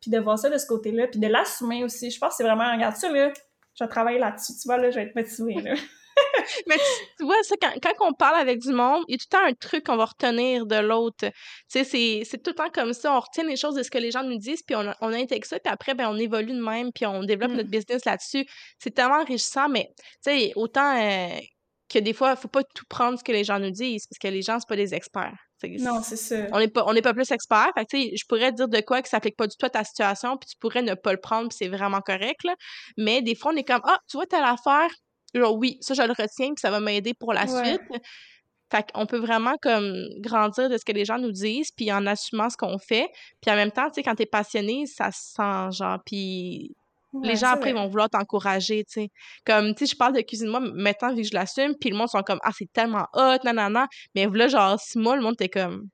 puis 0.01 0.11
de 0.11 0.19
voir 0.19 0.37
ça 0.37 0.49
de 0.49 0.57
ce 0.57 0.65
côté-là, 0.65 1.07
puis 1.07 1.19
de 1.19 1.27
l'assumer 1.27 1.83
aussi. 1.83 2.11
Je 2.11 2.19
pense 2.19 2.31
que 2.31 2.35
c'est 2.37 2.43
vraiment, 2.43 2.71
regarde 2.71 2.95
ça, 2.95 3.11
là, 3.11 3.31
je 3.77 3.83
vais 3.83 3.89
travailler 3.89 4.19
là-dessus, 4.19 4.53
tu 4.61 4.67
vois, 4.67 4.77
là, 4.77 4.89
je 4.91 4.95
vais 4.95 5.03
être 5.03 5.15
motivée, 5.15 5.61
là. 5.61 5.73
Mais 6.67 6.75
tu, 7.17 7.23
vois, 7.23 7.41
ça, 7.43 7.55
quand, 7.61 7.71
quand, 7.81 8.07
on 8.07 8.13
parle 8.13 8.39
avec 8.39 8.59
du 8.59 8.71
monde, 8.71 9.03
il 9.07 9.13
y 9.13 9.15
a 9.15 9.17
tout 9.17 9.25
le 9.31 9.37
temps 9.37 9.45
un 9.45 9.53
truc 9.53 9.85
qu'on 9.85 9.95
va 9.95 10.05
retenir 10.05 10.65
de 10.65 10.75
l'autre. 10.75 11.27
Tu 11.71 11.83
sais, 11.83 12.23
c'est 12.25 12.43
tout 12.43 12.51
le 12.51 12.55
temps 12.55 12.69
comme 12.73 12.93
ça. 12.93 13.15
On 13.15 13.19
retient 13.19 13.45
les 13.45 13.55
choses 13.55 13.75
de 13.75 13.83
ce 13.83 13.91
que 13.91 13.97
les 13.97 14.11
gens 14.11 14.23
nous 14.23 14.37
disent, 14.37 14.63
puis 14.63 14.75
on, 14.75 14.93
on 15.01 15.13
intègre 15.13 15.45
ça, 15.45 15.59
puis 15.59 15.71
après, 15.71 15.93
ben, 15.93 16.09
on 16.09 16.17
évolue 16.17 16.53
de 16.53 16.63
même, 16.63 16.91
puis 16.91 17.05
on 17.05 17.23
développe 17.23 17.51
notre 17.51 17.67
mm. 17.67 17.71
business 17.71 18.05
là-dessus. 18.05 18.45
C'est 18.79 18.91
tellement 18.91 19.21
enrichissant, 19.21 19.69
mais 19.69 19.91
tu 20.23 20.31
sais, 20.31 20.53
autant 20.55 20.97
euh, 20.97 21.39
que 21.89 21.99
des 21.99 22.13
fois, 22.13 22.31
il 22.31 22.37
faut 22.37 22.47
pas 22.47 22.63
tout 22.63 22.85
prendre 22.87 23.17
ce 23.17 23.23
que 23.23 23.31
les 23.31 23.43
gens 23.43 23.59
nous 23.59 23.71
disent, 23.71 24.05
parce 24.07 24.19
que 24.19 24.27
les 24.27 24.41
gens, 24.41 24.59
c'est 24.59 24.67
pas 24.67 24.75
des 24.75 24.93
experts. 24.93 25.35
Non, 25.63 26.01
c'est 26.01 26.15
ça. 26.15 26.47
On 26.53 26.59
n'est 26.59 26.69
pas, 26.69 26.85
on 26.87 26.95
pas 27.01 27.13
plus 27.13 27.29
expert. 27.31 27.69
Fait 27.77 27.85
que, 27.85 27.97
je 27.97 28.23
pourrais 28.27 28.51
te 28.51 28.57
dire 28.57 28.69
de 28.69 28.79
quoi 28.81 29.01
que 29.01 29.09
ça 29.09 29.17
s'applique 29.17 29.35
pas 29.35 29.47
du 29.47 29.55
tout 29.57 29.65
à 29.65 29.69
ta 29.69 29.83
situation, 29.83 30.37
puis 30.37 30.47
tu 30.49 30.57
pourrais 30.57 30.81
ne 30.81 30.93
pas 30.93 31.11
le 31.11 31.19
prendre, 31.19 31.49
puis 31.49 31.57
c'est 31.59 31.67
vraiment 31.67 32.01
correct. 32.01 32.43
Là. 32.43 32.55
Mais 32.97 33.21
des 33.21 33.35
fois, 33.35 33.51
on 33.53 33.57
est 33.57 33.63
comme 33.63 33.81
Ah, 33.83 33.99
tu 34.09 34.17
vois, 34.17 34.25
telle 34.25 34.43
affaire, 34.43 34.89
genre 35.33 35.55
oui, 35.57 35.77
ça, 35.81 35.93
je 35.93 36.01
le 36.01 36.11
retiens, 36.11 36.47
puis 36.47 36.61
ça 36.61 36.71
va 36.71 36.79
m'aider 36.79 37.13
pour 37.13 37.33
la 37.33 37.47
suite. 37.47 37.81
Fait 38.71 38.85
qu'on 38.93 39.07
peut 39.07 39.17
vraiment 39.17 39.55
comme 39.63 40.05
grandir 40.19 40.69
de 40.69 40.77
ce 40.77 40.85
que 40.85 40.91
les 40.91 41.03
gens 41.03 41.17
nous 41.17 41.31
disent, 41.31 41.71
puis 41.75 41.91
en 41.91 42.05
assumant 42.05 42.49
ce 42.49 42.57
qu'on 42.57 42.77
fait. 42.77 43.07
Puis 43.41 43.51
en 43.51 43.55
même 43.55 43.71
temps, 43.71 43.87
tu 43.87 43.95
sais, 43.95 44.03
quand 44.03 44.13
t'es 44.13 44.27
passionné, 44.27 44.85
ça 44.85 45.11
se 45.11 45.33
sent 45.33 45.71
genre, 45.71 45.97
puis 46.05 46.75
les 47.24 47.36
gens 47.36 47.47
après 47.47 47.74
vont 47.74 47.88
vouloir 47.88 48.10
t'encourager, 48.10 48.84
tu 48.86 49.01
sais. 49.01 49.10
Comme, 49.45 49.74
tu 49.74 49.86
sais, 49.86 49.93
je 49.93 49.97
parle 49.97 50.14
de 50.14 50.22
cuisine, 50.22 50.47
moi, 50.47 50.60
maintenant, 50.60 51.14
vu 51.14 51.22
que 51.22 51.28
je 51.28 51.34
l'assume, 51.34 51.74
puis 51.80 51.89
le 51.89 51.97
monde 51.97 52.10
sont 52.10 52.22
comme, 52.22 52.39
ah, 52.43 52.51
c'est 52.57 52.72
tellement 52.72 53.07
hot, 53.14 53.38
nanana. 53.43 53.88
Mais 54.16 54.28
là, 54.28 54.47
genre, 54.47 54.80
six 54.80 54.97
mois, 54.97 55.16
le 55.16 55.22
monde 55.22 55.34
était 55.34 55.49
comme, 55.49 55.88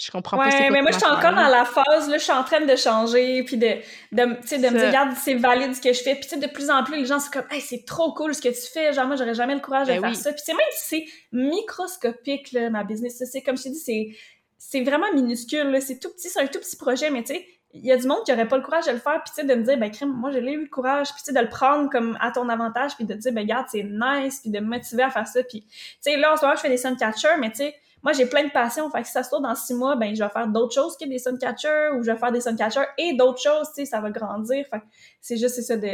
je 0.00 0.10
comprends 0.10 0.36
pas. 0.36 0.48
Ouais, 0.48 0.70
mais 0.70 0.80
moi, 0.82 0.92
je 0.92 0.98
suis 0.98 1.06
encore 1.06 1.34
dans 1.34 1.48
la 1.48 1.64
phase, 1.64 2.08
là, 2.08 2.18
je 2.18 2.22
suis 2.22 2.32
en 2.32 2.44
train 2.44 2.60
de 2.60 2.76
changer, 2.76 3.42
puis 3.42 3.56
de, 3.56 3.66
de, 4.12 4.40
tu 4.42 4.48
sais, 4.48 4.58
de 4.58 4.68
me 4.68 4.78
dire, 4.78 4.88
regarde, 4.88 5.16
c'est 5.16 5.34
valide 5.34 5.74
ce 5.74 5.80
que 5.80 5.92
je 5.92 6.00
fais. 6.00 6.14
Puis, 6.14 6.24
tu 6.24 6.28
sais, 6.28 6.36
de 6.38 6.46
plus 6.46 6.70
en 6.70 6.84
plus, 6.84 6.96
les 6.96 7.06
gens 7.06 7.18
sont 7.18 7.30
comme, 7.32 7.46
hey, 7.50 7.60
c'est 7.60 7.84
trop 7.84 8.12
cool 8.12 8.34
ce 8.34 8.40
que 8.40 8.48
tu 8.48 8.70
fais. 8.72 8.92
Genre, 8.92 9.06
moi, 9.06 9.16
j'aurais 9.16 9.34
jamais 9.34 9.54
le 9.54 9.60
courage 9.60 9.88
de 9.88 9.94
ben 9.94 10.00
faire 10.00 10.16
ça. 10.16 10.32
Puis, 10.32 10.42
tu 10.42 10.52
sais, 10.52 10.52
même 10.52 10.66
si 10.72 10.88
c'est 10.88 11.04
microscopique, 11.32 12.52
là, 12.52 12.70
ma 12.70 12.84
business, 12.84 13.22
c'est 13.30 13.42
comme 13.42 13.56
je 13.56 13.64
t'ai 13.64 13.70
dit, 13.70 13.78
c'est, 13.78 14.08
c'est 14.56 14.82
vraiment 14.82 15.12
minuscule, 15.14 15.70
là. 15.70 15.80
C'est 15.80 15.98
tout 15.98 16.10
petit, 16.10 16.28
c'est 16.28 16.40
un 16.40 16.46
tout 16.46 16.60
petit 16.60 16.76
projet, 16.76 17.10
mais 17.10 17.24
tu 17.24 17.34
sais, 17.34 17.46
il 17.74 17.84
y 17.84 17.92
a 17.92 17.96
du 17.96 18.06
monde 18.06 18.24
qui 18.24 18.32
aurait 18.32 18.48
pas 18.48 18.56
le 18.56 18.62
courage 18.62 18.86
de 18.86 18.92
le 18.92 18.98
faire 18.98 19.22
puis 19.22 19.32
tu 19.34 19.40
sais 19.40 19.46
de 19.46 19.54
me 19.54 19.62
dire 19.62 19.76
ben 19.78 19.90
crime 19.90 20.10
moi 20.10 20.30
j'ai 20.30 20.40
eu 20.40 20.62
le 20.62 20.68
courage 20.68 21.08
puis 21.08 21.18
tu 21.18 21.24
sais 21.24 21.32
de 21.32 21.40
le 21.40 21.48
prendre 21.48 21.90
comme 21.90 22.16
à 22.20 22.30
ton 22.30 22.48
avantage 22.48 22.96
puis 22.96 23.04
de 23.04 23.14
dire 23.14 23.32
ben 23.32 23.42
regarde 23.42 23.66
c'est 23.68 23.84
nice 23.84 24.40
puis 24.40 24.50
de 24.50 24.60
me 24.60 24.66
motiver 24.66 25.02
à 25.02 25.10
faire 25.10 25.26
ça 25.26 25.42
puis 25.42 25.62
tu 25.62 25.76
sais 26.00 26.16
là 26.16 26.32
en 26.32 26.36
ce 26.36 26.44
moment 26.44 26.56
je 26.56 26.62
fais 26.62 26.70
des 26.70 26.78
suncatchers 26.78 27.36
mais 27.38 27.50
tu 27.50 27.58
sais 27.58 27.74
moi 28.02 28.12
j'ai 28.12 28.26
plein 28.26 28.44
de 28.44 28.50
passion 28.50 28.90
fait 28.90 29.02
que 29.02 29.06
si 29.06 29.12
ça 29.12 29.22
se 29.22 29.28
trouve 29.28 29.42
dans 29.42 29.54
six 29.54 29.74
mois 29.74 29.96
ben 29.96 30.14
je 30.14 30.22
vais 30.22 30.30
faire 30.30 30.48
d'autres 30.48 30.74
choses 30.74 30.96
que 30.96 31.06
des 31.06 31.18
suncatchers 31.18 31.90
ou 31.94 32.02
je 32.02 32.10
vais 32.10 32.18
faire 32.18 32.32
des 32.32 32.40
suncatchers 32.40 32.88
et 32.96 33.14
d'autres 33.14 33.42
choses 33.42 33.68
tu 33.68 33.82
sais 33.82 33.84
ça 33.84 34.00
va 34.00 34.10
grandir 34.10 34.64
fait 34.70 34.82
c'est 35.20 35.36
juste 35.36 35.56
c'est 35.56 35.62
ça 35.62 35.76
de 35.76 35.88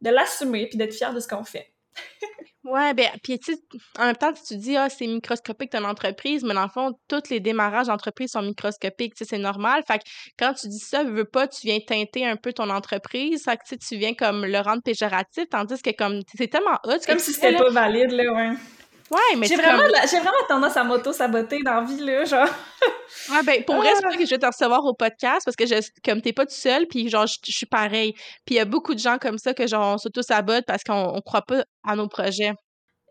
de 0.00 0.10
l'assumer 0.10 0.66
puis 0.66 0.76
d'être 0.76 0.94
fier 0.94 1.14
de 1.14 1.20
ce 1.20 1.28
qu'on 1.28 1.44
fait 1.44 1.72
Ouais, 2.64 2.94
ben, 2.94 3.08
puis 3.24 3.40
tu 3.40 3.56
en 3.98 4.06
même 4.06 4.16
temps, 4.16 4.32
tu 4.32 4.56
dis, 4.56 4.76
ah, 4.76 4.88
c'est 4.88 5.06
microscopique 5.08 5.70
ton 5.70 5.82
entreprise, 5.84 6.44
mais 6.44 6.54
dans 6.54 6.62
le 6.62 6.68
fond, 6.68 6.92
tous 7.08 7.28
les 7.28 7.40
démarrages 7.40 7.88
d'entreprise 7.88 8.30
sont 8.30 8.42
microscopiques, 8.42 9.14
tu 9.14 9.24
sais, 9.24 9.30
c'est 9.30 9.42
normal. 9.42 9.82
Fait 9.86 9.98
que 9.98 10.04
quand 10.38 10.54
tu 10.54 10.68
dis 10.68 10.78
ça, 10.78 11.02
veux 11.02 11.24
pas, 11.24 11.48
tu 11.48 11.66
viens 11.66 11.80
teinter 11.80 12.24
un 12.24 12.36
peu 12.36 12.52
ton 12.52 12.70
entreprise, 12.70 13.42
fait 13.44 13.56
que 13.56 13.74
tu 13.74 13.96
viens 13.96 14.14
comme 14.14 14.46
le 14.46 14.58
rendre 14.60 14.82
péjoratif, 14.82 15.48
tandis 15.50 15.82
que 15.82 15.90
comme, 15.90 16.20
c'est 16.36 16.46
tellement 16.46 16.78
hot. 16.84 16.98
comme 17.04 17.18
si 17.18 17.32
c'était 17.32 17.56
pas 17.56 17.70
valide, 17.70 18.12
là, 18.12 18.32
ouais. 18.32 18.56
Ouais, 19.12 19.36
mais 19.36 19.46
j'ai 19.46 19.56
vraiment, 19.56 19.82
j'ai 20.10 20.20
vraiment 20.20 20.46
tendance 20.48 20.74
à 20.74 20.84
m'auto-saboter 20.84 21.62
dans 21.62 21.74
la 21.74 21.80
vie, 21.82 21.98
là, 21.98 22.24
genre. 22.24 22.48
ouais, 23.30 23.42
ben, 23.44 23.62
pour 23.64 23.76
vrai, 23.76 23.90
c'est 23.94 24.02
pas 24.02 24.16
que 24.16 24.24
je 24.24 24.30
vais 24.30 24.38
te 24.38 24.46
recevoir 24.46 24.82
au 24.86 24.94
podcast 24.94 25.42
parce 25.44 25.54
que 25.54 25.66
je, 25.66 25.74
comme 26.02 26.22
t'es 26.22 26.32
pas 26.32 26.46
tout 26.46 26.54
seul, 26.54 26.86
puis 26.86 27.10
genre, 27.10 27.26
je, 27.26 27.36
suis 27.52 27.66
pareil. 27.66 28.14
Puis 28.46 28.54
il 28.54 28.56
y 28.56 28.60
a 28.60 28.64
beaucoup 28.64 28.94
de 28.94 28.98
gens 28.98 29.18
comme 29.18 29.36
ça 29.36 29.52
que 29.52 29.66
genre, 29.66 29.94
on 29.94 29.98
s'auto-sabote 29.98 30.64
parce 30.66 30.82
qu'on 30.82 31.12
on 31.14 31.20
croit 31.20 31.42
pas 31.42 31.62
à 31.86 31.94
nos 31.94 32.08
projets. 32.08 32.52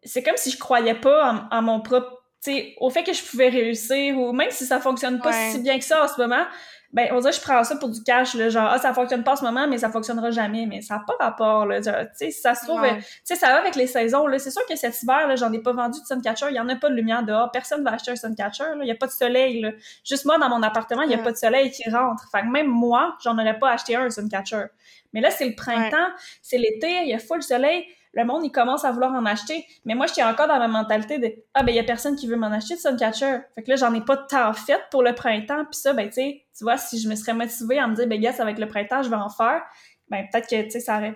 C'est 0.03 0.23
comme 0.23 0.37
si 0.37 0.49
je 0.49 0.57
croyais 0.57 0.95
pas 0.95 1.47
en, 1.51 1.61
mon 1.61 1.81
propre, 1.81 2.09
tu 2.43 2.51
sais, 2.51 2.73
au 2.79 2.89
fait 2.89 3.03
que 3.03 3.13
je 3.13 3.21
pouvais 3.21 3.49
réussir 3.49 4.17
ou 4.17 4.33
même 4.33 4.49
si 4.49 4.65
ça 4.65 4.79
fonctionne 4.79 5.19
pas 5.19 5.51
si 5.51 5.59
bien 5.59 5.77
que 5.77 5.85
ça 5.85 6.03
en 6.03 6.07
ce 6.07 6.19
moment, 6.19 6.45
ben 6.93 7.07
on 7.11 7.19
dirait 7.19 7.31
que 7.31 7.37
je 7.37 7.41
prends 7.41 7.63
ça 7.63 7.75
pour 7.77 7.89
du 7.89 8.03
cash 8.03 8.33
là, 8.33 8.49
genre 8.49 8.69
ah 8.69 8.77
ça 8.77 8.93
fonctionne 8.93 9.23
pas 9.23 9.33
en 9.33 9.35
ce 9.37 9.45
moment 9.45 9.67
mais 9.67 9.77
ça 9.77 9.89
fonctionnera 9.89 10.29
jamais 10.31 10.65
mais 10.65 10.81
ça 10.81 10.95
n'a 10.95 11.03
pas 11.07 11.23
rapport 11.23 11.65
là 11.65 11.79
tu 11.81 11.89
sais 12.13 12.31
ça 12.31 12.53
se 12.53 12.65
trouve 12.65 12.81
tu 12.83 13.03
sais 13.23 13.35
ça 13.35 13.47
va 13.47 13.59
avec 13.59 13.75
les 13.75 13.87
saisons 13.87 14.27
là. 14.27 14.39
C'est 14.39 14.51
sûr 14.51 14.65
que 14.67 14.75
cet 14.75 15.01
hiver 15.01 15.27
là 15.27 15.35
j'en 15.35 15.51
ai 15.53 15.59
pas 15.59 15.71
vendu 15.71 15.99
de 16.01 16.05
suncatcher 16.05 16.47
il 16.49 16.55
y 16.55 16.59
en 16.59 16.67
a 16.67 16.75
pas 16.75 16.89
de 16.89 16.95
lumière 16.95 17.23
dehors 17.23 17.49
personne 17.51 17.83
va 17.83 17.91
acheter 17.93 18.11
un 18.11 18.15
suncatcher 18.15 18.75
là 18.75 18.81
il 18.81 18.87
y 18.87 18.91
a 18.91 18.95
pas 18.95 19.07
de 19.07 19.11
soleil 19.11 19.61
là. 19.61 19.71
Juste 20.03 20.25
moi 20.25 20.37
dans 20.37 20.49
mon 20.49 20.61
appartement 20.63 21.03
il 21.03 21.11
y 21.11 21.15
a 21.15 21.19
pas 21.19 21.31
de 21.31 21.37
soleil 21.37 21.71
qui 21.71 21.89
rentre. 21.89 22.27
Fait 22.31 22.41
que 22.41 22.47
même 22.47 22.67
moi 22.67 23.15
j'en 23.23 23.37
aurais 23.37 23.57
pas 23.57 23.71
acheté 23.71 23.95
un, 23.95 24.03
un 24.03 24.09
suncatcher 24.09 24.65
mais 25.13 25.21
là 25.21 25.31
c'est 25.31 25.47
le 25.47 25.55
printemps 25.55 26.09
c'est 26.41 26.57
l'été 26.57 26.89
il 27.03 27.09
y 27.09 27.13
a 27.13 27.19
full 27.19 27.41
soleil 27.41 27.85
le 28.14 28.26
monde, 28.26 28.43
il 28.43 28.51
commence 28.51 28.84
à 28.84 28.91
vouloir 28.91 29.14
en 29.14 29.26
acheter. 29.26 29.66
Mais 29.86 29.95
moi, 29.95 30.05
j'étais 30.05 30.24
encore 30.24 30.47
dans 30.47 30.59
ma 30.59 30.68
mentalité 30.68 31.18
de 31.18 31.34
Ah, 31.53 31.64
ben, 31.64 31.72
il 31.72 31.76
y 31.76 31.80
a 31.80 31.84
personne 31.84 32.16
qui 32.16 32.28
veut 32.28 32.36
m'en 32.36 32.47
acheter 32.47 32.76
de 32.76 32.80
Suncatcher. 32.80 33.39
Fait 33.55 33.64
que 33.64 33.70
là, 33.70 33.78
j'en 33.78 33.93
ai 33.93 34.01
pas 34.01 34.18
de 34.18 34.26
temps 34.28 34.53
fait 34.53 34.82
pour 34.91 35.01
le 35.01 35.16
printemps. 35.16 35.64
Puis 35.66 35.80
ça, 35.80 35.93
ben, 35.93 36.07
tu 36.07 36.16
sais, 36.16 36.45
tu 36.57 36.64
vois, 36.64 36.78
si 36.78 36.99
je 36.99 37.07
me 37.07 37.16
serais 37.16 37.34
motivée 37.34 37.80
à 37.80 37.88
me 37.88 37.95
dire, 37.95 38.07
ben, 38.07 38.20
gars, 38.20 38.34
ça 38.34 38.43
va 38.43 38.51
être 38.51 38.59
le 38.59 38.68
printemps, 38.68 39.01
je 39.01 39.09
vais 39.09 39.16
en 39.16 39.30
faire, 39.30 39.62
ben, 40.09 40.26
peut-être 40.30 40.49
que, 40.49 40.62
tu 40.64 40.72
sais, 40.72 40.80
ça 40.82 40.97
aurait 40.97 41.16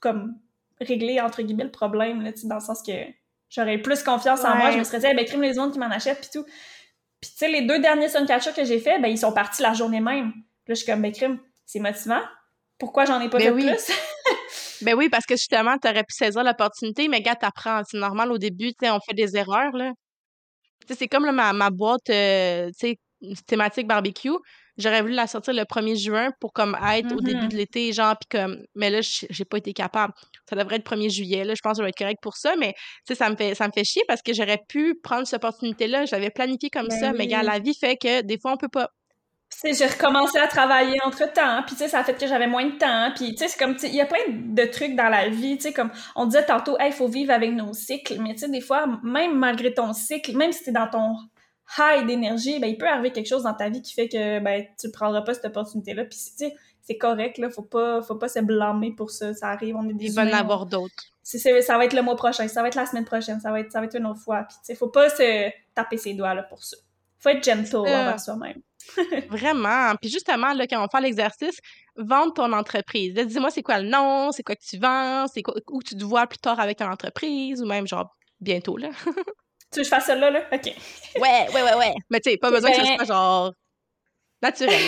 comme 0.00 0.34
réglé, 0.80 1.20
entre 1.20 1.42
guillemets, 1.42 1.64
le 1.64 1.70
problème, 1.70 2.22
là, 2.22 2.32
dans 2.44 2.56
le 2.56 2.60
sens 2.60 2.82
que 2.82 2.92
j'aurais 3.48 3.78
plus 3.78 4.02
confiance 4.02 4.44
en 4.44 4.56
moi. 4.56 4.72
Je 4.72 4.78
me 4.78 4.84
serais 4.84 4.98
dit, 4.98 5.06
ben, 5.14 5.24
crime 5.24 5.42
les 5.42 5.58
autres 5.58 5.72
qui 5.72 5.78
m'en 5.78 5.90
achètent, 5.90 6.20
puis 6.20 6.30
tout. 6.32 6.44
Puis, 7.20 7.30
tu 7.30 7.36
sais, 7.36 7.48
les 7.48 7.62
deux 7.62 7.78
derniers 7.78 8.08
Suncatcher 8.08 8.52
que 8.52 8.64
j'ai 8.64 8.80
fait, 8.80 8.98
ben, 8.98 9.08
ils 9.08 9.18
sont 9.18 9.32
partis 9.32 9.62
la 9.62 9.74
journée 9.74 10.00
même. 10.00 10.32
Là, 10.66 10.74
je 10.74 10.74
suis 10.74 10.86
comme, 10.86 11.02
ben, 11.02 11.12
crime, 11.12 11.38
c'est 11.64 11.78
motivant. 11.78 12.20
Pourquoi 12.78 13.04
j'en 13.04 13.20
ai 13.20 13.30
pas 13.30 13.38
ben 13.38 13.56
fait 13.56 13.62
plus? 13.62 13.96
Ben 14.82 14.94
oui, 14.94 15.08
parce 15.08 15.26
que 15.26 15.34
justement, 15.34 15.76
tu 15.78 15.88
aurais 15.88 16.04
pu 16.04 16.14
saisir 16.14 16.42
l'opportunité, 16.44 17.08
mais 17.08 17.20
gars, 17.20 17.34
t'apprends. 17.34 17.82
C'est 17.88 17.98
normal 17.98 18.32
au 18.32 18.38
début, 18.38 18.68
tu 18.68 18.76
sais, 18.82 18.90
on 18.90 19.00
fait 19.00 19.14
des 19.14 19.36
erreurs, 19.36 19.72
là. 19.72 19.92
Tu 20.80 20.88
sais, 20.88 20.94
c'est 20.98 21.08
comme 21.08 21.30
ma, 21.30 21.52
ma 21.52 21.70
boîte, 21.70 22.10
euh, 22.10 22.68
tu 22.78 22.88
sais, 22.88 22.98
thématique 23.46 23.86
barbecue. 23.86 24.30
J'aurais 24.78 25.00
voulu 25.00 25.14
la 25.14 25.26
sortir 25.26 25.54
le 25.54 25.62
1er 25.62 25.96
juin 25.96 26.30
pour 26.38 26.52
comme 26.52 26.76
être 26.92 27.10
au 27.14 27.20
début 27.22 27.46
mm-hmm. 27.46 27.48
de 27.48 27.56
l'été, 27.56 27.92
genre, 27.92 28.14
puis 28.20 28.38
comme, 28.38 28.62
mais 28.74 28.90
là, 28.90 29.00
j'ai 29.00 29.44
pas 29.46 29.56
été 29.56 29.72
capable. 29.72 30.12
Ça 30.48 30.54
devrait 30.54 30.76
être 30.76 30.90
1er 30.90 31.08
juillet, 31.08 31.44
là, 31.44 31.54
je 31.54 31.60
pense 31.62 31.72
que 31.72 31.76
ça 31.78 31.82
va 31.82 31.88
être 31.88 31.96
correct 31.96 32.18
pour 32.20 32.36
ça, 32.36 32.56
mais, 32.56 32.74
tu 32.74 32.80
sais, 33.08 33.14
ça 33.14 33.30
me 33.30 33.36
fait, 33.36 33.54
ça 33.54 33.66
me 33.68 33.72
fait 33.72 33.84
chier 33.84 34.02
parce 34.06 34.20
que 34.20 34.34
j'aurais 34.34 34.60
pu 34.68 34.94
prendre 35.02 35.26
cette 35.26 35.42
opportunité-là, 35.42 36.04
j'avais 36.04 36.28
planifié 36.28 36.68
comme 36.68 36.88
ben 36.88 37.00
ça, 37.00 37.12
mais 37.14 37.26
gars, 37.26 37.42
la 37.42 37.58
vie 37.58 37.74
fait 37.74 37.96
que 37.96 38.20
des 38.20 38.38
fois, 38.38 38.52
on 38.52 38.56
peut 38.58 38.68
pas 38.68 38.90
sais, 39.58 39.72
j'ai 39.74 39.86
recommencé 39.86 40.38
à 40.38 40.46
travailler 40.46 40.96
entre-temps, 41.04 41.62
puis 41.66 41.76
tu 41.76 41.82
sais, 41.82 41.88
ça 41.88 42.00
a 42.00 42.04
fait 42.04 42.14
que 42.14 42.26
j'avais 42.26 42.46
moins 42.46 42.66
de 42.66 42.76
temps, 42.76 43.10
puis 43.14 43.34
tu 43.34 43.38
sais, 43.38 43.48
c'est 43.48 43.58
comme, 43.58 43.76
il 43.82 43.94
y 43.94 44.00
a 44.00 44.06
plein 44.06 44.18
de 44.28 44.64
trucs 44.64 44.94
dans 44.94 45.08
la 45.08 45.28
vie, 45.28 45.56
tu 45.56 45.64
sais, 45.64 45.72
comme 45.72 45.90
on 46.14 46.26
disait 46.26 46.44
tantôt, 46.44 46.76
il 46.80 46.92
faut 46.92 47.08
vivre 47.08 47.32
avec 47.32 47.52
nos 47.52 47.72
cycles, 47.72 48.20
mais 48.20 48.34
tu 48.34 48.40
sais, 48.40 48.48
des 48.48 48.60
fois, 48.60 48.86
même 49.02 49.38
malgré 49.38 49.72
ton 49.72 49.92
cycle, 49.92 50.36
même 50.36 50.52
si 50.52 50.64
t'es 50.64 50.72
dans 50.72 50.88
ton 50.88 51.16
high 51.78 52.06
d'énergie, 52.06 52.58
ben, 52.58 52.68
il 52.68 52.78
peut 52.78 52.88
arriver 52.88 53.12
quelque 53.12 53.28
chose 53.28 53.44
dans 53.44 53.54
ta 53.54 53.68
vie 53.68 53.82
qui 53.82 53.94
fait 53.94 54.08
que, 54.08 54.40
ben, 54.40 54.64
tu 54.78 54.90
prendras 54.90 55.22
pas 55.22 55.34
cette 55.34 55.46
opportunité-là, 55.46 56.04
puis 56.04 56.18
tu 56.18 56.44
sais, 56.46 56.54
c'est 56.82 56.98
correct, 56.98 57.38
là, 57.38 57.50
faut 57.50 57.62
pas, 57.62 58.02
faut 58.02 58.16
pas 58.16 58.28
se 58.28 58.38
blâmer 58.40 58.92
pour 58.92 59.10
ça, 59.10 59.34
ça 59.34 59.48
arrive, 59.48 59.76
on 59.76 59.88
est 59.88 59.94
des 59.94 60.06
Il 60.06 60.12
va 60.12 60.24
en 60.24 60.32
avoir 60.32 60.66
d'autres. 60.66 61.04
Ça 61.22 61.76
va 61.76 61.84
être 61.84 61.94
le 61.94 62.02
mois 62.02 62.14
prochain, 62.14 62.46
ça 62.46 62.62
va 62.62 62.68
être 62.68 62.76
la 62.76 62.86
semaine 62.86 63.04
prochaine, 63.04 63.40
ça 63.40 63.50
va 63.50 63.60
être, 63.60 63.72
ça 63.72 63.80
va 63.80 63.86
être 63.86 63.96
une 63.96 64.06
autre 64.06 64.20
fois, 64.20 64.44
puis 64.48 64.56
tu 64.58 64.66
sais, 64.66 64.74
faut 64.74 64.88
pas 64.88 65.08
se 65.08 65.50
taper 65.74 65.96
ses 65.96 66.14
doigts, 66.14 66.34
là, 66.34 66.44
pour 66.44 66.62
ça. 66.62 66.76
Faut 67.18 67.30
être 67.30 67.42
gentle 67.42 67.76
envers 67.78 68.20
soi-même. 68.20 68.60
Vraiment. 69.30 69.94
Puis 70.00 70.10
justement, 70.10 70.52
là, 70.52 70.66
quand 70.66 70.84
on 70.84 70.88
fait 70.88 71.02
l'exercice, 71.02 71.58
vendre 71.96 72.34
ton 72.34 72.52
entreprise. 72.52 73.14
Dis-moi, 73.14 73.50
c'est 73.50 73.62
quoi 73.62 73.78
le 73.78 73.88
nom, 73.88 74.32
c'est 74.32 74.42
quoi 74.42 74.54
que 74.54 74.64
tu 74.64 74.78
vends, 74.78 75.26
c'est 75.32 75.42
quoi, 75.42 75.54
où 75.70 75.82
tu 75.82 75.96
te 75.96 76.04
vois 76.04 76.26
plus 76.26 76.38
tard 76.38 76.60
avec 76.60 76.78
ton 76.78 76.86
entreprise, 76.86 77.62
ou 77.62 77.66
même 77.66 77.86
genre 77.86 78.14
bientôt, 78.40 78.76
là. 78.76 78.88
tu 79.06 79.10
veux 79.10 79.82
que 79.82 79.84
je 79.84 79.88
fasse 79.88 80.06
ça 80.06 80.14
là, 80.14 80.30
là? 80.30 80.42
OK. 80.52 80.66
ouais, 80.66 81.46
ouais, 81.54 81.62
ouais, 81.62 81.74
ouais. 81.74 81.94
Mais 82.10 82.20
tu 82.20 82.30
sais, 82.30 82.36
pas 82.36 82.50
besoin 82.52 82.70
que 82.70 82.76
ce 82.76 82.82
ben 82.82 82.96
soit 82.96 83.04
genre 83.04 83.52
Naturel. 84.42 84.80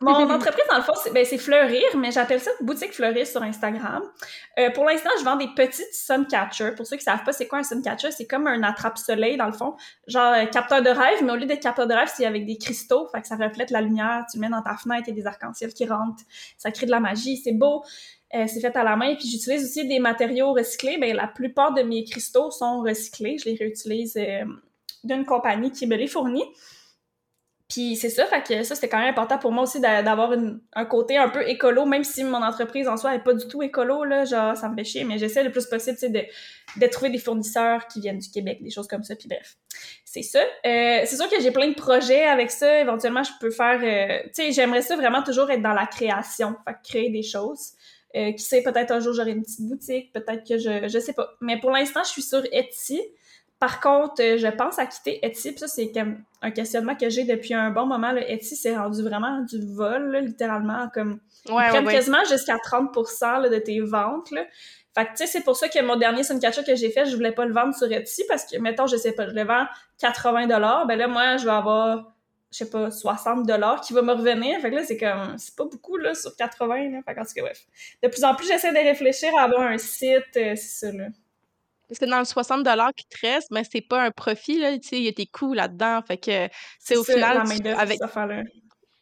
Mon 0.00 0.30
entreprise, 0.30 0.64
dans 0.70 0.76
le 0.76 0.82
fond, 0.82 0.92
c'est 1.02 1.12
ben, 1.12 1.26
Fleurir, 1.26 1.82
mais 1.96 2.12
j'appelle 2.12 2.40
ça 2.40 2.52
boutique 2.60 2.92
Fleurir 2.92 3.26
sur 3.26 3.42
Instagram. 3.42 4.02
Euh, 4.58 4.70
pour 4.70 4.84
l'instant, 4.84 5.10
je 5.18 5.24
vends 5.24 5.34
des 5.34 5.48
petites 5.56 5.92
suncatchers. 5.92 6.72
Pour 6.76 6.86
ceux 6.86 6.96
qui 6.96 7.02
savent 7.02 7.24
pas 7.24 7.32
c'est 7.32 7.48
quoi 7.48 7.58
un 7.58 7.62
suncatcher, 7.64 8.12
c'est 8.12 8.26
comme 8.26 8.46
un 8.46 8.62
attrape-soleil, 8.62 9.36
dans 9.36 9.46
le 9.46 9.52
fond. 9.52 9.74
Genre 10.06 10.34
euh, 10.34 10.46
capteur 10.46 10.82
de 10.82 10.90
rêve, 10.90 11.24
mais 11.24 11.32
au 11.32 11.36
lieu 11.36 11.46
d'être 11.46 11.62
capteur 11.62 11.88
de 11.88 11.94
rêve, 11.94 12.08
c'est 12.14 12.26
avec 12.26 12.46
des 12.46 12.58
cristaux. 12.58 13.08
Fait 13.08 13.20
que 13.20 13.26
ça 13.26 13.34
reflète 13.34 13.70
la 13.72 13.80
lumière. 13.80 14.24
Tu 14.30 14.38
le 14.38 14.42
mets 14.42 14.50
dans 14.50 14.62
ta 14.62 14.76
fenêtre, 14.76 15.08
il 15.08 15.16
y 15.16 15.18
a 15.18 15.20
des 15.20 15.26
arcs-en-ciel 15.26 15.74
qui 15.74 15.84
rentrent. 15.84 16.22
Ça 16.56 16.70
crée 16.70 16.86
de 16.86 16.92
la 16.92 17.00
magie. 17.00 17.36
C'est 17.36 17.52
beau. 17.52 17.82
Euh, 18.34 18.44
c'est 18.46 18.60
fait 18.60 18.76
à 18.76 18.84
la 18.84 18.94
main. 18.94 19.16
Puis 19.16 19.28
j'utilise 19.28 19.64
aussi 19.64 19.88
des 19.88 19.98
matériaux 19.98 20.52
recyclés. 20.52 20.98
Ben, 20.98 21.16
la 21.16 21.26
plupart 21.26 21.74
de 21.74 21.82
mes 21.82 22.04
cristaux 22.04 22.52
sont 22.52 22.82
recyclés. 22.82 23.36
Je 23.38 23.46
les 23.46 23.56
réutilise 23.56 24.16
euh, 24.16 24.44
d'une 25.02 25.24
compagnie 25.24 25.72
qui 25.72 25.88
me 25.88 25.96
les 25.96 26.06
fournit. 26.06 26.44
Puis 27.68 27.96
c'est 27.96 28.08
ça, 28.08 28.24
fait 28.24 28.42
que 28.42 28.62
ça, 28.62 28.74
c'était 28.74 28.88
quand 28.88 28.98
même 28.98 29.10
important 29.10 29.36
pour 29.36 29.52
moi 29.52 29.64
aussi 29.64 29.78
d'avoir 29.78 30.32
un 30.72 30.84
côté 30.86 31.18
un 31.18 31.28
peu 31.28 31.46
écolo, 31.46 31.84
même 31.84 32.02
si 32.02 32.24
mon 32.24 32.42
entreprise 32.42 32.88
en 32.88 32.96
soi 32.96 33.14
est 33.14 33.22
pas 33.22 33.34
du 33.34 33.46
tout 33.46 33.62
écolo, 33.62 34.04
là, 34.04 34.24
genre, 34.24 34.56
ça 34.56 34.70
me 34.70 34.74
fait 34.74 34.84
chier, 34.84 35.04
mais 35.04 35.18
j'essaie 35.18 35.42
le 35.42 35.52
plus 35.52 35.66
possible, 35.66 35.98
de, 36.00 36.22
de 36.80 36.86
trouver 36.86 37.10
des 37.10 37.18
fournisseurs 37.18 37.86
qui 37.86 38.00
viennent 38.00 38.20
du 38.20 38.30
Québec, 38.30 38.62
des 38.62 38.70
choses 38.70 38.88
comme 38.88 39.04
ça, 39.04 39.14
puis 39.16 39.28
bref. 39.28 39.56
C'est 40.06 40.22
ça. 40.22 40.40
Euh, 40.40 41.02
c'est 41.04 41.16
sûr 41.16 41.28
que 41.28 41.40
j'ai 41.42 41.50
plein 41.50 41.68
de 41.68 41.74
projets 41.74 42.24
avec 42.24 42.50
ça, 42.50 42.80
éventuellement, 42.80 43.22
je 43.22 43.32
peux 43.38 43.50
faire, 43.50 43.80
euh, 43.82 44.22
tu 44.28 44.44
sais, 44.44 44.52
j'aimerais 44.52 44.80
ça 44.80 44.96
vraiment 44.96 45.22
toujours 45.22 45.50
être 45.50 45.62
dans 45.62 45.74
la 45.74 45.86
création, 45.86 46.56
fait 46.66 46.76
créer 46.82 47.10
des 47.10 47.22
choses. 47.22 47.72
Euh, 48.16 48.32
qui 48.32 48.42
sait, 48.42 48.62
peut-être 48.62 48.90
un 48.90 49.00
jour 49.00 49.12
j'aurai 49.12 49.32
une 49.32 49.42
petite 49.42 49.68
boutique, 49.68 50.14
peut-être 50.14 50.42
que 50.48 50.56
je, 50.56 50.88
je 50.88 50.98
sais 50.98 51.12
pas. 51.12 51.28
Mais 51.42 51.60
pour 51.60 51.70
l'instant, 51.70 52.00
je 52.02 52.08
suis 52.08 52.22
sur 52.22 52.42
Etsy. 52.52 52.98
Par 53.58 53.80
contre, 53.80 54.22
euh, 54.22 54.38
je 54.38 54.46
pense 54.46 54.78
à 54.78 54.86
quitter 54.86 55.24
Etsy. 55.26 55.50
Puis 55.50 55.60
ça, 55.60 55.68
c'est 55.68 55.90
comme 55.90 56.22
un 56.42 56.50
questionnement 56.52 56.94
que 56.94 57.08
j'ai 57.08 57.24
depuis 57.24 57.54
un 57.54 57.70
bon 57.70 57.86
moment. 57.86 58.12
Là. 58.12 58.28
Etsy, 58.30 58.54
c'est 58.54 58.76
rendu 58.76 59.02
vraiment 59.02 59.40
du 59.40 59.58
vol, 59.74 60.16
littéralement. 60.22 60.88
Comme, 60.94 61.20
ouais, 61.48 61.64
ils 61.66 61.68
prennent 61.70 61.86
ouais, 61.86 61.92
quasiment 61.92 62.24
jusqu'à 62.28 62.56
30 62.62 62.94
là, 63.22 63.48
de 63.48 63.58
tes 63.58 63.80
ventes. 63.80 64.30
Là. 64.30 64.44
Fait 64.96 65.06
que, 65.06 65.10
tu 65.10 65.16
sais, 65.18 65.26
c'est 65.26 65.42
pour 65.42 65.56
ça 65.56 65.68
que 65.68 65.82
mon 65.82 65.96
dernier 65.96 66.22
Suncatcher 66.22 66.62
que 66.64 66.76
j'ai 66.76 66.90
fait, 66.90 67.06
je 67.06 67.16
voulais 67.16 67.32
pas 67.32 67.46
le 67.46 67.52
vendre 67.52 67.74
sur 67.74 67.90
Etsy 67.90 68.24
parce 68.28 68.44
que, 68.44 68.58
mettons, 68.58 68.86
je 68.86 68.96
sais 68.96 69.12
pas, 69.12 69.28
je 69.28 69.34
le 69.34 69.44
vends 69.44 69.66
80 69.98 70.46
ben 70.46 70.96
là, 70.96 71.08
moi, 71.08 71.36
je 71.36 71.44
vais 71.44 71.50
avoir, 71.50 72.12
je 72.52 72.58
sais 72.58 72.70
pas, 72.70 72.92
60 72.92 73.48
qui 73.82 73.92
va 73.92 74.02
me 74.02 74.12
revenir. 74.12 74.60
Fait 74.60 74.70
que 74.70 74.76
là, 74.76 74.84
c'est 74.84 74.96
comme, 74.96 75.36
c'est 75.36 75.56
pas 75.56 75.64
beaucoup, 75.64 75.96
là, 75.96 76.14
sur 76.14 76.34
80, 76.36 76.90
là. 76.90 76.98
Fait 77.04 77.14
qu'en 77.14 77.24
tout 77.24 77.32
cas, 77.34 77.42
bref. 77.42 77.66
De 78.02 78.08
plus 78.08 78.22
en 78.22 78.36
plus, 78.36 78.46
j'essaie 78.46 78.72
de 78.72 78.78
réfléchir 78.78 79.30
à 79.36 79.42
avoir 79.42 79.62
un 79.62 79.78
site, 79.78 80.36
euh, 80.36 80.54
c'est 80.54 80.86
ça, 80.86 80.92
là. 80.92 81.08
Parce 81.88 81.98
que 81.98 82.04
dans 82.04 82.18
le 82.18 82.24
60 82.24 82.66
qui 82.96 83.06
te 83.06 83.26
reste, 83.26 83.48
mais 83.50 83.62
c'est 83.70 83.80
pas 83.80 84.02
un 84.02 84.10
profit, 84.10 84.58
là, 84.58 84.72
il 84.72 85.02
y 85.02 85.08
a 85.08 85.12
tes 85.12 85.26
coûts 85.26 85.54
là-dedans. 85.54 86.00
Fait 86.06 86.18
que 86.18 86.48
c'est 86.78 86.96
au 86.96 87.04
ça, 87.04 87.14
final. 87.14 87.42
tu- 87.48 87.68
avec... 87.68 87.98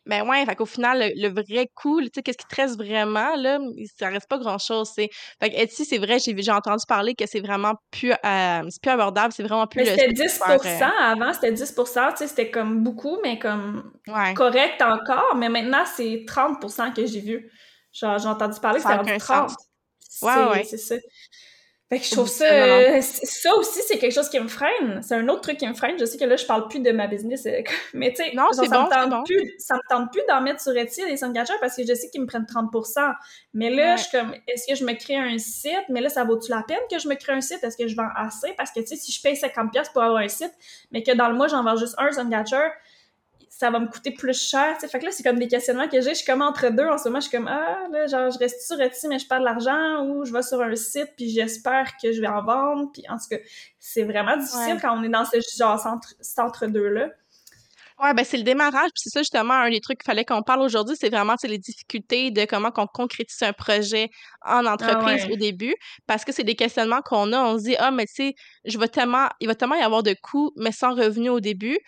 Ben 0.07 0.22
ouais, 0.28 0.45
fait 0.47 0.55
qu'au 0.55 0.66
final, 0.66 1.01
le, 1.01 1.28
le 1.28 1.34
vrai 1.34 1.68
coût, 1.74 2.01
tu 2.01 2.09
sais, 2.14 2.22
qu'est-ce 2.22 2.39
qui 2.39 2.47
te 2.47 2.55
reste 2.55 2.76
vraiment, 2.76 3.34
là, 3.34 3.59
ça 3.99 4.09
reste 4.09 4.28
pas 4.28 4.39
grand-chose, 4.39 4.89
c'est... 4.95 5.09
Fait 5.41 5.51
que 5.51 5.57
Etsy, 5.57 5.84
c'est 5.84 5.99
vrai, 5.99 6.18
j'ai 6.20 6.53
entendu 6.53 6.84
parler 6.87 7.14
que 7.16 7.26
c'est 7.26 7.41
vraiment 7.41 7.74
plus, 7.91 8.12
euh, 8.12 8.62
c'est 8.68 8.80
plus 8.80 8.91
abordable, 8.93 9.32
c'est 9.32 9.43
vraiment 9.43 9.66
plus 9.66 9.80
Mais 9.80 9.87
c'était 9.87 10.05
truc 10.05 10.16
10 10.16 10.39
pour 10.39 10.62
faire, 10.62 10.93
avant, 11.01 11.32
c'était 11.32 11.51
10 11.51 11.74
tu 11.74 11.82
sais, 12.18 12.28
c'était 12.28 12.53
comme 12.53 12.84
beaucoup, 12.84 13.18
mais 13.24 13.41
comme 13.41 13.93
euh, 14.09 14.12
Ouais, 14.12 14.34
correct 14.34 14.80
encore, 14.80 15.34
mais 15.34 15.49
maintenant, 15.49 15.84
c'est 15.84 16.24
30 16.24 16.95
que 16.95 17.05
j'ai 17.05 17.20
vu. 17.20 17.51
Genre, 17.93 18.18
j'ai 18.18 18.28
entendu 18.28 18.61
parler, 18.61 18.78
c'était 18.78 18.93
a 18.93 18.99
rendu 18.99 19.11
aucun 19.11 19.18
30. 19.18 19.51
sens. 19.51 19.57
Ouais, 20.22 20.45
ouais. 20.51 20.64
c'est 20.64 20.78
ça. 20.78 20.95
Fait 21.89 22.01
que 22.01 22.05
je 22.05 22.11
trouve 22.11 22.26
ça... 22.28 22.45
euh, 22.47 23.01
ça 23.01 23.55
aussi, 23.55 23.80
c'est 23.87 23.99
quelque 23.99 24.12
chose 24.12 24.28
qui 24.28 24.41
me 24.41 24.49
freine. 24.49 25.01
C'est 25.07 25.14
un 25.14 25.28
autre 25.28 25.43
truc 25.43 25.57
qui 25.59 25.68
me 25.68 25.74
freine. 25.74 25.97
Je 26.01 26.05
sais 26.05 26.18
que 26.18 26.24
là, 26.24 26.34
je 26.34 26.45
parle 26.45 26.66
plus 26.66 26.80
de 26.80 26.91
ma 26.91 27.07
business, 27.07 27.47
euh, 27.47 27.62
mais 27.95 28.11
tu 28.12 28.24
sais, 28.24 28.32
c'est 28.32 28.66
ça 28.66 28.78
bon, 28.78 28.84
me 28.87 28.89
c'est 28.91 28.97
tente 28.97 29.11
bon. 29.11 29.22
plus, 29.22 29.55
ça 29.59 29.74
me 29.76 29.80
tente 29.89 30.11
plus 30.12 30.22
d'en 30.28 30.41
mettre 30.41 30.61
sur 30.61 30.76
Etsy 30.76 31.05
des 31.07 31.16
Suncatchers 31.16 31.55
parce 31.61 31.76
que 31.76 31.82
je 31.87 31.95
sais 31.95 32.11
qu'ils 32.11 32.22
me 32.22 32.26
prennent 32.26 32.45
30% 32.53 33.12
Mais 33.55 33.70
là, 33.70 33.93
Ouais. 33.93 33.97
je 33.99 34.03
suis 34.03 34.18
comme, 34.18 34.34
est-ce 34.49 34.66
que 34.66 34.74
je 34.74 34.84
me 34.84 34.95
crée 34.95 35.14
un 35.14 35.39
site? 35.39 35.84
Mais 35.89 36.01
là, 36.01 36.09
ça 36.09 36.24
vaut-tu 36.24 36.51
la 36.51 36.64
peine 36.66 36.80
que 36.91 36.99
je 36.99 37.07
me 37.07 37.14
crée 37.14 37.34
un 37.34 37.41
site? 37.41 37.62
Est-ce 37.62 37.76
que 37.76 37.87
je 37.87 37.95
vends 37.95 38.09
assez? 38.16 38.53
Parce 38.57 38.72
que, 38.72 38.80
tu 38.80 38.89
sais, 38.89 38.97
si 38.97 39.12
je 39.12 39.22
paye 39.22 39.34
50$ 39.37 39.70
piastres 39.70 39.93
pour 39.93 40.03
avoir 40.03 40.20
un 40.22 40.28
site, 40.28 40.53
mais 40.91 41.05
que 41.05 41.12
dans 41.12 41.28
le 41.28 41.34
mois, 41.37 41.47
j'en 41.47 41.62
vends 41.62 41.76
juste 41.76 41.95
un 41.99 42.11
Suncatcher, 42.11 42.66
ça 43.59 43.70
va 43.70 43.78
me 43.78 43.86
coûter 43.86 44.11
plus 44.11 44.38
cher. 44.38 44.76
Fait 44.78 44.98
que 44.98 45.04
là, 45.07 45.11
c'est 45.11 45.22
comme 45.22 45.38
des 45.38 45.48
questionnements 45.48 45.88
que 45.88 45.98
j'ai. 46.02 46.11
Je 46.11 46.16
suis 46.16 46.26
comme 46.26 46.42
entre 46.42 46.68
deux 46.68 46.84
en 46.84 46.98
ce 46.98 47.04
moment. 47.04 47.20
Je 47.20 47.28
suis 47.28 47.36
comme, 47.38 47.48
ah, 47.48 47.78
là, 47.90 48.07
genre, 48.07 48.30
je 48.30 48.38
reste 48.38 48.66
sur 48.66 48.78
Etsy, 48.78 49.09
mais 49.09 49.18
je 49.18 49.26
perds 49.26 49.40
de 49.40 49.44
l'argent, 49.46 50.04
ou 50.04 50.26
je 50.26 50.32
vais 50.32 50.42
sur 50.42 50.61
un 50.61 50.76
site, 50.76 51.09
puis 51.16 51.30
j'espère 51.30 51.92
que 52.02 52.12
je 52.12 52.20
vais 52.20 52.26
en 52.26 52.44
vendre. 52.44 52.90
Puis 52.92 53.04
en 53.09 53.16
tout 53.16 53.24
cas, 53.30 53.38
c'est 53.78 54.02
vraiment 54.02 54.36
difficile 54.36 54.74
Ouais. 54.74 54.80
quand 54.82 54.98
on 54.98 55.02
est 55.02 55.09
dans 55.09 55.24
ce 55.24 55.38
genre 55.59 55.80
cet 56.20 56.38
entre-deux-là. 56.38 57.09
Ouais, 57.98 58.12
ben 58.12 58.26
c'est 58.26 58.36
le 58.36 58.42
démarrage, 58.42 58.90
puis 58.94 59.00
c'est 59.04 59.09
ça 59.09 59.20
justement 59.20 59.54
un 59.54 59.70
des 59.70 59.80
trucs 59.80 60.00
qu'il 60.00 60.04
fallait 60.04 60.26
qu'on 60.26 60.42
parle 60.42 60.61
aujourd'hui, 60.61 60.94
c'est 61.00 61.09
vraiment 61.09 61.34
les 61.44 61.57
difficultés 61.57 62.30
de 62.30 62.44
comment 62.44 62.70
qu'on 62.70 62.86
concrétise 62.86 63.42
un 63.42 63.54
projet 63.54 64.11
en 64.44 64.66
entreprise 64.66 65.22
Ah 65.24 65.28
ouais. 65.28 65.32
au 65.32 65.36
début, 65.36 65.74
parce 66.07 66.22
que 66.26 66.30
c'est 66.30 66.44
des 66.44 66.57
questionnements 66.57 67.00
qu'on 67.00 67.32
a, 67.32 67.40
on 67.42 67.57
se 67.57 67.62
dit 67.64 67.76
ah 67.78 67.90
mais 67.90 68.04
tu 68.04 68.12
sais, 68.16 68.34
je 68.66 68.76
vais 68.78 68.88
tellement, 68.88 69.28
il 69.40 69.46
va 69.46 69.54
tellement 69.54 69.76
y 69.76 69.82
avoir 69.82 70.02
de 70.02 70.14
coûts, 70.22 70.52
mais 70.57 70.72
sans 70.72 70.94
revenu 70.94 71.30
au 71.30 71.40
début, 71.40 71.78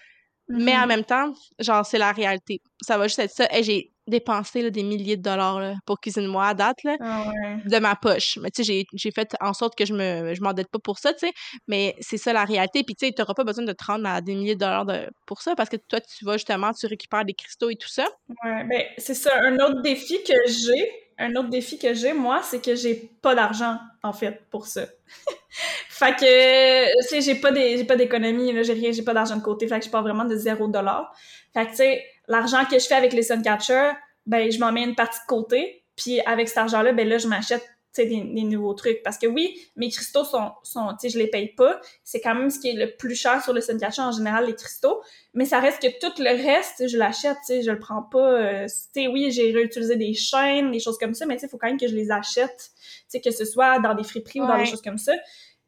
mais 0.49 0.77
en 0.77 0.83
Mhm. 0.83 0.89
même 0.89 1.05
temps, 1.05 1.33
genre 1.59 1.85
c'est 1.87 1.99
la 1.99 2.13
réalité, 2.13 2.61
ça 2.83 2.99
va 2.99 3.07
juste 3.09 3.19
être 3.19 3.31
ça. 3.35 3.47
Hey, 3.51 3.63
j'ai 3.65 3.93
dépensé 4.07 4.63
là, 4.63 4.71
des 4.71 4.83
milliers 4.83 5.19
de 5.19 5.23
dollars 5.23 5.61
là, 5.61 5.75
pour 5.85 6.01
cuisine-moi 6.01 6.47
à 6.47 6.55
date 6.55 6.83
là, 6.85 6.97
Ah 7.01 7.25
ouais. 7.29 7.59
de 7.67 7.79
ma 7.79 7.95
poche. 7.95 8.39
Mais 8.41 8.51
tu 8.51 8.65
sais, 8.65 8.73
j'ai, 8.73 8.87
j'ai 8.95 9.11
fait 9.11 9.37
en 9.41 9.53
sorte 9.53 9.77
que 9.77 9.85
je 9.85 9.93
me 9.93 10.35
je 10.35 10.41
m'endette 10.41 10.71
pas 10.71 10.79
pour 10.79 10.99
ça, 10.99 11.13
tu 11.13 11.27
sais. 11.27 11.33
Mais 11.67 11.95
c'est 12.01 12.17
ça 12.17 12.33
la 12.33 12.45
réalité. 12.47 12.83
Puis 12.85 12.95
tu 12.95 13.07
sais, 13.07 13.13
t'auras 13.13 13.35
pas 13.35 13.45
besoin 13.45 13.65
de 13.65 13.73
te 13.73 13.85
rendre 13.85 14.09
à 14.09 14.21
des 14.23 14.35
milliers 14.35 14.55
de 14.55 14.61
dollars 14.61 14.87
de- 14.87 15.11
pour 15.27 15.43
ça 15.43 15.55
parce 15.55 15.69
que 15.69 15.77
toi, 15.77 16.01
tu 16.01 16.25
vas 16.25 16.35
justement, 16.39 16.73
tu 16.73 16.87
récupères 16.87 17.25
des 17.27 17.35
cristaux 17.35 17.69
et 17.69 17.77
tout 17.77 17.89
ça. 17.89 18.07
Ouais, 18.45 18.65
ben, 18.65 18.83
c'est 18.97 19.15
ça. 19.15 19.31
Un 19.43 19.57
autre 19.57 19.83
défi 19.83 20.17
que 20.27 20.33
j'ai, 20.47 20.91
un 21.19 21.35
autre 21.37 21.51
défi 21.51 21.79
que 21.79 21.93
j'ai, 21.93 22.15
moi, 22.15 22.41
c'est 22.43 22.65
que 22.65 22.75
j'ai 22.75 22.95
pas 23.21 23.35
d'argent, 23.35 23.77
en 24.03 24.13
fait, 24.15 24.43
pour 24.51 24.67
ça. 24.67 24.87
fait 25.51 26.15
que, 26.17 26.87
tu 27.03 27.09
sais, 27.09 27.21
j'ai 27.21 27.41
pas 27.41 27.51
des, 27.51 27.77
j'ai 27.79 27.85
pas 27.85 27.97
d'économie, 27.97 28.53
là, 28.53 28.63
j'ai 28.63 28.75
rien, 28.75 28.93
j'ai 28.93 29.03
pas 29.03 29.15
d'argent 29.15 29.37
de 29.37 29.43
côté, 29.43 29.67
fait 29.67 29.79
que 29.79 29.87
je 29.87 29.91
pars 29.91 30.03
vraiment 30.03 30.25
de 30.25 30.37
zéro 30.37 30.69
dollar. 30.69 31.13
Fait 31.55 31.65
que, 31.67 31.71
tu 31.71 31.77
sais, 31.77 32.05
l'argent 32.27 32.65
que 32.65 32.79
je 32.79 32.87
fais 32.87 32.95
avec 32.95 33.13
les 33.13 33.23
Suncatchers, 33.23 33.93
ben, 34.27 34.51
je 34.51 34.59
m'en 34.59 34.73
mets 34.73 34.85
une 34.85 34.95
partie 34.95 35.19
de 35.21 35.27
côté, 35.27 35.85
puis 35.97 36.21
avec 36.21 36.49
cet 36.49 36.59
argent-là, 36.59 36.93
ben 36.93 37.09
là, 37.09 37.19
je 37.19 37.27
m'achète, 37.27 37.67
des, 38.07 38.21
des 38.23 38.43
nouveaux 38.43 38.75
trucs. 38.75 39.03
Parce 39.03 39.19
que 39.19 39.27
oui, 39.27 39.59
mes 39.77 39.89
cristaux 39.91 40.25
sont, 40.25 40.51
sont 40.63 40.89
tu 40.93 40.97
sais, 41.01 41.09
je 41.11 41.19
les 41.19 41.29
paye 41.29 41.49
pas. 41.49 41.81
C'est 42.05 42.21
quand 42.21 42.35
même 42.35 42.51
ce 42.51 42.59
qui 42.61 42.69
est 42.69 42.75
le 42.75 42.97
plus 42.97 43.15
cher 43.15 43.43
sur 43.43 43.53
le 43.53 43.61
Suncatcher, 43.61 44.03
en 44.03 44.13
général, 44.13 44.47
les 44.47 44.55
cristaux. 44.55 45.01
Mais 45.35 45.45
ça 45.45 45.61
reste 45.61 45.81
que 45.83 45.89
tout 46.01 46.13
le 46.23 46.31
reste, 46.31 46.89
je 46.89 46.97
l'achète, 46.97 47.37
tu 47.47 47.55
sais, 47.55 47.63
je 47.63 47.71
le 47.71 47.79
prends 47.79 48.03
pas. 48.03 48.33
euh, 48.33 48.67
tu 48.67 49.03
sais, 49.03 49.07
oui, 49.09 49.31
j'ai 49.31 49.53
réutilisé 49.53 49.97
des 49.97 50.15
chaînes, 50.15 50.71
des 50.73 50.81
choses 50.81 50.99
comme 50.99 51.15
ça, 51.15 51.27
mais 51.27 51.35
tu 51.35 51.41
sais, 51.41 51.47
il 51.47 51.51
faut 51.51 51.59
quand 51.59 51.69
même 51.69 51.79
que 51.79 51.89
je 51.89 51.95
les 51.95 52.11
achète, 52.11 52.57
tu 52.59 53.05
sais, 53.09 53.21
que 53.21 53.31
ce 53.31 53.45
soit 53.45 53.79
dans 53.81 53.95
des 53.95 54.05
friperies 54.05 54.41
ou 54.41 54.47
dans 54.47 54.55
des 54.59 54.65
choses 54.71 54.83
comme 54.83 54.99
ça. 54.99 55.13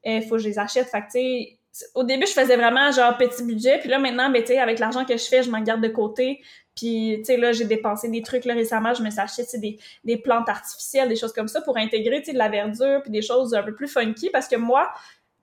Il 0.04 0.22
faut 0.22 0.36
que 0.36 0.42
je 0.42 0.48
les 0.48 0.58
achète. 0.58 0.88
Fait 0.88 1.00
que, 1.02 1.06
tu 1.06 1.10
sais, 1.12 1.58
c- 1.72 1.86
au 1.94 2.02
début, 2.04 2.26
je 2.26 2.32
faisais 2.32 2.56
vraiment 2.56 2.90
genre 2.90 3.16
petit 3.18 3.42
budget, 3.44 3.78
puis 3.80 3.88
là, 3.90 3.98
maintenant, 3.98 4.30
ben, 4.30 4.40
tu 4.42 4.48
sais, 4.48 4.58
avec 4.58 4.78
l'argent 4.78 5.04
que 5.04 5.16
je 5.16 5.24
fais, 5.24 5.42
je 5.42 5.50
m'en 5.50 5.60
garde 5.60 5.82
de 5.82 5.88
côté. 5.88 6.40
Puis, 6.76 7.16
tu 7.18 7.24
sais, 7.24 7.36
là, 7.36 7.52
j'ai 7.52 7.64
dépensé 7.64 8.08
des 8.08 8.22
trucs, 8.22 8.44
là, 8.44 8.54
récemment, 8.54 8.94
je 8.94 9.02
me 9.02 9.10
suis 9.10 9.20
acheté, 9.20 9.44
des, 9.58 9.78
des 10.04 10.16
plantes 10.16 10.48
artificielles, 10.48 11.08
des 11.08 11.16
choses 11.16 11.32
comme 11.32 11.48
ça 11.48 11.60
pour 11.60 11.76
intégrer, 11.76 12.22
tu 12.22 12.32
de 12.32 12.38
la 12.38 12.48
verdure, 12.48 13.02
puis 13.02 13.10
des 13.10 13.22
choses 13.22 13.54
un 13.54 13.62
peu 13.62 13.74
plus 13.74 13.88
funky, 13.88 14.30
parce 14.30 14.48
que 14.48 14.56
moi, 14.56 14.90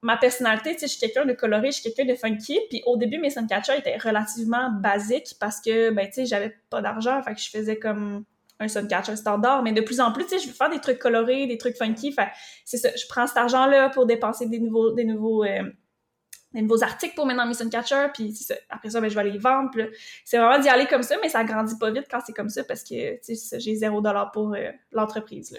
ma 0.01 0.17
personnalité, 0.17 0.73
tu 0.73 0.79
sais, 0.79 0.87
je 0.87 0.91
suis 0.91 0.99
quelqu'un 0.99 1.25
de 1.25 1.33
coloré, 1.33 1.71
je 1.71 1.81
suis 1.81 1.91
quelqu'un 1.91 2.11
de 2.11 2.17
funky, 2.17 2.59
puis 2.69 2.81
au 2.85 2.97
début, 2.97 3.17
mes 3.17 3.29
Suncatchers 3.29 3.77
étaient 3.77 3.97
relativement 3.97 4.71
basiques 4.71 5.35
parce 5.39 5.59
que, 5.59 5.89
ben, 5.89 6.05
tu 6.07 6.13
sais, 6.13 6.25
j'avais 6.25 6.55
pas 6.69 6.81
d'argent, 6.81 7.21
fait 7.23 7.33
que 7.33 7.41
je 7.41 7.49
faisais 7.49 7.77
comme 7.77 8.23
un 8.59 8.67
Suncatcher 8.67 9.15
standard, 9.15 9.63
mais 9.63 9.71
de 9.71 9.81
plus 9.81 9.99
en 9.99 10.11
plus, 10.11 10.23
tu 10.25 10.31
sais, 10.31 10.39
je 10.39 10.47
veux 10.47 10.53
faire 10.53 10.69
des 10.69 10.79
trucs 10.79 10.99
colorés, 10.99 11.47
des 11.47 11.57
trucs 11.57 11.77
funky, 11.77 12.11
fait 12.11 12.29
c'est 12.65 12.77
ça, 12.77 12.89
je 12.95 13.05
prends 13.07 13.27
cet 13.27 13.37
argent-là 13.37 13.89
pour 13.89 14.05
dépenser 14.05 14.47
des 14.47 14.59
nouveaux, 14.59 14.91
des 14.91 15.03
nouveaux, 15.03 15.43
euh, 15.43 15.63
des 16.57 16.63
nouveaux 16.63 16.83
articles 16.83 17.13
pour 17.15 17.25
mettre 17.25 17.39
dans 17.39 17.45
mes 17.45 17.53
Suncatchers, 17.53 18.07
puis. 18.13 18.33
Après 18.69 18.89
ça, 18.89 18.99
ben, 18.99 19.09
je 19.09 19.15
vais 19.15 19.23
les 19.23 19.37
vendre, 19.37 19.71
c'est 20.25 20.37
vraiment 20.37 20.59
d'y 20.59 20.69
aller 20.69 20.87
comme 20.87 21.03
ça, 21.03 21.15
mais 21.21 21.29
ça 21.29 21.43
grandit 21.43 21.77
pas 21.77 21.91
vite 21.91 22.07
quand 22.09 22.19
c'est 22.25 22.33
comme 22.33 22.49
ça 22.49 22.63
parce 22.63 22.83
que, 22.83 23.19
j'ai 23.59 23.75
zéro 23.75 24.01
dollar 24.01 24.31
pour 24.31 24.53
euh, 24.53 24.71
l'entreprise. 24.91 25.55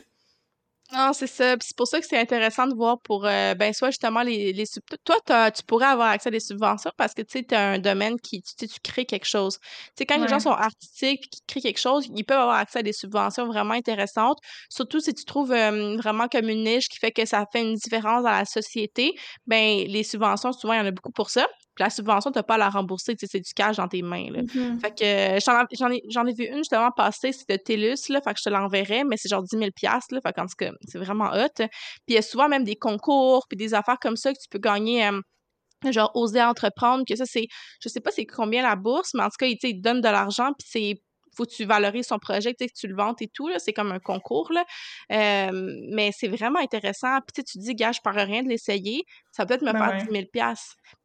Non, 0.91 1.13
c'est 1.13 1.27
ça. 1.27 1.55
Puis 1.59 1.69
c'est 1.69 1.77
pour 1.77 1.87
ça 1.87 2.01
que 2.01 2.07
c'est 2.07 2.19
intéressant 2.19 2.67
de 2.67 2.75
voir 2.75 2.99
pour, 3.03 3.27
euh, 3.27 3.55
ben, 3.55 3.75
soit 3.75 3.91
justement 3.91 4.23
les, 4.23 4.55
les 4.55 4.65
sub- 4.65 4.83
Toi, 5.05 5.51
tu 5.51 5.63
pourrais 5.65 5.85
avoir 5.87 6.09
accès 6.09 6.29
à 6.29 6.31
des 6.31 6.41
subventions 6.41 6.91
parce 6.97 7.13
que, 7.13 7.21
tu 7.21 7.33
sais, 7.41 7.43
t'as 7.45 7.73
un 7.75 7.79
domaine 7.79 8.19
qui, 8.19 8.41
tu 8.43 8.53
sais, 8.59 8.67
tu 8.67 8.81
crées 8.83 9.05
quelque 9.05 9.27
chose. 9.27 9.59
Tu 9.61 9.69
sais, 9.99 10.07
quand 10.07 10.19
les 10.19 10.29
gens 10.29 10.39
sont 10.39 10.51
artistiques 10.51 11.21
puis 11.21 11.29
qu'ils 11.31 11.45
créent 11.47 11.61
quelque 11.61 11.79
chose, 11.81 12.07
ils 12.15 12.25
peuvent 12.25 12.41
avoir 12.41 12.57
accès 12.57 12.79
à 12.79 12.83
des 12.83 12.95
subventions 12.95 13.47
vraiment 13.47 13.75
intéressantes. 13.75 14.39
Surtout 14.71 15.01
si 15.01 15.13
tu 15.13 15.25
trouves 15.27 15.53
euh, 15.53 15.97
vraiment 15.99 16.27
comme 16.27 16.49
une 16.49 16.65
niche 16.65 16.89
qui 16.89 16.97
fait 16.99 17.13
que 17.13 17.27
ça 17.27 17.45
fait 17.53 17.61
une 17.61 17.75
différence 17.75 18.23
dans 18.23 18.31
la 18.31 18.47
société, 18.47 19.13
ben, 19.47 19.85
les 19.87 20.03
subventions, 20.05 20.53
souvent, 20.55 20.73
il 20.73 20.79
y 20.79 20.81
en 20.81 20.87
a 20.87 20.91
beaucoup 20.91 21.13
pour 21.13 21.29
ça. 21.29 21.47
Puis 21.79 21.85
la 21.85 21.91
subvention, 21.91 22.33
t'as 22.33 22.43
pas 22.43 22.55
à 22.55 22.59
la 22.59 22.71
rembourser, 22.71 23.15
tu 23.15 23.25
sais, 23.25 23.31
c'est 23.31 23.41
du 23.41 23.53
cash 23.55 23.77
dans 23.77 23.87
tes 23.87 24.03
mains, 24.03 24.33
là. 24.33 24.43
Mhm. 24.43 24.81
Fait 24.81 24.91
que 24.91 25.05
euh, 25.05 25.39
j'en 25.79 25.91
ai, 25.93 26.03
j'en 26.11 26.27
ai 26.27 26.33
vu 26.35 26.45
une 26.47 26.59
justement 26.59 26.91
passer, 26.91 27.31
c'est 27.31 27.49
de 27.49 27.57
TELUS, 27.57 28.09
là, 28.09 28.21
fait 28.21 28.35
que 28.35 28.41
je 28.41 28.43
te 28.43 28.51
l'enverrai, 28.51 29.05
mais 29.05 29.17
c'est 29.17 29.29
genre 29.29 29.45
10 29.45 29.57
000 29.57 29.71
piastres, 29.77 30.13
là, 30.13 30.21
fait 30.21 30.33
qu'en 30.33 30.47
tout 30.47 30.57
cas, 30.59 30.73
c'est 30.89 30.99
vraiment 30.99 31.31
hot. 31.33 31.47
Puis 31.57 31.69
il 32.09 32.15
y 32.15 32.19
a 32.19 32.23
souvent 32.23 32.49
même 32.49 32.65
des 32.65 32.75
concours, 32.75 33.47
puis 33.49 33.57
des 33.57 33.75
affaires 33.75 33.99
comme 34.01 34.17
ça 34.17 34.33
que 34.33 34.39
tu 34.39 34.49
peux 34.51 34.59
gagner, 34.59 35.07
euh, 35.07 35.93
genre 35.93 36.11
oser 36.15 36.43
entreprendre, 36.43 37.05
que 37.09 37.15
ça, 37.15 37.27
c'est, 37.27 37.47
je 37.81 37.89
sais 37.89 38.01
pas 38.01 38.11
c'est 38.11 38.27
combien 38.27 38.65
la 38.65 38.75
bourse, 38.75 39.11
mais 39.15 39.23
en 39.23 39.29
tout 39.29 39.37
cas, 39.39 39.47
ils, 39.47 39.57
ils 39.63 39.77
te 39.77 39.81
donnent 39.81 40.01
de 40.01 40.09
l'argent, 40.09 40.51
puis 40.59 40.67
c'est 40.69 40.95
faut 41.39 41.45
que 41.45 41.55
tu 41.55 41.65
valorises 41.65 42.07
son 42.07 42.19
projet, 42.19 42.53
que 42.55 42.65
tu 42.65 42.89
le 42.89 42.97
vantes 42.97 43.23
et 43.23 43.29
tout, 43.29 43.49
c'est 43.59 43.73
comme 43.73 43.93
un 43.93 44.01
concours, 44.01 44.51
là. 44.53 44.65
Euh, 45.13 45.77
mais 45.91 46.11
c'est 46.13 46.29
vraiment 46.29 46.59
intéressant. 46.59 47.19
Puis 47.21 47.45
tu 47.45 47.59
dis, 47.59 47.75
gars, 47.75 47.93
je 47.93 48.01
ne 48.05 48.25
rien 48.27 48.43
de 48.43 48.49
l'essayer, 48.49 49.05
ça 49.33 49.47
peut 49.47 49.55
être 49.55 49.63
me 49.63 49.73
faire 49.73 50.05
10 50.05 50.11
000 50.11 50.25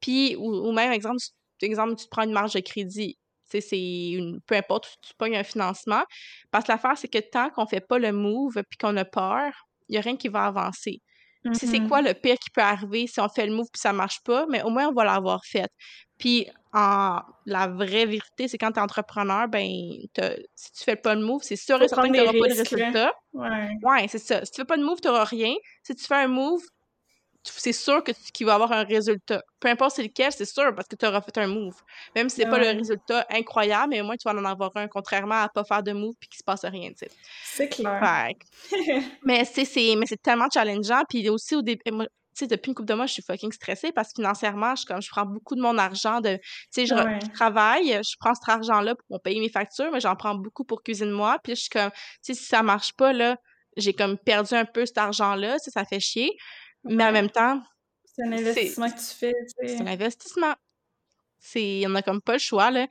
Puis, 0.02 0.36
ou, 0.36 0.72
même, 0.72 0.92
exemple, 0.92 1.20
exemple, 1.62 1.96
tu 1.96 2.06
te 2.06 2.10
prends 2.10 2.24
une 2.24 2.34
marge 2.34 2.54
de 2.54 2.60
crédit 2.60 3.18
c'est 3.62 4.10
une 4.12 4.42
peu 4.48 4.56
importe 4.56 4.96
tu 5.04 5.14
pognes 5.16 5.36
un 5.36 5.44
financement 5.44 6.04
parce 6.50 6.66
que 6.66 6.72
l'affaire 6.72 6.98
c'est 6.98 7.08
que 7.08 7.20
tant 7.20 7.52
qu'on 7.52 7.68
fait 7.68 7.86
pas 7.88 8.00
le 8.00 8.12
move 8.12 8.64
puis 8.68 8.80
qu'on 8.80 8.98
a 8.98 9.06
peur 9.06 9.54
il 9.90 9.96
y 9.96 10.00
a 10.00 10.02
rien 10.02 10.18
qui 10.18 10.28
va 10.28 10.46
avancer 10.46 11.04
c'est 11.52 11.68
mm-hmm. 11.68 11.88
quoi 11.88 12.02
le 12.02 12.14
pire 12.14 12.38
qui 12.38 12.50
peut 12.50 12.62
arriver 12.62 13.08
si 13.08 13.20
on 13.20 13.28
fait 13.28 13.46
le 13.46 13.54
move 13.54 13.68
puis 13.72 13.82
ça 13.82 13.92
marche 13.92 14.22
pas, 14.24 14.46
mais 14.50 14.64
au 14.64 14.70
moins 14.70 14.88
on 14.88 14.94
va 14.94 15.04
l'avoir 15.04 15.44
fait. 15.46 15.70
Puis 16.18 16.48
en 16.74 17.20
la 17.46 17.68
vraie 17.68 18.06
vérité, 18.06 18.48
c'est 18.48 18.58
quand 18.58 18.72
tu 18.72 18.80
es 18.80 18.82
entrepreneur, 18.82 19.48
ben 19.48 19.68
si 20.56 20.72
tu 20.72 20.84
fais 20.84 20.96
pas 20.96 21.16
le 21.16 21.22
move, 21.22 21.42
c'est 21.44 21.56
sûr 21.56 21.82
et 21.82 21.88
certain 21.88 22.10
que 22.10 22.14
tu 22.14 22.20
n'auras 22.20 22.32
pas 22.32 22.48
de 22.48 22.58
résultat. 22.58 23.14
Ouais, 23.34 23.70
ouais 23.84 24.08
c'est 24.08 24.20
ça. 24.20 24.46
Si 24.46 24.52
tu 24.52 24.62
fais 24.62 24.66
pas 24.66 24.78
de 24.78 24.84
move, 24.84 25.02
tu 25.02 25.08
n'auras 25.08 25.26
rien. 25.26 25.54
Si 25.84 25.96
tu 25.96 26.06
fais 26.06 26.16
un 26.16 26.28
move, 26.28 26.62
c'est 27.44 27.74
sûr 27.74 28.04
que 28.04 28.12
qu'il 28.34 28.46
va 28.46 28.56
avoir 28.56 28.72
un 28.72 28.84
résultat. 28.84 29.42
Peu 29.60 29.68
importe 29.68 29.96
c'est 29.96 30.04
lequel, 30.04 30.32
c'est 30.32 30.46
sûr 30.46 30.74
parce 30.76 30.88
que 30.88 30.96
tu 30.96 31.06
auras 31.06 31.22
fait 31.22 31.38
un 31.38 31.48
move. 31.48 31.76
Même 32.16 32.30
si 32.30 32.38
c'est 32.38 32.50
pas 32.50 32.58
le 32.58 32.68
résultat 32.78 33.26
incroyable, 33.30 33.90
mais 33.92 34.02
au 34.02 34.06
moins 34.06 34.16
tu 34.16 34.28
vas 34.28 34.36
en 34.36 34.46
avoir 34.46 34.72
un, 34.76 34.88
contrairement 34.88 35.42
à 35.42 35.50
pas 35.50 35.64
faire 35.64 35.84
de 35.84 35.92
move 35.92 36.16
puis 36.20 36.30
qu'il 36.30 36.38
se 36.38 36.44
passe 36.44 36.66
rien, 36.66 36.90
tu 36.90 37.00
sais. 37.00 37.10
C'est 37.44 37.70
clair. 37.70 38.34
mais 39.24 39.46
c'est 39.46 39.66
mais 39.96 40.06
c'est 40.06 40.22
tellement 40.22 40.48
challengeant 40.54 41.04
puis 41.10 41.28
aussi 41.30 41.56
au 41.56 41.62
début 41.62 41.82
tu 42.34 42.40
sais, 42.40 42.48
depuis 42.48 42.70
une 42.70 42.76
couple 42.76 42.90
de 42.90 42.96
mois, 42.96 43.06
je 43.06 43.14
suis 43.14 43.22
fucking 43.22 43.52
stressée 43.52 43.92
parce 43.92 44.10
que 44.10 44.16
financièrement, 44.16 44.76
je, 44.76 44.86
comme, 44.88 45.02
je 45.02 45.10
prends 45.10 45.26
beaucoup 45.26 45.56
de 45.56 45.62
mon 45.62 45.78
argent 45.78 46.20
de, 46.20 46.38
tu 46.38 46.42
sais, 46.72 46.86
je, 46.88 47.30
travaille, 47.34 47.90
je 47.90 48.16
prends 48.20 48.34
cet 48.34 48.50
argent-là 48.50 48.96
pour 49.08 49.22
payer 49.22 49.40
mes 49.40 49.50
factures, 49.50 49.92
mais 49.92 50.00
j'en 50.00 50.16
prends 50.16 50.34
beaucoup 50.34 50.64
pour 50.64 50.82
cuisiner 50.82 51.12
moi. 51.12 51.38
Puis 51.44 51.56
je 51.56 51.62
suis 51.62 51.70
comme, 51.70 51.92
tu 51.92 52.00
sais, 52.22 52.34
si 52.34 52.46
ça 52.46 52.64
marche 52.64 52.94
pas, 52.94 53.14
là, 53.14 53.38
j'ai 53.78 53.94
comme 53.94 54.18
perdu 54.18 54.56
un 54.56 54.66
peu 54.66 54.86
cet 54.86 54.98
argent-là, 54.98 55.58
ça 55.60 55.86
fait 55.86 56.00
chier. 56.00 56.32
Mais 56.86 57.06
en 57.06 57.12
même 57.12 57.30
temps. 57.30 57.62
C'est 58.06 58.24
un 58.24 58.32
investissement 58.32 58.90
que 58.90 58.98
tu 58.98 59.16
fais. 59.18 59.34
C'est 59.66 59.82
un 59.82 59.88
investissement. 59.88 60.54
Il 61.56 61.88
On 61.90 61.96
a 61.96 62.02
comme 62.02 62.22
pas 62.22 62.34
le 62.34 62.40
choix, 62.40 62.72
là. 62.72 62.88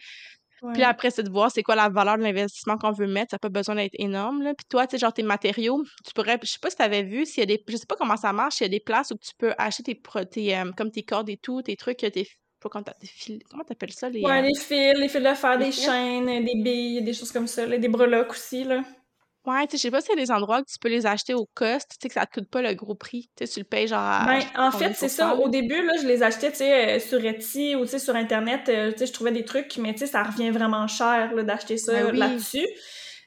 Puis 0.75 0.83
après, 0.85 1.11
c'est 1.11 1.25
de 1.25 1.31
voir 1.31 1.51
c'est 1.51 1.65
quoi 1.65 1.75
la 1.75 1.89
valeur 1.89 2.19
de 2.19 2.23
l'investissement 2.23 2.79
qu'on 2.79 2.93
veut 2.93 3.09
mettre. 3.09 3.31
Ça 3.31 3.35
n'a 3.35 3.39
pas 3.41 3.49
besoin 3.49 3.75
d'être 3.75 3.95
énorme. 3.95 4.43
Là. 4.43 4.55
Puis 4.55 4.65
toi, 4.69 4.87
tu 4.87 4.93
sais, 4.93 4.99
genre 4.99 5.13
tes 5.13 5.25
matériaux, 5.25 5.83
tu 6.07 6.13
pourrais. 6.15 6.39
Je 6.41 6.47
sais 6.47 6.59
pas 6.61 6.71
si 6.71 6.77
tu 6.77 6.83
avais 6.83 7.03
vu, 7.03 7.27
s'il 7.27 7.41
y 7.41 7.43
a 7.43 7.47
des. 7.47 7.63
Je 7.67 7.77
sais 7.77 7.87
pas 7.87 7.97
comment 7.97 8.17
ça 8.17 8.33
marche, 8.33 8.57
s'il 8.57 8.67
y 8.67 8.71
a 8.71 8.71
des 8.71 8.81
places 8.81 9.11
où 9.11 9.17
tu 9.17 9.33
peux 9.37 9.53
acheter 9.59 9.83
tes, 9.83 10.27
tes 10.27 10.57
euh, 10.57 10.71
comme 10.77 10.93
tes 10.93 11.03
cordes 11.03 11.29
et 11.31 11.37
tout, 11.37 11.63
tes 11.63 11.77
trucs, 11.77 11.99
tes. 11.99 12.29
Comment 12.61 12.85
t'appelles 13.67 13.93
ça? 13.93 14.09
Les, 14.09 14.21
ouais, 14.21 14.39
euh, 14.39 14.43
les 14.43 14.55
fils, 14.55 14.95
les 14.97 15.09
fils 15.09 15.21
de 15.21 15.35
fer, 15.35 15.59
des 15.59 15.73
chaînes, 15.73 16.45
des 16.45 16.55
billes, 16.55 17.03
des 17.03 17.13
choses 17.13 17.33
comme 17.33 17.49
ça, 17.49 17.67
des 17.67 17.89
breloques 17.89 18.31
aussi. 18.31 18.63
Là. 18.63 18.85
Ouais, 19.45 19.67
tu 19.67 19.73
sais, 19.73 19.77
je 19.79 19.83
sais 19.83 19.91
pas 19.91 20.01
s'il 20.01 20.11
y 20.11 20.21
a 20.21 20.25
des 20.25 20.31
endroits 20.31 20.61
où 20.61 20.65
tu 20.65 20.79
peux 20.81 20.89
les 20.89 21.05
acheter 21.05 21.35
au 21.35 21.49
cost, 21.55 21.91
tu 21.91 21.97
sais, 22.01 22.09
que 22.09 22.15
ça 22.15 22.27
te 22.27 22.33
coûte 22.33 22.49
pas 22.49 22.63
le 22.63 22.75
gros 22.75 22.95
prix. 22.95 23.29
Tu 23.37 23.45
sais, 23.45 23.53
tu 23.53 23.61
le 23.61 23.65
payes 23.65 23.89
genre 23.89 23.99
à 23.99 24.25
Ben, 24.25 24.41
en 24.57 24.71
fait, 24.71 24.93
c'est 24.95 25.09
ça. 25.09 25.35
Au 25.35 25.49
début, 25.49 25.85
là, 25.85 25.95
je 26.01 26.07
les 26.07 26.23
achetais, 26.23 26.51
tu 26.51 26.59
sais, 26.59 26.97
euh, 26.97 27.01
sur 27.01 27.25
Etsy 27.25 27.75
ou, 27.75 27.85
tu 27.85 27.91
sais, 27.91 27.99
sur 27.99 28.15
Internet. 28.15 28.69
Euh, 28.69 28.93
tu 28.93 28.99
sais, 28.99 29.07
je 29.07 29.13
trouvais 29.13 29.33
des 29.33 29.45
trucs, 29.45 29.77
mais 29.79 29.93
tu 29.95 30.01
sais, 30.01 30.07
ça 30.07 30.23
revient 30.23 30.51
vraiment 30.51 30.87
cher, 30.87 31.35
là, 31.35 31.43
d'acheter 31.43 31.77
ça 31.77 31.93
ben 31.93 32.17
là-dessus. 32.17 32.67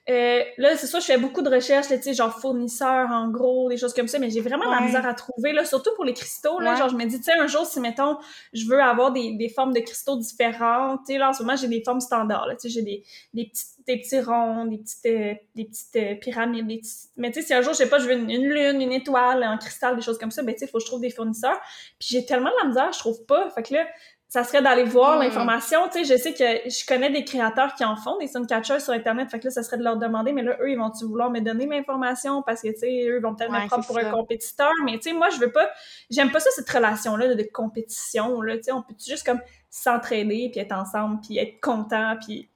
Euh, 0.07 0.43
là, 0.57 0.77
c'est 0.77 0.85
ça, 0.85 0.99
je 0.99 1.05
fais 1.05 1.17
beaucoup 1.17 1.41
de 1.41 1.49
recherches, 1.49 1.87
tu 1.87 1.99
sais, 1.99 2.13
genre 2.13 2.39
fournisseurs, 2.39 3.09
en 3.09 3.29
gros, 3.29 3.69
des 3.69 3.77
choses 3.77 3.93
comme 3.93 4.07
ça, 4.07 4.19
mais 4.19 4.29
j'ai 4.29 4.41
vraiment 4.41 4.69
la 4.69 4.81
misère 4.81 5.05
à 5.07 5.15
trouver, 5.15 5.51
là, 5.51 5.65
surtout 5.65 5.89
pour 5.95 6.05
les 6.05 6.13
cristaux, 6.13 6.59
là, 6.59 6.75
genre, 6.75 6.89
je 6.89 6.95
me 6.95 7.05
dis, 7.05 7.17
tu 7.17 7.23
sais, 7.23 7.33
un 7.33 7.47
jour, 7.47 7.65
si, 7.65 7.79
mettons, 7.79 8.17
je 8.53 8.67
veux 8.67 8.79
avoir 8.79 9.11
des, 9.11 9.33
des 9.33 9.49
formes 9.49 9.73
de 9.73 9.79
cristaux 9.79 10.15
différentes, 10.15 10.99
tu 11.07 11.13
sais, 11.13 11.17
là, 11.17 11.29
en 11.29 11.33
ce 11.33 11.41
moment, 11.41 11.55
j'ai 11.55 11.67
des 11.67 11.81
formes 11.83 12.01
standards, 12.01 12.45
là, 12.45 12.53
tu 12.53 12.61
sais, 12.61 12.69
j'ai 12.69 12.83
des, 12.83 13.03
des, 13.33 13.45
petits, 13.45 13.65
des 13.87 13.97
petits 13.97 14.19
ronds, 14.19 14.65
des 14.65 14.77
petites, 14.77 15.05
euh, 15.07 15.33
des 15.55 15.65
petites 15.65 15.95
euh, 15.95 16.15
pyramides, 16.15 16.67
des 16.67 16.77
petites... 16.77 17.09
mais 17.17 17.31
tu 17.31 17.41
sais, 17.41 17.47
si 17.47 17.53
un 17.55 17.63
jour, 17.63 17.73
je 17.73 17.79
sais 17.79 17.89
pas, 17.89 17.97
je 17.97 18.05
veux 18.05 18.13
une, 18.13 18.29
une, 18.29 18.47
lune, 18.47 18.81
une 18.81 18.91
étoile, 18.91 19.43
en 19.43 19.57
cristal, 19.57 19.95
des 19.95 20.03
choses 20.03 20.19
comme 20.19 20.31
ça, 20.31 20.43
ben, 20.43 20.53
tu 20.53 20.59
sais, 20.59 20.65
il 20.65 20.69
faut 20.69 20.77
que 20.77 20.83
je 20.83 20.87
trouve 20.87 21.01
des 21.01 21.09
fournisseurs, 21.09 21.59
puis 21.97 22.09
j'ai 22.11 22.25
tellement 22.27 22.51
de 22.51 22.61
la 22.61 22.67
misère, 22.67 22.91
je 22.93 22.99
trouve 22.99 23.25
pas, 23.25 23.49
fait 23.49 23.63
que 23.63 23.73
là, 23.73 23.87
ça 24.35 24.43
serait 24.43 24.61
d'aller 24.61 24.83
voir 24.83 25.17
l'information. 25.17 25.87
Tu 25.87 26.03
sais, 26.03 26.13
je 26.13 26.21
sais 26.21 26.33
que 26.33 26.69
je 26.69 26.85
connais 26.85 27.09
des 27.09 27.23
créateurs 27.23 27.73
qui 27.73 27.85
en 27.85 27.95
font, 27.95 28.17
des 28.17 28.27
suncatchers 28.27 28.81
sur 28.81 28.91
Internet. 28.91 29.31
Fait 29.31 29.39
que 29.39 29.45
là, 29.45 29.49
ça 29.49 29.63
serait 29.63 29.77
de 29.77 29.83
leur 29.83 29.95
demander, 29.95 30.33
mais 30.33 30.43
là, 30.43 30.57
eux, 30.59 30.69
ils 30.69 30.77
vont-tu 30.77 31.05
vouloir 31.05 31.31
me 31.31 31.39
donner 31.39 31.65
l'information 31.65 32.41
parce 32.41 32.61
que, 32.61 32.67
tu 32.67 32.79
sais, 32.79 33.07
eux, 33.07 33.21
vont 33.21 33.33
peut-être 33.33 33.49
me 33.49 33.65
prendre 33.65 33.87
pour 33.87 33.97
un 33.97 34.11
compétiteur. 34.11 34.71
Mais, 34.83 34.97
tu 34.97 35.03
sais, 35.03 35.13
moi, 35.13 35.29
je 35.29 35.39
veux 35.39 35.53
pas, 35.53 35.69
j'aime 36.09 36.31
pas 36.31 36.41
ça, 36.41 36.49
cette 36.53 36.69
relation-là 36.69 37.33
de, 37.33 37.43
compétition, 37.43 38.41
là. 38.41 38.57
Tu 38.57 38.63
sais, 38.63 38.71
on 38.73 38.81
peut 38.81 38.93
juste 39.07 39.25
comme 39.25 39.39
s'entraider, 39.69 40.49
puis 40.51 40.59
être 40.59 40.73
ensemble, 40.73 41.21
puis 41.21 41.37
être 41.37 41.61
content, 41.61 42.17
puis... 42.19 42.49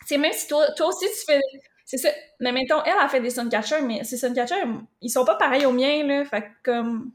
Tu 0.00 0.06
sais, 0.06 0.18
même 0.18 0.32
si 0.32 0.48
toi, 0.48 0.66
toi 0.76 0.88
aussi, 0.88 1.06
tu 1.06 1.24
fais... 1.24 1.40
C'est 1.84 1.98
ça. 1.98 2.08
Mais 2.40 2.50
mettons, 2.50 2.82
elle 2.82 2.98
a 3.00 3.06
fait 3.08 3.20
des 3.20 3.30
suncatchers, 3.30 3.82
mais 3.82 4.02
ces 4.02 4.16
suncatchers, 4.16 4.64
ils 5.02 5.10
sont 5.10 5.24
pas 5.24 5.36
pareils 5.36 5.66
aux 5.66 5.72
miens, 5.72 6.04
là. 6.04 6.24
Fait 6.24 6.42
que, 6.42 6.48
comme 6.64 7.12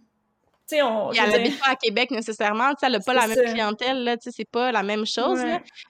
on, 0.81 1.11
elle 1.11 1.29
n'habite 1.29 1.59
pas 1.59 1.71
à 1.71 1.75
Québec 1.75 2.11
nécessairement, 2.11 2.73
elle 2.81 2.91
n'a 2.91 2.99
pas 2.99 3.13
la 3.13 3.27
même 3.27 3.43
clientèle, 3.45 4.03
là, 4.03 4.15
c'est 4.19 4.49
pas 4.49 4.71
la 4.71 4.83
même 4.83 5.05
chose. 5.05 5.39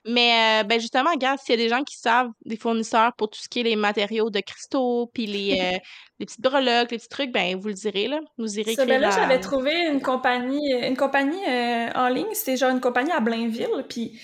Mais 0.06 0.62
euh, 0.62 0.64
ben 0.64 0.80
justement, 0.80 1.10
regarde, 1.10 1.38
s'il 1.38 1.58
y 1.58 1.60
a 1.60 1.62
des 1.62 1.68
gens 1.68 1.82
qui 1.82 1.96
savent, 1.96 2.30
des 2.44 2.56
fournisseurs 2.56 3.12
pour 3.16 3.30
tout 3.30 3.40
ce 3.40 3.48
qui 3.48 3.60
est 3.60 3.64
les 3.64 3.76
matériaux 3.76 4.30
de 4.30 4.40
cristaux, 4.40 5.10
puis 5.12 5.26
les, 5.26 5.58
euh, 5.74 5.78
les 6.18 6.26
petites 6.26 6.40
breloques, 6.40 6.90
les 6.90 6.98
petits 6.98 7.08
trucs, 7.08 7.32
ben 7.32 7.56
vous 7.56 7.68
le 7.68 7.74
direz, 7.74 8.08
là. 8.08 8.20
Vous 8.38 8.58
irez 8.58 8.74
ben 8.76 9.00
là, 9.00 9.10
j'avais 9.10 9.40
trouvé 9.40 9.86
une 9.86 10.00
compagnie, 10.00 10.72
une 10.72 10.96
compagnie 10.96 11.42
euh, 11.48 11.90
en 11.94 12.08
ligne, 12.08 12.32
c'était 12.32 12.56
genre 12.56 12.70
une 12.70 12.80
compagnie 12.80 13.12
à 13.12 13.20
Blainville, 13.20 13.84
puis 13.88 14.20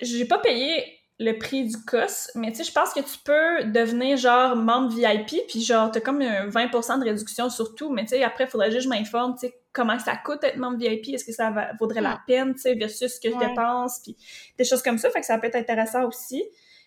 j'ai 0.00 0.24
pas 0.24 0.38
payé 0.38 0.84
le 1.18 1.38
prix 1.38 1.64
du 1.64 1.76
COS, 1.84 2.30
mais 2.34 2.50
tu 2.50 2.58
sais, 2.58 2.64
je 2.64 2.72
pense 2.72 2.92
que 2.92 3.00
tu 3.00 3.18
peux 3.24 3.64
devenir 3.70 4.16
genre 4.16 4.56
membre 4.56 4.92
VIP, 4.92 5.46
puis 5.48 5.62
genre, 5.62 5.90
t'as 5.90 6.00
comme 6.00 6.20
un 6.20 6.48
20% 6.48 6.98
de 6.98 7.04
réduction 7.04 7.48
sur 7.48 7.74
tout, 7.74 7.90
mais 7.90 8.02
tu 8.02 8.10
sais, 8.10 8.24
après, 8.24 8.44
il 8.44 8.50
faudrait 8.50 8.70
juste 8.70 8.88
que 8.88 8.94
je 8.94 8.98
m'informe, 8.98 9.34
tu 9.34 9.46
sais, 9.46 9.61
comment 9.72 9.98
ça 9.98 10.16
coûte 10.16 10.44
être 10.44 10.56
membre 10.56 10.78
VIP, 10.78 11.14
est-ce 11.14 11.24
que 11.24 11.32
ça 11.32 11.52
vaudrait 11.80 12.00
la 12.00 12.20
peine, 12.26 12.54
tu 12.54 12.60
sais, 12.60 12.74
versus 12.74 13.14
ce 13.14 13.20
que 13.20 13.30
je 13.30 13.38
dépense, 13.38 14.00
puis 14.02 14.16
des 14.58 14.64
choses 14.64 14.82
comme 14.82 14.98
ça, 14.98 15.10
fait 15.10 15.20
que 15.20 15.26
ça 15.26 15.38
peut 15.38 15.46
être 15.46 15.56
intéressant 15.56 16.06
aussi. 16.06 16.42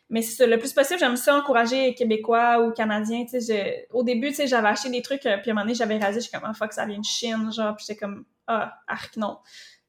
Mais 0.10 0.22
c'est 0.22 0.46
le 0.46 0.60
plus 0.60 0.72
possible, 0.72 1.00
j'aime 1.00 1.16
ça 1.16 1.36
encourager 1.36 1.88
les 1.88 1.96
Québécois 1.96 2.62
ou 2.62 2.72
Canadiens, 2.72 3.26
tu 3.26 3.42
sais, 3.42 3.88
au 3.92 4.04
début, 4.04 4.30
tu 4.30 4.36
sais, 4.36 4.48
j'avais 4.48 4.68
acheté 4.68 4.90
des 4.90 5.02
trucs, 5.02 5.26
euh, 5.26 5.38
puis 5.38 5.50
à 5.50 5.54
un 5.54 5.56
moment 5.56 5.66
donné, 5.66 5.74
j'avais 5.74 5.98
rasé, 5.98 6.20
je 6.20 6.28
suis 6.28 6.32
comme, 6.32 6.48
ah, 6.48 6.54
fuck, 6.54 6.74
ça 6.74 6.86
vient 6.86 7.00
de 7.00 7.06
Chine, 7.06 7.52
genre, 7.52 7.76
puis 7.76 7.86
j'étais 7.88 8.00
comme, 8.00 8.24
ah, 8.46 8.78
arc, 8.88 9.18
non. 9.18 9.40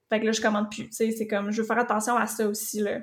Fait 0.08 0.20
que 0.20 0.24
là, 0.24 0.32
je 0.32 0.40
commande 0.40 0.70
plus, 0.70 0.88
tu 0.88 0.92
sais, 0.92 1.10
c'est 1.10 1.26
comme, 1.26 1.50
je 1.50 1.60
veux 1.60 1.66
faire 1.66 1.78
attention 1.78 2.16
à 2.16 2.26
ça 2.26 2.48
aussi, 2.48 2.80
là. 2.80 3.00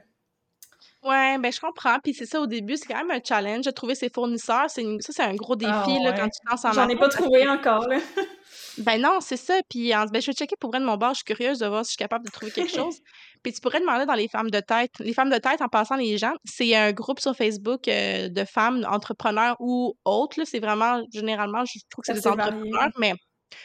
Ouais, 1.03 1.37
ben 1.37 1.51
je 1.51 1.59
comprends. 1.59 1.99
Puis 2.01 2.13
c'est 2.13 2.25
ça, 2.25 2.39
au 2.39 2.47
début, 2.47 2.77
c'est 2.77 2.87
quand 2.87 2.97
même 2.97 3.11
un 3.11 3.19
challenge 3.21 3.65
de 3.65 3.71
trouver 3.71 3.93
ses 3.93 4.09
fournisseurs. 4.09 4.69
C'est 4.69 4.83
ça, 5.01 5.11
c'est 5.11 5.23
un 5.23 5.35
gros 5.35 5.57
défi 5.57 5.71
ah, 5.73 6.01
là, 6.01 6.13
quand 6.13 6.29
tu 6.29 6.39
lances 6.49 6.63
en 6.63 6.71
J'en 6.71 6.87
ai 6.87 6.95
pas 6.95 7.09
trouvé 7.09 7.47
encore, 7.47 7.87
là. 7.89 7.97
ben 8.77 9.01
non, 9.01 9.19
c'est 9.21 9.37
ça. 9.37 9.59
Puis 9.69 9.91
ben, 9.91 10.21
je 10.21 10.25
vais 10.27 10.33
checker 10.33 10.55
pour 10.59 10.71
vrai 10.71 10.79
de 10.79 10.85
mon 10.85 10.97
bord. 10.97 11.11
Je 11.11 11.17
suis 11.17 11.23
curieuse 11.25 11.59
de 11.59 11.67
voir 11.67 11.85
si 11.85 11.89
je 11.89 11.91
suis 11.91 11.97
capable 11.97 12.25
de 12.25 12.31
trouver 12.31 12.51
quelque 12.51 12.71
chose. 12.75 12.99
Puis 13.43 13.53
tu 13.53 13.61
pourrais 13.61 13.79
demander 13.79 14.05
dans 14.05 14.13
les 14.13 14.27
femmes 14.27 14.49
de 14.49 14.59
tête. 14.59 14.91
Les 14.99 15.13
femmes 15.13 15.29
de 15.29 15.37
tête, 15.37 15.61
en 15.61 15.67
passant 15.67 15.95
les 15.95 16.17
gens, 16.17 16.33
c'est 16.45 16.75
un 16.75 16.91
groupe 16.91 17.19
sur 17.19 17.35
Facebook 17.35 17.87
euh, 17.87 18.29
de 18.29 18.45
femmes 18.45 18.85
entrepreneurs 18.89 19.55
ou 19.59 19.95
autres. 20.05 20.43
C'est 20.45 20.59
vraiment, 20.59 21.03
généralement, 21.13 21.63
je 21.65 21.79
trouve 21.89 22.03
que 22.03 22.13
c'est 22.13 22.21
des 22.21 22.27
entrepreneurs, 22.27 22.89
mais, 22.97 23.13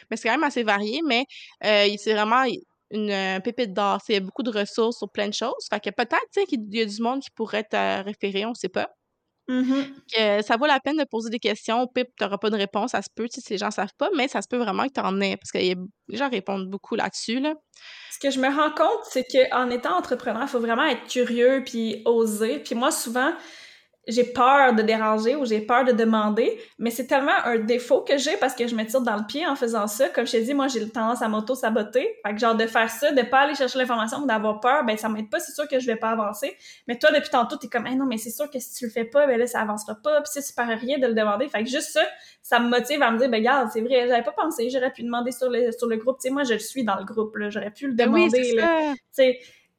mais 0.09 0.17
c'est 0.17 0.27
quand 0.27 0.35
même 0.35 0.43
assez 0.43 0.63
varié. 0.63 1.01
Mais 1.07 1.25
euh, 1.65 1.95
c'est 1.97 2.13
vraiment 2.13 2.43
une, 2.91 3.11
un 3.11 3.39
pépite 3.39 3.73
d'or. 3.73 3.99
A 4.07 4.19
beaucoup 4.19 4.43
de 4.43 4.51
ressources 4.51 4.97
sur 4.97 5.09
plein 5.09 5.27
de 5.27 5.33
choses. 5.33 5.67
Fait 5.69 5.79
que 5.79 5.89
peut-être 5.89 6.47
qu'il 6.47 6.75
y 6.75 6.81
a 6.81 6.85
du 6.85 7.01
monde 7.01 7.21
qui 7.21 7.29
pourrait 7.31 7.63
te 7.63 8.03
référer, 8.03 8.45
on 8.45 8.49
ne 8.49 8.55
sait 8.55 8.69
pas. 8.69 8.89
Mm-hmm. 9.49 9.85
que 10.13 10.45
ça 10.45 10.57
vaut 10.57 10.67
la 10.67 10.79
peine 10.79 10.97
de 10.97 11.03
poser 11.03 11.31
des 11.31 11.39
questions. 11.39 11.87
Pip, 11.87 12.07
tu 12.15 12.23
n'auras 12.23 12.37
pas 12.37 12.51
de 12.51 12.55
réponse, 12.55 12.91
ça 12.91 13.01
se 13.01 13.09
peut, 13.13 13.27
si 13.29 13.41
les 13.49 13.57
gens 13.57 13.67
ne 13.67 13.71
savent 13.71 13.95
pas, 13.97 14.09
mais 14.15 14.27
ça 14.27 14.43
se 14.43 14.47
peut 14.47 14.57
vraiment 14.57 14.83
que 14.83 14.93
tu 14.93 15.01
en 15.01 15.19
aies, 15.21 15.37
parce 15.37 15.51
que 15.51 15.57
les 15.57 15.75
gens 16.09 16.29
répondent 16.29 16.69
beaucoup 16.69 16.95
là-dessus. 16.95 17.39
Là. 17.39 17.55
Ce 18.11 18.19
que 18.19 18.29
je 18.29 18.39
me 18.39 18.47
rends 18.47 18.71
compte, 18.71 19.03
c'est 19.09 19.25
qu'en 19.25 19.71
étant 19.71 19.97
entrepreneur, 19.97 20.43
il 20.43 20.47
faut 20.47 20.59
vraiment 20.59 20.85
être 20.85 21.07
curieux 21.07 21.63
puis 21.65 22.03
oser. 22.05 22.59
Puis 22.59 22.75
moi, 22.75 22.91
souvent, 22.91 23.33
j'ai 24.09 24.23
peur 24.23 24.73
de 24.73 24.81
déranger 24.81 25.35
ou 25.35 25.45
j'ai 25.45 25.61
peur 25.61 25.85
de 25.85 25.91
demander, 25.91 26.59
mais 26.77 26.89
c'est 26.89 27.07
tellement 27.07 27.37
un 27.45 27.59
défaut 27.59 28.01
que 28.01 28.17
j'ai 28.17 28.37
parce 28.37 28.55
que 28.55 28.67
je 28.67 28.75
me 28.75 28.83
tire 28.83 29.01
dans 29.01 29.15
le 29.15 29.25
pied 29.25 29.45
en 29.45 29.55
faisant 29.55 29.87
ça. 29.87 30.09
Comme 30.09 30.25
je 30.25 30.31
t'ai 30.31 30.41
dit, 30.41 30.53
moi, 30.53 30.67
j'ai 30.67 30.87
tendance 30.89 31.21
à 31.21 31.27
m'auto-saboter. 31.27 32.15
Fait 32.25 32.33
que 32.33 32.39
genre, 32.39 32.55
de 32.55 32.65
faire 32.65 32.89
ça, 32.89 33.11
de 33.11 33.21
pas 33.21 33.41
aller 33.41 33.55
chercher 33.55 33.77
l'information 33.77 34.19
ou 34.19 34.25
d'avoir 34.25 34.59
peur, 34.59 34.83
ben, 34.85 34.97
ça 34.97 35.09
m'aide 35.09 35.29
pas, 35.29 35.39
c'est 35.39 35.53
sûr 35.53 35.67
que 35.67 35.79
je 35.79 35.85
vais 35.85 35.95
pas 35.95 36.09
avancer. 36.09 36.55
Mais 36.87 36.97
toi, 36.97 37.11
depuis 37.11 37.29
tantôt, 37.29 37.57
t'es 37.57 37.67
comme, 37.67 37.85
hey, 37.85 37.95
non, 37.95 38.05
mais 38.05 38.17
c'est 38.17 38.31
sûr 38.31 38.49
que 38.49 38.59
si 38.59 38.73
tu 38.73 38.85
le 38.85 38.91
fais 38.91 39.05
pas, 39.05 39.27
ben 39.27 39.37
là, 39.37 39.47
ça 39.47 39.61
avancera 39.61 39.95
pas. 39.95 40.21
Puis 40.21 40.41
si 40.41 40.47
tu 40.47 40.53
parais 40.53 40.75
rien 40.75 40.97
de 40.97 41.07
le 41.07 41.13
demander. 41.13 41.47
Fait 41.47 41.63
que 41.63 41.69
juste 41.69 41.91
ça, 41.91 42.03
ça 42.41 42.59
me 42.59 42.69
motive 42.69 43.01
à 43.03 43.11
me 43.11 43.19
dire, 43.19 43.29
ben, 43.29 43.37
regarde, 43.37 43.69
c'est 43.71 43.81
vrai, 43.81 44.07
j'avais 44.07 44.23
pas 44.23 44.31
pensé, 44.31 44.69
j'aurais 44.69 44.91
pu 44.91 45.03
demander 45.03 45.31
sur 45.31 45.49
le, 45.49 45.71
sur 45.71 45.87
le 45.87 45.97
groupe. 45.97 46.17
Tu 46.19 46.29
sais, 46.29 46.33
moi, 46.33 46.43
je 46.43 46.55
suis 46.55 46.83
dans 46.83 46.97
le 46.97 47.05
groupe, 47.05 47.35
là. 47.37 47.49
J'aurais 47.49 47.71
pu 47.71 47.87
le 47.87 47.93
ben 47.93 48.07
demander, 48.07 48.53
là. 48.53 48.93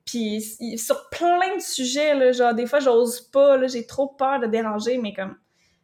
Tu 0.05 0.41
puis 0.59 0.79
sur 0.79 1.09
plein 1.11 1.57
de 1.57 1.61
sujets, 1.61 2.15
là, 2.15 2.33
genre 2.33 2.55
des 2.55 2.67
fois 2.67 2.81
j'ose 2.81 3.21
pas, 3.21 3.57
là, 3.57 3.67
j'ai 3.67 3.87
trop 3.87 4.09
peur 4.09 4.41
de 4.41 4.47
déranger, 4.47 4.99
mais 4.99 5.13
comme 5.13 5.37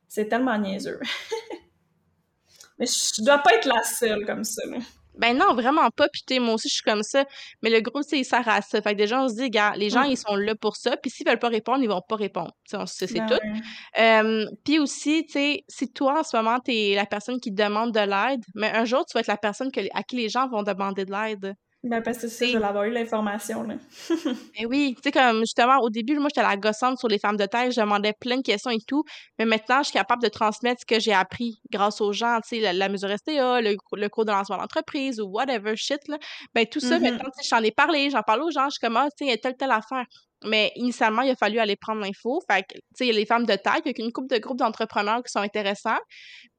c'est 0.09 0.29
tellement 0.29 0.59
niaiseux. 0.59 1.01
mais 2.79 2.87
je 2.87 3.23
dois 3.23 3.39
pas 3.39 3.55
être 3.55 3.67
la 3.67 3.83
seule 3.83 4.25
comme 4.27 4.45
ça. 4.45 4.67
Là. 4.67 4.79
Ben 5.19 5.37
non, 5.37 5.55
vraiment 5.55 5.89
pas. 5.91 6.09
Puis 6.09 6.23
tu 6.27 6.39
moi 6.41 6.55
aussi, 6.55 6.69
je 6.69 6.75
suis 6.75 6.83
comme 6.83 7.03
ça. 7.03 7.25
Mais 7.63 7.71
le 7.71 7.81
groupe, 7.81 8.05
tu 8.07 8.19
il 8.19 8.25
sert 8.25 8.47
à 8.49 8.61
ça. 8.61 8.83
Fait 8.83 8.93
que 8.93 8.99
déjà, 8.99 9.23
on 9.23 9.29
se 9.29 9.35
dit, 9.35 9.51
gars, 9.51 9.75
les 9.77 9.91
gens, 9.91 10.03
ils 10.03 10.17
sont 10.17 10.35
là 10.35 10.55
pour 10.55 10.77
ça. 10.77 10.97
Puis 10.97 11.11
s'ils 11.11 11.27
veulent 11.27 11.39
pas 11.39 11.49
répondre, 11.49 11.83
ils 11.83 11.89
vont 11.89 12.03
pas 12.07 12.17
répondre. 12.17 12.53
c'est 12.87 13.13
ben 13.13 13.27
tout. 13.27 14.57
puis 14.65 14.79
aussi, 14.79 15.25
tu 15.27 15.33
sais, 15.33 15.65
si 15.69 15.93
toi, 15.93 16.21
en 16.21 16.23
ce 16.23 16.37
moment, 16.37 16.61
t'es 16.61 16.93
la 16.95 17.07
personne 17.07 17.41
qui 17.41 17.51
demande 17.51 17.93
de 17.93 18.01
l'aide, 18.01 18.45
mais 18.55 18.71
un 18.71 18.85
jour, 18.85 19.05
tu 19.07 19.15
vas 19.15 19.21
être 19.21 19.27
la 19.29 19.37
personne 19.37 19.73
que, 19.73 19.81
à 19.95 20.03
qui 20.03 20.17
les 20.17 20.29
gens 20.29 20.49
vont 20.49 20.63
demander 20.63 21.05
de 21.05 21.13
l'aide. 21.13 21.55
Ben, 21.87 22.03
parce 22.03 22.19
que 22.19 22.27
c'est 22.27 22.49
je 22.49 22.59
vais 22.59 22.65
avoir 22.65 22.85
eu 22.85 22.91
l'information, 22.91 23.63
là. 23.63 23.75
ben 24.11 24.67
oui, 24.69 24.95
tu 24.97 25.03
sais, 25.05 25.13
comme 25.13 25.41
justement, 25.41 25.79
au 25.79 25.89
début, 25.89 26.19
moi, 26.19 26.29
j'étais 26.29 26.47
la 26.47 26.57
gossante 26.57 26.99
sur 26.99 27.07
les 27.07 27.19
femmes 27.19 27.37
de 27.37 27.47
taille, 27.47 27.71
je 27.71 27.81
demandais 27.81 28.13
plein 28.13 28.39
de 28.39 28.43
questions 28.43 28.73
et 28.73 28.81
tout, 28.87 29.05
mais 29.39 29.45
maintenant, 29.45 29.79
je 29.79 29.85
suis 29.85 29.93
capable 29.93 30.23
de 30.23 30.29
transmettre 30.29 30.81
ce 30.81 30.87
que 30.87 30.99
j'ai 30.99 31.13
appris 31.13 31.61
grâce 31.71 32.01
aux 32.01 32.13
gens, 32.13 32.41
tu 32.43 32.57
sais, 32.57 32.61
la, 32.61 32.73
la, 32.73 32.89
mesure 32.89 33.09
STA, 33.17 33.61
le, 33.61 33.77
le 33.93 34.09
cours 34.09 34.25
de 34.25 34.33
lancement 34.33 34.57
d'entreprise 34.57 35.21
ou 35.21 35.29
whatever 35.29 35.77
shit, 35.77 36.01
là. 36.09 36.19
Ben, 36.55 36.67
tout 36.67 36.81
ça, 36.81 36.99
mm-hmm. 36.99 37.03
maintenant, 37.03 37.31
tu 37.37 37.45
sais, 37.45 37.49
j'en 37.49 37.63
ai 37.63 37.71
parlé, 37.71 38.11
j'en 38.11 38.23
parle 38.23 38.43
aux 38.43 38.51
gens, 38.51 38.65
je 38.65 38.73
suis 38.73 38.81
comme, 38.81 38.97
ah, 38.97 39.07
tu 39.11 39.19
sais, 39.19 39.25
il 39.27 39.31
y 39.31 39.35
a 39.35 39.39
telle, 39.39 39.57
telle 39.57 39.71
affaire. 39.71 40.07
Mais 40.47 40.73
initialement, 40.77 41.23
il 41.23 41.31
a 41.31 41.37
fallu 41.37 41.59
aller 41.59 41.77
prendre 41.77 42.01
l'info. 42.01 42.41
Fait 42.51 42.63
que, 42.63 42.75
tu 42.75 42.81
sais, 42.95 43.05
il 43.07 43.09
y 43.09 43.11
a 43.11 43.19
les 43.19 43.27
femmes 43.27 43.47
de 43.47 43.55
taille, 43.55 43.81
il 43.85 43.93
y 43.97 44.03
a 44.03 44.05
une 44.05 44.13
couple 44.13 44.35
de 44.35 44.39
groupes 44.39 44.59
d'entrepreneurs 44.59 45.23
qui 45.23 45.31
sont 45.31 45.41
intéressants. 45.41 45.99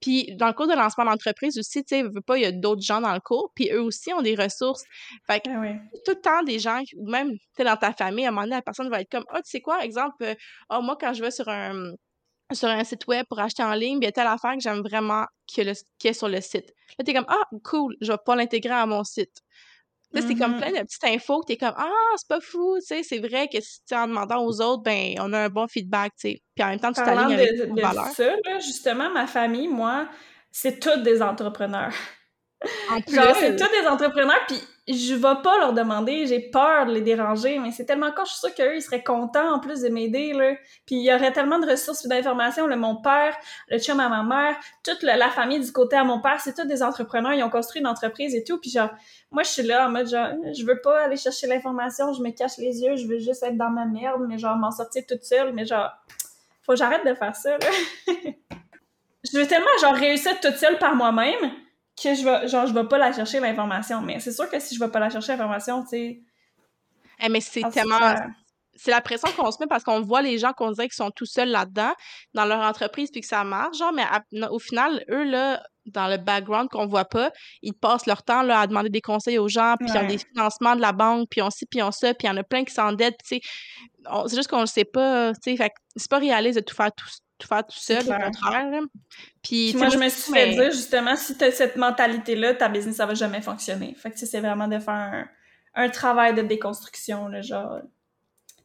Puis, 0.02 0.36
dans 0.36 0.48
le 0.48 0.54
cours 0.54 0.68
de 0.68 0.74
lancement 0.74 1.06
d'entreprise 1.06 1.58
aussi, 1.58 1.84
tu 1.84 1.96
sais, 1.96 2.04
veut 2.04 2.22
pas, 2.26 2.38
il 2.38 2.44
y 2.44 2.46
a 2.46 2.52
d'autres 2.52 2.82
gens 2.82 3.02
dans 3.02 3.14
le 3.14 3.20
cours, 3.20 3.52
puis 3.56 3.70
eux 3.72 3.82
aussi 3.82 4.14
ont 4.14 4.22
des 4.22 4.36
ressources. 4.36 4.84
Fait 5.26 5.40
que, 5.40 5.50
ah 5.50 5.80
tout 6.06 6.12
le 6.12 6.22
temps, 6.22 6.44
des 6.44 6.60
gens, 6.60 6.82
ou 6.98 7.10
même, 7.10 7.32
tu 7.32 7.40
sais, 7.58 7.64
dans 7.64 7.78
ta 7.78 7.94
famille, 7.94 8.26
à 8.26 8.30
un 8.30 8.32
moment 8.32 8.44
donné, 8.44 8.56
la 8.56 8.62
personne 8.62 8.90
va 8.90 9.02
être 9.02 9.10
comme, 9.10 9.26
ah, 9.30 9.42
tu 9.42 9.50
sais 9.50 9.62
quoi, 9.62 9.84
exemple, 9.84 10.36
oh, 10.70 10.82
moi, 10.82 10.98
quand 11.00 11.14
je 11.14 11.24
vais 11.24 11.32
sur 11.32 11.48
un 11.50 11.92
sur 12.54 12.70
un 12.70 12.84
site 12.84 13.06
web 13.08 13.26
pour 13.28 13.40
acheter 13.40 13.64
en 13.64 13.74
ligne, 13.74 13.98
il 14.02 14.06
y 14.06 14.08
a 14.08 14.12
telle 14.12 14.28
affaire 14.28 14.54
que 14.54 14.62
j'aime 14.62 14.82
vraiment 14.82 15.26
qui 15.46 15.62
est, 15.62 16.14
sur 16.14 16.30
le 16.30 16.40
site. 16.40 16.74
Là, 16.98 17.04
t'es 17.04 17.14
comme, 17.14 17.26
ah, 17.28 17.44
cool, 17.66 17.96
je 18.00 18.12
vais 18.12 18.18
pas 18.26 18.36
l'intégrer 18.36 18.74
à 18.74 18.86
mon 18.86 19.04
site 19.04 19.42
c'est 20.14 20.36
comme 20.36 20.56
mmh 20.56 20.58
plein 20.58 20.72
de 20.72 20.80
petites 20.84 21.04
infos 21.04 21.42
que 21.42 21.48
t'es 21.48 21.58
comme 21.58 21.74
Ah, 21.76 21.92
c'est 22.16 22.28
pas 22.28 22.40
fou, 22.42 22.78
tu 22.80 22.86
sais, 22.86 23.04
c'est 23.04 23.20
vrai 23.20 23.48
que 23.48 23.58
si 23.62 23.80
en 23.94 24.08
demandant 24.08 24.44
aux 24.44 24.62
autres, 24.62 24.84
ben 24.84 25.16
on 25.20 25.34
a 25.34 25.40
un 25.46 25.50
bon 25.50 25.68
feedback, 25.68 26.14
tu 26.20 26.30
sais. 26.30 26.42
Puis 26.56 26.64
en 26.64 26.70
même 26.70 26.80
temps, 26.80 26.92
tu 26.94 27.04
t'alignes 27.04 27.34
avec 27.34 27.52
de, 27.58 27.66
de 27.66 27.82
ça, 27.82 28.36
là, 28.46 28.60
justement, 28.60 29.10
ma 29.10 29.28
famille, 29.28 29.68
moi, 29.68 30.08
c'est 30.52 30.80
toutes 30.80 31.04
des 31.04 31.22
entrepreneurs. 31.22 31.94
Plus. 32.60 33.16
Genre, 33.16 33.36
c'est 33.36 33.56
tous 33.56 33.70
des 33.82 33.88
entrepreneurs, 33.88 34.40
puis 34.48 34.60
je 34.88 35.14
vais 35.14 35.42
pas 35.44 35.60
leur 35.60 35.74
demander, 35.74 36.26
j'ai 36.26 36.40
peur 36.40 36.86
de 36.86 36.94
les 36.94 37.02
déranger, 37.02 37.60
mais 37.60 37.72
c'est 37.72 37.86
tellement 37.86 38.12
quand 38.16 38.24
je 38.24 38.32
suis 38.32 38.40
sûre 38.40 38.56
qu'eux, 38.56 38.76
ils 38.78 38.82
seraient 38.82 39.04
contents 39.04 39.54
en 39.54 39.60
plus 39.60 39.82
de 39.82 39.90
m'aider, 39.90 40.32
là. 40.34 40.54
Puis 40.86 40.96
il 40.96 41.04
y 41.04 41.14
aurait 41.14 41.34
tellement 41.34 41.60
de 41.60 41.70
ressources 41.70 42.06
et 42.06 42.08
d'informations. 42.08 42.68
Mon 42.78 42.96
père, 43.02 43.36
le 43.70 43.80
chum 43.80 44.00
à 44.00 44.08
ma 44.08 44.24
mère, 44.24 44.56
toute 44.84 45.04
la 45.04 45.30
famille 45.30 45.60
du 45.60 45.72
côté 45.72 45.98
à 45.98 46.06
mon 46.06 46.22
père, 46.22 46.40
c'est 46.40 46.56
tous 46.56 46.66
des 46.66 46.82
entrepreneurs, 46.82 47.34
ils 47.34 47.44
ont 47.44 47.50
construit 47.50 47.82
une 47.82 47.88
entreprise 47.88 48.34
et 48.34 48.44
tout. 48.44 48.60
Puis 48.60 48.72
genre, 48.72 48.90
moi, 49.30 49.44
je 49.44 49.50
suis 49.50 49.64
là 49.64 49.88
en 49.88 49.92
mode 49.92 50.08
genre, 50.08 50.30
je 50.58 50.66
veux 50.66 50.80
pas 50.82 51.02
aller 51.02 51.18
chercher 51.18 51.48
l'information, 51.48 52.14
je 52.14 52.22
me 52.22 52.32
cache 52.32 52.58
les 52.58 52.82
yeux, 52.82 52.96
je 52.96 53.08
veux 53.08 53.20
juste 53.20 53.44
être 53.44 53.58
dans 53.58 53.70
ma 53.70 53.86
merde, 53.86 54.22
mais 54.28 54.38
genre 54.38 54.56
m'en 54.56 54.72
sortir 54.72 55.04
toute 55.08 55.24
seule, 55.24 55.52
mais 55.54 55.66
genre, 55.66 55.92
faut 56.64 56.72
que 56.74 56.78
j'arrête 56.78 57.06
de 57.06 57.14
faire 57.14 57.36
ça, 57.36 57.52
là. 57.58 57.68
je 59.24 59.38
veux 59.38 59.46
tellement 59.46 59.68
genre 59.82 59.96
réussir 59.96 60.40
toute 60.40 60.56
seule 60.56 60.78
par 60.78 60.96
moi-même 60.96 61.52
que 62.02 62.14
je 62.14 62.24
vais, 62.24 62.48
genre, 62.48 62.68
je 62.68 62.74
vais 62.74 62.84
pas 62.86 62.98
la 62.98 63.12
chercher 63.12 63.40
l'information. 63.40 64.02
Mais 64.02 64.20
c'est 64.20 64.32
sûr 64.32 64.50
que 64.50 64.60
si 64.60 64.76
je 64.76 64.80
vais 64.80 64.90
pas 64.90 65.00
la 65.00 65.10
chercher 65.10 65.34
l'information, 65.34 65.84
tu 65.84 65.90
sais. 65.90 66.22
Eh, 67.20 67.30
mais 67.30 67.42
c'est 67.42 67.68
tellement. 67.72 68.16
C'est 68.80 68.92
la 68.92 69.02
pression 69.02 69.28
qu'on 69.36 69.50
se 69.50 69.58
met 69.60 69.66
parce 69.66 69.84
qu'on 69.84 70.02
voit 70.02 70.22
les 70.22 70.38
gens 70.38 70.54
qu'on 70.54 70.70
dirait 70.72 70.88
qu'ils 70.88 70.94
sont 70.94 71.10
tout 71.10 71.26
seuls 71.26 71.50
là-dedans, 71.50 71.94
dans 72.36 72.46
leur 72.46 72.60
entreprise, 72.60 73.10
puis 73.10 73.22
que 73.22 73.28
ça 73.28 73.44
marche, 73.44 73.78
genre, 73.80 73.92
mais 73.92 74.04
au 74.52 74.60
final, 74.60 75.04
eux, 75.10 75.24
là, 75.24 75.64
dans 75.88 76.08
le 76.08 76.18
background 76.18 76.70
qu'on 76.70 76.86
voit 76.86 77.06
pas, 77.06 77.32
ils 77.64 77.74
passent 77.74 78.06
leur 78.06 78.22
temps 78.22 78.44
là, 78.44 78.60
à 78.60 78.68
demander 78.68 78.90
des 78.90 79.02
conseils 79.02 79.40
aux 79.40 79.48
gens, 79.48 79.76
puis 79.80 79.90
ils 79.90 79.98
ont 79.98 80.06
des 80.06 80.20
financements 80.20 80.76
de 80.76 80.82
la 80.82 80.92
banque, 80.92 81.28
puis 81.32 81.42
on 81.42 81.50
ci, 81.50 81.66
puis 81.66 81.82
on 81.82 81.92
ça, 81.92 82.14
puis 82.14 82.28
il 82.28 82.30
y 82.30 82.34
en 82.34 82.38
a 82.38 82.44
plein 82.44 82.64
qui 82.64 82.74
s'endettent, 82.74 83.18
tu 83.28 83.38
sais. 83.38 83.42
C'est 84.28 84.36
juste 84.36 84.48
qu'on 84.48 84.62
le 84.62 84.68
sait 84.68 84.86
pas, 84.86 85.34
tu 85.34 85.40
sais. 85.52 85.58
Fait 85.58 85.72
c'est 85.96 86.12
pas 86.12 86.20
réaliste 86.20 86.60
de 86.60 86.64
tout 86.64 86.76
faire 86.76 86.92
tout, 86.96 87.08
tout 87.38 87.48
faire 87.48 87.66
tout 87.66 87.78
seul, 87.78 88.04
au 88.04 88.24
contraire. 88.24 88.82
Puis, 89.44 89.76
moi, 89.76 89.90
je 89.90 89.98
me 89.98 90.10
suis 90.10 90.32
fait 90.32 90.52
dire, 90.52 90.72
justement, 90.72 91.16
si 91.16 91.38
tu 91.38 91.44
as 91.44 91.52
cette 91.52 91.76
mentalité-là, 91.76 92.56
ta 92.56 92.70
business, 92.70 92.98
ça 92.98 93.06
va 93.06 93.14
jamais 93.14 93.42
fonctionner. 93.42 93.96
Fait 93.96 94.12
que 94.12 94.18
c'est 94.18 94.40
vraiment 94.40 94.68
de 94.68 94.80
faire 94.80 95.28
un, 95.76 95.90
travail 95.90 96.34
de 96.34 96.42
déconstruction, 96.42 97.28
là, 97.28 97.42
genre... 97.42 97.80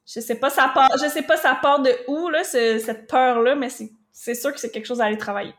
Je 0.05 0.21
sais 0.21 0.35
pas 0.35 0.51
ça 0.51 0.69
part, 0.75 0.91
je 1.01 1.09
sais 1.09 1.23
pas 1.23 1.37
ça 1.37 1.55
part 1.55 1.81
de 1.81 1.91
où, 2.09 2.29
là, 2.29 2.43
cette 2.45 3.07
peur-là, 3.07 3.55
mais 3.55 3.69
c'est 4.13 4.35
sûr 4.35 4.53
que 4.53 4.59
c'est 4.59 4.71
quelque 4.71 4.87
chose 4.87 5.01
à 5.01 5.05
aller 5.05 5.17
travailler. 5.17 5.55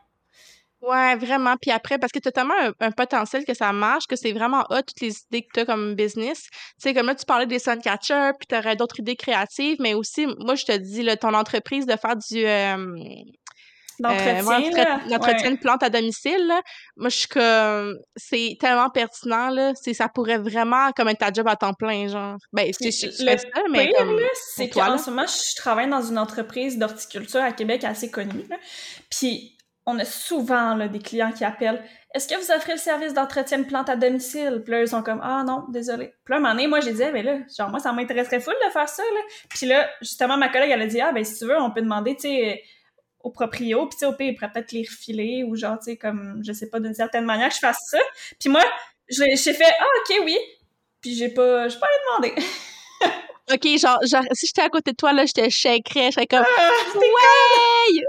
Ouais, 0.84 1.16
vraiment. 1.16 1.56
Puis 1.62 1.72
après, 1.72 1.98
parce 1.98 2.12
que 2.12 2.20
tu 2.20 2.28
as 2.28 2.32
tellement 2.32 2.54
un, 2.82 2.92
potentiel 2.92 3.46
que 3.46 3.54
ça 3.54 3.72
marche, 3.72 4.06
que 4.06 4.18
c'est 4.18 4.34
vraiment 4.34 4.66
hot, 4.70 4.82
toutes 4.82 5.00
les 5.00 5.14
idées 5.30 5.44
que 5.44 5.52
tu 5.54 5.60
as 5.62 5.66
comme 5.66 5.96
business. 5.96 6.42
Tu 6.52 6.60
sais, 6.80 6.94
comme 6.94 7.06
là, 7.06 7.16
tu 7.16 7.26
parlais 7.26 7.46
des 7.46 7.60
Suncatchers, 7.60 8.32
puis 8.38 8.48
tu 8.50 8.56
aurais 8.56 8.76
d'autres 8.76 9.00
idées 9.00 9.16
créatives, 9.16 9.78
mais 9.80 9.94
aussi, 9.94 10.28
moi, 10.40 10.56
je 10.56 10.66
te 10.66 10.76
dis, 10.76 11.02
là, 11.02 11.16
ton 11.16 11.34
entreprise 11.34 11.86
de 11.86 11.96
faire 11.96 12.18
du. 12.18 12.46
Euh, 12.46 12.96
L'entretien 14.00 15.52
de 15.52 15.60
plantes 15.60 15.84
à 15.84 15.90
domicile, 15.90 16.48
là. 16.48 16.62
moi 16.98 17.10
je 17.10 17.18
suis 17.18 17.28
comme 17.28 17.96
c'est 18.16 18.58
tellement 18.60 18.90
pertinent 18.90 19.52
là, 19.52 19.74
c'est 19.80 19.94
ça 19.94 20.10
pourrait 20.10 20.40
vraiment 20.40 20.92
comme 20.94 21.10
être 21.10 21.20
ta 21.20 21.32
job 21.32 21.48
à 21.48 21.56
temps 21.56 21.76
plein 21.76 22.08
genre. 22.08 22.38
Ben 22.52 22.72
c'est 22.74 22.88
le 22.88 23.38
ça, 23.38 23.48
mais 23.70 23.90
pire, 23.90 24.08
c'est 24.56 24.68
qu'en 24.70 24.98
ce 24.98 25.12
moment 25.12 25.28
je 25.28 25.56
travaille 25.58 25.90
dans 25.90 26.02
une 26.02 26.18
entreprise 26.18 26.80
d'horticulture 26.80 27.42
à 27.42 27.52
Québec 27.52 27.84
assez 27.84 28.10
connue. 28.10 28.46
Là. 28.50 28.58
Puis 29.12 29.56
on 29.86 30.00
a 30.00 30.06
souvent 30.06 30.76
là, 30.76 30.88
des 30.88 31.00
clients 31.00 31.32
qui 31.32 31.44
appellent 31.44 31.84
Est-ce 32.14 32.28
que 32.28 32.36
vous 32.36 32.52
offrez 32.52 32.74
le 32.74 32.80
service 32.80 33.14
d'entretien 33.14 33.60
de 33.60 33.66
plantes 33.66 33.90
à 33.90 33.96
domicile? 33.96 34.62
Puis 34.64 34.72
là, 34.72 34.82
ils 34.82 34.88
sont 34.88 35.04
comme 35.04 35.20
Ah 35.22 35.44
non, 35.46 35.66
désolé. 35.70 36.14
Puis 36.24 36.32
là, 36.32 36.38
un 36.38 36.40
moment 36.40 36.54
donné, 36.54 36.68
moi, 36.68 36.80
j'ai 36.80 36.94
dit, 36.94 37.04
ah, 37.04 37.12
ben 37.12 37.26
là, 37.26 37.40
genre, 37.56 37.70
moi, 37.70 37.80
ça 37.80 37.92
m'intéresserait 37.92 38.40
full 38.40 38.56
de 38.66 38.72
faire 38.72 38.88
ça, 38.88 39.04
là. 39.04 39.20
Puis 39.50 39.66
là, 39.66 39.90
justement, 40.02 40.38
ma 40.38 40.50
collègue, 40.50 40.72
elle 40.72 40.82
a 40.82 40.88
dit, 40.88 41.02
ah, 41.02 41.12
ben 41.12 41.24
si 41.24 41.38
tu 41.38 41.46
veux, 41.46 41.60
on 41.60 41.72
peut 41.72 41.82
demander, 41.82 42.16
tu 42.16 42.22
sais, 42.22 42.64
au 43.20 43.32
proprio, 43.32 43.88
puis 43.88 43.96
tu 43.96 44.00
sais, 44.00 44.06
au 44.06 44.14
pire, 44.14 44.28
il 44.28 44.36
pourrait 44.36 44.52
peut-être 44.52 44.72
les 44.72 44.84
refiler, 44.84 45.44
ou 45.44 45.56
genre, 45.56 45.78
tu 45.80 45.86
sais, 45.86 45.98
comme, 45.98 46.42
je 46.46 46.54
sais 46.54 46.70
pas, 46.70 46.80
d'une 46.80 46.94
certaine 46.94 47.26
manière, 47.26 47.50
que 47.50 47.56
je 47.56 47.60
fasse 47.60 47.80
ça. 47.90 48.00
Puis 48.40 48.50
moi, 48.50 48.64
j'ai 49.10 49.54
fait, 49.54 49.74
ah, 49.80 49.86
ok, 50.02 50.18
oui. 50.26 50.38
Puis 51.02 51.16
j'ai 51.16 51.30
pas, 51.30 51.68
j'ai 51.68 51.80
pas 51.80 51.88
allé 51.88 52.32
demander. 52.32 52.48
OK, 53.52 53.78
genre, 53.78 54.00
genre 54.06 54.24
si 54.32 54.48
j'étais 54.48 54.62
à 54.62 54.70
côté 54.70 54.92
de 54.92 54.96
toi, 54.96 55.12
là, 55.12 55.26
je 55.26 55.34
te 55.34 55.50
shakerais, 55.50 56.08
je 56.08 56.12
serais 56.12 56.28
comme 56.28 56.46
ah, 56.58 56.70
Ouais! 56.96 58.02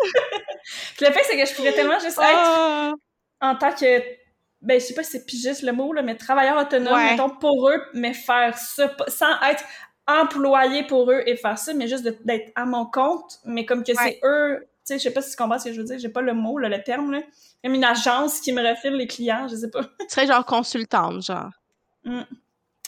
le 1.01 1.07
fait, 1.07 1.23
c'est 1.25 1.37
que 1.37 1.47
je 1.47 1.55
pourrais 1.55 1.73
tellement 1.73 1.99
juste 1.99 2.19
être 2.19 2.25
ah! 2.27 2.93
en 3.41 3.57
tant 3.57 3.73
que 3.73 4.01
ben 4.63 4.81
je 4.81 4.87
sais 4.87 4.95
pas 4.95 5.03
si 5.03 5.13
c'est 5.13 5.27
pigiste 5.27 5.63
le 5.63 5.73
mot 5.73 5.93
là, 5.93 6.03
mais 6.03 6.17
travailleur 6.17 6.57
autonome, 6.57 6.99
mettons, 6.99 7.31
pour 7.31 7.69
eux, 7.69 7.83
mais 7.93 8.15
faire 8.15 8.57
ça 8.57 8.97
sans 9.09 9.41
être 9.43 9.65
employé 10.07 10.85
pour 10.85 11.11
eux 11.11 11.23
et 11.27 11.37
faire 11.37 11.59
ça, 11.59 11.75
mais 11.75 11.89
juste 11.89 12.05
d'être 12.25 12.53
à 12.55 12.65
mon 12.65 12.87
compte, 12.87 13.41
mais 13.45 13.65
comme 13.65 13.85
que 13.85 13.93
c'est 13.95 14.21
eux, 14.23 14.61
tu 14.61 14.69
sais, 14.85 14.99
je 14.99 15.05
sais 15.05 15.11
pas 15.13 15.23
si 15.23 15.31
tu 15.31 15.37
comprends 15.37 15.59
ce 15.59 15.65
que 15.65 15.73
je 15.73 15.81
veux 15.81 15.87
dire, 15.87 15.99
j'ai 15.99 16.11
pas 16.11 16.21
le 16.21 16.35
mot, 16.35 16.59
là, 16.59 16.69
le 16.69 16.83
terme, 16.83 17.13
là. 17.13 17.23
Comme 17.63 17.75
une 17.75 17.85
agence 17.85 18.41
qui 18.41 18.53
me 18.53 18.63
refile 18.63 18.93
les 18.93 19.07
clients, 19.07 19.49
je 19.49 19.57
sais 19.57 19.71
pas. 19.71 19.83
Tu 20.01 20.07
serais 20.09 20.27
genre 20.27 20.45
consultante, 20.45 21.23
genre. 21.23 21.51
Mm. 22.05 22.23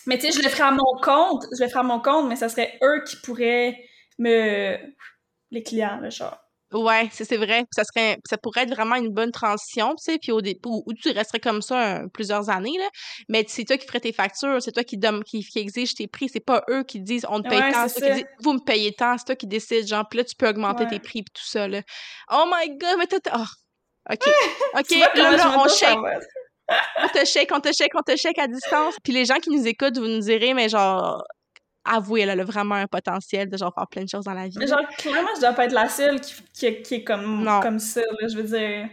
Mais 0.06 0.18
tu 0.18 0.26
sais, 0.26 0.32
je 0.38 0.42
le 0.42 0.50
ferais 0.50 0.68
à 0.68 0.72
mon 0.72 1.00
compte, 1.02 1.46
je 1.56 1.62
le 1.62 1.68
ferais 1.68 1.80
à 1.80 1.84
mon 1.84 2.00
compte, 2.00 2.28
mais 2.28 2.36
ça 2.36 2.50
serait 2.50 2.78
eux 2.82 3.02
qui 3.04 3.16
pourraient 3.16 3.82
me... 4.18 4.76
les 5.50 5.62
clients, 5.62 5.98
le 6.00 6.10
genre. 6.10 6.38
Ouais, 6.72 7.08
c'est 7.12 7.36
vrai. 7.36 7.64
Ça 7.70 7.84
serait, 7.84 8.18
ça 8.28 8.36
pourrait 8.36 8.62
être 8.62 8.74
vraiment 8.74 8.96
une 8.96 9.10
bonne 9.10 9.30
transition, 9.30 9.94
tu 9.94 10.12
sais, 10.12 10.18
puis 10.18 10.32
au 10.32 10.40
début, 10.40 10.60
où 10.64 10.92
tu 11.00 11.10
resterais 11.10 11.38
comme 11.38 11.62
ça 11.62 12.02
plusieurs 12.12 12.50
années, 12.50 12.76
là. 12.76 12.88
Mais 13.28 13.44
c'est 13.48 13.64
toi 13.64 13.78
qui 13.78 13.86
ferais 13.86 14.00
tes 14.00 14.12
factures, 14.12 14.60
c'est 14.60 14.72
toi 14.72 14.82
qui, 14.82 14.98
donne, 14.98 15.22
qui, 15.22 15.44
qui 15.44 15.60
exige 15.60 15.94
tes 15.94 16.08
prix, 16.08 16.28
c'est 16.28 16.44
pas 16.44 16.64
eux 16.68 16.82
qui 16.82 17.00
disent 17.00 17.24
on 17.28 17.40
te 17.40 17.48
paye 17.48 17.72
tant, 17.72 17.88
c'est 17.88 18.16
qui 18.16 18.24
vous 18.42 18.54
me 18.54 18.64
payez 18.64 18.92
tant, 18.92 19.16
c'est 19.16 19.26
toi 19.26 19.36
qui 19.36 19.46
décides, 19.46 19.86
genre, 19.86 20.08
puis 20.08 20.18
là, 20.18 20.24
tu 20.24 20.34
peux 20.34 20.48
augmenter 20.48 20.86
tes 20.88 20.98
prix, 20.98 21.22
puis 21.22 21.32
tout 21.34 21.46
ça, 21.46 21.68
là. 21.68 21.82
Oh 22.32 22.44
my 22.52 22.76
god, 22.76 22.98
mais 22.98 23.06
toi, 23.06 23.18
oh. 23.34 24.12
OK. 24.12 24.26
OK, 24.78 24.90
là, 25.16 25.36
là, 25.36 25.58
on 25.58 25.68
shake 25.68 25.98
on 26.68 27.08
te 27.08 27.24
shake, 27.24 27.52
on 27.52 27.60
te 27.60 27.70
shake, 27.72 27.94
on 27.94 28.02
te 28.02 28.16
shake 28.16 28.38
à 28.38 28.48
distance. 28.48 28.96
Puis 29.02 29.12
les 29.12 29.24
gens 29.24 29.36
qui 29.36 29.50
nous 29.50 29.66
écoutent, 29.66 29.98
vous 29.98 30.08
nous 30.08 30.20
direz, 30.20 30.54
mais 30.54 30.68
genre, 30.68 31.22
avouez, 31.86 32.22
elle 32.22 32.40
a 32.40 32.44
vraiment 32.44 32.74
un 32.74 32.86
potentiel 32.86 33.48
de 33.48 33.56
genre 33.56 33.72
faire 33.74 33.86
plein 33.86 34.04
de 34.04 34.08
choses 34.08 34.24
dans 34.24 34.34
la 34.34 34.48
vie. 34.48 34.58
Mais 34.58 34.66
genre, 34.66 34.86
clairement, 34.98 35.28
je 35.36 35.40
dois 35.40 35.52
pas 35.52 35.64
être 35.64 35.72
la 35.72 35.88
seule 35.88 36.20
qui, 36.20 36.34
qui, 36.82 36.94
est 36.94 37.04
comme, 37.04 37.48
comme 37.62 37.78
ça, 37.78 38.00
là, 38.00 38.28
je 38.28 38.36
veux 38.36 38.42
dire. 38.42 38.88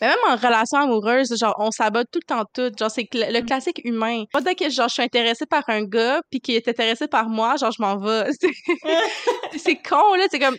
Mais 0.00 0.08
même 0.08 0.18
en 0.28 0.36
relation 0.36 0.78
amoureuse, 0.78 1.34
genre, 1.38 1.54
on 1.58 1.70
sabote 1.70 2.08
tout 2.12 2.20
le 2.22 2.26
temps 2.26 2.44
tout. 2.52 2.70
Genre, 2.78 2.90
c'est 2.90 3.08
le, 3.14 3.40
mm. 3.40 3.46
classique 3.46 3.80
humain. 3.84 4.24
Pas 4.32 4.42
dès 4.42 4.54
que, 4.54 4.68
genre, 4.68 4.88
je 4.88 4.94
suis 4.94 5.02
intéressée 5.02 5.46
par 5.46 5.62
un 5.68 5.84
gars, 5.84 6.20
puis 6.30 6.40
qu'il 6.40 6.54
est 6.54 6.68
intéressé 6.68 7.08
par 7.08 7.28
moi, 7.28 7.56
genre, 7.56 7.72
je 7.72 7.80
m'en 7.80 7.96
vais. 7.96 8.30
c'est 9.56 9.76
con, 9.76 10.14
là. 10.14 10.26
C'est 10.30 10.38
comme... 10.38 10.56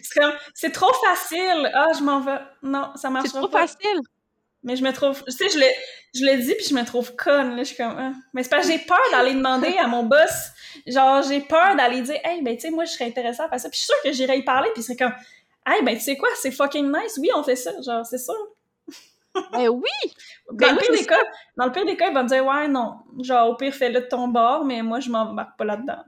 C'est 0.54 0.72
trop 0.72 0.92
facile. 1.06 1.70
Ah, 1.74 1.92
je 1.98 2.04
m'en 2.04 2.20
vais. 2.22 2.40
Non, 2.64 2.90
ça 2.96 3.10
marche 3.10 3.26
pas. 3.26 3.30
C'est 3.30 3.38
trop 3.38 3.50
facile. 3.50 4.02
Mais 4.64 4.76
je 4.76 4.84
me 4.84 4.92
trouve, 4.92 5.24
tu 5.24 5.32
sais, 5.32 5.50
je 5.50 5.60
l'ai, 5.60 5.72
je 6.16 6.26
l'ai 6.26 6.38
dit 6.38 6.54
puis 6.56 6.66
je 6.70 6.74
me 6.74 6.84
trouve 6.84 7.16
conne, 7.16 7.56
là. 7.56 7.60
Je 7.60 7.68
suis 7.70 7.78
comme, 7.78 7.96
ah. 7.98 8.12
mais 8.34 8.44
c'est 8.44 8.50
parce 8.50 8.66
que 8.66 8.74
j'ai 8.74 8.80
peur 8.80 8.98
d'aller 9.12 9.34
demander 9.34 9.76
à 9.78 9.88
mon 9.88 10.04
boss. 10.04 10.52
Genre, 10.86 11.24
j'ai 11.24 11.42
peur 11.42 11.76
d'aller 11.76 12.02
dire, 12.02 12.20
hey, 12.24 12.42
ben, 12.42 12.56
tu 12.56 12.62
sais, 12.62 12.70
moi, 12.70 12.86
je 12.86 12.92
serais 12.92 13.06
intéressée 13.06 13.42
à 13.42 13.50
faire 13.50 13.60
ça. 13.60 13.70
Puis 13.70 13.80
je 13.80 13.86
suis 13.86 13.94
sûre 13.94 14.04
que 14.04 14.12
j'irais 14.12 14.40
y 14.40 14.44
parler 14.44 14.70
puis 14.74 14.84
c'est 14.84 14.96
comme, 14.96 15.14
hey, 15.66 15.84
ben, 15.84 15.96
tu 15.96 16.02
sais 16.02 16.18
quoi, 16.18 16.30
c'est 16.36 16.52
fucking 16.52 16.86
nice. 16.86 17.18
Oui, 17.20 17.30
on 17.36 17.44
fait 17.44 17.56
ça. 17.56 17.72
Genre, 17.82 18.06
c'est 18.06 18.18
ça. 18.18 18.34
Ben 19.52 19.70
oui! 19.70 20.14
Dans, 20.52 20.58
Ben 20.58 20.76
le 20.76 20.80
pire 20.80 20.92
des 20.92 21.06
cas, 21.06 21.20
dans 21.58 21.66
le 21.66 21.72
pire 21.72 21.86
des 21.86 21.96
cas, 21.96 22.10
il 22.10 22.14
va 22.14 22.24
me 22.24 22.28
dire 22.28 22.46
Ouais, 22.46 22.68
non, 22.68 22.96
genre 23.22 23.50
au 23.50 23.56
pire, 23.56 23.74
fais-le 23.74 24.02
de 24.02 24.06
ton 24.06 24.28
bord, 24.28 24.66
mais 24.66 24.82
moi, 24.82 25.00
je 25.00 25.10
m'embarque 25.10 25.58
pas 25.58 25.66
là-dedans. 25.66 26.00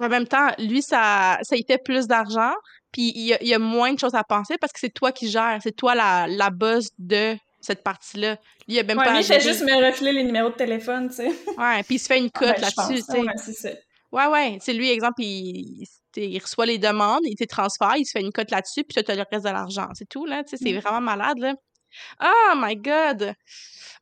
En 0.00 0.08
même 0.08 0.26
temps, 0.26 0.48
lui, 0.58 0.82
ça, 0.82 1.38
ça 1.42 1.56
y 1.56 1.64
fait 1.64 1.78
plus 1.78 2.06
d'argent, 2.06 2.52
puis 2.92 3.12
il 3.14 3.26
y, 3.26 3.34
a, 3.34 3.42
il 3.42 3.48
y 3.48 3.54
a 3.54 3.58
moins 3.58 3.94
de 3.94 3.98
choses 3.98 4.14
à 4.14 4.24
penser 4.24 4.56
parce 4.58 4.72
que 4.72 4.80
c'est 4.80 4.92
toi 4.92 5.10
qui 5.12 5.28
gères, 5.30 5.58
c'est 5.62 5.74
toi 5.74 5.94
la, 5.94 6.26
la 6.26 6.50
boss 6.50 6.88
de 6.98 7.36
cette 7.60 7.82
partie-là. 7.82 8.32
Lui, 8.68 8.74
il 8.74 8.78
a 8.78 8.82
même 8.82 8.98
Ouais, 8.98 9.04
pas 9.04 9.12
lui, 9.12 9.20
il 9.20 9.24
fait 9.24 9.40
juste 9.40 9.62
me 9.62 9.86
refiler 9.86 10.12
les 10.12 10.24
numéros 10.24 10.50
de 10.50 10.54
téléphone, 10.54 11.08
tu 11.08 11.16
sais. 11.16 11.28
Ouais, 11.56 11.82
puis 11.84 11.96
il 11.96 11.98
se 11.98 12.06
fait 12.06 12.18
une 12.18 12.30
cote 12.30 12.48
Ben, 12.48 12.56
je 12.56 12.62
là-dessus, 12.62 13.04
tu 13.04 13.12
sais. 13.12 13.20
Ouais, 13.20 13.32
c'est 13.36 13.52
ça. 13.52 13.70
Ouais, 14.16 14.26
ouais. 14.26 14.58
C'est 14.60 14.72
lui, 14.72 14.88
exemple, 14.90 15.20
il, 15.22 15.84
il- 16.16 16.38
reçoit 16.42 16.64
les 16.66 16.78
demandes, 16.78 17.20
il 17.24 17.36
te 17.36 17.44
transfère, 17.44 17.94
il 17.96 18.04
se 18.06 18.12
fait 18.12 18.24
une 18.24 18.32
cote 18.32 18.50
là-dessus, 18.50 18.82
puis 18.84 18.94
toi, 18.94 19.02
t'as 19.02 19.14
le 19.14 19.24
reste 19.30 19.44
de 19.44 19.50
l'argent. 19.50 19.88
C'est 19.94 20.08
tout, 20.08 20.24
là. 20.24 20.42
Tu 20.42 20.56
sais, 20.56 20.56
c'est 20.64 20.72
Mm. 20.72 20.78
vraiment 20.80 21.00
malade, 21.02 21.38
là. 21.38 21.54
Oh 22.22 22.52
my 22.56 22.76
God! 22.76 23.34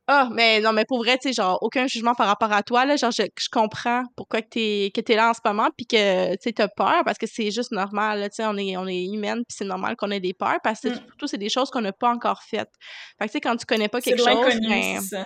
Ah, 0.07 0.29
mais 0.31 0.59
non, 0.61 0.71
mais 0.73 0.85
pour 0.85 0.99
vrai, 0.99 1.17
tu 1.17 1.29
sais, 1.29 1.33
genre, 1.33 1.57
aucun 1.61 1.87
jugement 1.87 2.13
par 2.13 2.27
rapport 2.27 2.51
à 2.51 2.61
toi, 2.63 2.85
là. 2.85 2.95
Genre, 2.95 3.11
je, 3.11 3.23
je 3.37 3.47
comprends 3.51 4.03
pourquoi 4.15 4.41
que 4.41 4.49
t'es, 4.49 4.91
que 4.93 5.01
t'es 5.01 5.15
là 5.15 5.29
en 5.29 5.33
ce 5.33 5.39
moment, 5.43 5.69
puis 5.75 5.85
que, 5.87 6.31
tu 6.33 6.37
sais, 6.41 6.53
t'as 6.53 6.67
peur, 6.67 7.03
parce 7.05 7.17
que 7.17 7.25
c'est 7.27 7.51
juste 7.51 7.71
normal, 7.71 8.19
là, 8.19 8.29
Tu 8.29 8.35
sais, 8.37 8.45
on 8.45 8.55
est, 8.57 8.77
on 8.77 8.87
est 8.87 9.03
humaine, 9.05 9.37
puis 9.47 9.55
c'est 9.57 9.65
normal 9.65 9.95
qu'on 9.97 10.11
ait 10.11 10.19
des 10.19 10.33
peurs, 10.33 10.59
parce 10.63 10.81
que 10.81 10.89
Mm. 10.89 10.95
surtout, 11.07 11.27
c'est 11.27 11.37
des 11.37 11.49
choses 11.49 11.69
qu'on 11.69 11.81
n'a 11.81 11.93
pas 11.93 12.09
encore 12.09 12.41
faites. 12.43 12.71
Fait 13.19 13.25
que, 13.25 13.31
tu 13.31 13.31
sais, 13.33 13.41
quand 13.41 13.55
tu 13.57 13.65
connais 13.65 13.89
pas 13.89 13.99
quelque 14.01 14.17
chose, 14.19 14.27
l'inconnu, 14.27 14.67
ben, 14.69 14.99
c'est 15.01 15.07
ça. 15.17 15.25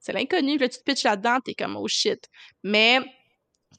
c'est 0.00 0.12
l'inconnu. 0.12 0.58
Là, 0.58 0.68
tu 0.68 0.78
te 0.78 0.82
pitches 0.84 1.04
là-dedans, 1.04 1.38
t'es 1.44 1.54
comme, 1.54 1.76
oh 1.76 1.88
shit. 1.88 2.24
Mais 2.64 3.00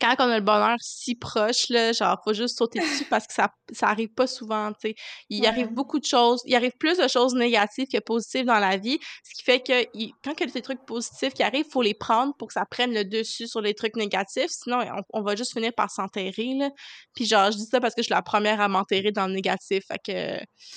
quand 0.04 0.16
on 0.20 0.30
a 0.30 0.36
le 0.40 0.44
bonheur 0.44 0.76
si 0.82 1.16
proche, 1.16 1.70
là, 1.70 1.94
genre, 1.94 2.20
faut 2.24 2.34
juste 2.34 2.58
sauter 2.58 2.80
dessus 3.04 3.06
parce 3.06 3.26
que 3.26 3.34
ça, 3.34 3.50
ça 3.72 3.88
arrive 3.88 4.10
pas 4.10 4.28
souvent, 4.28 4.72
tu 4.74 4.90
sais. 4.90 4.96
Il 5.30 5.42
Ouais. 5.42 5.48
arrive 5.48 5.70
beaucoup 5.70 6.00
de 6.00 6.06
choses. 6.06 6.42
Il 6.46 6.54
arrive 6.56 6.74
plus 6.80 6.98
de 6.98 7.08
choses 7.08 7.34
négatives 7.36 7.88
que 7.88 8.00
positives 8.00 8.46
dans 8.46 8.60
la 8.60 8.78
vie. 8.78 9.00
Ce 9.24 9.34
qui 9.34 9.44
fait 9.44 9.60
que 9.62 9.88
il- 9.94 10.12
quand 10.24 10.34
il 10.40 10.48
y 10.48 10.50
a 10.50 10.54
des 10.54 10.62
trucs 10.62 10.86
positifs 10.86 11.34
qui 11.34 11.44
arrivent, 11.44 11.66
faut 11.72 11.82
les 11.82 11.94
prendre 11.94 12.34
pour 12.38 12.48
que 12.50 12.54
ça 12.54 12.66
prenne 12.66 12.94
le 12.94 13.06
dessus 13.06 13.48
sur 13.48 13.62
les 13.62 13.74
trucs 13.74 13.96
négatifs. 13.96 14.50
Sinon, 14.52 14.80
on, 15.12 15.20
on 15.20 15.22
va 15.24 15.36
juste 15.36 15.54
finir 15.54 15.72
par 15.74 15.90
s'enterrer, 15.90 16.54
là. 16.58 16.70
Puis 17.16 17.26
genre, 17.26 17.52
je 17.52 17.58
dis 17.58 17.66
ça 17.66 17.80
parce 17.80 17.96
que 17.96 18.02
je 18.02 18.06
suis 18.08 18.14
la 18.14 18.22
première 18.22 18.60
à 18.62 18.68
m'enterrer 18.68 19.12
dans 19.12 19.28
le 19.28 19.34
négatif. 19.34 19.86
Fait 19.88 20.00
que 20.06 20.12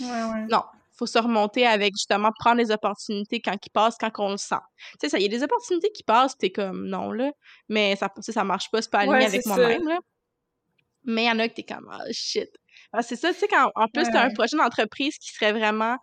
Ouais, 0.04 0.22
ouais. 0.32 0.46
non, 0.50 0.62
faut 0.98 1.06
se 1.06 1.18
remonter 1.18 1.66
avec 1.66 1.92
justement 1.94 2.30
prendre 2.38 2.58
les 2.58 2.70
opportunités 2.70 3.40
quand 3.40 3.56
ils 3.64 3.70
passent, 3.70 3.96
quand 3.98 4.10
on 4.18 4.30
le 4.32 4.36
sent. 4.36 4.56
Tu 4.92 4.96
sais, 5.02 5.08
ça, 5.10 5.18
il 5.18 5.22
y 5.22 5.26
a 5.26 5.28
des 5.28 5.42
opportunités 5.42 5.90
qui 5.92 6.02
passent, 6.02 6.36
t'es 6.38 6.50
comme 6.50 6.86
non, 6.88 7.12
là, 7.12 7.30
mais 7.68 7.96
ça, 7.96 8.10
ça 8.20 8.44
marche 8.44 8.70
pas, 8.70 8.82
c'est 8.82 8.90
pas 8.90 9.00
aligné 9.00 9.18
Ouais, 9.18 9.26
avec 9.26 9.46
moi-même, 9.46 9.86
là. 9.88 9.98
Mais 11.04 11.24
il 11.24 11.26
y 11.26 11.30
en 11.30 11.38
a 11.38 11.48
que 11.48 11.54
t'es 11.54 11.62
comme, 11.62 11.88
ah, 11.90 12.02
shit. 12.10 12.48
Ah, 12.92 13.02
c'est 13.02 13.16
ça, 13.16 13.32
tu 13.32 13.40
sais, 13.40 13.48
quand 13.48 13.70
en 13.74 13.88
plus, 13.88 14.04
Ouais, 14.04 14.10
t'as 14.12 14.24
un 14.24 14.30
projet 14.30 14.56
d'entreprise 14.56 15.16
qui 15.18 15.32
serait 15.32 15.52
vraiment, 15.52 15.96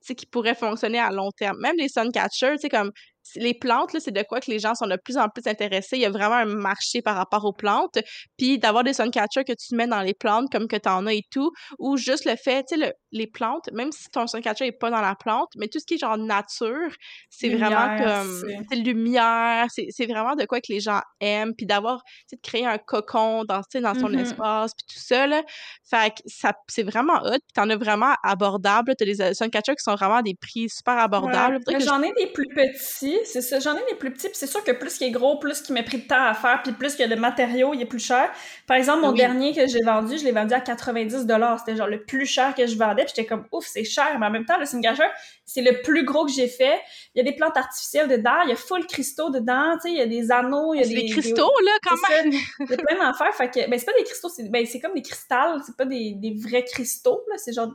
tu 0.00 0.08
sais, 0.08 0.14
qui 0.14 0.26
pourrait 0.26 0.54
fonctionner 0.54 0.98
à 0.98 1.10
long 1.10 1.30
terme. 1.32 1.58
Même 1.60 1.76
les 1.76 1.88
suncatchers, 1.88 2.54
tu 2.56 2.62
sais, 2.62 2.68
comme 2.68 2.92
les 3.36 3.54
plantes, 3.54 3.92
là, 3.92 4.00
c'est 4.00 4.10
de 4.10 4.22
quoi 4.22 4.40
que 4.40 4.50
les 4.50 4.58
gens 4.58 4.74
sont 4.74 4.86
de 4.86 4.96
plus 5.04 5.16
en 5.16 5.28
plus 5.28 5.46
intéressés. 5.46 5.96
Il 5.96 6.00
y 6.02 6.06
a 6.06 6.10
vraiment 6.10 6.36
un 6.36 6.46
marché 6.46 7.02
par 7.02 7.16
rapport 7.16 7.44
aux 7.44 7.52
plantes. 7.52 7.98
Puis 8.36 8.58
d'avoir 8.58 8.82
des 8.84 8.92
suncatchers 8.94 9.44
que 9.44 9.52
tu 9.52 9.74
mets 9.76 9.86
dans 9.86 10.00
les 10.00 10.14
plantes 10.14 10.50
comme 10.50 10.66
que 10.68 10.76
t'en 10.76 11.06
as 11.06 11.14
et 11.14 11.22
tout, 11.30 11.50
ou 11.78 11.96
juste 11.96 12.24
le 12.24 12.34
fait, 12.36 12.64
tu 12.64 12.78
sais, 12.78 12.86
le- 12.86 12.92
les 13.12 13.26
plantes, 13.26 13.68
même 13.72 13.92
si 13.92 14.08
ton 14.10 14.26
suncatcher 14.26 14.66
est 14.66 14.72
pas 14.72 14.90
dans 14.90 15.00
la 15.00 15.14
plante, 15.14 15.48
mais 15.56 15.68
tout 15.68 15.78
ce 15.80 15.84
qui 15.86 15.94
est 15.94 15.98
genre 15.98 16.16
nature, 16.18 16.90
c'est 17.28 17.48
vraiment 17.50 17.96
comme, 17.98 18.42
tu 18.70 18.82
lumière, 18.82 19.66
c'est 19.70 20.06
vraiment 20.06 20.34
de 20.36 20.44
quoi 20.44 20.60
que 20.60 20.72
les 20.72 20.80
gens 20.80 21.00
aiment, 21.20 21.54
puis 21.56 21.66
d'avoir, 21.66 22.02
tu 22.04 22.12
sais, 22.30 22.36
de 22.36 22.40
créer 22.42 22.66
un 22.66 22.78
cocon 22.78 23.44
dans, 23.44 23.60
tu 23.70 23.80
dans 23.80 23.94
son 23.94 24.08
Mhm. 24.10 24.20
espace, 24.20 24.72
puis 24.74 24.86
tout 24.94 25.00
ça, 25.00 25.26
là. 25.26 25.42
Fait 25.88 26.10
que 26.10 26.22
ça, 26.26 26.52
c'est 26.68 26.82
vraiment 26.82 27.14
hot, 27.22 27.30
puis 27.32 27.52
t'en 27.54 27.68
as 27.70 27.76
vraiment 27.76 28.14
abordable, 28.22 28.94
t'as 28.96 29.04
des 29.04 29.20
euh, 29.20 29.34
suncatchers 29.34 29.74
qui 29.74 29.82
sont 29.82 29.94
vraiment 29.94 30.16
à 30.16 30.22
des 30.22 30.34
prix 30.34 30.68
super 30.68 30.98
abordables. 30.98 31.58
Ouais. 31.66 31.80
Je- 31.80 31.84
J'en 31.84 32.02
ai 32.02 32.12
des 32.16 32.28
plus 32.32 32.46
petits, 32.54 33.09
c'est 33.24 33.40
ça. 33.42 33.58
J'en 33.60 33.76
ai 33.76 33.84
des 33.90 33.96
plus 33.96 34.10
petits, 34.12 34.28
puis 34.28 34.36
c'est 34.36 34.46
sûr 34.46 34.62
que 34.64 34.72
plus 34.72 34.96
qu'il 34.98 35.06
est 35.06 35.10
gros, 35.10 35.38
plus 35.38 35.60
qu'il 35.60 35.74
m'a 35.74 35.82
pris 35.82 35.98
de 35.98 36.06
temps 36.06 36.22
à 36.24 36.34
faire, 36.34 36.60
puis 36.62 36.72
plus 36.72 36.92
qu'il 36.94 37.08
y 37.08 37.12
a 37.12 37.14
de 37.14 37.20
matériaux, 37.20 37.72
il 37.74 37.80
est 37.82 37.86
plus 37.86 38.04
cher. 38.04 38.30
Par 38.66 38.76
exemple, 38.76 39.00
mon 39.02 39.10
Oui. 39.12 39.18
dernier 39.18 39.54
que 39.54 39.66
j'ai 39.66 39.82
vendu, 39.84 40.18
je 40.18 40.24
l'ai 40.24 40.32
vendu 40.32 40.54
à 40.54 40.60
90 40.60 41.26
C'était 41.58 41.76
genre 41.76 41.86
le 41.88 42.02
plus 42.02 42.26
cher 42.26 42.54
que 42.54 42.66
je 42.66 42.76
vendais, 42.76 43.04
puis 43.04 43.12
j'étais 43.16 43.26
comme 43.28 43.46
ouf, 43.52 43.66
c'est 43.66 43.84
cher. 43.84 44.18
Mais 44.18 44.26
en 44.26 44.30
même 44.30 44.44
temps, 44.44 44.58
le 44.58 44.66
Singacher, 44.66 45.08
c'est 45.44 45.62
le 45.62 45.82
plus 45.82 46.04
gros 46.04 46.26
que 46.26 46.32
j'ai 46.32 46.48
fait. 46.48 46.80
Il 47.14 47.18
y 47.18 47.20
a 47.20 47.24
des 47.30 47.36
plantes 47.36 47.56
artificielles 47.56 48.08
dedans, 48.08 48.42
il 48.44 48.50
y 48.50 48.52
a 48.52 48.56
full 48.56 48.86
cristaux 48.86 49.30
dedans, 49.30 49.74
tu 49.82 49.88
sais, 49.88 49.90
il 49.90 49.98
y 49.98 50.02
a 50.02 50.06
des 50.06 50.30
anneaux, 50.30 50.74
il 50.74 50.80
y 50.80 50.84
a 50.84 50.86
des, 50.86 50.94
des 50.94 51.06
cristaux, 51.06 51.50
là, 51.64 51.72
quand 51.82 51.96
même! 52.10 52.32
ça. 52.32 52.38
Il 52.60 52.70
y 52.70 52.74
a 52.74 52.76
plein 52.76 52.98
d'affaires. 52.98 53.34
Fait 53.34 53.50
que, 53.50 53.68
ben, 53.70 53.78
c'est 53.78 53.86
pas 53.86 53.96
des 53.98 54.04
cristaux, 54.04 54.28
c'est, 54.28 54.48
ben, 54.50 54.64
c'est 54.66 54.80
comme 54.80 54.94
des 54.94 55.02
cristals. 55.02 55.60
C'est 55.66 55.76
pas 55.76 55.84
des, 55.84 56.14
des 56.16 56.34
vrais 56.34 56.64
cristaux, 56.64 57.22
là. 57.30 57.36
C'est 57.38 57.52
genre 57.52 57.72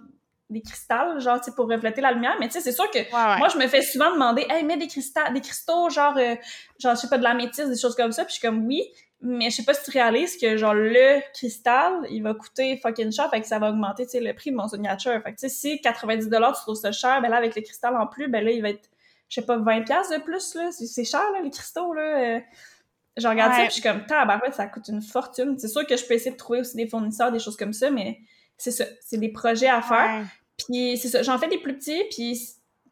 des 0.50 0.62
cristals, 0.62 1.20
genre, 1.20 1.40
tu 1.40 1.46
sais, 1.46 1.56
pour 1.56 1.68
refléter 1.68 2.02
la 2.02 2.12
lumière. 2.12 2.36
Mais 2.40 2.48
tu 2.48 2.54
sais, 2.54 2.62
c'est 2.62 2.72
sûr 2.72 2.90
que 2.92 3.00
Ouais, 3.00 3.06
ouais. 3.12 3.38
moi, 3.40 3.48
je 3.50 3.58
me 3.58 3.68
fais 3.68 3.82
souvent 3.82 4.12
demander, 4.12 4.46
hey, 4.50 4.64
mets 4.64 4.78
des 4.78 4.88
cristaux, 4.88 5.22
des 5.34 5.42
cristaux, 5.42 5.90
genre, 5.90 6.16
euh, 6.18 6.36
genre, 6.80 6.96
je 6.96 7.02
sais 7.02 7.10
pas, 7.10 7.18
de 7.18 7.24
l'améthyste, 7.24 7.70
des 7.70 7.78
choses 7.80 7.96
comme 7.96 8.12
ça. 8.12 8.24
Puis 8.26 8.36
je 8.36 8.40
suis 8.40 8.48
comme, 8.48 8.66
oui. 8.68 8.84
Mais 9.22 9.50
je 9.50 9.56
sais 9.56 9.64
pas 9.64 9.74
si 9.74 9.84
tu 9.84 9.92
réalises 9.98 10.38
que, 10.38 10.56
genre, 10.58 10.74
le 10.76 11.20
cristal, 11.34 11.94
il 12.12 12.22
va 12.22 12.34
coûter 12.36 12.78
fucking 12.78 13.12
cher, 13.12 13.28
fait 13.32 13.42
que 13.42 13.48
ça 13.48 13.58
va 13.58 13.70
augmenter, 13.70 14.06
tu 14.06 14.12
sais, 14.12 14.20
le 14.20 14.34
prix 14.36 14.52
de 14.52 14.56
mon 14.56 14.68
signature. 14.68 15.14
Fait 15.24 15.34
que, 15.34 15.40
tu 15.40 15.50
sais, 15.50 15.50
si 15.50 15.82
90 15.82 16.30
tu 16.30 16.40
trouves 16.62 16.76
ça 16.76 16.92
cher, 16.92 17.22
ben 17.22 17.30
là, 17.30 17.38
avec 17.38 17.56
le 17.56 17.62
cristal 17.64 17.96
en 17.98 18.06
plus, 18.06 18.28
ben 18.28 18.44
là, 18.46 18.52
il 18.52 18.62
va 18.62 18.70
être, 18.70 18.88
je 19.30 19.40
sais 19.42 19.46
pas, 19.48 19.58
20 19.58 19.82
pièces 19.84 20.10
de 20.10 20.18
plus, 20.18 20.54
là. 20.56 20.70
C'est 20.72 21.06
cher, 21.06 21.24
là, 21.34 21.40
les 21.42 21.50
cristaux, 21.50 21.92
là. 21.94 22.02
Euh, 22.36 22.40
je 23.18 23.28
regarde 23.28 23.54
ça, 23.54 23.60
Ouais. 23.60 23.68
puis 23.68 23.78
je 23.78 23.82
suis 23.82 23.90
comme, 23.90 24.06
tabarouette, 24.06 24.54
ça 24.54 24.68
coûte 24.68 24.90
une 24.90 25.02
fortune. 25.02 25.58
C'est 25.58 25.70
sûr 25.70 25.88
que 25.88 25.96
je 25.98 26.06
peux 26.06 26.14
essayer 26.14 26.32
de 26.32 26.38
trouver 26.38 26.60
aussi 26.60 26.76
des 26.76 26.86
fournisseurs, 26.88 27.32
des 27.32 27.40
choses 27.40 27.58
comme 27.58 27.74
ça, 27.74 27.90
mais 27.90 28.20
c'est 28.58 28.72
ça. 28.72 28.86
C'est 29.02 29.18
des 29.18 29.30
projets 29.30 29.68
à 29.68 29.82
faire. 29.82 30.22
Ouais. 30.22 30.26
Puis 30.58 30.98
c'est 30.98 31.10
ça, 31.10 31.22
j'en 31.24 31.38
fais 31.38 31.48
des 31.50 31.58
plus 31.58 31.76
petits, 31.78 32.04
puis 32.12 32.40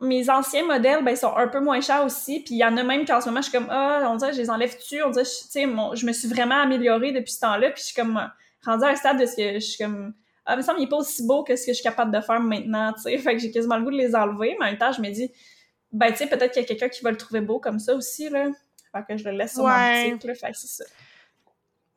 mes 0.02 0.30
anciens 0.30 0.66
modèles, 0.66 1.04
ben, 1.04 1.12
ils 1.12 1.18
sont 1.18 1.34
un 1.36 1.48
peu 1.48 1.62
moins 1.62 1.80
chers 1.80 2.04
aussi. 2.04 2.42
Puis 2.42 2.56
il 2.56 2.58
y 2.58 2.66
en 2.66 2.76
a 2.76 2.84
même 2.84 3.06
qu'en 3.06 3.22
ce 3.22 3.28
moment, 3.30 3.42
je 3.42 3.50
suis 3.50 3.58
comme, 3.58 3.68
ah, 3.70 4.06
on 4.12 4.18
dirait 4.18 4.34
je 4.34 4.38
les 4.40 4.50
enlève-tu? 4.50 5.02
On 5.04 5.12
dirait, 5.12 5.24
tu 5.24 5.32
sais, 5.50 5.66
mon- 5.66 5.96
je 5.96 6.06
me 6.06 6.12
suis 6.12 6.28
vraiment 6.28 6.56
améliorée 6.62 7.14
depuis 7.14 7.32
ce 7.32 7.40
temps-là. 7.40 7.72
Puis 7.72 7.82
je 7.82 7.86
suis 7.88 7.96
comme, 7.96 8.18
euh, 8.18 8.26
rendue 8.66 8.84
à 8.84 8.90
un 8.90 8.96
stade 8.96 9.18
de 9.20 9.26
ce 9.26 9.36
que 9.38 9.54
je 9.54 9.60
suis 9.60 9.78
comme, 9.82 10.14
ah, 10.46 10.58
mais 10.58 10.62
ça, 10.62 10.76
il 10.78 10.84
est 10.84 10.88
pas 10.90 10.98
aussi 10.98 11.26
beau 11.26 11.44
que 11.46 11.56
ce 11.56 11.66
que 11.66 11.72
je 11.72 11.76
suis 11.76 11.84
capable 11.84 12.12
de 12.14 12.20
faire 12.20 12.42
maintenant, 12.42 12.92
tu 12.94 13.04
sais. 13.04 13.18
Fait 13.18 13.34
que 13.34 13.40
j'ai 13.40 13.52
quasiment 13.52 13.78
le 13.78 13.84
goût 13.84 13.92
de 13.92 13.98
les 13.98 14.14
enlever. 14.14 14.58
Mais 14.60 14.66
en 14.66 14.70
même 14.72 14.78
temps, 14.78 14.92
je 14.92 15.00
me 15.02 15.10
dis, 15.10 15.32
ben, 15.94 16.12
tu 16.12 16.18
sais, 16.18 16.28
peut-être 16.28 16.52
qu'il 16.52 16.62
y 16.64 16.66
a 16.66 16.68
quelqu'un 16.68 16.90
qui 16.90 17.02
va 17.02 17.12
le 17.12 17.18
trouver 17.18 17.40
beau 17.40 17.60
comme 17.60 17.80
ça 17.80 17.96
aussi, 17.96 18.30
là. 18.30 18.48
Fait 18.92 19.06
que 19.08 19.18
je 19.18 19.24
le 19.24 19.32
laisse 19.38 19.54
sur 19.54 19.64
Ouais. 19.64 19.70
ma 19.72 20.10
boutique, 20.10 20.24
là. 20.26 20.36
Fait 20.36 20.52
que 20.52 20.58
c'est 20.58 20.68
ça. 20.68 20.84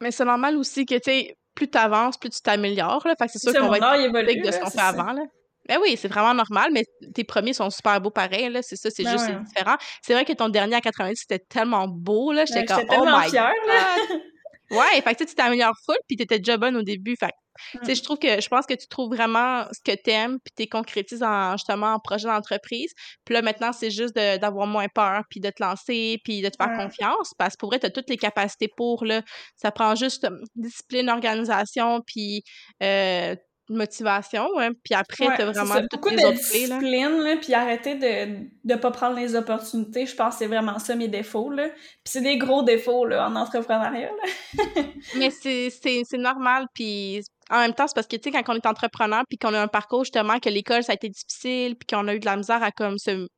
Mais 0.01 0.13
c'est 0.13 0.25
normal 0.25 0.57
aussi 0.57 0.87
que, 0.87 0.95
tu 0.95 1.01
sais, 1.11 1.37
plus 1.57 1.69
t'avances, 1.69 2.17
plus 2.17 2.31
tu 2.31 2.41
t'améliores, 2.41 3.03
là. 3.05 3.15
Fait 3.19 3.27
que 3.27 3.33
c'est 3.33 3.41
sûr 3.41 3.51
Ça, 3.53 3.61
qu'on 3.61 3.69
va 3.69 3.79
être 3.79 4.01
évolue, 4.01 4.41
de 4.43 4.51
ce 4.53 4.59
qu'on 4.61 4.71
fait 4.71 4.79
ça. 4.79 4.89
avant, 4.89 5.13
là. 5.13 5.23
Ben 5.69 5.79
oui, 5.83 5.97
c'est 5.99 6.07
vraiment 6.07 6.33
normal, 6.33 6.71
mais 6.73 6.85
tes 7.13 7.25
premiers 7.25 7.53
sont 7.53 7.71
super 7.71 8.01
beaux 8.01 8.11
pareil, 8.11 8.51
là. 8.51 8.61
C'est 8.63 8.77
ça, 8.77 8.89
c'est 8.89 9.03
Ben 9.03 9.11
juste 9.11 9.27
ouais. 9.29 9.37
différent. 9.45 9.77
C'est 10.01 10.13
vrai 10.13 10.25
que 10.25 10.33
ton 10.33 10.49
dernier 10.49 10.77
à 10.77 10.81
90, 10.81 11.17
c'était 11.19 11.45
tellement 11.49 11.89
beau, 11.89 12.31
là. 12.31 12.45
J'étais 12.45 12.65
comme, 12.65 12.85
oh 12.89 12.89
tellement 12.89 13.19
my 13.19 13.29
fière, 13.29 13.51
god! 13.67 14.21
Ouais, 14.71 15.01
fait 15.01 15.03
que 15.03 15.11
tu 15.11 15.17
sais, 15.19 15.27
tu 15.27 15.35
t'améliores 15.35 15.77
full, 15.85 15.97
puis 16.09 16.17
t'étais 16.17 16.39
déjà 16.39 16.57
bonne 16.57 16.77
au 16.77 16.83
début. 16.83 17.15
Fait 17.19 17.29
que, 17.29 17.79
tu 17.79 17.85
sais, 17.87 17.95
je 17.95 18.03
trouve 18.03 18.19
que, 18.19 18.41
je 18.41 18.49
pense 18.49 18.67
que 18.67 18.75
tu 18.75 18.87
trouves 18.89 19.15
vraiment 19.15 19.65
ce 19.73 19.81
que 19.85 19.97
t'aimes, 19.97 20.39
puis 20.45 20.53
t'es 20.57 20.67
concrétises 20.67 21.23
en, 21.23 21.53
justement, 21.53 21.95
en 21.95 21.99
projet 22.01 22.27
d'entreprise. 22.27 22.93
Puis 23.25 23.35
là, 23.35 23.43
maintenant, 23.43 23.73
c'est 23.73 23.91
juste 23.91 24.15
d'avoir 24.15 24.67
moins 24.67 24.89
peur, 24.89 25.23
puis 25.31 25.41
de 25.41 25.51
te 25.51 25.63
lancer, 25.63 26.19
puis 26.25 26.43
de 26.43 26.49
te 26.49 26.57
faire 26.57 26.77
confiance, 26.77 27.33
parce 27.39 27.55
que 27.55 27.59
pour 27.61 27.71
vrai, 27.71 27.79
t'as 27.79 27.91
toutes 27.91 28.11
les 28.11 28.17
capacités 28.17 28.69
pour, 28.77 29.05
là. 29.05 29.23
Ça 29.57 29.71
prend 29.71 29.95
juste 29.95 30.25
euh, 30.25 30.37
discipline, 30.57 31.09
organisation, 31.09 32.01
puis 32.07 32.43
euh, 32.83 33.37
motivation, 33.69 34.47
ouais. 34.57 34.71
Puis 34.85 34.95
après, 34.95 35.27
Ouais, 35.29 35.37
t'as 35.37 35.45
vraiment 35.47 35.81
toutes 35.81 35.91
Beaucoup 35.93 36.09
les 36.11 36.17
de 36.17 36.27
autres 36.27 36.79
clés, 36.79 37.01
là. 37.25 37.37
puis 37.41 37.55
arrêter 37.55 37.95
de 37.97 38.47
de 38.65 38.75
pas 38.75 38.91
prendre 38.91 39.17
les 39.17 39.35
opportunités. 39.35 40.07
Je 40.07 40.15
pense 40.15 40.35
que 40.35 40.39
c'est 40.41 40.47
vraiment 40.47 40.79
ça 40.79 40.95
mes 40.95 41.09
défauts, 41.09 41.51
là. 41.51 41.69
Puis 41.69 42.05
c'est 42.05 42.21
des 42.21 42.37
gros 42.39 42.63
défauts, 42.63 43.07
là, 43.07 43.29
en 43.29 43.37
entrepreneuriat, 43.37 44.11
là. 44.11 44.63
Mais 45.17 45.31
c'est 45.31 46.19
normal 46.19 46.67
puis 46.75 47.21
en 47.51 47.61
même 47.61 47.75
temps 47.75 47.87
c'est 47.87 47.95
parce 47.95 48.07
que 48.07 48.17
tu 48.17 48.31
sais 48.31 48.43
quand 48.43 48.53
on 48.53 48.57
est 48.57 48.67
entrepreneur 48.67 49.23
puis 49.29 49.39
qu'on 49.39 49.55
a 49.55 49.61
un 49.61 49.69
parcours 49.69 50.05
justement 50.05 50.39
que 50.41 50.49
l'école 50.49 50.83
ça 50.83 50.93
a 50.93 50.95
été 50.97 51.09
difficile 51.09 51.77
puis 51.77 51.87
qu'on 51.87 52.09
a 52.09 52.15
eu 52.15 52.19
de 52.19 52.25
la 52.27 52.37
misère 52.37 52.63
à 52.63 52.73
comme 52.73 52.99
se 52.99 53.29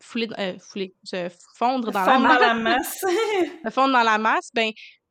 fouler 0.00 0.28
euh, 0.38 0.54
fouler 0.70 0.94
se 1.04 1.28
fondre 1.56 1.90
dans 1.90 2.04
Fondre 2.04 2.28
la 2.28 2.38
dans 2.38 2.38
masse 2.38 2.40
la 2.40 2.54
masse. 2.54 3.00
se 3.64 3.70
fondre 3.70 3.92
dans 3.92 4.02
la 4.02 4.18
masse 4.18 4.48
ben 4.54 4.70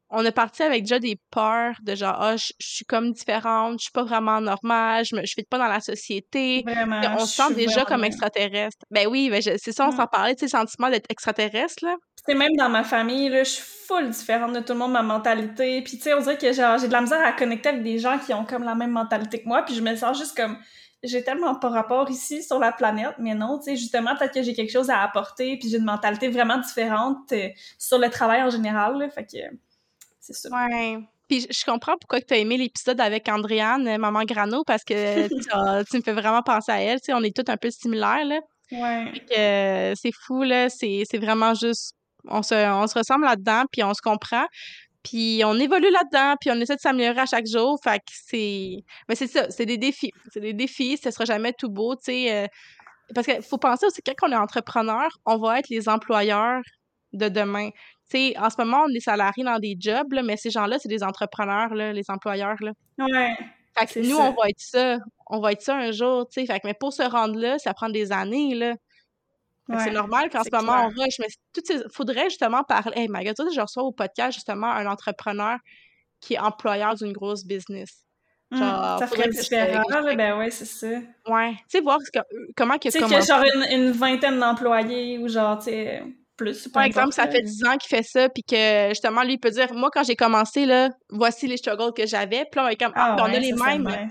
on 0.09 0.23
est 0.25 0.31
parti 0.31 0.63
avec 0.63 0.83
déjà 0.83 0.99
des 0.99 1.17
peurs 1.31 1.75
de 1.81 1.95
genre 1.95 2.15
ah 2.19 2.37
je 2.37 2.53
je 2.59 2.67
suis 2.67 2.85
comme 2.85 3.11
différente 3.11 3.79
je 3.79 3.83
suis 3.83 3.91
pas 3.91 4.03
vraiment 4.03 4.39
normale 4.41 5.03
je 5.05 5.15
me 5.15 5.25
je 5.25 5.33
fit 5.33 5.43
pas 5.43 5.57
dans 5.57 5.67
la 5.67 5.79
société 5.81 6.63
vraiment. 6.65 7.01
on 7.15 7.25
se 7.25 7.35
sent 7.35 7.43
suis 7.47 7.55
déjà 7.55 7.83
comme 7.85 8.03
extraterrestre 8.03 8.85
ben 8.91 9.07
oui 9.07 9.29
ben 9.29 9.41
je- 9.41 9.57
c'est 9.57 9.71
ça 9.73 9.85
on 9.87 9.91
Mm. 9.91 9.97
s'en 9.97 10.07
parlait 10.07 10.35
tu 10.35 10.47
sais 10.47 10.57
sentiment 10.57 10.89
d'être 10.89 11.09
extraterrestre 11.09 11.83
là 11.85 11.95
sais, 12.27 12.35
même 12.35 12.55
dans 12.57 12.67
ma 12.67 12.83
famille, 12.83 13.29
là, 13.29 13.43
je 13.45 13.49
suis 13.51 13.63
full 13.63 14.09
différente 14.09 14.51
de 14.53 14.59
tout 14.59 14.73
le 14.73 14.79
monde, 14.79 14.91
ma 14.91 15.01
mentalité. 15.01 15.81
Puis, 15.81 15.95
tu 15.95 16.03
sais, 16.03 16.13
on 16.13 16.19
dirait 16.19 16.37
que 16.37 16.51
genre, 16.51 16.77
j'ai 16.77 16.87
de 16.89 16.91
la 16.91 16.99
misère 16.99 17.25
à 17.25 17.31
connecter 17.31 17.69
avec 17.69 17.83
des 17.83 17.99
gens 17.99 18.17
qui 18.19 18.33
ont 18.33 18.43
comme 18.43 18.63
la 18.63 18.75
même 18.75 18.91
mentalité 18.91 19.41
que 19.41 19.47
moi. 19.47 19.61
Puis, 19.63 19.75
je 19.75 19.81
me 19.81 19.95
sens 19.95 20.17
juste 20.17 20.35
comme, 20.35 20.57
j'ai 21.03 21.23
tellement 21.23 21.55
pas 21.55 21.69
rapport 21.69 22.09
ici 22.09 22.43
sur 22.43 22.59
la 22.59 22.73
planète. 22.73 23.15
Mais 23.19 23.33
non, 23.33 23.59
tu 23.59 23.65
sais, 23.71 23.77
justement, 23.77 24.13
peut-être 24.17 24.33
que 24.33 24.41
j'ai 24.43 24.53
quelque 24.53 24.71
chose 24.73 24.89
à 24.89 25.01
apporter. 25.03 25.57
Puis, 25.57 25.69
j'ai 25.69 25.77
une 25.77 25.85
mentalité 25.85 26.27
vraiment 26.27 26.57
différente 26.57 27.31
euh, 27.31 27.47
sur 27.77 27.97
le 27.97 28.09
travail 28.09 28.43
en 28.43 28.49
général. 28.49 28.97
Là, 28.97 29.09
fait 29.09 29.23
que, 29.25 29.37
c'est 30.27 30.33
ça. 30.33 30.49
Ouais. 30.49 30.99
Puis 31.27 31.45
je- 31.49 31.65
comprends 31.65 31.97
pourquoi 31.99 32.21
tu 32.21 32.33
as 32.33 32.37
aimé 32.37 32.57
l'épisode 32.57 33.01
avec 33.01 33.27
Andréane, 33.27 33.87
euh, 33.87 33.97
Maman 33.97 34.23
Grano, 34.23 34.63
parce 34.65 34.83
que 34.83 35.27
tu, 35.89 35.97
me 35.97 36.01
fais 36.01 36.13
vraiment 36.13 36.41
penser 36.41 36.71
à 36.71 36.81
elle. 36.81 36.99
Tu 37.01 37.07
sais, 37.07 37.13
on 37.13 37.23
est 37.23 37.35
toutes 37.35 37.49
un 37.49 37.57
peu 37.57 37.69
similaires, 37.69 38.23
là. 38.25 38.39
Ouais. 38.71 39.11
Que, 39.29 39.93
c'est 39.99 40.11
fou, 40.25 40.43
là. 40.43 40.69
C'est 40.69 41.03
c'est 41.09 41.17
vraiment 41.17 41.53
juste... 41.53 41.93
On 42.29 42.41
se, 42.43 42.55
on 42.55 42.87
se 42.87 42.97
ressemble 42.97 43.25
là-dedans, 43.25 43.63
puis 43.71 43.83
on 43.83 43.93
se 43.93 44.01
comprend. 44.01 44.45
Puis 45.03 45.41
on 45.45 45.55
évolue 45.55 45.89
là-dedans, 45.91 46.35
puis 46.39 46.49
on 46.51 46.55
essaie 46.59 46.75
de 46.75 46.81
s'améliorer 46.81 47.19
à 47.21 47.25
chaque 47.25 47.45
jour. 47.47 47.77
Fait 47.83 47.99
que 47.99 48.05
c'est... 48.11 48.77
Mais 49.07 49.15
c'est 49.15 49.27
ça, 49.27 49.49
c'est 49.49 49.65
des 49.65 49.77
défis. 49.77 50.11
C'est 50.33 50.41
des 50.41 50.53
défis, 50.53 50.97
ce 51.01 51.11
sera 51.11 51.25
jamais 51.25 51.53
tout 51.57 51.69
beau, 51.69 51.95
tu 51.95 52.03
sais. 52.05 52.33
euh, 52.33 52.47
Parce 53.15 53.27
qu'il 53.27 53.41
faut 53.41 53.57
penser 53.57 53.85
aussi 53.85 54.01
que 54.01 54.11
quand 54.17 54.27
on 54.29 54.31
est 54.33 54.35
entrepreneur, 54.35 55.07
on 55.25 55.37
va 55.37 55.59
être 55.59 55.69
les 55.69 55.87
employeurs 55.89 56.61
de 57.13 57.29
demain. 57.29 57.69
Sais, 58.09 58.33
en 58.37 58.49
ce 58.49 58.55
moment, 58.59 58.83
on 58.87 58.93
est 58.95 58.99
salariés 59.01 59.43
dans 59.43 59.59
des 59.59 59.75
jobs, 59.79 60.13
là, 60.13 60.23
mais 60.23 60.37
ces 60.37 60.49
gens-là, 60.49 60.79
c'est 60.79 60.87
des 60.87 61.03
entrepreneurs, 61.03 61.73
là, 61.73 61.91
les 61.91 62.09
employeurs, 62.09 62.55
là. 62.61 62.71
Ouais. 62.99 63.35
Fait 63.77 63.85
que 63.85 63.99
nous, 63.99 64.15
ça. 64.15 64.23
on 64.23 64.31
va 64.41 64.47
être 64.49 64.59
ça. 64.59 64.97
On 65.29 65.39
va 65.39 65.51
être 65.51 65.61
ça 65.61 65.75
un 65.75 65.91
jour, 65.91 66.27
tu 66.29 66.39
sais. 66.39 66.47
Fait 66.47 66.59
que, 66.59 66.67
mais 66.67 66.73
pour 66.73 66.93
se 66.93 67.03
rendre 67.03 67.37
là, 67.37 67.59
ça 67.59 67.73
prend 67.73 67.89
des 67.89 68.11
années, 68.11 68.55
là. 68.55 68.75
Que 69.69 69.73
Ouais. 69.75 69.83
C'est 69.83 69.91
normal 69.91 70.29
qu'en 70.29 70.43
ce 70.43 70.49
moment, 70.55 70.85
on 70.85 70.87
rush, 70.87 71.19
mais 71.19 71.27
tout 71.53 71.61
ces... 71.65 71.81
faudrait 71.91 72.29
justement 72.29 72.63
parler. 72.63 72.93
Hey, 72.95 73.07
my 73.09 73.25
God, 73.25 73.35
je 73.53 73.59
reçois 73.59 73.83
au 73.83 73.91
podcast 73.91 74.33
justement 74.35 74.67
un 74.71 74.85
entrepreneur 74.87 75.57
qui 76.21 76.35
est 76.35 76.39
employeur 76.39 76.95
d'une 76.95 77.11
grosse 77.11 77.43
business. 77.45 78.05
Hum, 78.49 78.59
ça 78.59 79.07
ferait 79.07 79.23
que 79.23 79.31
différent, 79.41 79.83
que 79.83 80.09
je- 80.11 80.15
ben 80.15 80.37
ouais, 80.39 80.49
c'est 80.51 80.63
ça. 80.63 80.87
Ouais. 81.27 81.51
Tu 81.51 81.63
sais, 81.67 81.81
voir 81.81 81.97
ce 82.01 82.09
que- 82.17 82.25
comment 82.55 82.77
Tu 82.77 82.89
sais, 82.89 82.99
qu'il 82.99 83.01
y 83.01 83.13
a 83.13 83.19
commencé. 83.19 83.27
genre 83.27 83.43
une, 83.69 83.77
une 83.87 83.91
vingtaine 83.91 84.39
d'employés 84.39 85.17
ou 85.17 85.27
genre, 85.27 85.57
tu 85.59 85.65
sais, 85.65 86.01
plus. 86.37 86.67
Par 86.69 86.83
exemple, 86.83 87.11
ça 87.13 87.27
fait 87.27 87.41
10 87.41 87.65
ans 87.65 87.77
qu'il 87.77 87.89
fait 87.89 88.03
ça, 88.03 88.29
puis 88.29 88.43
que 88.43 88.89
justement, 88.89 89.23
lui, 89.23 89.33
il 89.33 89.39
peut 89.39 89.51
dire 89.51 89.73
Moi, 89.73 89.89
quand 89.91 90.03
j'ai 90.03 90.15
commencé, 90.15 90.65
là, 90.65 90.89
voici 91.09 91.47
les 91.47 91.57
struggles 91.57 91.93
que 91.93 92.05
j'avais. 92.05 92.45
Puis 92.49 92.59
là, 92.61 92.65
on 92.65 92.69
est 92.69 92.75
comme 92.77 92.93
Ah, 92.95 93.15
Ah, 93.19 93.23
on 93.23 93.33
a 93.33 93.39
les 93.39 93.51
mêmes. 93.53 94.09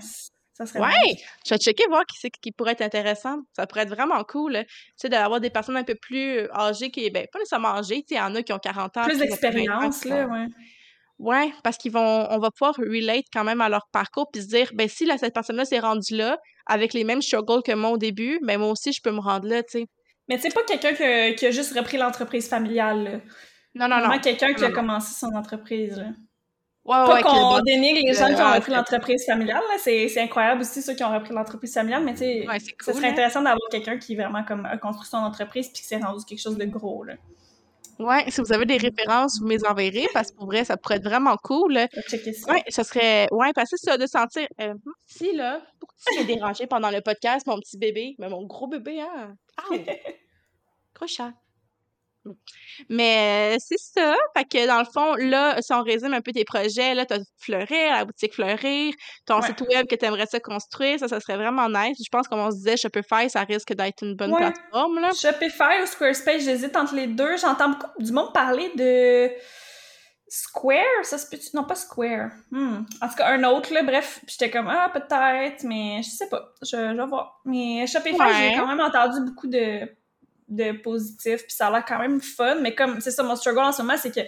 Ça 0.53 0.65
serait 0.65 0.79
Ouais! 0.79 0.87
nice. 1.05 1.21
Je 1.45 1.53
vais 1.53 1.59
checker 1.59 1.83
voir 1.87 2.03
qui 2.05 2.17
c'est 2.19 2.31
qui 2.31 2.51
pourrait 2.51 2.71
être 2.71 2.81
intéressant. 2.81 3.37
Ça 3.55 3.67
pourrait 3.67 3.83
être 3.83 3.89
vraiment 3.93 4.23
cool. 4.23 4.53
là. 4.53 4.63
Tu 4.63 4.71
sais, 4.95 5.09
d'avoir 5.09 5.39
des 5.39 5.51
personnes 5.51 5.77
un 5.77 5.83
peu 5.83 5.93
plus 6.01 6.49
âgées 6.51 6.89
qui, 6.89 7.07
ben, 7.11 7.27
pas 7.31 7.37
nécessairement 7.39 7.75
âgées, 7.75 8.01
tu 8.07 8.15
sais, 8.15 8.15
il 8.15 8.17
y 8.17 8.21
en 8.21 8.33
a 8.33 8.41
qui 8.41 8.53
ont 8.53 8.57
40 8.59 8.97
ans. 8.97 9.03
Plus 9.03 9.19
puis 9.19 9.27
il 9.27 9.29
y 9.29 9.31
en 9.31 9.35
a 9.35 9.37
qui 9.37 9.45
ont 9.45 9.49
20 9.51 9.75
ans 9.77 9.81
d'expérience, 9.85 10.05
là, 10.05 10.25
ouais. 10.25 10.47
Ouais, 11.19 11.51
parce 11.63 11.77
qu'ils 11.77 11.91
vont, 11.91 12.27
on 12.29 12.37
va 12.39 12.51
pouvoir 12.51 12.75
relate 12.77 13.25
quand 13.33 13.43
même 13.43 13.59
à 13.61 13.69
leur 13.69 13.87
parcours 13.91 14.29
puis 14.31 14.41
se 14.43 14.47
dire, 14.47 14.69
ben, 14.73 14.87
si 14.87 15.05
là, 15.05 15.17
cette 15.17 15.33
personne-là 15.33 15.65
s'est 15.65 15.79
rendue 15.79 16.15
là 16.15 16.37
avec 16.67 16.93
les 16.93 17.03
mêmes 17.03 17.21
struggles 17.21 17.63
que 17.63 17.71
moi 17.73 17.91
au 17.91 17.97
début, 17.97 18.39
ben, 18.43 18.59
moi 18.59 18.69
aussi, 18.69 18.93
je 18.93 19.01
peux 19.03 19.11
me 19.11 19.19
rendre 19.19 19.47
là, 19.47 19.63
tu 19.63 19.79
sais. 19.79 19.85
Mais 20.27 20.35
tu 20.35 20.43
sais, 20.43 20.49
pas 20.49 20.63
quelqu'un 20.63 20.93
qui 20.93 21.03
a, 21.03 21.33
qui 21.33 21.45
a 21.45 21.51
juste 21.51 21.77
repris 21.77 21.97
l'entreprise 21.97 22.49
familiale, 22.49 23.03
là. 23.03 23.19
Non, 23.75 23.87
non, 23.87 24.07
non. 24.07 24.19
quelqu'un 24.19 24.53
qui 24.53 24.61
Non, 24.61 24.67
a 24.67 24.71
commencé 24.71 25.13
son 25.19 25.33
entreprise, 25.35 25.97
là. 25.97 26.05
Ouais, 26.85 27.05
Pas 27.05 27.15
ouais, 27.15 27.21
qu'on 27.21 27.59
dénigre 27.63 27.99
les 28.05 28.13
gens 28.13 28.33
qui 28.33 28.41
ont 28.41 28.53
repris 28.53 28.71
l'entreprise 28.71 29.25
familiale. 29.25 29.61
C'est 29.79 30.07
c'est 30.07 30.21
incroyable 30.21 30.61
aussi, 30.61 30.81
ceux 30.81 30.93
qui 30.93 31.03
ont 31.03 31.13
repris 31.13 31.33
l'entreprise 31.33 31.73
familiale, 31.73 32.03
mais 32.05 32.13
tu 32.13 32.19
sais, 32.19 32.47
Ouais, 32.47 32.59
c'est 32.59 32.75
ce 32.81 32.93
serait 32.93 33.07
hein. 33.07 33.11
intéressant 33.11 33.41
d'avoir 33.41 33.69
quelqu'un 33.69 33.97
qui 33.97 34.15
vraiment 34.15 34.43
comme 34.45 34.65
a 34.65 34.77
construit 34.77 35.09
son 35.09 35.17
entreprise 35.17 35.67
puis 35.67 35.81
qui 35.81 35.87
s'est 35.87 35.97
rendu 35.97 36.23
quelque 36.23 36.39
chose 36.41 36.57
de 36.57 36.65
gros, 36.65 37.03
là. 37.03 37.15
Ouais, 37.99 38.29
si 38.29 38.41
vous 38.41 38.53
avez 38.53 38.65
des 38.65 38.77
références, 38.77 39.39
vous 39.39 39.47
me 39.47 39.53
les 39.53 39.65
enverrez 39.65 40.07
parce 40.13 40.31
que 40.31 40.37
pour 40.37 40.45
vrai, 40.45 40.63
ça 40.65 40.77
pourrait 40.77 40.97
être 40.97 41.03
vraiment 41.03 41.35
cool. 41.37 41.79
checker 42.07 42.33
ça. 42.33 42.51
Ouais, 42.51 42.63
ça 42.69 42.83
serait. 42.83 43.27
Ouais, 43.31 43.51
parce 43.53 43.71
que 43.71 43.77
ça, 43.77 43.97
de 43.97 44.05
sentir. 44.05 44.47
Euh, 44.61 44.73
si, 45.05 45.33
là, 45.33 45.61
pour 45.79 45.89
tu 45.95 46.17
m'aies 46.17 46.25
dérangé 46.25 46.67
pendant 46.67 46.91
le 46.91 47.01
podcast, 47.01 47.47
mon 47.47 47.59
petit 47.59 47.77
bébé, 47.77 48.15
mais 48.19 48.29
mon 48.29 48.45
gros 48.45 48.67
bébé, 48.67 49.01
hein? 49.01 49.35
Ah! 49.57 49.63
Gros 50.95 51.07
chat. 51.07 51.31
Mais 52.89 53.55
euh, 53.55 53.57
c'est 53.59 53.77
ça. 53.79 54.15
Fait 54.35 54.43
que 54.45 54.67
dans 54.67 54.79
le 54.79 54.85
fond, 54.85 55.15
là, 55.15 55.61
si 55.61 55.73
on 55.73 55.81
résume 55.83 56.13
un 56.13 56.21
peu 56.21 56.31
tes 56.31 56.43
projets, 56.45 56.93
là, 56.93 57.05
t'as 57.05 57.17
Fleurir, 57.39 57.93
la 57.93 58.05
boutique 58.05 58.33
Fleurir, 58.33 58.93
ton 59.25 59.39
Ouais. 59.39 59.47
site 59.47 59.61
web 59.61 59.87
que 59.87 59.95
t'aimerais 59.95 60.25
ça 60.25 60.39
construire, 60.39 60.99
ça, 60.99 61.07
ça 61.07 61.19
serait 61.19 61.37
vraiment 61.37 61.67
nice. 61.69 61.97
Je 62.03 62.09
pense, 62.11 62.27
comme 62.27 62.39
on 62.39 62.51
se 62.51 62.57
disait, 62.57 62.77
Shopify, 62.77 63.29
ça 63.29 63.41
risque 63.41 63.73
d'être 63.73 64.03
une 64.03 64.15
bonne 64.15 64.31
Ouais. 64.33 64.51
plateforme, 64.51 64.99
là. 64.99 65.09
Shopify 65.19 65.81
ou 65.81 65.85
Squarespace, 65.85 66.43
j'hésite 66.43 66.75
entre 66.75 66.95
les 66.95 67.07
deux. 67.07 67.37
J'entends 67.37 67.69
beaucoup 67.69 68.01
du 68.03 68.11
monde 68.11 68.33
parler 68.33 68.71
de 68.75 69.29
Square, 70.29 70.83
ça 71.03 71.17
se 71.17 71.29
peut 71.29 71.37
Non, 71.53 71.63
pas 71.63 71.75
Square. 71.75 72.31
Hmm. 72.51 72.79
En 73.01 73.07
tout 73.07 73.15
cas, 73.15 73.29
un 73.29 73.43
autre, 73.45 73.73
là. 73.73 73.81
Bref, 73.83 74.19
j'étais 74.27 74.49
comme, 74.51 74.67
ah, 74.67 74.89
peut-être, 74.93 75.63
mais 75.63 76.01
je 76.03 76.09
sais 76.09 76.27
pas. 76.27 76.49
Je, 76.61 76.75
je 76.75 76.97
vais 76.97 77.05
voir. 77.07 77.39
Mais 77.45 77.87
Shopify, 77.87 78.19
Ouais. 78.19 78.49
j'ai 78.51 78.55
quand 78.57 78.67
même 78.67 78.81
entendu 78.81 79.21
beaucoup 79.25 79.47
de, 79.47 79.87
de 80.47 80.71
positifs, 80.81 81.43
puis 81.43 81.51
ça 81.53 81.67
a 81.67 81.71
l'air 81.71 81.85
quand 81.85 81.99
même 81.99 82.21
fun. 82.21 82.55
Mais 82.61 82.73
comme, 82.75 83.01
c'est 83.01 83.11
ça, 83.11 83.23
mon 83.23 83.35
struggle 83.35 83.59
en 83.59 83.71
ce 83.71 83.81
moment, 83.81 83.97
c'est 83.97 84.11
que 84.13 84.21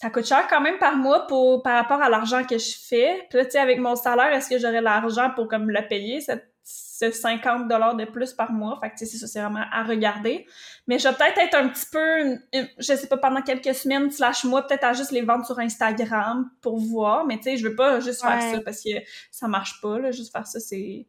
ça 0.00 0.10
coûte 0.10 0.26
cher 0.26 0.46
quand 0.48 0.60
même 0.60 0.78
par 0.78 0.96
mois 0.96 1.26
pour, 1.26 1.62
par 1.62 1.76
rapport 1.76 2.02
à 2.02 2.08
l'argent 2.08 2.44
que 2.44 2.58
je 2.58 2.74
fais. 2.88 3.26
Puis 3.30 3.38
là, 3.38 3.44
tu 3.44 3.52
sais, 3.52 3.58
avec 3.58 3.78
mon 3.78 3.94
salaire, 3.94 4.32
est-ce 4.32 4.48
que 4.48 4.58
j'aurais 4.58 4.80
l'argent 4.80 5.30
pour 5.34 5.48
comme 5.48 5.70
le 5.70 5.86
payer, 5.88 6.20
cette- 6.20 6.48
ce 6.64 7.10
50 7.10 7.68
de 7.68 8.04
plus 8.04 8.32
par 8.32 8.50
mois? 8.52 8.78
Fait 8.80 8.90
que, 8.90 8.94
tu 8.96 9.04
sais, 9.04 9.12
c'est 9.12 9.18
ça, 9.18 9.26
c'est 9.26 9.40
vraiment 9.40 9.64
à 9.70 9.82
regarder. 9.84 10.46
Mais 10.86 10.98
je 10.98 11.06
vais 11.08 11.14
peut-être 11.14 11.38
être 11.38 11.54
un 11.54 11.68
petit 11.68 11.86
peu, 11.92 12.38
je 12.78 12.94
sais 12.94 13.06
pas, 13.08 13.16
pendant 13.16 13.42
quelques 13.42 13.74
semaines, 13.74 14.10
slash 14.10 14.44
mois, 14.44 14.66
peut-être 14.66 14.84
à 14.84 14.92
juste 14.92 15.10
les 15.12 15.22
vendre 15.22 15.44
sur 15.46 15.58
Instagram 15.58 16.50
pour 16.62 16.78
voir. 16.78 17.24
Mais 17.26 17.36
tu 17.36 17.44
sais, 17.44 17.56
je 17.56 17.68
veux 17.68 17.74
pas 17.76 18.00
juste 18.00 18.22
faire 18.22 18.38
Ouais. 18.40 18.54
ça 18.54 18.60
parce 18.60 18.82
que 18.82 18.90
ça 19.30 19.46
marche 19.48 19.80
pas, 19.80 19.98
là. 19.98 20.10
Juste 20.10 20.32
faire 20.32 20.46
ça, 20.46 20.58
c'est... 20.60 21.06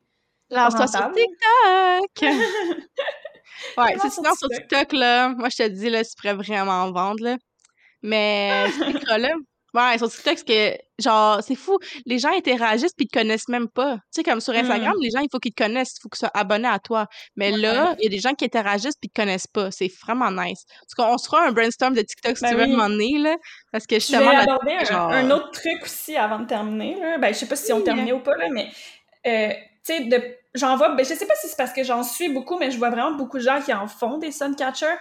Lance-toi 0.51 0.85
sur. 0.87 1.11
TikTok! 1.11 2.31
ouais, 3.77 3.95
c'est 4.01 4.09
sinon 4.11 4.31
sur 4.37 4.49
TikTok. 4.49 4.93
Là, 4.93 5.29
moi, 5.29 5.49
je 5.49 5.63
te 5.63 5.67
dis, 5.67 5.89
là, 5.89 6.03
tu 6.03 6.11
pourrais 6.17 6.33
vraiment 6.35 6.83
en 6.83 6.91
vendre, 6.91 7.23
là. 7.23 7.37
Mais 8.01 8.65
TikTok, 9.07 9.17
là, 9.17 9.33
ouais, 9.73 9.97
sur 9.97 10.09
TikTok, 10.11 10.37
c'est 10.39 10.45
que, 10.45 10.77
genre, 11.01 11.41
c'est 11.41 11.55
fou, 11.55 11.77
les 12.05 12.19
gens 12.19 12.31
interagissent 12.35 12.93
puis 12.95 13.05
ils 13.05 13.07
te 13.07 13.17
connaissent 13.17 13.47
même 13.47 13.67
pas. 13.69 13.95
Tu 13.95 14.01
sais, 14.11 14.23
comme 14.23 14.41
sur 14.41 14.53
Instagram, 14.53 14.93
les 15.01 15.09
gens, 15.09 15.21
il 15.21 15.29
faut 15.31 15.39
qu'ils 15.39 15.53
te 15.53 15.63
connaissent, 15.63 15.93
il 15.97 16.01
faut 16.01 16.09
qu'ils 16.09 16.19
soient 16.19 16.31
abonnés 16.33 16.67
à 16.67 16.79
toi. 16.79 17.07
Mais 17.35 17.51
Ouais. 17.51 17.57
là, 17.59 17.95
il 17.99 18.03
y 18.03 18.07
a 18.07 18.09
des 18.09 18.19
gens 18.19 18.33
qui 18.33 18.45
interagissent 18.45 18.95
puis 19.01 19.09
ils 19.09 19.13
te 19.13 19.21
connaissent 19.21 19.47
pas. 19.47 19.71
C'est 19.71 19.89
vraiment 20.05 20.29
nice. 20.31 20.63
Parce 20.81 20.93
qu'on 21.09 21.17
se 21.17 21.25
fera 21.27 21.47
un 21.47 21.51
brainstorm 21.51 21.93
de 21.93 22.01
TikTok 22.01 22.37
si 22.37 22.43
Ben 22.43 22.49
tu 22.51 22.55
veux, 22.57 22.63
oui. 22.63 23.19
là. 23.21 23.35
Parce 23.71 23.87
que 23.87 23.95
Je 23.95 24.01
justement, 24.01 24.29
vais 24.29 24.35
là, 24.35 24.43
aborder 24.43 24.73
un, 24.73 24.83
genre- 24.83 25.09
un 25.11 25.31
autre 25.31 25.51
truc 25.51 25.81
aussi 25.83 26.15
avant 26.17 26.39
de 26.39 26.45
terminer. 26.45 26.95
Là. 26.99 27.17
Ben, 27.17 27.33
je 27.33 27.39
sais 27.39 27.47
pas 27.47 27.55
si 27.55 27.71
on 27.73 27.77
Oui. 27.77 27.83
terminait 27.85 28.11
ou 28.13 28.19
pas, 28.19 28.35
là, 28.35 28.47
mais 28.51 28.67
euh, 29.25 29.49
tu 29.85 29.95
sais, 29.95 30.01
de 30.01 30.21
j'en 30.53 30.75
vois, 30.77 30.89
ben, 30.89 31.05
je 31.05 31.13
sais 31.13 31.25
pas 31.25 31.35
si 31.35 31.47
c'est 31.47 31.57
parce 31.57 31.73
que 31.73 31.83
j'en 31.83 32.03
suis 32.03 32.29
beaucoup, 32.29 32.57
mais 32.57 32.71
je 32.71 32.77
vois 32.77 32.89
vraiment 32.89 33.13
beaucoup 33.13 33.37
de 33.37 33.43
gens 33.43 33.61
qui 33.61 33.73
en 33.73 33.87
font 33.87 34.17
des 34.17 34.31
suncatchers. 34.31 34.97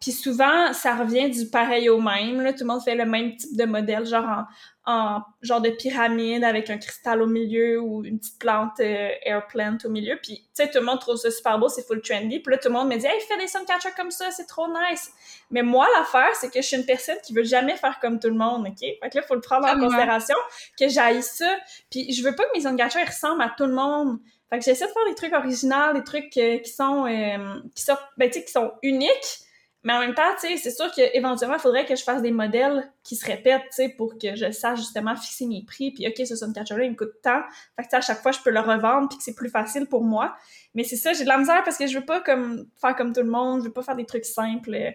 Puis 0.00 0.12
souvent, 0.12 0.72
ça 0.74 0.94
revient 0.94 1.30
du 1.30 1.48
pareil 1.48 1.88
au 1.88 2.00
même. 2.00 2.42
Là. 2.42 2.52
Tout 2.52 2.60
le 2.60 2.66
monde 2.66 2.82
fait 2.82 2.94
le 2.94 3.06
même 3.06 3.34
type 3.34 3.56
de 3.56 3.64
modèle, 3.64 4.04
genre 4.04 4.26
en, 4.26 4.44
en 4.92 5.22
genre 5.40 5.62
de 5.62 5.70
pyramide 5.70 6.44
avec 6.44 6.68
un 6.68 6.76
cristal 6.76 7.22
au 7.22 7.26
milieu 7.26 7.80
ou 7.80 8.04
une 8.04 8.18
petite 8.18 8.38
plante 8.38 8.78
euh, 8.80 9.08
air 9.22 9.46
plant 9.46 9.78
au 9.84 9.88
milieu. 9.88 10.18
Puis, 10.22 10.36
tu 10.36 10.48
sais, 10.52 10.70
tout 10.70 10.80
le 10.80 10.84
monde 10.84 11.00
trouve 11.00 11.16
ça 11.16 11.30
super 11.30 11.58
beau, 11.58 11.68
c'est 11.68 11.86
full 11.86 12.02
trendy. 12.02 12.40
Puis 12.40 12.52
là, 12.52 12.58
tout 12.58 12.68
le 12.68 12.74
monde 12.74 12.88
me 12.88 12.96
dit 12.96 13.06
«Hey, 13.06 13.20
fais 13.26 13.38
des 13.38 13.48
suncatchers 13.48 13.94
comme 13.96 14.10
ça, 14.10 14.30
c'est 14.30 14.46
trop 14.46 14.68
nice!» 14.68 15.10
Mais 15.50 15.62
moi, 15.62 15.86
l'affaire, 15.96 16.34
c'est 16.34 16.52
que 16.52 16.60
je 16.60 16.66
suis 16.66 16.76
une 16.76 16.84
personne 16.86 17.16
qui 17.24 17.32
veut 17.32 17.44
jamais 17.44 17.76
faire 17.76 17.98
comme 17.98 18.20
tout 18.20 18.28
le 18.28 18.34
monde, 18.34 18.66
OK? 18.68 18.78
Fait 18.78 19.10
que 19.10 19.16
là, 19.16 19.22
faut 19.22 19.34
le 19.34 19.40
prendre 19.40 19.66
en 19.66 19.78
considération, 19.78 20.36
que 20.78 20.88
j'aille 20.88 21.22
ça. 21.22 21.56
Puis 21.90 22.12
je 22.12 22.22
veux 22.22 22.34
pas 22.34 22.44
que 22.44 22.50
mes 22.54 22.62
suncatchers 22.62 23.04
ressemblent 23.04 23.42
à 23.42 23.54
tout 23.56 23.66
le 23.66 23.74
monde. 23.74 24.18
Fait 24.50 24.58
que 24.58 24.64
j'essaie 24.64 24.86
de 24.86 24.92
faire 24.92 25.06
des 25.08 25.14
trucs 25.14 25.32
originaux, 25.32 25.92
des 25.94 26.04
trucs 26.04 26.36
euh, 26.36 26.58
qui 26.58 26.70
sont 26.70 27.06
euh, 27.06 27.60
qui 27.74 27.82
sortent, 27.82 28.04
ben, 28.16 28.30
qui 28.30 28.46
sont 28.46 28.72
uniques, 28.82 29.40
mais 29.86 29.92
en 29.92 30.00
même 30.00 30.14
temps, 30.14 30.22
tu 30.40 30.48
sais, 30.48 30.56
c'est 30.56 30.72
sûr 30.72 30.90
qu'éventuellement, 30.90 31.54
il 31.54 31.60
faudrait 31.60 31.86
que 31.86 31.94
je 31.94 32.02
fasse 32.02 32.20
des 32.20 32.32
modèles 32.32 32.92
qui 33.04 33.14
se 33.14 33.24
répètent, 33.24 33.62
tu 33.70 33.76
sais, 33.76 33.88
pour 33.88 34.18
que 34.18 34.34
je 34.34 34.50
sache 34.50 34.80
justement 34.80 35.14
fixer 35.14 35.46
mes 35.46 35.64
prix. 35.64 35.92
Puis, 35.92 36.08
OK, 36.08 36.26
ce 36.26 36.34
suncatcher-là, 36.34 36.84
il 36.84 36.90
me 36.90 36.96
coûte 36.96 37.12
tant. 37.22 37.42
Fait 37.76 37.82
que, 37.82 37.88
tu 37.88 37.90
sais, 37.90 37.96
à 37.96 38.00
chaque 38.00 38.20
fois, 38.20 38.32
je 38.32 38.40
peux 38.40 38.50
le 38.50 38.58
revendre 38.58 39.08
puis 39.08 39.16
que 39.16 39.22
c'est 39.22 39.36
plus 39.36 39.48
facile 39.48 39.86
pour 39.86 40.02
moi. 40.02 40.34
Mais 40.74 40.82
c'est 40.82 40.96
ça, 40.96 41.12
j'ai 41.12 41.22
de 41.22 41.28
la 41.28 41.38
misère 41.38 41.62
parce 41.62 41.78
que 41.78 41.86
je 41.86 41.98
veux 42.00 42.04
pas 42.04 42.20
comme 42.20 42.66
faire 42.80 42.96
comme 42.96 43.12
tout 43.12 43.20
le 43.20 43.30
monde, 43.30 43.60
je 43.60 43.66
veux 43.66 43.72
pas 43.72 43.84
faire 43.84 43.94
des 43.94 44.06
trucs 44.06 44.24
simples. 44.24 44.74
euh, 44.74 44.90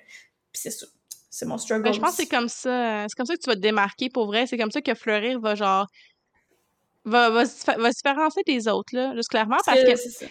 Puis 0.52 0.62
c'est 0.62 0.72
ça. 0.72 0.86
C'est 1.30 1.46
mon 1.46 1.58
struggle. 1.58 1.84
Ben, 1.84 1.94
je 1.94 2.00
pense 2.02 2.18
que 2.18 2.24
c'est 2.24 2.28
comme 2.28 2.50
ça. 2.50 3.06
C'est 3.08 3.16
comme 3.16 3.26
ça 3.26 3.36
que 3.36 3.40
tu 3.40 3.50
vas 3.50 3.56
te 3.56 3.62
démarquer 3.62 4.10
pour 4.10 4.26
vrai. 4.26 4.46
C'est 4.46 4.58
comme 4.58 4.72
ça 4.72 4.82
que 4.82 4.94
Fleurir 4.94 5.40
va 5.40 5.56
genre. 5.56 5.88
Va, 7.06 7.30
va, 7.30 7.44
va 7.44 7.46
se 7.46 7.98
différencier 7.98 8.44
des 8.46 8.68
autres, 8.68 8.96
là, 8.96 9.14
juste 9.16 9.30
clairement. 9.30 9.58
Parce 9.66 9.80
que, 9.80 10.28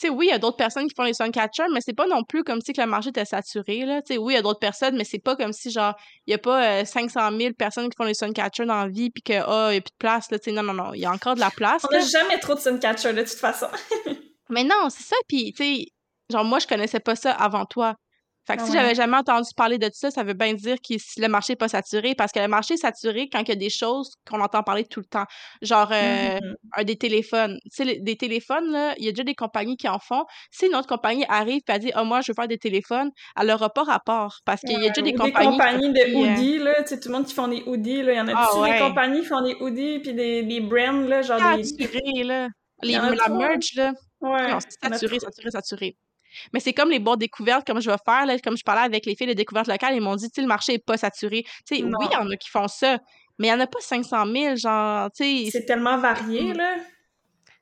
tu 0.00 0.06
sais, 0.06 0.08
oui, 0.08 0.26
il 0.28 0.30
y 0.30 0.32
a 0.32 0.38
d'autres 0.38 0.56
personnes 0.56 0.86
qui 0.86 0.94
font 0.94 1.04
les 1.04 1.12
suncatchers, 1.12 1.68
mais 1.74 1.80
c'est 1.84 1.92
pas 1.94 2.06
non 2.06 2.24
plus 2.24 2.42
comme 2.42 2.62
si 2.62 2.72
que 2.72 2.80
le 2.80 2.86
marché 2.86 3.10
était 3.10 3.26
saturé, 3.26 3.84
là. 3.84 4.00
Tu 4.00 4.14
sais, 4.14 4.18
oui, 4.18 4.32
il 4.32 4.36
y 4.36 4.38
a 4.38 4.42
d'autres 4.42 4.58
personnes, 4.58 4.96
mais 4.96 5.04
c'est 5.04 5.18
pas 5.18 5.36
comme 5.36 5.52
si, 5.52 5.70
genre, 5.70 5.94
il 6.26 6.30
y 6.30 6.34
a 6.34 6.38
pas 6.38 6.80
euh, 6.80 6.84
500 6.86 7.36
000 7.38 7.52
personnes 7.52 7.90
qui 7.90 7.96
font 7.98 8.04
les 8.04 8.14
suncatchers 8.14 8.64
dans 8.64 8.84
la 8.84 8.88
vie, 8.88 9.10
puis 9.10 9.22
que, 9.22 9.34
ah, 9.34 9.68
il 9.72 9.74
y 9.74 9.78
a 9.78 9.80
plus 9.82 9.90
de 9.90 9.98
place, 9.98 10.30
là. 10.30 10.38
Tu 10.38 10.44
sais, 10.44 10.52
non, 10.52 10.62
non, 10.62 10.72
non. 10.72 10.94
Il 10.94 11.00
y 11.00 11.04
a 11.04 11.12
encore 11.12 11.34
de 11.34 11.40
la 11.40 11.50
place, 11.50 11.82
On 11.86 11.92
n'a 11.92 12.00
jamais 12.00 12.38
trop 12.38 12.54
de 12.54 12.60
suncatcher 12.60 13.12
de 13.12 13.22
toute 13.22 13.32
façon. 13.32 13.66
Mais 14.48 14.64
non, 14.64 14.88
c'est 14.88 15.04
ça. 15.04 15.16
Puis, 15.28 15.52
tu 15.52 15.62
sais, 15.62 15.86
genre, 16.30 16.44
moi, 16.44 16.60
je 16.60 16.66
connaissais 16.66 17.00
pas 17.00 17.14
ça 17.14 17.32
avant 17.32 17.66
toi. 17.66 17.94
Fait 18.50 18.56
que 18.56 18.62
Ah 18.62 18.66
si 18.66 18.72
j'avais 18.72 18.94
jamais 18.94 19.16
entendu 19.16 19.48
parler 19.56 19.78
de 19.78 19.88
ça, 19.92 20.10
ça 20.10 20.24
veut 20.24 20.34
bien 20.34 20.54
dire 20.54 20.76
que 20.76 20.94
si 20.98 21.20
le 21.20 21.28
marché 21.28 21.52
est 21.52 21.56
pas 21.56 21.68
saturé, 21.68 22.14
parce 22.16 22.32
que 22.32 22.40
le 22.40 22.48
marché 22.48 22.74
est 22.74 22.78
saturé 22.78 23.28
quand 23.32 23.40
il 23.40 23.48
y 23.48 23.52
a 23.52 23.56
des 23.56 23.70
choses 23.70 24.14
qu'on 24.28 24.40
entend 24.40 24.62
parler 24.62 24.84
tout 24.84 25.00
le 25.00 25.06
temps. 25.06 25.24
Genre, 25.62 25.88
euh, 25.92 26.38
Mhm. 26.40 26.54
un 26.76 26.84
des 26.84 26.96
téléphones. 26.96 27.58
Tu 27.74 27.84
sais, 27.84 27.96
des 28.00 28.16
téléphones, 28.16 28.72
là, 28.72 28.94
il 28.98 29.04
y 29.04 29.08
a 29.08 29.12
déjà 29.12 29.22
des 29.24 29.34
compagnies 29.34 29.76
qui 29.76 29.88
en 29.88 29.98
font. 29.98 30.24
Si 30.50 30.66
une 30.66 30.74
autre 30.74 30.88
compagnie 30.88 31.24
arrive 31.28 31.60
et 31.68 31.78
dit, 31.78 31.92
ah, 31.94 32.02
moi, 32.04 32.20
je 32.22 32.32
veux 32.32 32.34
faire 32.34 32.48
des 32.48 32.58
téléphones, 32.58 33.10
elle 33.40 33.46
n'aura 33.46 33.70
pas 33.70 33.84
rapport. 33.84 34.38
Parce 34.44 34.62
qu'il 34.62 34.72
y 34.82 34.86
a 34.86 34.88
déjà 34.88 35.02
des 35.02 35.14
compagnies. 35.14 35.56
qui 35.58 35.64
ont 35.86 35.92
de 35.92 35.98
euh, 36.00 36.14
hoodies, 36.32 36.58
là, 36.58 36.82
tu 36.82 36.88
sais, 36.88 37.00
tout 37.00 37.08
le 37.08 37.14
monde 37.14 37.26
qui 37.26 37.34
font 37.34 37.48
des 37.48 37.62
hoodies, 37.66 38.02
là, 38.02 38.12
il 38.12 38.16
y 38.16 38.20
en 38.20 38.28
a 38.28 38.32
Ah 38.34 38.58
ouais. 38.58 38.72
des 38.72 38.78
compagnies 38.80 39.20
qui 39.20 39.26
font 39.26 39.42
des 39.42 39.54
hoodies, 39.60 39.98
puis 40.00 40.14
des, 40.14 40.42
des 40.42 40.60
brands, 40.60 41.02
là, 41.06 41.22
genre 41.22 41.56
des... 41.56 41.64
saturé, 41.64 42.24
là. 42.24 42.48
Il 42.82 42.88
Les, 42.88 42.94
la 42.94 43.28
merch, 43.28 43.74
là. 43.74 43.92
Ouais, 44.20 44.50
Non, 44.50 44.58
saturé, 44.82 45.18
saturé, 45.20 45.50
saturé. 45.50 45.96
Mais 46.52 46.60
c'est 46.60 46.72
comme 46.72 46.90
les 46.90 46.98
boîtes 46.98 47.18
découvertes, 47.18 47.66
comme 47.66 47.80
je 47.80 47.90
vais 47.90 47.96
faire, 48.04 48.26
là, 48.26 48.38
comme 48.38 48.56
je 48.56 48.64
parlais 48.64 48.82
avec 48.82 49.06
les 49.06 49.14
filles 49.16 49.28
de 49.28 49.32
découvertes 49.32 49.68
locales, 49.68 49.94
ils 49.94 50.00
m'ont 50.00 50.16
dit, 50.16 50.30
tu 50.30 50.40
le 50.40 50.46
marché 50.46 50.74
est 50.74 50.84
pas 50.84 50.96
saturé. 50.96 51.44
Tu 51.66 51.76
sais, 51.76 51.82
oui, 51.82 52.06
il 52.10 52.12
y 52.12 52.16
en 52.16 52.30
a 52.30 52.36
qui 52.36 52.48
font 52.48 52.68
ça, 52.68 52.98
mais 53.38 53.48
il 53.48 53.50
y 53.50 53.52
en 53.52 53.60
a 53.60 53.66
pas 53.66 53.80
500 53.80 54.26
000, 54.26 54.56
genre, 54.56 55.10
tu 55.12 55.24
sais. 55.24 55.50
C'est 55.50 55.64
tellement 55.64 55.98
varié, 55.98 56.52
là. 56.52 56.76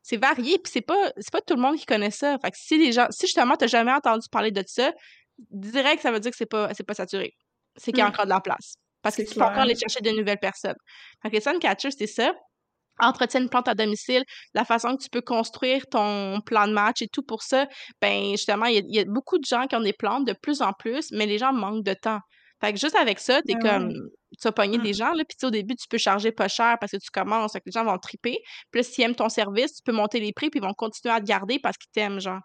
C'est 0.02 0.16
varié, 0.16 0.58
puis 0.58 0.72
c'est 0.72 0.80
pas, 0.80 1.12
pas 1.30 1.40
tout 1.40 1.54
le 1.54 1.60
monde 1.60 1.76
qui 1.76 1.84
connaît 1.84 2.10
ça. 2.10 2.38
Fait 2.38 2.50
que 2.50 2.56
si 2.58 2.78
les 2.78 2.92
gens, 2.92 3.08
si 3.10 3.26
justement 3.26 3.56
t'as 3.56 3.66
jamais 3.66 3.92
entendu 3.92 4.26
parler 4.30 4.50
de 4.50 4.64
ça, 4.66 4.92
direct, 5.50 6.02
ça 6.02 6.10
veut 6.10 6.20
dire 6.20 6.30
que 6.30 6.36
c'est 6.36 6.46
pas, 6.46 6.72
c'est 6.72 6.82
pas 6.82 6.94
saturé. 6.94 7.36
C'est 7.76 7.92
qu'il 7.92 7.98
y 7.98 8.02
a 8.02 8.06
mm. 8.06 8.08
encore 8.08 8.24
de 8.24 8.30
la 8.30 8.40
place. 8.40 8.76
Parce 9.02 9.16
que 9.16 9.22
tu 9.22 9.34
peux 9.34 9.42
encore 9.42 9.58
aller 9.58 9.76
chercher 9.76 10.00
de 10.00 10.10
nouvelles 10.10 10.38
personnes. 10.38 10.76
Fait 11.22 11.30
que 11.30 11.34
les 11.34 11.40
Suncatchers, 11.40 11.90
c'est 11.90 12.06
ça 12.06 12.32
entretien 12.98 13.40
une 13.40 13.48
plante 13.48 13.68
à 13.68 13.74
domicile, 13.74 14.24
la 14.54 14.64
façon 14.64 14.96
que 14.96 15.02
tu 15.02 15.10
peux 15.10 15.20
construire 15.20 15.86
ton 15.90 16.40
plan 16.40 16.66
de 16.66 16.72
match 16.72 17.02
et 17.02 17.08
tout 17.08 17.22
pour 17.22 17.42
ça, 17.42 17.66
ben 18.00 18.30
justement, 18.32 18.66
il 18.66 18.84
y, 18.88 18.98
a 18.98 19.04
beaucoup 19.06 19.38
de 19.38 19.44
gens 19.44 19.66
qui 19.66 19.76
ont 19.76 19.80
des 19.80 19.92
plantes 19.92 20.26
de 20.26 20.34
plus 20.40 20.62
en 20.62 20.72
plus, 20.72 21.08
mais 21.12 21.26
les 21.26 21.38
gens 21.38 21.52
manquent 21.52 21.84
de 21.84 21.94
temps. 21.94 22.20
Fait 22.60 22.72
que 22.72 22.78
juste 22.78 22.96
avec 22.96 23.20
ça, 23.20 23.40
t'es 23.42 23.54
ben 23.54 23.60
comme, 23.60 23.92
tu 24.32 24.42
vas 24.42 24.52
pogner 24.52 24.78
des 24.78 24.90
mmh. 24.90 24.94
gens, 24.94 25.12
là, 25.12 25.24
puis 25.24 25.46
au 25.46 25.50
début, 25.50 25.76
tu 25.76 25.86
peux 25.88 25.98
charger 25.98 26.32
pas 26.32 26.48
cher 26.48 26.76
parce 26.80 26.92
que 26.92 26.96
tu 26.96 27.10
commences, 27.12 27.52
fait 27.52 27.60
que 27.60 27.66
les 27.66 27.72
gens 27.72 27.84
vont 27.84 27.98
triper. 27.98 28.38
Puis 28.70 28.80
là, 28.80 28.82
s'ils 28.82 29.04
aiment 29.04 29.14
ton 29.14 29.28
service, 29.28 29.74
tu 29.74 29.82
peux 29.84 29.92
monter 29.92 30.18
les 30.20 30.32
prix, 30.32 30.50
puis 30.50 30.60
ils 30.60 30.66
vont 30.66 30.74
continuer 30.74 31.14
à 31.14 31.20
te 31.20 31.26
garder 31.26 31.58
parce 31.60 31.76
qu'ils 31.76 31.90
t'aiment, 31.92 32.20
genre. 32.20 32.40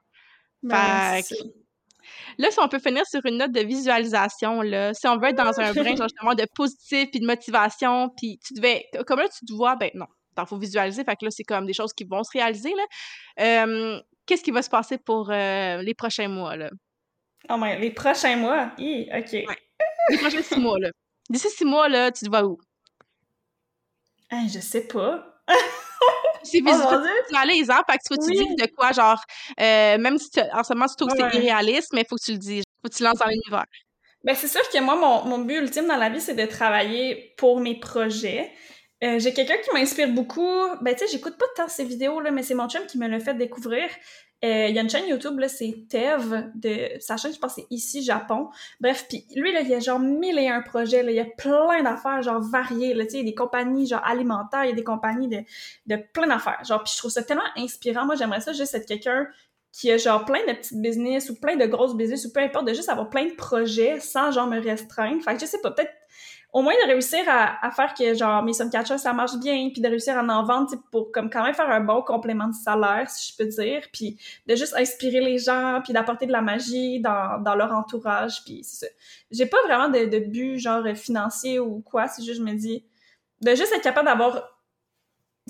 Ben 0.61 1.21
fait 1.21 1.35
Là, 2.37 2.51
si 2.51 2.59
on 2.59 2.67
peut 2.67 2.79
finir 2.79 3.05
sur 3.05 3.21
une 3.25 3.37
note 3.37 3.51
de 3.51 3.61
visualisation, 3.61 4.61
là, 4.61 4.93
si 4.93 5.07
on 5.07 5.17
veut 5.17 5.29
être 5.29 5.37
dans 5.37 5.59
un 5.59 5.73
brin, 5.73 5.95
justement, 5.95 6.35
de 6.35 6.45
positif, 6.55 7.09
puis 7.11 7.19
de 7.19 7.25
motivation, 7.25 8.09
puis 8.17 8.39
tu 8.45 8.53
devais, 8.55 8.83
comme 9.07 9.19
là, 9.19 9.27
tu 9.29 9.45
te 9.45 9.53
vois, 9.53 9.75
ben 9.75 9.89
non, 9.95 10.07
il 10.37 10.47
faut 10.47 10.57
visualiser. 10.57 11.03
Fait 11.03 11.15
que 11.15 11.25
là, 11.25 11.31
c'est 11.31 11.43
comme 11.43 11.65
des 11.65 11.73
choses 11.73 11.93
qui 11.93 12.03
vont 12.03 12.23
se 12.23 12.31
réaliser. 12.31 12.73
Là. 12.75 14.01
Qu'est-ce 14.25 14.43
qui 14.43 14.51
va 14.51 14.61
se 14.61 14.69
passer 14.69 14.97
pour 14.97 15.29
euh, 15.31 15.81
les 15.81 15.93
prochains 15.93 16.29
mois? 16.29 16.55
Là? 16.55 16.69
Oh 17.49 17.55
my, 17.57 17.77
les 17.79 17.91
prochains 17.91 18.37
mois? 18.37 18.71
OK. 18.77 19.31
Les 20.09 20.17
prochains 20.17 20.41
six 20.41 20.59
mois, 20.59 20.79
là. 20.79 20.89
D'ici 21.29 21.49
six 21.49 21.65
mois, 21.65 21.89
là, 21.89 22.11
tu 22.11 22.25
te 22.25 22.29
vois 22.29 22.43
où? 22.43 22.57
Hein, 24.31 24.47
je 24.53 24.59
sais 24.59 24.87
pas. 24.87 25.41
c'est 26.43 26.61
oh, 26.65 26.99
visualisant, 27.29 27.81
fait 27.89 27.97
que 27.97 28.15
tu, 28.15 28.29
oui. 28.29 28.37
tu 28.37 28.45
dis 28.45 28.55
de 28.55 28.75
quoi, 28.75 28.91
genre, 28.91 29.21
euh, 29.59 29.97
même 29.97 30.17
si 30.17 30.29
en 30.53 30.63
ce 30.63 30.73
moment 30.73 30.87
tu 30.87 30.95
trouves 30.95 31.13
que 31.13 31.31
c'est 31.31 31.37
irréaliste, 31.37 31.91
mais 31.93 32.01
il 32.01 32.07
faut 32.07 32.15
que 32.15 32.23
tu 32.23 32.31
le 32.31 32.37
dises, 32.37 32.63
faut 32.81 32.89
que 32.89 32.95
tu 32.95 33.03
lances 33.03 33.19
dans 33.19 33.27
l'univers. 33.27 33.65
Ben, 34.23 34.35
c'est 34.35 34.47
sûr 34.47 34.61
que 34.69 34.79
moi, 34.79 34.95
mon, 34.95 35.25
mon 35.25 35.39
but 35.39 35.57
ultime 35.57 35.87
dans 35.87 35.97
la 35.97 36.09
vie, 36.09 36.21
c'est 36.21 36.35
de 36.35 36.45
travailler 36.45 37.33
pour 37.37 37.59
mes 37.59 37.77
projets. 37.79 38.51
Euh, 39.03 39.19
j'ai 39.19 39.33
quelqu'un 39.33 39.57
qui 39.57 39.71
m'inspire 39.73 40.09
beaucoup. 40.09 40.67
Ben, 40.81 40.93
tu 40.95 40.99
sais, 40.99 41.11
j'écoute 41.11 41.37
pas 41.37 41.45
tant 41.55 41.67
ses 41.67 41.83
vidéos, 41.83 42.21
là, 42.21 42.31
mais 42.31 42.41
c'est 42.41 42.53
mon 42.53 42.69
chum 42.69 42.85
qui 42.85 42.97
me 42.97 43.07
l'a 43.07 43.19
fait 43.19 43.33
découvrir. 43.33 43.89
Euh, 44.45 44.67
il 44.67 44.75
y 44.75 44.79
a 44.79 44.81
une 44.81 44.89
chaîne 44.89 45.07
YouTube, 45.07 45.39
là, 45.39 45.47
c'est 45.47 45.85
Tev, 45.89 46.51
de 46.55 46.99
sa 46.99 47.17
chaîne, 47.17 47.33
je 47.33 47.39
pense, 47.39 47.55
c'est 47.55 47.65
Ici 47.69 48.03
Japon. 48.03 48.49
Bref, 48.79 49.05
puis 49.07 49.25
lui, 49.35 49.53
là, 49.53 49.61
il 49.61 49.69
y 49.69 49.73
a 49.73 49.79
genre 49.79 49.99
mille 49.99 50.37
et 50.37 50.47
un 50.47 50.61
projets, 50.61 51.01
là, 51.01 51.11
il 51.11 51.15
y 51.15 51.19
a 51.19 51.25
plein 51.25 51.81
d'affaires, 51.81 52.21
genre, 52.21 52.41
variées, 52.41 52.93
là, 52.93 53.05
tu 53.05 53.11
sais, 53.11 53.17
il 53.17 53.25
y 53.25 53.27
a 53.27 53.31
des 53.31 53.35
compagnies, 53.35 53.87
genre, 53.87 54.03
alimentaires, 54.05 54.65
il 54.65 54.69
y 54.69 54.73
a 54.73 54.75
des 54.75 54.83
compagnies 54.83 55.27
de, 55.29 55.43
de 55.87 56.01
plein 56.13 56.27
d'affaires. 56.27 56.61
Genre, 56.65 56.83
puis 56.83 56.91
je 56.93 56.97
trouve 56.97 57.11
ça 57.11 57.23
tellement 57.23 57.43
inspirant. 57.57 58.05
Moi, 58.05 58.15
j'aimerais 58.15 58.41
ça 58.41 58.51
juste 58.51 58.75
être 58.75 58.85
quelqu'un 58.85 59.27
qui 59.71 59.91
a 59.91 59.97
genre 59.97 60.23
plein 60.23 60.45
de 60.45 60.53
petites 60.53 60.79
business 60.79 61.29
ou 61.29 61.35
plein 61.39 61.55
de 61.55 61.65
grosses 61.65 61.95
business 61.95 62.25
ou 62.25 62.31
peu 62.31 62.41
importe, 62.41 62.67
de 62.67 62.73
juste 62.73 62.89
avoir 62.89 63.09
plein 63.09 63.25
de 63.25 63.33
projets 63.33 63.99
sans 63.99 64.31
genre 64.31 64.47
me 64.47 64.61
restreindre. 64.61 65.23
Fait 65.23 65.33
que 65.33 65.41
je 65.41 65.45
sais 65.45 65.59
pas, 65.61 65.71
peut-être 65.71 65.91
au 66.53 66.61
moins 66.61 66.73
de 66.85 66.87
réussir 66.87 67.19
à, 67.27 67.71
faire 67.71 67.95
que 67.95 68.13
genre 68.13 68.43
mes 68.43 68.53
Suncatchers 68.53 68.99
ça 68.99 69.11
marche 69.11 69.35
bien 69.37 69.69
puis 69.73 69.81
de 69.81 69.87
réussir 69.87 70.15
à 70.15 70.21
en 70.21 70.43
vendre 70.45 70.71
pour 70.91 71.11
comme 71.11 71.29
quand 71.31 71.43
même 71.43 71.55
faire 71.55 71.69
un 71.69 71.79
bon 71.79 72.03
complément 72.03 72.47
de 72.47 72.53
salaire 72.53 73.09
si 73.09 73.31
je 73.31 73.37
peux 73.37 73.49
dire 73.49 73.81
puis 73.91 74.17
de 74.45 74.55
juste 74.55 74.75
inspirer 74.75 75.19
les 75.19 75.39
gens 75.39 75.81
puis 75.83 75.93
d'apporter 75.93 76.27
de 76.27 76.31
la 76.31 76.41
magie 76.41 76.99
dans, 76.99 77.41
dans 77.41 77.55
leur 77.55 77.73
entourage 77.73 78.43
puis 78.45 78.65
j'ai 79.31 79.47
pas 79.47 79.57
vraiment 79.65 79.89
de, 79.89 80.05
de 80.05 80.19
but 80.19 80.59
genre 80.59 80.85
financier 80.95 81.57
ou 81.57 81.81
quoi 81.81 82.07
c'est 82.07 82.23
juste 82.23 82.37
je 82.37 82.45
me 82.45 82.53
dis 82.53 82.85
de 83.41 83.55
juste 83.55 83.73
être 83.73 83.81
capable 83.81 84.07
d'avoir 84.07 84.53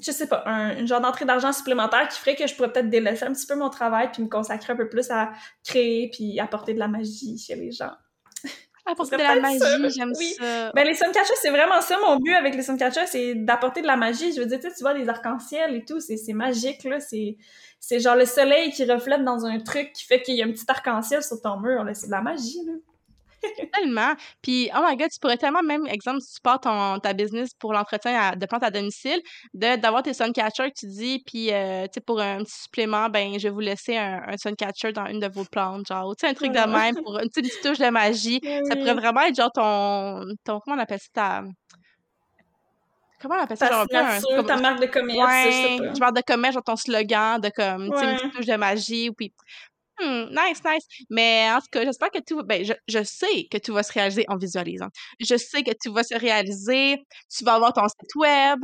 je 0.01 0.11
sais 0.11 0.27
pas, 0.27 0.43
un, 0.47 0.77
une 0.77 0.87
genre 0.87 1.01
d'entrée 1.01 1.25
d'argent 1.25 1.51
supplémentaire 1.51 2.07
qui 2.07 2.17
ferait 2.17 2.35
que 2.35 2.47
je 2.47 2.55
pourrais 2.55 2.71
peut-être 2.71 2.89
délaisser 2.89 3.25
un 3.25 3.33
petit 3.33 3.45
peu 3.45 3.55
mon 3.55 3.69
travail 3.69 4.09
puis 4.11 4.23
me 4.23 4.29
consacrer 4.29 4.73
un 4.73 4.75
peu 4.75 4.89
plus 4.89 5.11
à 5.11 5.33
créer 5.63 6.09
puis 6.09 6.39
apporter 6.39 6.73
de 6.73 6.79
la 6.79 6.87
magie 6.87 7.37
chez 7.37 7.55
les 7.55 7.71
gens. 7.71 7.91
Apporter 8.85 9.15
de 9.17 9.21
la 9.23 9.35
magie, 9.35 9.59
j'aime 9.95 10.13
ça. 10.13 10.71
Ben, 10.73 10.85
les 10.85 10.93
Suncatchers, 10.93 11.35
c'est 11.41 11.51
vraiment 11.51 11.79
ça, 11.81 11.97
mon 12.05 12.17
but 12.17 12.33
avec 12.33 12.55
les 12.55 12.63
Suncatchers, 12.63 13.07
c'est 13.07 13.35
d'apporter 13.35 13.81
de 13.81 13.87
la 13.87 13.95
magie. 13.95 14.33
Je 14.33 14.41
veux 14.41 14.45
dire, 14.45 14.59
tu 14.59 14.69
vois, 14.81 14.93
les 14.93 15.07
arcs-en-ciel 15.07 15.75
et 15.75 15.85
tout, 15.85 15.99
c'est 15.99 16.33
magique, 16.33 16.83
là. 16.83 16.99
C'est 16.99 17.99
genre 17.99 18.15
le 18.15 18.25
soleil 18.25 18.71
qui 18.71 18.85
reflète 18.85 19.23
dans 19.23 19.45
un 19.45 19.59
truc 19.59 19.93
qui 19.93 20.05
fait 20.05 20.21
qu'il 20.21 20.35
y 20.35 20.41
a 20.41 20.45
un 20.45 20.51
petit 20.51 20.65
arc-en-ciel 20.67 21.23
sur 21.23 21.41
ton 21.41 21.59
mur, 21.59 21.83
là. 21.83 21.93
C'est 21.93 22.07
de 22.07 22.11
la 22.11 22.21
magie, 22.21 22.61
là. 22.65 22.73
Tellement. 23.73 24.13
Puis, 24.41 24.69
oh 24.75 24.79
my 24.87 24.95
god, 24.95 25.09
tu 25.09 25.19
pourrais 25.19 25.37
tellement, 25.37 25.61
même, 25.61 25.87
exemple, 25.87 26.21
si 26.21 26.35
tu 26.35 26.41
pars 26.41 26.59
ton, 26.59 26.99
ta 26.99 27.13
business 27.13 27.51
pour 27.59 27.73
l'entretien 27.73 28.35
de 28.35 28.45
plantes 28.45 28.63
à 28.63 28.71
domicile, 28.71 29.21
d'avoir 29.53 30.03
tes 30.03 30.13
suncatchers 30.13 30.69
que 30.69 30.79
tu 30.79 30.87
dis, 30.87 31.23
puis, 31.25 31.51
euh, 31.51 31.83
tu 31.83 31.93
sais, 31.95 32.01
pour 32.01 32.19
un 32.21 32.39
petit 32.39 32.61
supplément, 32.63 33.09
ben, 33.09 33.37
je 33.37 33.47
vais 33.47 33.53
vous 33.53 33.59
laisser 33.59 33.97
un, 33.97 34.21
un 34.27 34.37
suncatcher 34.37 34.91
dans 34.91 35.05
une 35.07 35.19
de 35.19 35.27
vos 35.27 35.45
plantes, 35.45 35.87
genre, 35.87 36.15
tu 36.15 36.25
sais, 36.25 36.31
un 36.31 36.33
truc 36.33 36.51
de 36.51 36.67
même 36.67 36.95
pour 37.03 37.19
une 37.19 37.29
petite 37.29 37.61
touche 37.61 37.79
de 37.79 37.89
magie. 37.89 38.41
Ça 38.67 38.75
pourrait 38.75 38.93
vraiment 38.93 39.21
être 39.21 39.35
genre 39.35 39.51
ton, 39.51 40.25
ton 40.43 40.59
comment 40.59 40.77
on 40.77 40.79
appelle 40.79 40.99
ça, 41.15 41.43
comment 43.21 43.35
on 43.35 43.43
appelle 43.43 43.57
ça? 43.57 43.85
Ta, 43.89 44.19
genre, 44.19 44.45
ta 44.45 44.57
marque 44.57 44.81
de 44.81 44.87
commerce, 44.87 45.45
ouais, 45.45 45.79
marque 45.99 46.15
de 46.15 46.21
commerce, 46.21 46.53
genre 46.53 46.63
ton 46.63 46.75
slogan 46.75 47.39
de 47.39 47.49
comme, 47.49 47.89
sais, 47.97 48.11
une 48.11 48.17
petite 48.17 48.33
touche 48.33 48.45
de 48.45 48.55
magie, 48.55 49.11
puis 49.11 49.33
Mmh, 49.99 50.29
nice, 50.31 50.61
nice. 50.65 50.85
Mais 51.09 51.49
en 51.51 51.59
tout 51.59 51.67
cas, 51.71 51.83
j'espère 51.83 52.09
que 52.09 52.19
tout 52.19 52.41
ben, 52.43 52.63
je, 52.63 52.73
je 52.87 53.03
sais 53.03 53.47
que 53.51 53.57
tout 53.57 53.73
va 53.73 53.83
se 53.83 53.93
réaliser 53.93 54.25
en 54.27 54.37
visualisant. 54.37 54.89
Je 55.19 55.35
sais 55.37 55.63
que 55.63 55.71
tout 55.83 55.93
va 55.93 56.03
se 56.03 56.15
réaliser. 56.15 56.97
Tu 57.35 57.43
vas 57.43 57.55
avoir 57.55 57.73
ton 57.73 57.87
site 57.87 58.15
web. 58.15 58.59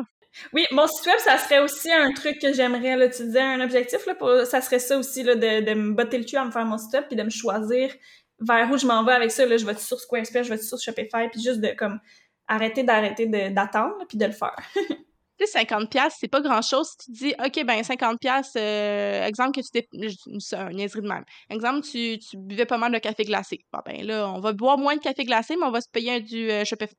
Oui, 0.53 0.65
mon 0.71 0.87
site 0.87 1.07
web, 1.07 1.19
ça 1.19 1.37
serait 1.37 1.59
aussi 1.59 1.91
un 1.91 2.11
truc 2.13 2.39
que 2.39 2.53
j'aimerais, 2.53 2.95
là, 2.95 3.09
tu 3.09 3.23
disais, 3.23 3.41
un 3.41 3.61
objectif, 3.61 4.05
là, 4.05 4.15
pour, 4.15 4.29
ça 4.45 4.61
serait 4.61 4.79
ça 4.79 4.97
aussi, 4.97 5.23
là, 5.23 5.35
de, 5.35 5.65
de 5.65 5.73
me 5.73 5.93
botter 5.93 6.19
le 6.19 6.23
cul 6.23 6.37
à 6.37 6.45
me 6.45 6.51
faire 6.51 6.65
mon 6.65 6.77
site 6.77 6.93
web, 6.93 7.05
puis 7.07 7.15
de 7.15 7.23
me 7.23 7.29
choisir 7.31 7.93
vers 8.39 8.71
où 8.71 8.77
je 8.77 8.85
m'en 8.85 9.03
vais 9.03 9.13
avec 9.13 9.31
ça, 9.31 9.45
là, 9.45 9.57
je 9.57 9.65
vais 9.65 9.75
sur 9.75 9.99
Squarespace, 9.99 10.45
je 10.45 10.53
vais 10.53 10.61
sur 10.61 10.79
Shopify, 10.79 11.29
puis 11.31 11.41
juste 11.41 11.59
de, 11.61 11.69
comme, 11.75 11.99
arrêter 12.47 12.83
d'arrêter 12.83 13.25
d'attendre, 13.25 13.95
puis 14.07 14.17
de 14.17 14.25
le 14.25 14.31
faire. 14.31 14.57
Tu 15.39 15.45
sais, 15.45 15.51
50 15.59 15.89
pièces 15.89 16.15
c'est 16.19 16.27
pas 16.27 16.41
grand-chose. 16.41 16.89
Si 16.89 17.05
tu 17.05 17.11
dis, 17.11 17.33
OK, 17.43 17.65
ben 17.65 17.83
50 17.83 18.19
pièces 18.19 18.51
euh, 18.57 19.25
exemple 19.25 19.51
que 19.51 19.61
tu 19.61 19.71
t'es... 19.71 19.87
C'est 20.39 20.55
un 20.55 20.71
niaiserie 20.71 21.01
de 21.01 21.07
même. 21.07 21.23
Exemple, 21.49 21.81
tu, 21.81 22.19
tu 22.19 22.37
buvais 22.37 22.65
pas 22.65 22.77
mal 22.77 22.91
de 22.91 22.97
café 22.97 23.23
glacé. 23.23 23.59
Bon, 23.71 23.79
ben 23.85 24.05
là, 24.05 24.29
on 24.29 24.39
va 24.39 24.53
boire 24.53 24.77
moins 24.77 24.95
de 24.95 25.01
café 25.01 25.23
glacé, 25.23 25.55
mais 25.55 25.65
on 25.65 25.71
va 25.71 25.81
se 25.81 25.89
payer 25.89 26.15
un 26.15 26.19
du 26.19 26.49
euh, 26.51 26.65
Shopify. 26.65 26.95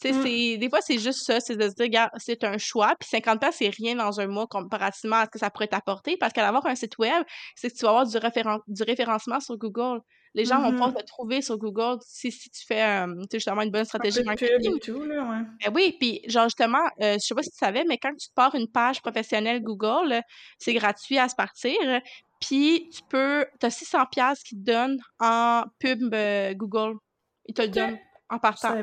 Tu 0.00 0.12
sais, 0.12 0.12
mmh. 0.12 0.58
des 0.58 0.68
fois, 0.70 0.80
c'est 0.80 0.98
juste 0.98 1.24
ça, 1.24 1.40
c'est 1.40 1.56
de 1.56 1.68
se 1.68 1.74
dire, 1.74 1.84
regarde, 1.84 2.10
c'est 2.16 2.44
un 2.44 2.58
choix, 2.58 2.94
puis 2.98 3.08
50 3.08 3.44
c'est 3.52 3.68
rien 3.68 3.94
dans 3.96 4.20
un 4.20 4.26
mois 4.26 4.46
comparativement 4.46 5.16
à 5.16 5.24
ce 5.26 5.30
que 5.30 5.38
ça 5.38 5.50
pourrait 5.50 5.68
t'apporter, 5.68 6.16
parce 6.16 6.32
qu'à 6.32 6.46
avoir 6.48 6.66
un 6.66 6.74
site 6.74 6.98
web, 6.98 7.22
c'est 7.54 7.70
que 7.70 7.76
tu 7.76 7.82
vas 7.82 7.90
avoir 7.90 8.06
du, 8.06 8.16
référen 8.16 8.58
du 8.66 8.82
référencement 8.82 9.40
sur 9.40 9.56
Google. 9.56 10.00
Les 10.34 10.44
gens 10.44 10.60
vont 10.60 10.70
pouvoir 10.70 10.92
mm-hmm. 10.92 11.00
te 11.00 11.06
trouver 11.06 11.42
sur 11.42 11.58
Google 11.58 11.98
si, 12.06 12.30
si 12.30 12.50
tu 12.50 12.64
fais 12.66 12.82
euh, 12.82 13.24
justement 13.32 13.62
une 13.62 13.70
bonne 13.70 13.84
stratégie 13.84 14.22
marketing. 14.22 14.76
Et 14.76 14.80
tout, 14.80 15.02
là, 15.04 15.22
ouais. 15.22 15.44
Ben 15.64 15.72
oui, 15.74 15.96
puis 15.98 16.20
genre 16.26 16.44
justement, 16.44 16.84
euh, 17.00 17.14
je 17.14 17.18
sais 17.18 17.34
pas 17.34 17.42
si 17.42 17.50
tu 17.50 17.58
savais, 17.58 17.84
mais 17.88 17.98
quand 17.98 18.14
tu 18.14 18.28
pars 18.34 18.54
une 18.54 18.68
page 18.68 19.00
professionnelle 19.00 19.62
Google, 19.62 20.22
c'est 20.58 20.74
gratuit 20.74 21.18
à 21.18 21.28
se 21.28 21.34
partir. 21.34 21.76
Puis 22.40 22.88
tu 22.92 23.02
peux, 23.08 23.46
tu 23.58 23.66
as 23.66 23.70
600 23.70 24.06
pièces 24.12 24.42
qui 24.42 24.54
te 24.54 24.64
donnent 24.64 25.00
en 25.18 25.64
pub 25.78 26.12
euh, 26.14 26.54
Google. 26.54 26.94
Ils 27.46 27.54
te 27.54 27.62
le 27.62 27.68
donnent 27.68 27.98
en 28.30 28.38
partant. 28.38 28.76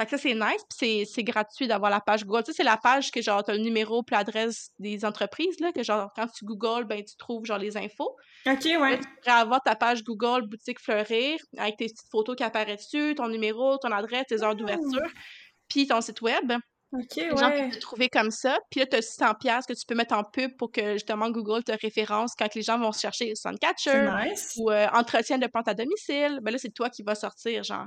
Fait 0.00 0.06
que 0.06 0.12
ça, 0.12 0.18
c'est 0.18 0.32
nice, 0.32 0.64
puis 0.78 1.04
c'est 1.04 1.22
gratuit 1.22 1.68
d'avoir 1.68 1.90
la 1.90 2.00
page 2.00 2.24
Google. 2.24 2.42
Tu 2.42 2.52
sais, 2.52 2.56
c'est 2.56 2.64
la 2.64 2.78
page 2.78 3.10
que, 3.10 3.20
genre, 3.20 3.44
t'as 3.44 3.52
le 3.52 3.58
numéro 3.58 4.02
puis 4.02 4.16
l'adresse 4.16 4.70
des 4.78 5.04
entreprises, 5.04 5.60
là, 5.60 5.72
que, 5.72 5.82
genre, 5.82 6.10
quand 6.16 6.26
tu 6.26 6.46
googles, 6.46 6.84
ben, 6.84 7.04
tu 7.04 7.14
trouves, 7.18 7.44
genre, 7.44 7.58
les 7.58 7.76
infos. 7.76 8.16
OK, 8.46 8.64
ouais. 8.64 8.98
tu 8.98 9.06
pourrais 9.22 9.36
avoir 9.36 9.62
ta 9.62 9.76
page 9.76 10.02
Google 10.02 10.46
Boutique 10.46 10.80
Fleurir, 10.80 11.38
avec 11.58 11.76
tes 11.76 11.84
petites 11.84 12.08
photos 12.10 12.34
qui 12.34 12.42
apparaissent 12.42 12.90
dessus, 12.90 13.14
ton 13.14 13.28
numéro, 13.28 13.76
ton 13.76 13.92
adresse, 13.92 14.24
tes 14.26 14.42
heures 14.42 14.56
d'ouverture, 14.56 15.02
mmh. 15.02 15.18
puis 15.68 15.86
ton 15.86 16.00
site 16.00 16.22
web. 16.22 16.50
OK, 16.94 17.16
les 17.16 17.30
ouais. 17.30 17.36
gens 17.36 17.50
peuvent 17.50 17.70
te 17.70 17.78
trouver 17.78 18.08
comme 18.08 18.30
ça. 18.30 18.58
Puis 18.70 18.80
là, 18.80 18.86
tu 18.86 18.96
as 18.96 19.02
600 19.02 19.34
pièces 19.34 19.66
que 19.66 19.74
tu 19.74 19.84
peux 19.86 19.94
mettre 19.94 20.14
en 20.14 20.24
pub 20.24 20.56
pour 20.56 20.72
que, 20.72 20.94
justement, 20.94 21.30
Google 21.30 21.62
te 21.62 21.72
référence 21.72 22.32
quand 22.34 22.54
les 22.54 22.62
gens 22.62 22.78
vont 22.78 22.92
chercher 22.92 23.34
Suncatcher 23.34 24.08
nice. 24.24 24.54
ou 24.56 24.70
euh, 24.70 24.86
entretien 24.94 25.36
de 25.36 25.46
plantes 25.46 25.68
à 25.68 25.74
domicile. 25.74 26.40
Ben 26.40 26.52
là, 26.52 26.56
c'est 26.56 26.72
toi 26.72 26.88
qui 26.88 27.02
vas 27.02 27.14
sortir, 27.14 27.62
genre. 27.64 27.86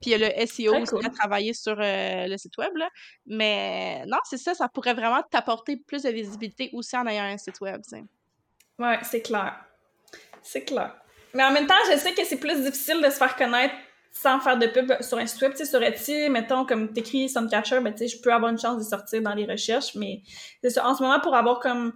Puis 0.00 0.10
il 0.10 0.18
y 0.18 0.24
a 0.24 0.28
le 0.28 0.46
SEO 0.46 0.76
aussi 0.76 1.06
à 1.06 1.10
travailler 1.10 1.52
sur 1.52 1.76
euh, 1.78 2.26
le 2.26 2.36
site 2.36 2.56
web. 2.58 2.74
Là. 2.76 2.88
Mais 3.26 4.04
non, 4.06 4.18
c'est 4.24 4.38
ça, 4.38 4.54
ça 4.54 4.68
pourrait 4.68 4.94
vraiment 4.94 5.22
t'apporter 5.30 5.76
plus 5.76 6.02
de 6.02 6.10
visibilité 6.10 6.70
aussi 6.72 6.96
en 6.96 7.06
ayant 7.06 7.24
un 7.24 7.38
site 7.38 7.60
web. 7.60 7.80
T'sais. 7.82 8.04
Ouais, 8.78 8.98
c'est 9.02 9.22
clair. 9.22 9.64
C'est 10.42 10.64
clair. 10.64 10.94
Mais 11.34 11.44
en 11.44 11.50
même 11.50 11.66
temps, 11.66 11.74
je 11.90 11.98
sais 11.98 12.14
que 12.14 12.24
c'est 12.24 12.38
plus 12.38 12.62
difficile 12.62 13.02
de 13.02 13.10
se 13.10 13.16
faire 13.16 13.36
connaître 13.36 13.74
sans 14.12 14.40
faire 14.40 14.58
de 14.58 14.66
pub 14.66 14.92
sur 15.00 15.18
un 15.18 15.26
site 15.26 15.42
web. 15.42 15.52
Tu 15.52 15.58
sais, 15.58 15.64
sur 15.66 15.82
Etsy, 15.82 16.30
mettons, 16.30 16.64
comme 16.64 16.92
t'écris 16.92 17.28
Suncatcher, 17.28 17.80
ben, 17.80 17.92
tu 17.92 17.98
sais, 17.98 18.16
je 18.16 18.20
peux 18.22 18.32
avoir 18.32 18.50
une 18.50 18.58
chance 18.58 18.78
de 18.78 18.82
sortir 18.82 19.22
dans 19.22 19.34
les 19.34 19.46
recherches, 19.46 19.94
mais 19.94 20.22
c'est 20.62 20.70
ça. 20.70 20.86
En 20.86 20.94
ce 20.94 21.02
moment, 21.02 21.20
pour 21.20 21.34
avoir 21.34 21.60
comme 21.60 21.92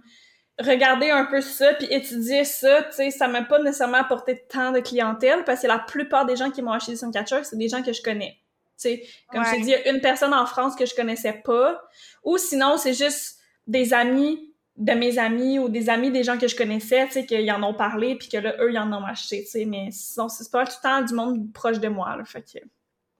regarder 0.59 1.09
un 1.09 1.25
peu 1.25 1.41
ça 1.41 1.73
puis 1.73 1.87
étudier 1.89 2.43
ça, 2.43 2.83
tu 2.83 2.93
sais, 2.93 3.11
ça 3.11 3.27
m'a 3.27 3.43
pas 3.43 3.59
nécessairement 3.59 3.97
apporté 3.97 4.43
tant 4.49 4.71
de 4.71 4.79
clientèle 4.79 5.43
parce 5.45 5.61
que 5.61 5.67
la 5.67 5.79
plupart 5.79 6.25
des 6.25 6.35
gens 6.35 6.51
qui 6.51 6.61
m'ont 6.61 6.71
acheté 6.71 6.91
des 6.91 6.97
Suncatcher, 6.97 7.43
c'est 7.43 7.57
des 7.57 7.69
gens 7.69 7.81
que 7.81 7.93
je 7.93 8.01
connais. 8.01 8.37
Tu 8.77 8.89
sais, 8.89 9.03
comme 9.31 9.43
je 9.43 9.55
il 9.55 9.65
y 9.65 9.73
a 9.73 9.89
une 9.89 10.01
personne 10.01 10.33
en 10.33 10.45
France 10.45 10.75
que 10.75 10.85
je 10.85 10.95
connaissais 10.95 11.41
pas 11.43 11.83
ou 12.23 12.37
sinon 12.37 12.77
c'est 12.77 12.93
juste 12.93 13.39
des 13.65 13.93
amis 13.93 14.53
de 14.77 14.93
mes 14.93 15.19
amis 15.19 15.59
ou 15.59 15.69
des 15.69 15.89
amis 15.89 16.11
des 16.11 16.23
gens 16.23 16.37
que 16.37 16.47
je 16.47 16.55
connaissais, 16.55 17.05
tu 17.07 17.13
sais, 17.13 17.25
qu'ils 17.25 17.51
en 17.51 17.61
ont 17.63 17.73
parlé 17.73 18.15
puis 18.15 18.27
que 18.27 18.37
là, 18.37 18.55
eux, 18.59 18.71
ils 18.71 18.79
en 18.79 18.91
ont 18.91 19.05
acheté, 19.05 19.43
tu 19.43 19.51
sais, 19.51 19.65
mais 19.65 19.89
sinon, 19.91 20.29
c'est 20.29 20.51
pas 20.51 20.65
tout 20.65 20.73
le 20.83 20.89
temps 20.89 21.01
du 21.03 21.13
monde 21.13 21.53
proche 21.53 21.79
de 21.79 21.89
moi, 21.89 22.15
là, 22.17 22.25
fait 22.25 22.41
que... 22.41 22.59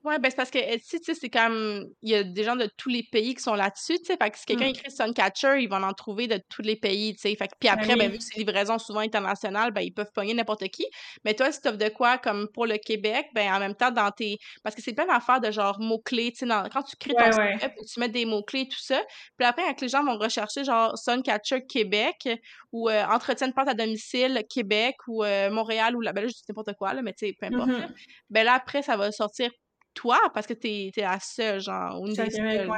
Ouais, 0.04 0.18
ben 0.18 0.28
c'est 0.28 0.36
parce 0.36 0.50
que 0.50 0.58
Etsy, 0.58 1.00
tu 1.00 1.04
sais, 1.06 1.18
c'est 1.18 1.30
comme. 1.30 1.86
Il 2.02 2.10
y 2.10 2.14
a 2.14 2.22
des 2.22 2.44
gens 2.44 2.56
de 2.56 2.68
tous 2.76 2.90
les 2.90 3.02
pays 3.02 3.34
qui 3.34 3.42
sont 3.42 3.54
là-dessus, 3.54 3.98
tu 4.00 4.04
sais. 4.04 4.18
Fait 4.18 4.30
que 4.30 4.38
si 4.38 4.44
quelqu'un 4.44 4.66
mmh. 4.66 4.68
écrit 4.68 4.90
Suncatcher, 4.90 5.62
ils 5.62 5.68
vont 5.68 5.82
en 5.82 5.94
trouver 5.94 6.26
de 6.26 6.38
tous 6.50 6.60
les 6.60 6.76
pays, 6.76 7.14
tu 7.14 7.22
sais. 7.22 7.34
Fait 7.36 7.48
que, 7.48 7.54
puis 7.58 7.70
ben 7.70 7.78
après, 7.78 7.96
ben, 7.96 8.10
vu 8.10 8.18
que 8.18 8.24
c'est 8.24 8.36
livraison 8.36 8.78
souvent 8.78 9.00
internationale, 9.00 9.72
ben, 9.72 9.80
ils 9.80 9.94
peuvent 9.94 10.12
pogner 10.14 10.34
n'importe 10.34 10.68
qui. 10.68 10.86
Mais 11.24 11.32
toi, 11.32 11.50
si 11.50 11.62
t'offres 11.62 11.78
de 11.78 11.88
quoi, 11.88 12.18
comme 12.18 12.48
pour 12.52 12.66
le 12.66 12.76
Québec, 12.76 13.28
ben, 13.34 13.50
en 13.54 13.58
même 13.58 13.74
temps, 13.74 13.90
dans 13.90 14.10
tes. 14.10 14.36
Parce 14.62 14.76
que 14.76 14.82
c'est 14.82 14.92
plein 14.92 15.06
d'affaires 15.06 15.40
de 15.40 15.50
genre 15.50 15.80
mots-clés, 15.80 16.32
tu 16.32 16.46
sais. 16.46 16.54
Quand 16.70 16.82
tu 16.82 16.96
crées 16.96 17.14
ton 17.14 17.38
ouais. 17.38 17.58
site 17.58 17.72
tu 17.90 18.00
mets 18.00 18.10
des 18.10 18.26
mots-clés 18.26 18.62
et 18.62 18.68
tout 18.68 18.80
ça. 18.80 19.00
Puis 19.38 19.46
après, 19.46 19.62
quand 19.62 19.80
les 19.80 19.88
gens 19.88 20.04
vont 20.04 20.18
rechercher 20.18 20.64
genre 20.64 20.98
Suncatcher 20.98 21.64
Québec 21.64 22.28
ou 22.72 22.90
euh, 22.90 23.04
entretien 23.06 23.48
de 23.48 23.54
porte 23.54 23.68
à 23.68 23.74
domicile 23.74 24.42
Québec 24.50 24.96
ou 25.06 25.24
euh, 25.24 25.50
Montréal 25.50 25.96
ou 25.96 26.02
là, 26.02 26.12
ben 26.12 26.22
là, 26.22 26.28
je 26.28 26.34
dis 26.34 26.42
n'importe 26.48 26.74
quoi, 26.74 26.92
là, 26.92 27.00
mais 27.00 27.14
tu 27.14 27.26
sais, 27.26 27.34
peu 27.40 27.46
importe. 27.46 27.70
Mmh 27.70 27.94
ben 28.30 28.44
là, 28.44 28.54
après, 28.54 28.82
ça 28.82 28.96
va 28.96 29.12
sortir 29.12 29.50
toi 29.94 30.18
parce 30.32 30.46
que 30.46 30.54
t'es 30.54 30.90
es 30.96 31.00
la 31.00 31.18
seule, 31.20 31.60
genre, 31.60 32.04
des 32.04 32.14
seules. 32.30 32.70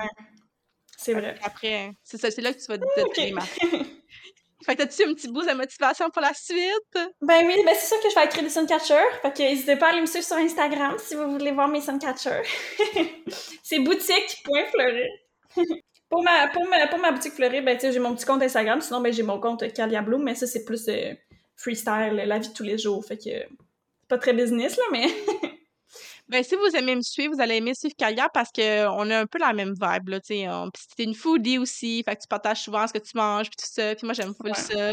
C'est 0.97 1.13
vrai. 1.13 1.37
Après, 1.43 1.91
c'est 2.03 2.19
ça, 2.19 2.31
c'est 2.31 2.41
là 2.41 2.53
que 2.53 2.59
tu 2.59 2.67
vas 2.67 2.79
te 2.79 3.01
okay. 3.01 3.35
Fait 4.65 4.75
que 4.75 4.83
t'as-tu 4.83 5.05
un 5.05 5.15
petit 5.15 5.29
boost 5.29 5.49
de 5.49 5.55
motivation 5.55 6.11
pour 6.11 6.23
la 6.23 6.33
suite? 6.35 6.99
Ben 7.21 7.47
oui, 7.47 7.55
ben 7.65 7.75
c'est 7.79 7.87
sûr 7.87 8.03
que 8.03 8.11
je 8.11 8.15
vais 8.15 8.25
écrire 8.25 8.43
des 8.43 8.49
suncatchers. 8.49 9.21
Fait 9.23 9.33
que 9.33 9.43
n'hésitez 9.43 9.77
pas 9.77 9.87
à 9.87 9.91
aller 9.91 10.01
me 10.01 10.07
suivre 10.07 10.25
sur 10.25 10.37
Instagram 10.37 10.97
si 10.99 11.15
vous 11.15 11.31
voulez 11.31 11.53
voir 11.53 11.69
mes 11.69 11.83
suncatchers. 11.83 12.43
c'est 13.63 13.79
boutique.fleury. 13.81 15.09
pour, 16.09 16.23
ma, 16.23 16.49
pour, 16.49 16.67
ma, 16.67 16.87
pour 16.89 16.99
ma 16.99 17.13
boutique 17.13 17.35
fleurie, 17.35 17.61
ben 17.61 17.79
j'ai 17.79 17.99
mon 17.99 18.17
petit 18.17 18.25
compte 18.25 18.43
Instagram. 18.43 18.81
Sinon, 18.81 19.01
ben 19.03 19.13
j'ai 19.13 19.23
mon 19.23 19.39
compte 19.39 19.73
Calia 19.73 20.03
Blue, 20.03 20.19
mais 20.19 20.35
ça, 20.35 20.47
c'est 20.47 20.65
plus 20.65 20.89
euh, 20.89 21.13
freestyle, 21.55 22.15
la 22.15 22.39
vie 22.39 22.49
de 22.49 22.55
tous 22.55 22.65
les 22.65 22.79
jours. 22.79 23.05
Fait 23.05 23.19
que 23.19 23.47
pas 24.09 24.19
très 24.19 24.33
business, 24.33 24.77
là, 24.79 24.85
mais... 24.91 25.07
Ben, 26.29 26.43
si 26.43 26.57
vous 26.57 26.77
aimez 26.77 26.97
me 26.97 27.03
suivre, 27.03 27.35
vous 27.35 27.41
allez 27.41 27.57
aimer 27.57 27.75
suivre 27.75 27.95
Kalia 27.97 28.29
parce 28.29 28.51
qu'on 28.51 29.11
a 29.11 29.19
un 29.21 29.27
peu 29.27 29.39
la 29.39 29.53
même 29.53 29.75
vibe, 29.81 30.09
là, 30.09 30.21
tu 30.21 30.35
sais. 30.35 30.49
Puis 30.75 30.83
t'es 30.97 31.05
une 31.05 31.15
foodie 31.15 31.59
aussi, 31.59 32.03
fait 32.05 32.17
que 32.17 32.23
tu 32.23 32.29
partages 32.29 32.63
souvent 32.63 32.87
ce 32.87 32.93
que 32.93 32.99
tu 32.99 33.17
manges, 33.17 33.49
puis 33.49 33.57
tout 33.57 33.71
ça. 33.71 33.95
Puis 33.95 34.07
moi, 34.07 34.13
j'aime 34.13 34.35
full 34.35 34.55
ça. 34.55 34.93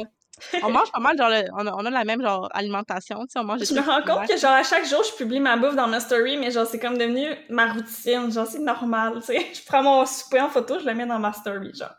On 0.63 0.71
mange 0.71 0.91
pas 0.91 0.99
mal, 0.99 1.17
genre, 1.17 1.31
on, 1.53 1.67
a, 1.67 1.73
on 1.73 1.85
a 1.85 1.89
la 1.89 2.03
même, 2.03 2.21
genre, 2.21 2.49
alimentation, 2.53 3.19
tu 3.21 3.27
sais, 3.29 3.39
on 3.39 3.43
mange 3.43 3.63
Je 3.63 3.73
me 3.73 3.81
rends 3.81 4.01
compte 4.01 4.27
que, 4.27 4.37
genre, 4.37 4.51
à 4.51 4.63
chaque 4.63 4.85
jour, 4.85 5.03
je 5.03 5.15
publie 5.15 5.39
ma 5.39 5.57
bouffe 5.57 5.75
dans 5.75 5.87
ma 5.87 5.99
story, 5.99 6.37
mais 6.37 6.51
genre, 6.51 6.65
c'est 6.65 6.79
comme 6.79 6.97
devenu 6.97 7.27
ma 7.49 7.71
routine, 7.71 8.31
genre, 8.31 8.47
c'est 8.47 8.59
normal, 8.59 9.15
tu 9.17 9.27
sais. 9.27 9.47
Je 9.53 9.63
prends 9.65 9.83
mon 9.83 10.05
souper 10.05 10.41
en 10.41 10.49
photo, 10.49 10.79
je 10.79 10.85
le 10.85 10.93
mets 10.95 11.05
dans 11.05 11.19
ma 11.19 11.33
story, 11.33 11.71
genre. 11.73 11.93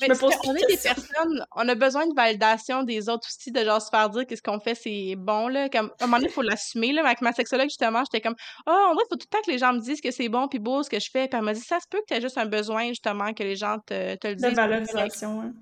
Mais 0.00 0.08
me 0.08 0.14
pose 0.16 0.34
on 0.44 0.54
est 0.54 0.66
des 0.66 0.76
personnes, 0.76 1.46
on 1.54 1.68
a 1.68 1.74
besoin 1.74 2.06
de 2.06 2.14
validation 2.14 2.82
des 2.82 3.08
autres 3.08 3.28
aussi, 3.28 3.52
de 3.52 3.62
genre 3.64 3.80
se 3.80 3.90
faire 3.90 4.08
dire 4.10 4.26
que 4.26 4.34
ce 4.34 4.42
qu'on 4.42 4.58
fait 4.58 4.74
c'est 4.74 5.14
bon, 5.16 5.48
là. 5.48 5.68
Comme, 5.68 5.92
à 6.00 6.04
un 6.04 6.06
moment 6.06 6.16
donné, 6.16 6.28
il 6.28 6.32
faut 6.32 6.42
l'assumer, 6.42 6.92
là. 6.92 7.04
Avec 7.04 7.20
ma 7.20 7.32
sexologue, 7.32 7.68
justement, 7.68 8.02
j'étais 8.04 8.20
comme, 8.20 8.36
oh, 8.66 8.70
on 8.70 8.94
dirait 8.94 9.04
qu'il 9.04 9.08
faut 9.10 9.16
tout 9.16 9.26
le 9.30 9.36
temps 9.36 9.42
que 9.44 9.50
les 9.50 9.58
gens 9.58 9.72
me 9.72 9.80
disent 9.80 10.00
que 10.00 10.10
c'est 10.10 10.28
bon 10.28 10.48
puis 10.48 10.58
beau 10.58 10.82
ce 10.82 10.90
que 10.90 10.98
je 10.98 11.10
fais. 11.10 11.28
Puis 11.28 11.38
elle 11.38 11.44
m'a 11.44 11.52
dit, 11.52 11.60
ça 11.60 11.78
se 11.78 11.86
peut 11.88 11.98
que 11.98 12.06
tu 12.08 12.14
aies 12.14 12.20
juste 12.20 12.38
un 12.38 12.46
besoin, 12.46 12.88
justement, 12.88 13.32
que 13.34 13.42
les 13.42 13.56
gens 13.56 13.78
te, 13.86 14.16
te 14.16 14.28
le 14.28 14.34
disent. 14.36 14.50
De 14.50 14.54
valorisation, 14.54 15.40
hein. 15.40 15.52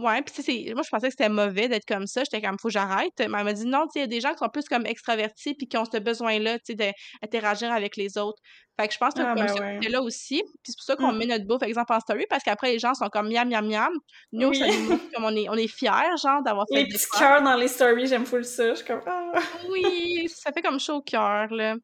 Ouais, 0.00 0.22
puis 0.22 0.34
tu 0.34 0.42
sais, 0.42 0.72
moi 0.72 0.82
je 0.82 0.88
pensais 0.88 1.08
que 1.08 1.12
c'était 1.12 1.28
mauvais 1.28 1.68
d'être 1.68 1.84
comme 1.86 2.06
ça, 2.06 2.22
j'étais 2.24 2.40
comme 2.44 2.58
faut 2.58 2.68
que 2.68 2.72
j'arrête. 2.72 3.12
Mais 3.18 3.24
elle 3.24 3.44
m'a 3.44 3.52
dit 3.52 3.66
non, 3.66 3.82
tu 3.82 3.92
sais, 3.92 3.98
il 3.98 4.02
y 4.02 4.04
a 4.04 4.06
des 4.06 4.20
gens 4.20 4.32
qui 4.32 4.38
sont 4.38 4.48
plus 4.48 4.64
comme 4.64 4.86
extravertis 4.86 5.54
puis 5.54 5.68
qui 5.68 5.76
ont 5.76 5.84
ce 5.84 5.98
besoin-là, 5.98 6.58
tu 6.58 6.74
sais, 6.78 6.94
d'interagir 7.22 7.70
avec 7.70 7.96
les 7.96 8.16
autres. 8.16 8.40
Fait 8.80 8.88
que 8.88 8.94
je 8.94 8.98
pense 8.98 9.12
que 9.12 9.20
ah, 9.20 9.34
ben 9.34 9.90
là 9.90 10.00
aussi. 10.00 10.42
Puis 10.42 10.72
c'est 10.72 10.76
pour 10.76 10.84
ça 10.84 10.96
qu'on 10.96 11.12
mmh. 11.12 11.18
met 11.18 11.26
notre 11.26 11.44
bouffe, 11.44 11.62
exemple, 11.62 11.92
en 11.92 12.00
story, 12.00 12.24
parce 12.30 12.42
qu'après 12.42 12.72
les 12.72 12.78
gens 12.78 12.94
sont 12.94 13.08
comme 13.08 13.28
miam, 13.28 13.46
miam, 13.48 13.68
miam. 13.68 13.92
Nous, 14.32 14.54
ça 14.54 14.66
nous 14.66 14.88
montre 14.88 15.04
comme 15.14 15.24
on 15.24 15.36
est, 15.36 15.48
on 15.50 15.54
est 15.54 15.68
fiers, 15.68 16.16
genre, 16.22 16.42
d'avoir 16.42 16.64
fait. 16.72 16.84
Les 16.84 16.88
petits 16.88 17.06
cœurs 17.18 17.42
dans 17.42 17.56
les 17.56 17.68
stories, 17.68 18.06
j'aime 18.06 18.24
full 18.24 18.44
ça. 18.44 18.70
Je 18.70 18.76
suis 18.76 18.86
comme. 18.86 19.02
Ah. 19.06 19.32
Oui, 19.68 20.28
ça 20.34 20.50
fait 20.52 20.62
comme 20.62 20.80
chaud 20.80 20.96
au 20.96 21.02
cœur, 21.02 21.48
là. 21.50 21.74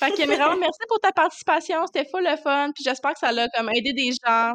Fait 0.00 0.10
que 0.10 0.26
vraiment, 0.26 0.56
merci 0.56 0.80
pour 0.88 0.98
ta 0.98 1.12
participation, 1.12 1.86
c'était 1.86 2.08
full 2.10 2.24
le 2.24 2.36
fun, 2.36 2.70
puis 2.74 2.82
j'espère 2.84 3.12
que 3.12 3.20
ça 3.20 3.30
l'a 3.30 3.46
comme 3.56 3.70
aidé 3.70 3.92
des 3.92 4.10
gens 4.26 4.54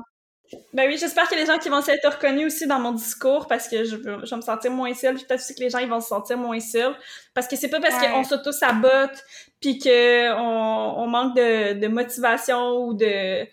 ben 0.73 0.87
oui, 0.87 0.97
j'espère 0.97 1.27
qu'il 1.27 1.37
y 1.37 1.41
a 1.41 1.45
des 1.45 1.51
gens 1.51 1.59
qui 1.59 1.69
vont 1.69 1.81
s'être 1.81 2.09
reconnus 2.09 2.47
aussi 2.47 2.67
dans 2.67 2.79
mon 2.79 2.93
discours 2.93 3.47
parce 3.47 3.67
que 3.67 3.83
je, 3.83 3.95
veux, 3.97 4.19
je 4.23 4.29
vais 4.29 4.35
me 4.35 4.41
sentir 4.41 4.71
moins 4.71 4.93
seule. 4.93 5.15
Peut-être 5.15 5.41
aussi 5.41 5.55
que 5.55 5.59
les 5.59 5.69
gens 5.69 5.79
ils 5.79 5.89
vont 5.89 5.99
se 5.99 6.07
sentir 6.07 6.37
moins 6.37 6.59
seuls. 6.59 6.95
Parce 7.33 7.47
que 7.47 7.55
c'est 7.55 7.69
pas 7.69 7.79
parce 7.81 7.95
qu'on 7.95 8.23
s'auto-sabote 8.23 9.23
puis 9.59 9.79
qu'on 9.79 9.89
on 9.89 11.07
manque 11.07 11.35
de, 11.35 11.73
de 11.73 11.87
motivation 11.87 12.77
ou 12.77 12.93
de 12.93 13.45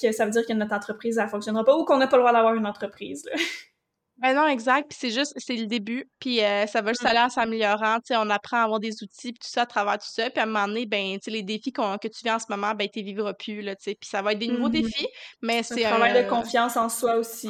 que 0.00 0.12
ça 0.12 0.26
veut 0.26 0.30
dire 0.30 0.44
que 0.46 0.52
notre 0.52 0.74
entreprise 0.74 1.16
elle 1.18 1.28
fonctionnera 1.28 1.64
pas 1.64 1.74
ou 1.74 1.84
qu'on 1.84 1.96
n'a 1.96 2.06
pas 2.06 2.16
le 2.16 2.22
droit 2.22 2.32
d'avoir 2.32 2.54
une 2.54 2.66
entreprise. 2.66 3.24
Là. 3.24 3.32
Ben 4.18 4.34
non, 4.34 4.46
exact. 4.46 4.88
Puis 4.88 4.98
c'est 4.98 5.10
juste, 5.10 5.34
c'est 5.36 5.56
le 5.56 5.66
début. 5.66 6.08
Puis 6.20 6.42
euh, 6.42 6.66
ça 6.66 6.80
va 6.80 6.92
mmh. 6.92 7.06
aller 7.06 7.18
en 7.18 7.28
s'améliorant. 7.28 7.96
Tu 7.96 8.06
sais, 8.06 8.16
on 8.16 8.30
apprend 8.30 8.58
à 8.58 8.62
avoir 8.62 8.80
des 8.80 9.02
outils, 9.02 9.32
puis 9.32 9.40
tout 9.40 9.48
ça 9.48 9.62
à 9.62 9.66
travers 9.66 9.98
tout 9.98 10.08
ça. 10.08 10.30
Puis 10.30 10.40
à 10.40 10.44
un 10.44 10.46
moment 10.46 10.66
donné, 10.66 10.86
ben, 10.86 11.14
tu 11.14 11.24
sais, 11.24 11.30
les 11.30 11.42
défis 11.42 11.72
que 11.72 12.08
tu 12.08 12.24
vis 12.24 12.30
en 12.30 12.38
ce 12.38 12.46
moment, 12.48 12.72
ben, 12.74 12.88
tu 12.88 13.02
vivras 13.02 13.34
plus, 13.34 13.60
là, 13.60 13.76
tu 13.76 13.84
sais. 13.84 13.94
Puis 13.94 14.08
ça 14.08 14.22
va 14.22 14.32
être 14.32 14.38
des 14.38 14.48
nouveaux 14.48 14.68
mmh 14.68 14.82
défis, 14.82 15.08
mais 15.42 15.62
c'est... 15.62 15.84
Un 15.84 15.90
travail 15.90 16.24
de 16.24 16.28
confiance 16.28 16.76
en 16.76 16.88
soi 16.88 17.16
aussi. 17.16 17.48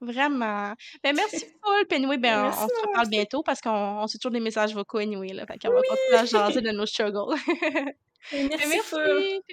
Vraiment. 0.00 0.74
Ben, 1.02 1.14
merci 1.16 1.46
Paul. 1.62 1.86
Puis 1.86 1.98
anyway, 1.98 2.18
ben, 2.18 2.46
on, 2.46 2.52
se 2.52 2.86
reparle 2.86 3.08
bientôt 3.08 3.42
parce 3.42 3.60
qu'on 3.60 4.06
se 4.06 4.18
toujours 4.18 4.32
des 4.32 4.40
messages 4.40 4.74
vocaux 4.74 4.98
anyway, 4.98 5.32
là. 5.32 5.46
Fait 5.46 5.58
qu'on 5.58 5.72
va 5.72 5.80
continuer 5.80 6.18
à 6.18 6.24
jaser 6.24 6.60
de 6.62 6.70
nos 6.70 6.86
struggles. 6.86 7.36
Merci, 8.32 8.76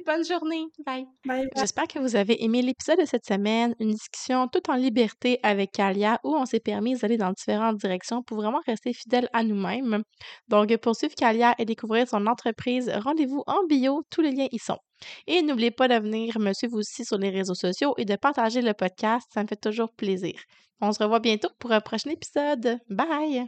bonne 0.06 0.26
journée. 0.26 0.66
Bye. 0.86 1.08
J'espère 1.56 1.88
que 1.88 2.00
vous 2.00 2.16
avez 2.16 2.44
aimé 2.44 2.62
l'épisode 2.62 3.00
de 3.00 3.06
cette 3.06 3.26
semaine, 3.26 3.76
une 3.80 3.92
discussion 3.92 4.48
toute 4.48 4.70
en 4.70 4.76
liberté 4.76 5.40
avec 5.44 5.72
Kalia 5.72 6.20
où 6.24 6.36
on 6.36 6.46
s'est 6.46 6.60
permis 6.60 6.96
d'aller 6.96 7.18
dans 7.18 7.32
différentes 7.32 7.78
directions 7.78 8.24
pour 8.24 8.38
vraiment 8.38 8.62
rester 8.66 8.94
fidèles 8.94 9.30
à 9.34 9.44
nous-mêmes. 9.44 10.04
Donc, 10.48 10.76
pour 10.78 10.96
suivre 10.96 11.16
Kalia 11.16 11.56
et 11.58 11.66
découvrir 11.66 12.08
son 12.08 12.28
entreprise, 12.28 12.92
rendez-vous 13.04 13.44
en 13.48 13.64
bio, 13.68 14.04
tous 14.10 14.22
les 14.22 14.32
liens 14.32 14.48
y 14.52 14.60
sont. 14.60 14.78
Et 15.28 15.42
n'oubliez 15.42 15.72
pas 15.72 15.88
de 15.88 15.96
venir 15.96 16.40
me 16.40 16.54
suivre 16.54 16.78
aussi 16.78 17.06
sur 17.06 17.18
les 17.18 17.30
réseaux 17.30 17.56
sociaux 17.56 17.94
et 17.98 18.06
de 18.06 18.16
partager 18.16 18.62
le 18.62 18.74
podcast, 18.74 19.28
ça 19.34 19.44
me 19.44 19.48
fait 19.48 19.56
toujours 19.56 19.92
plaisir. 19.94 20.40
On 20.82 20.92
se 20.92 21.02
revoit 21.02 21.20
bientôt 21.20 21.50
pour 21.60 21.72
un 21.72 21.82
prochain 21.82 22.12
épisode. 22.12 22.80
Bye! 22.90 23.48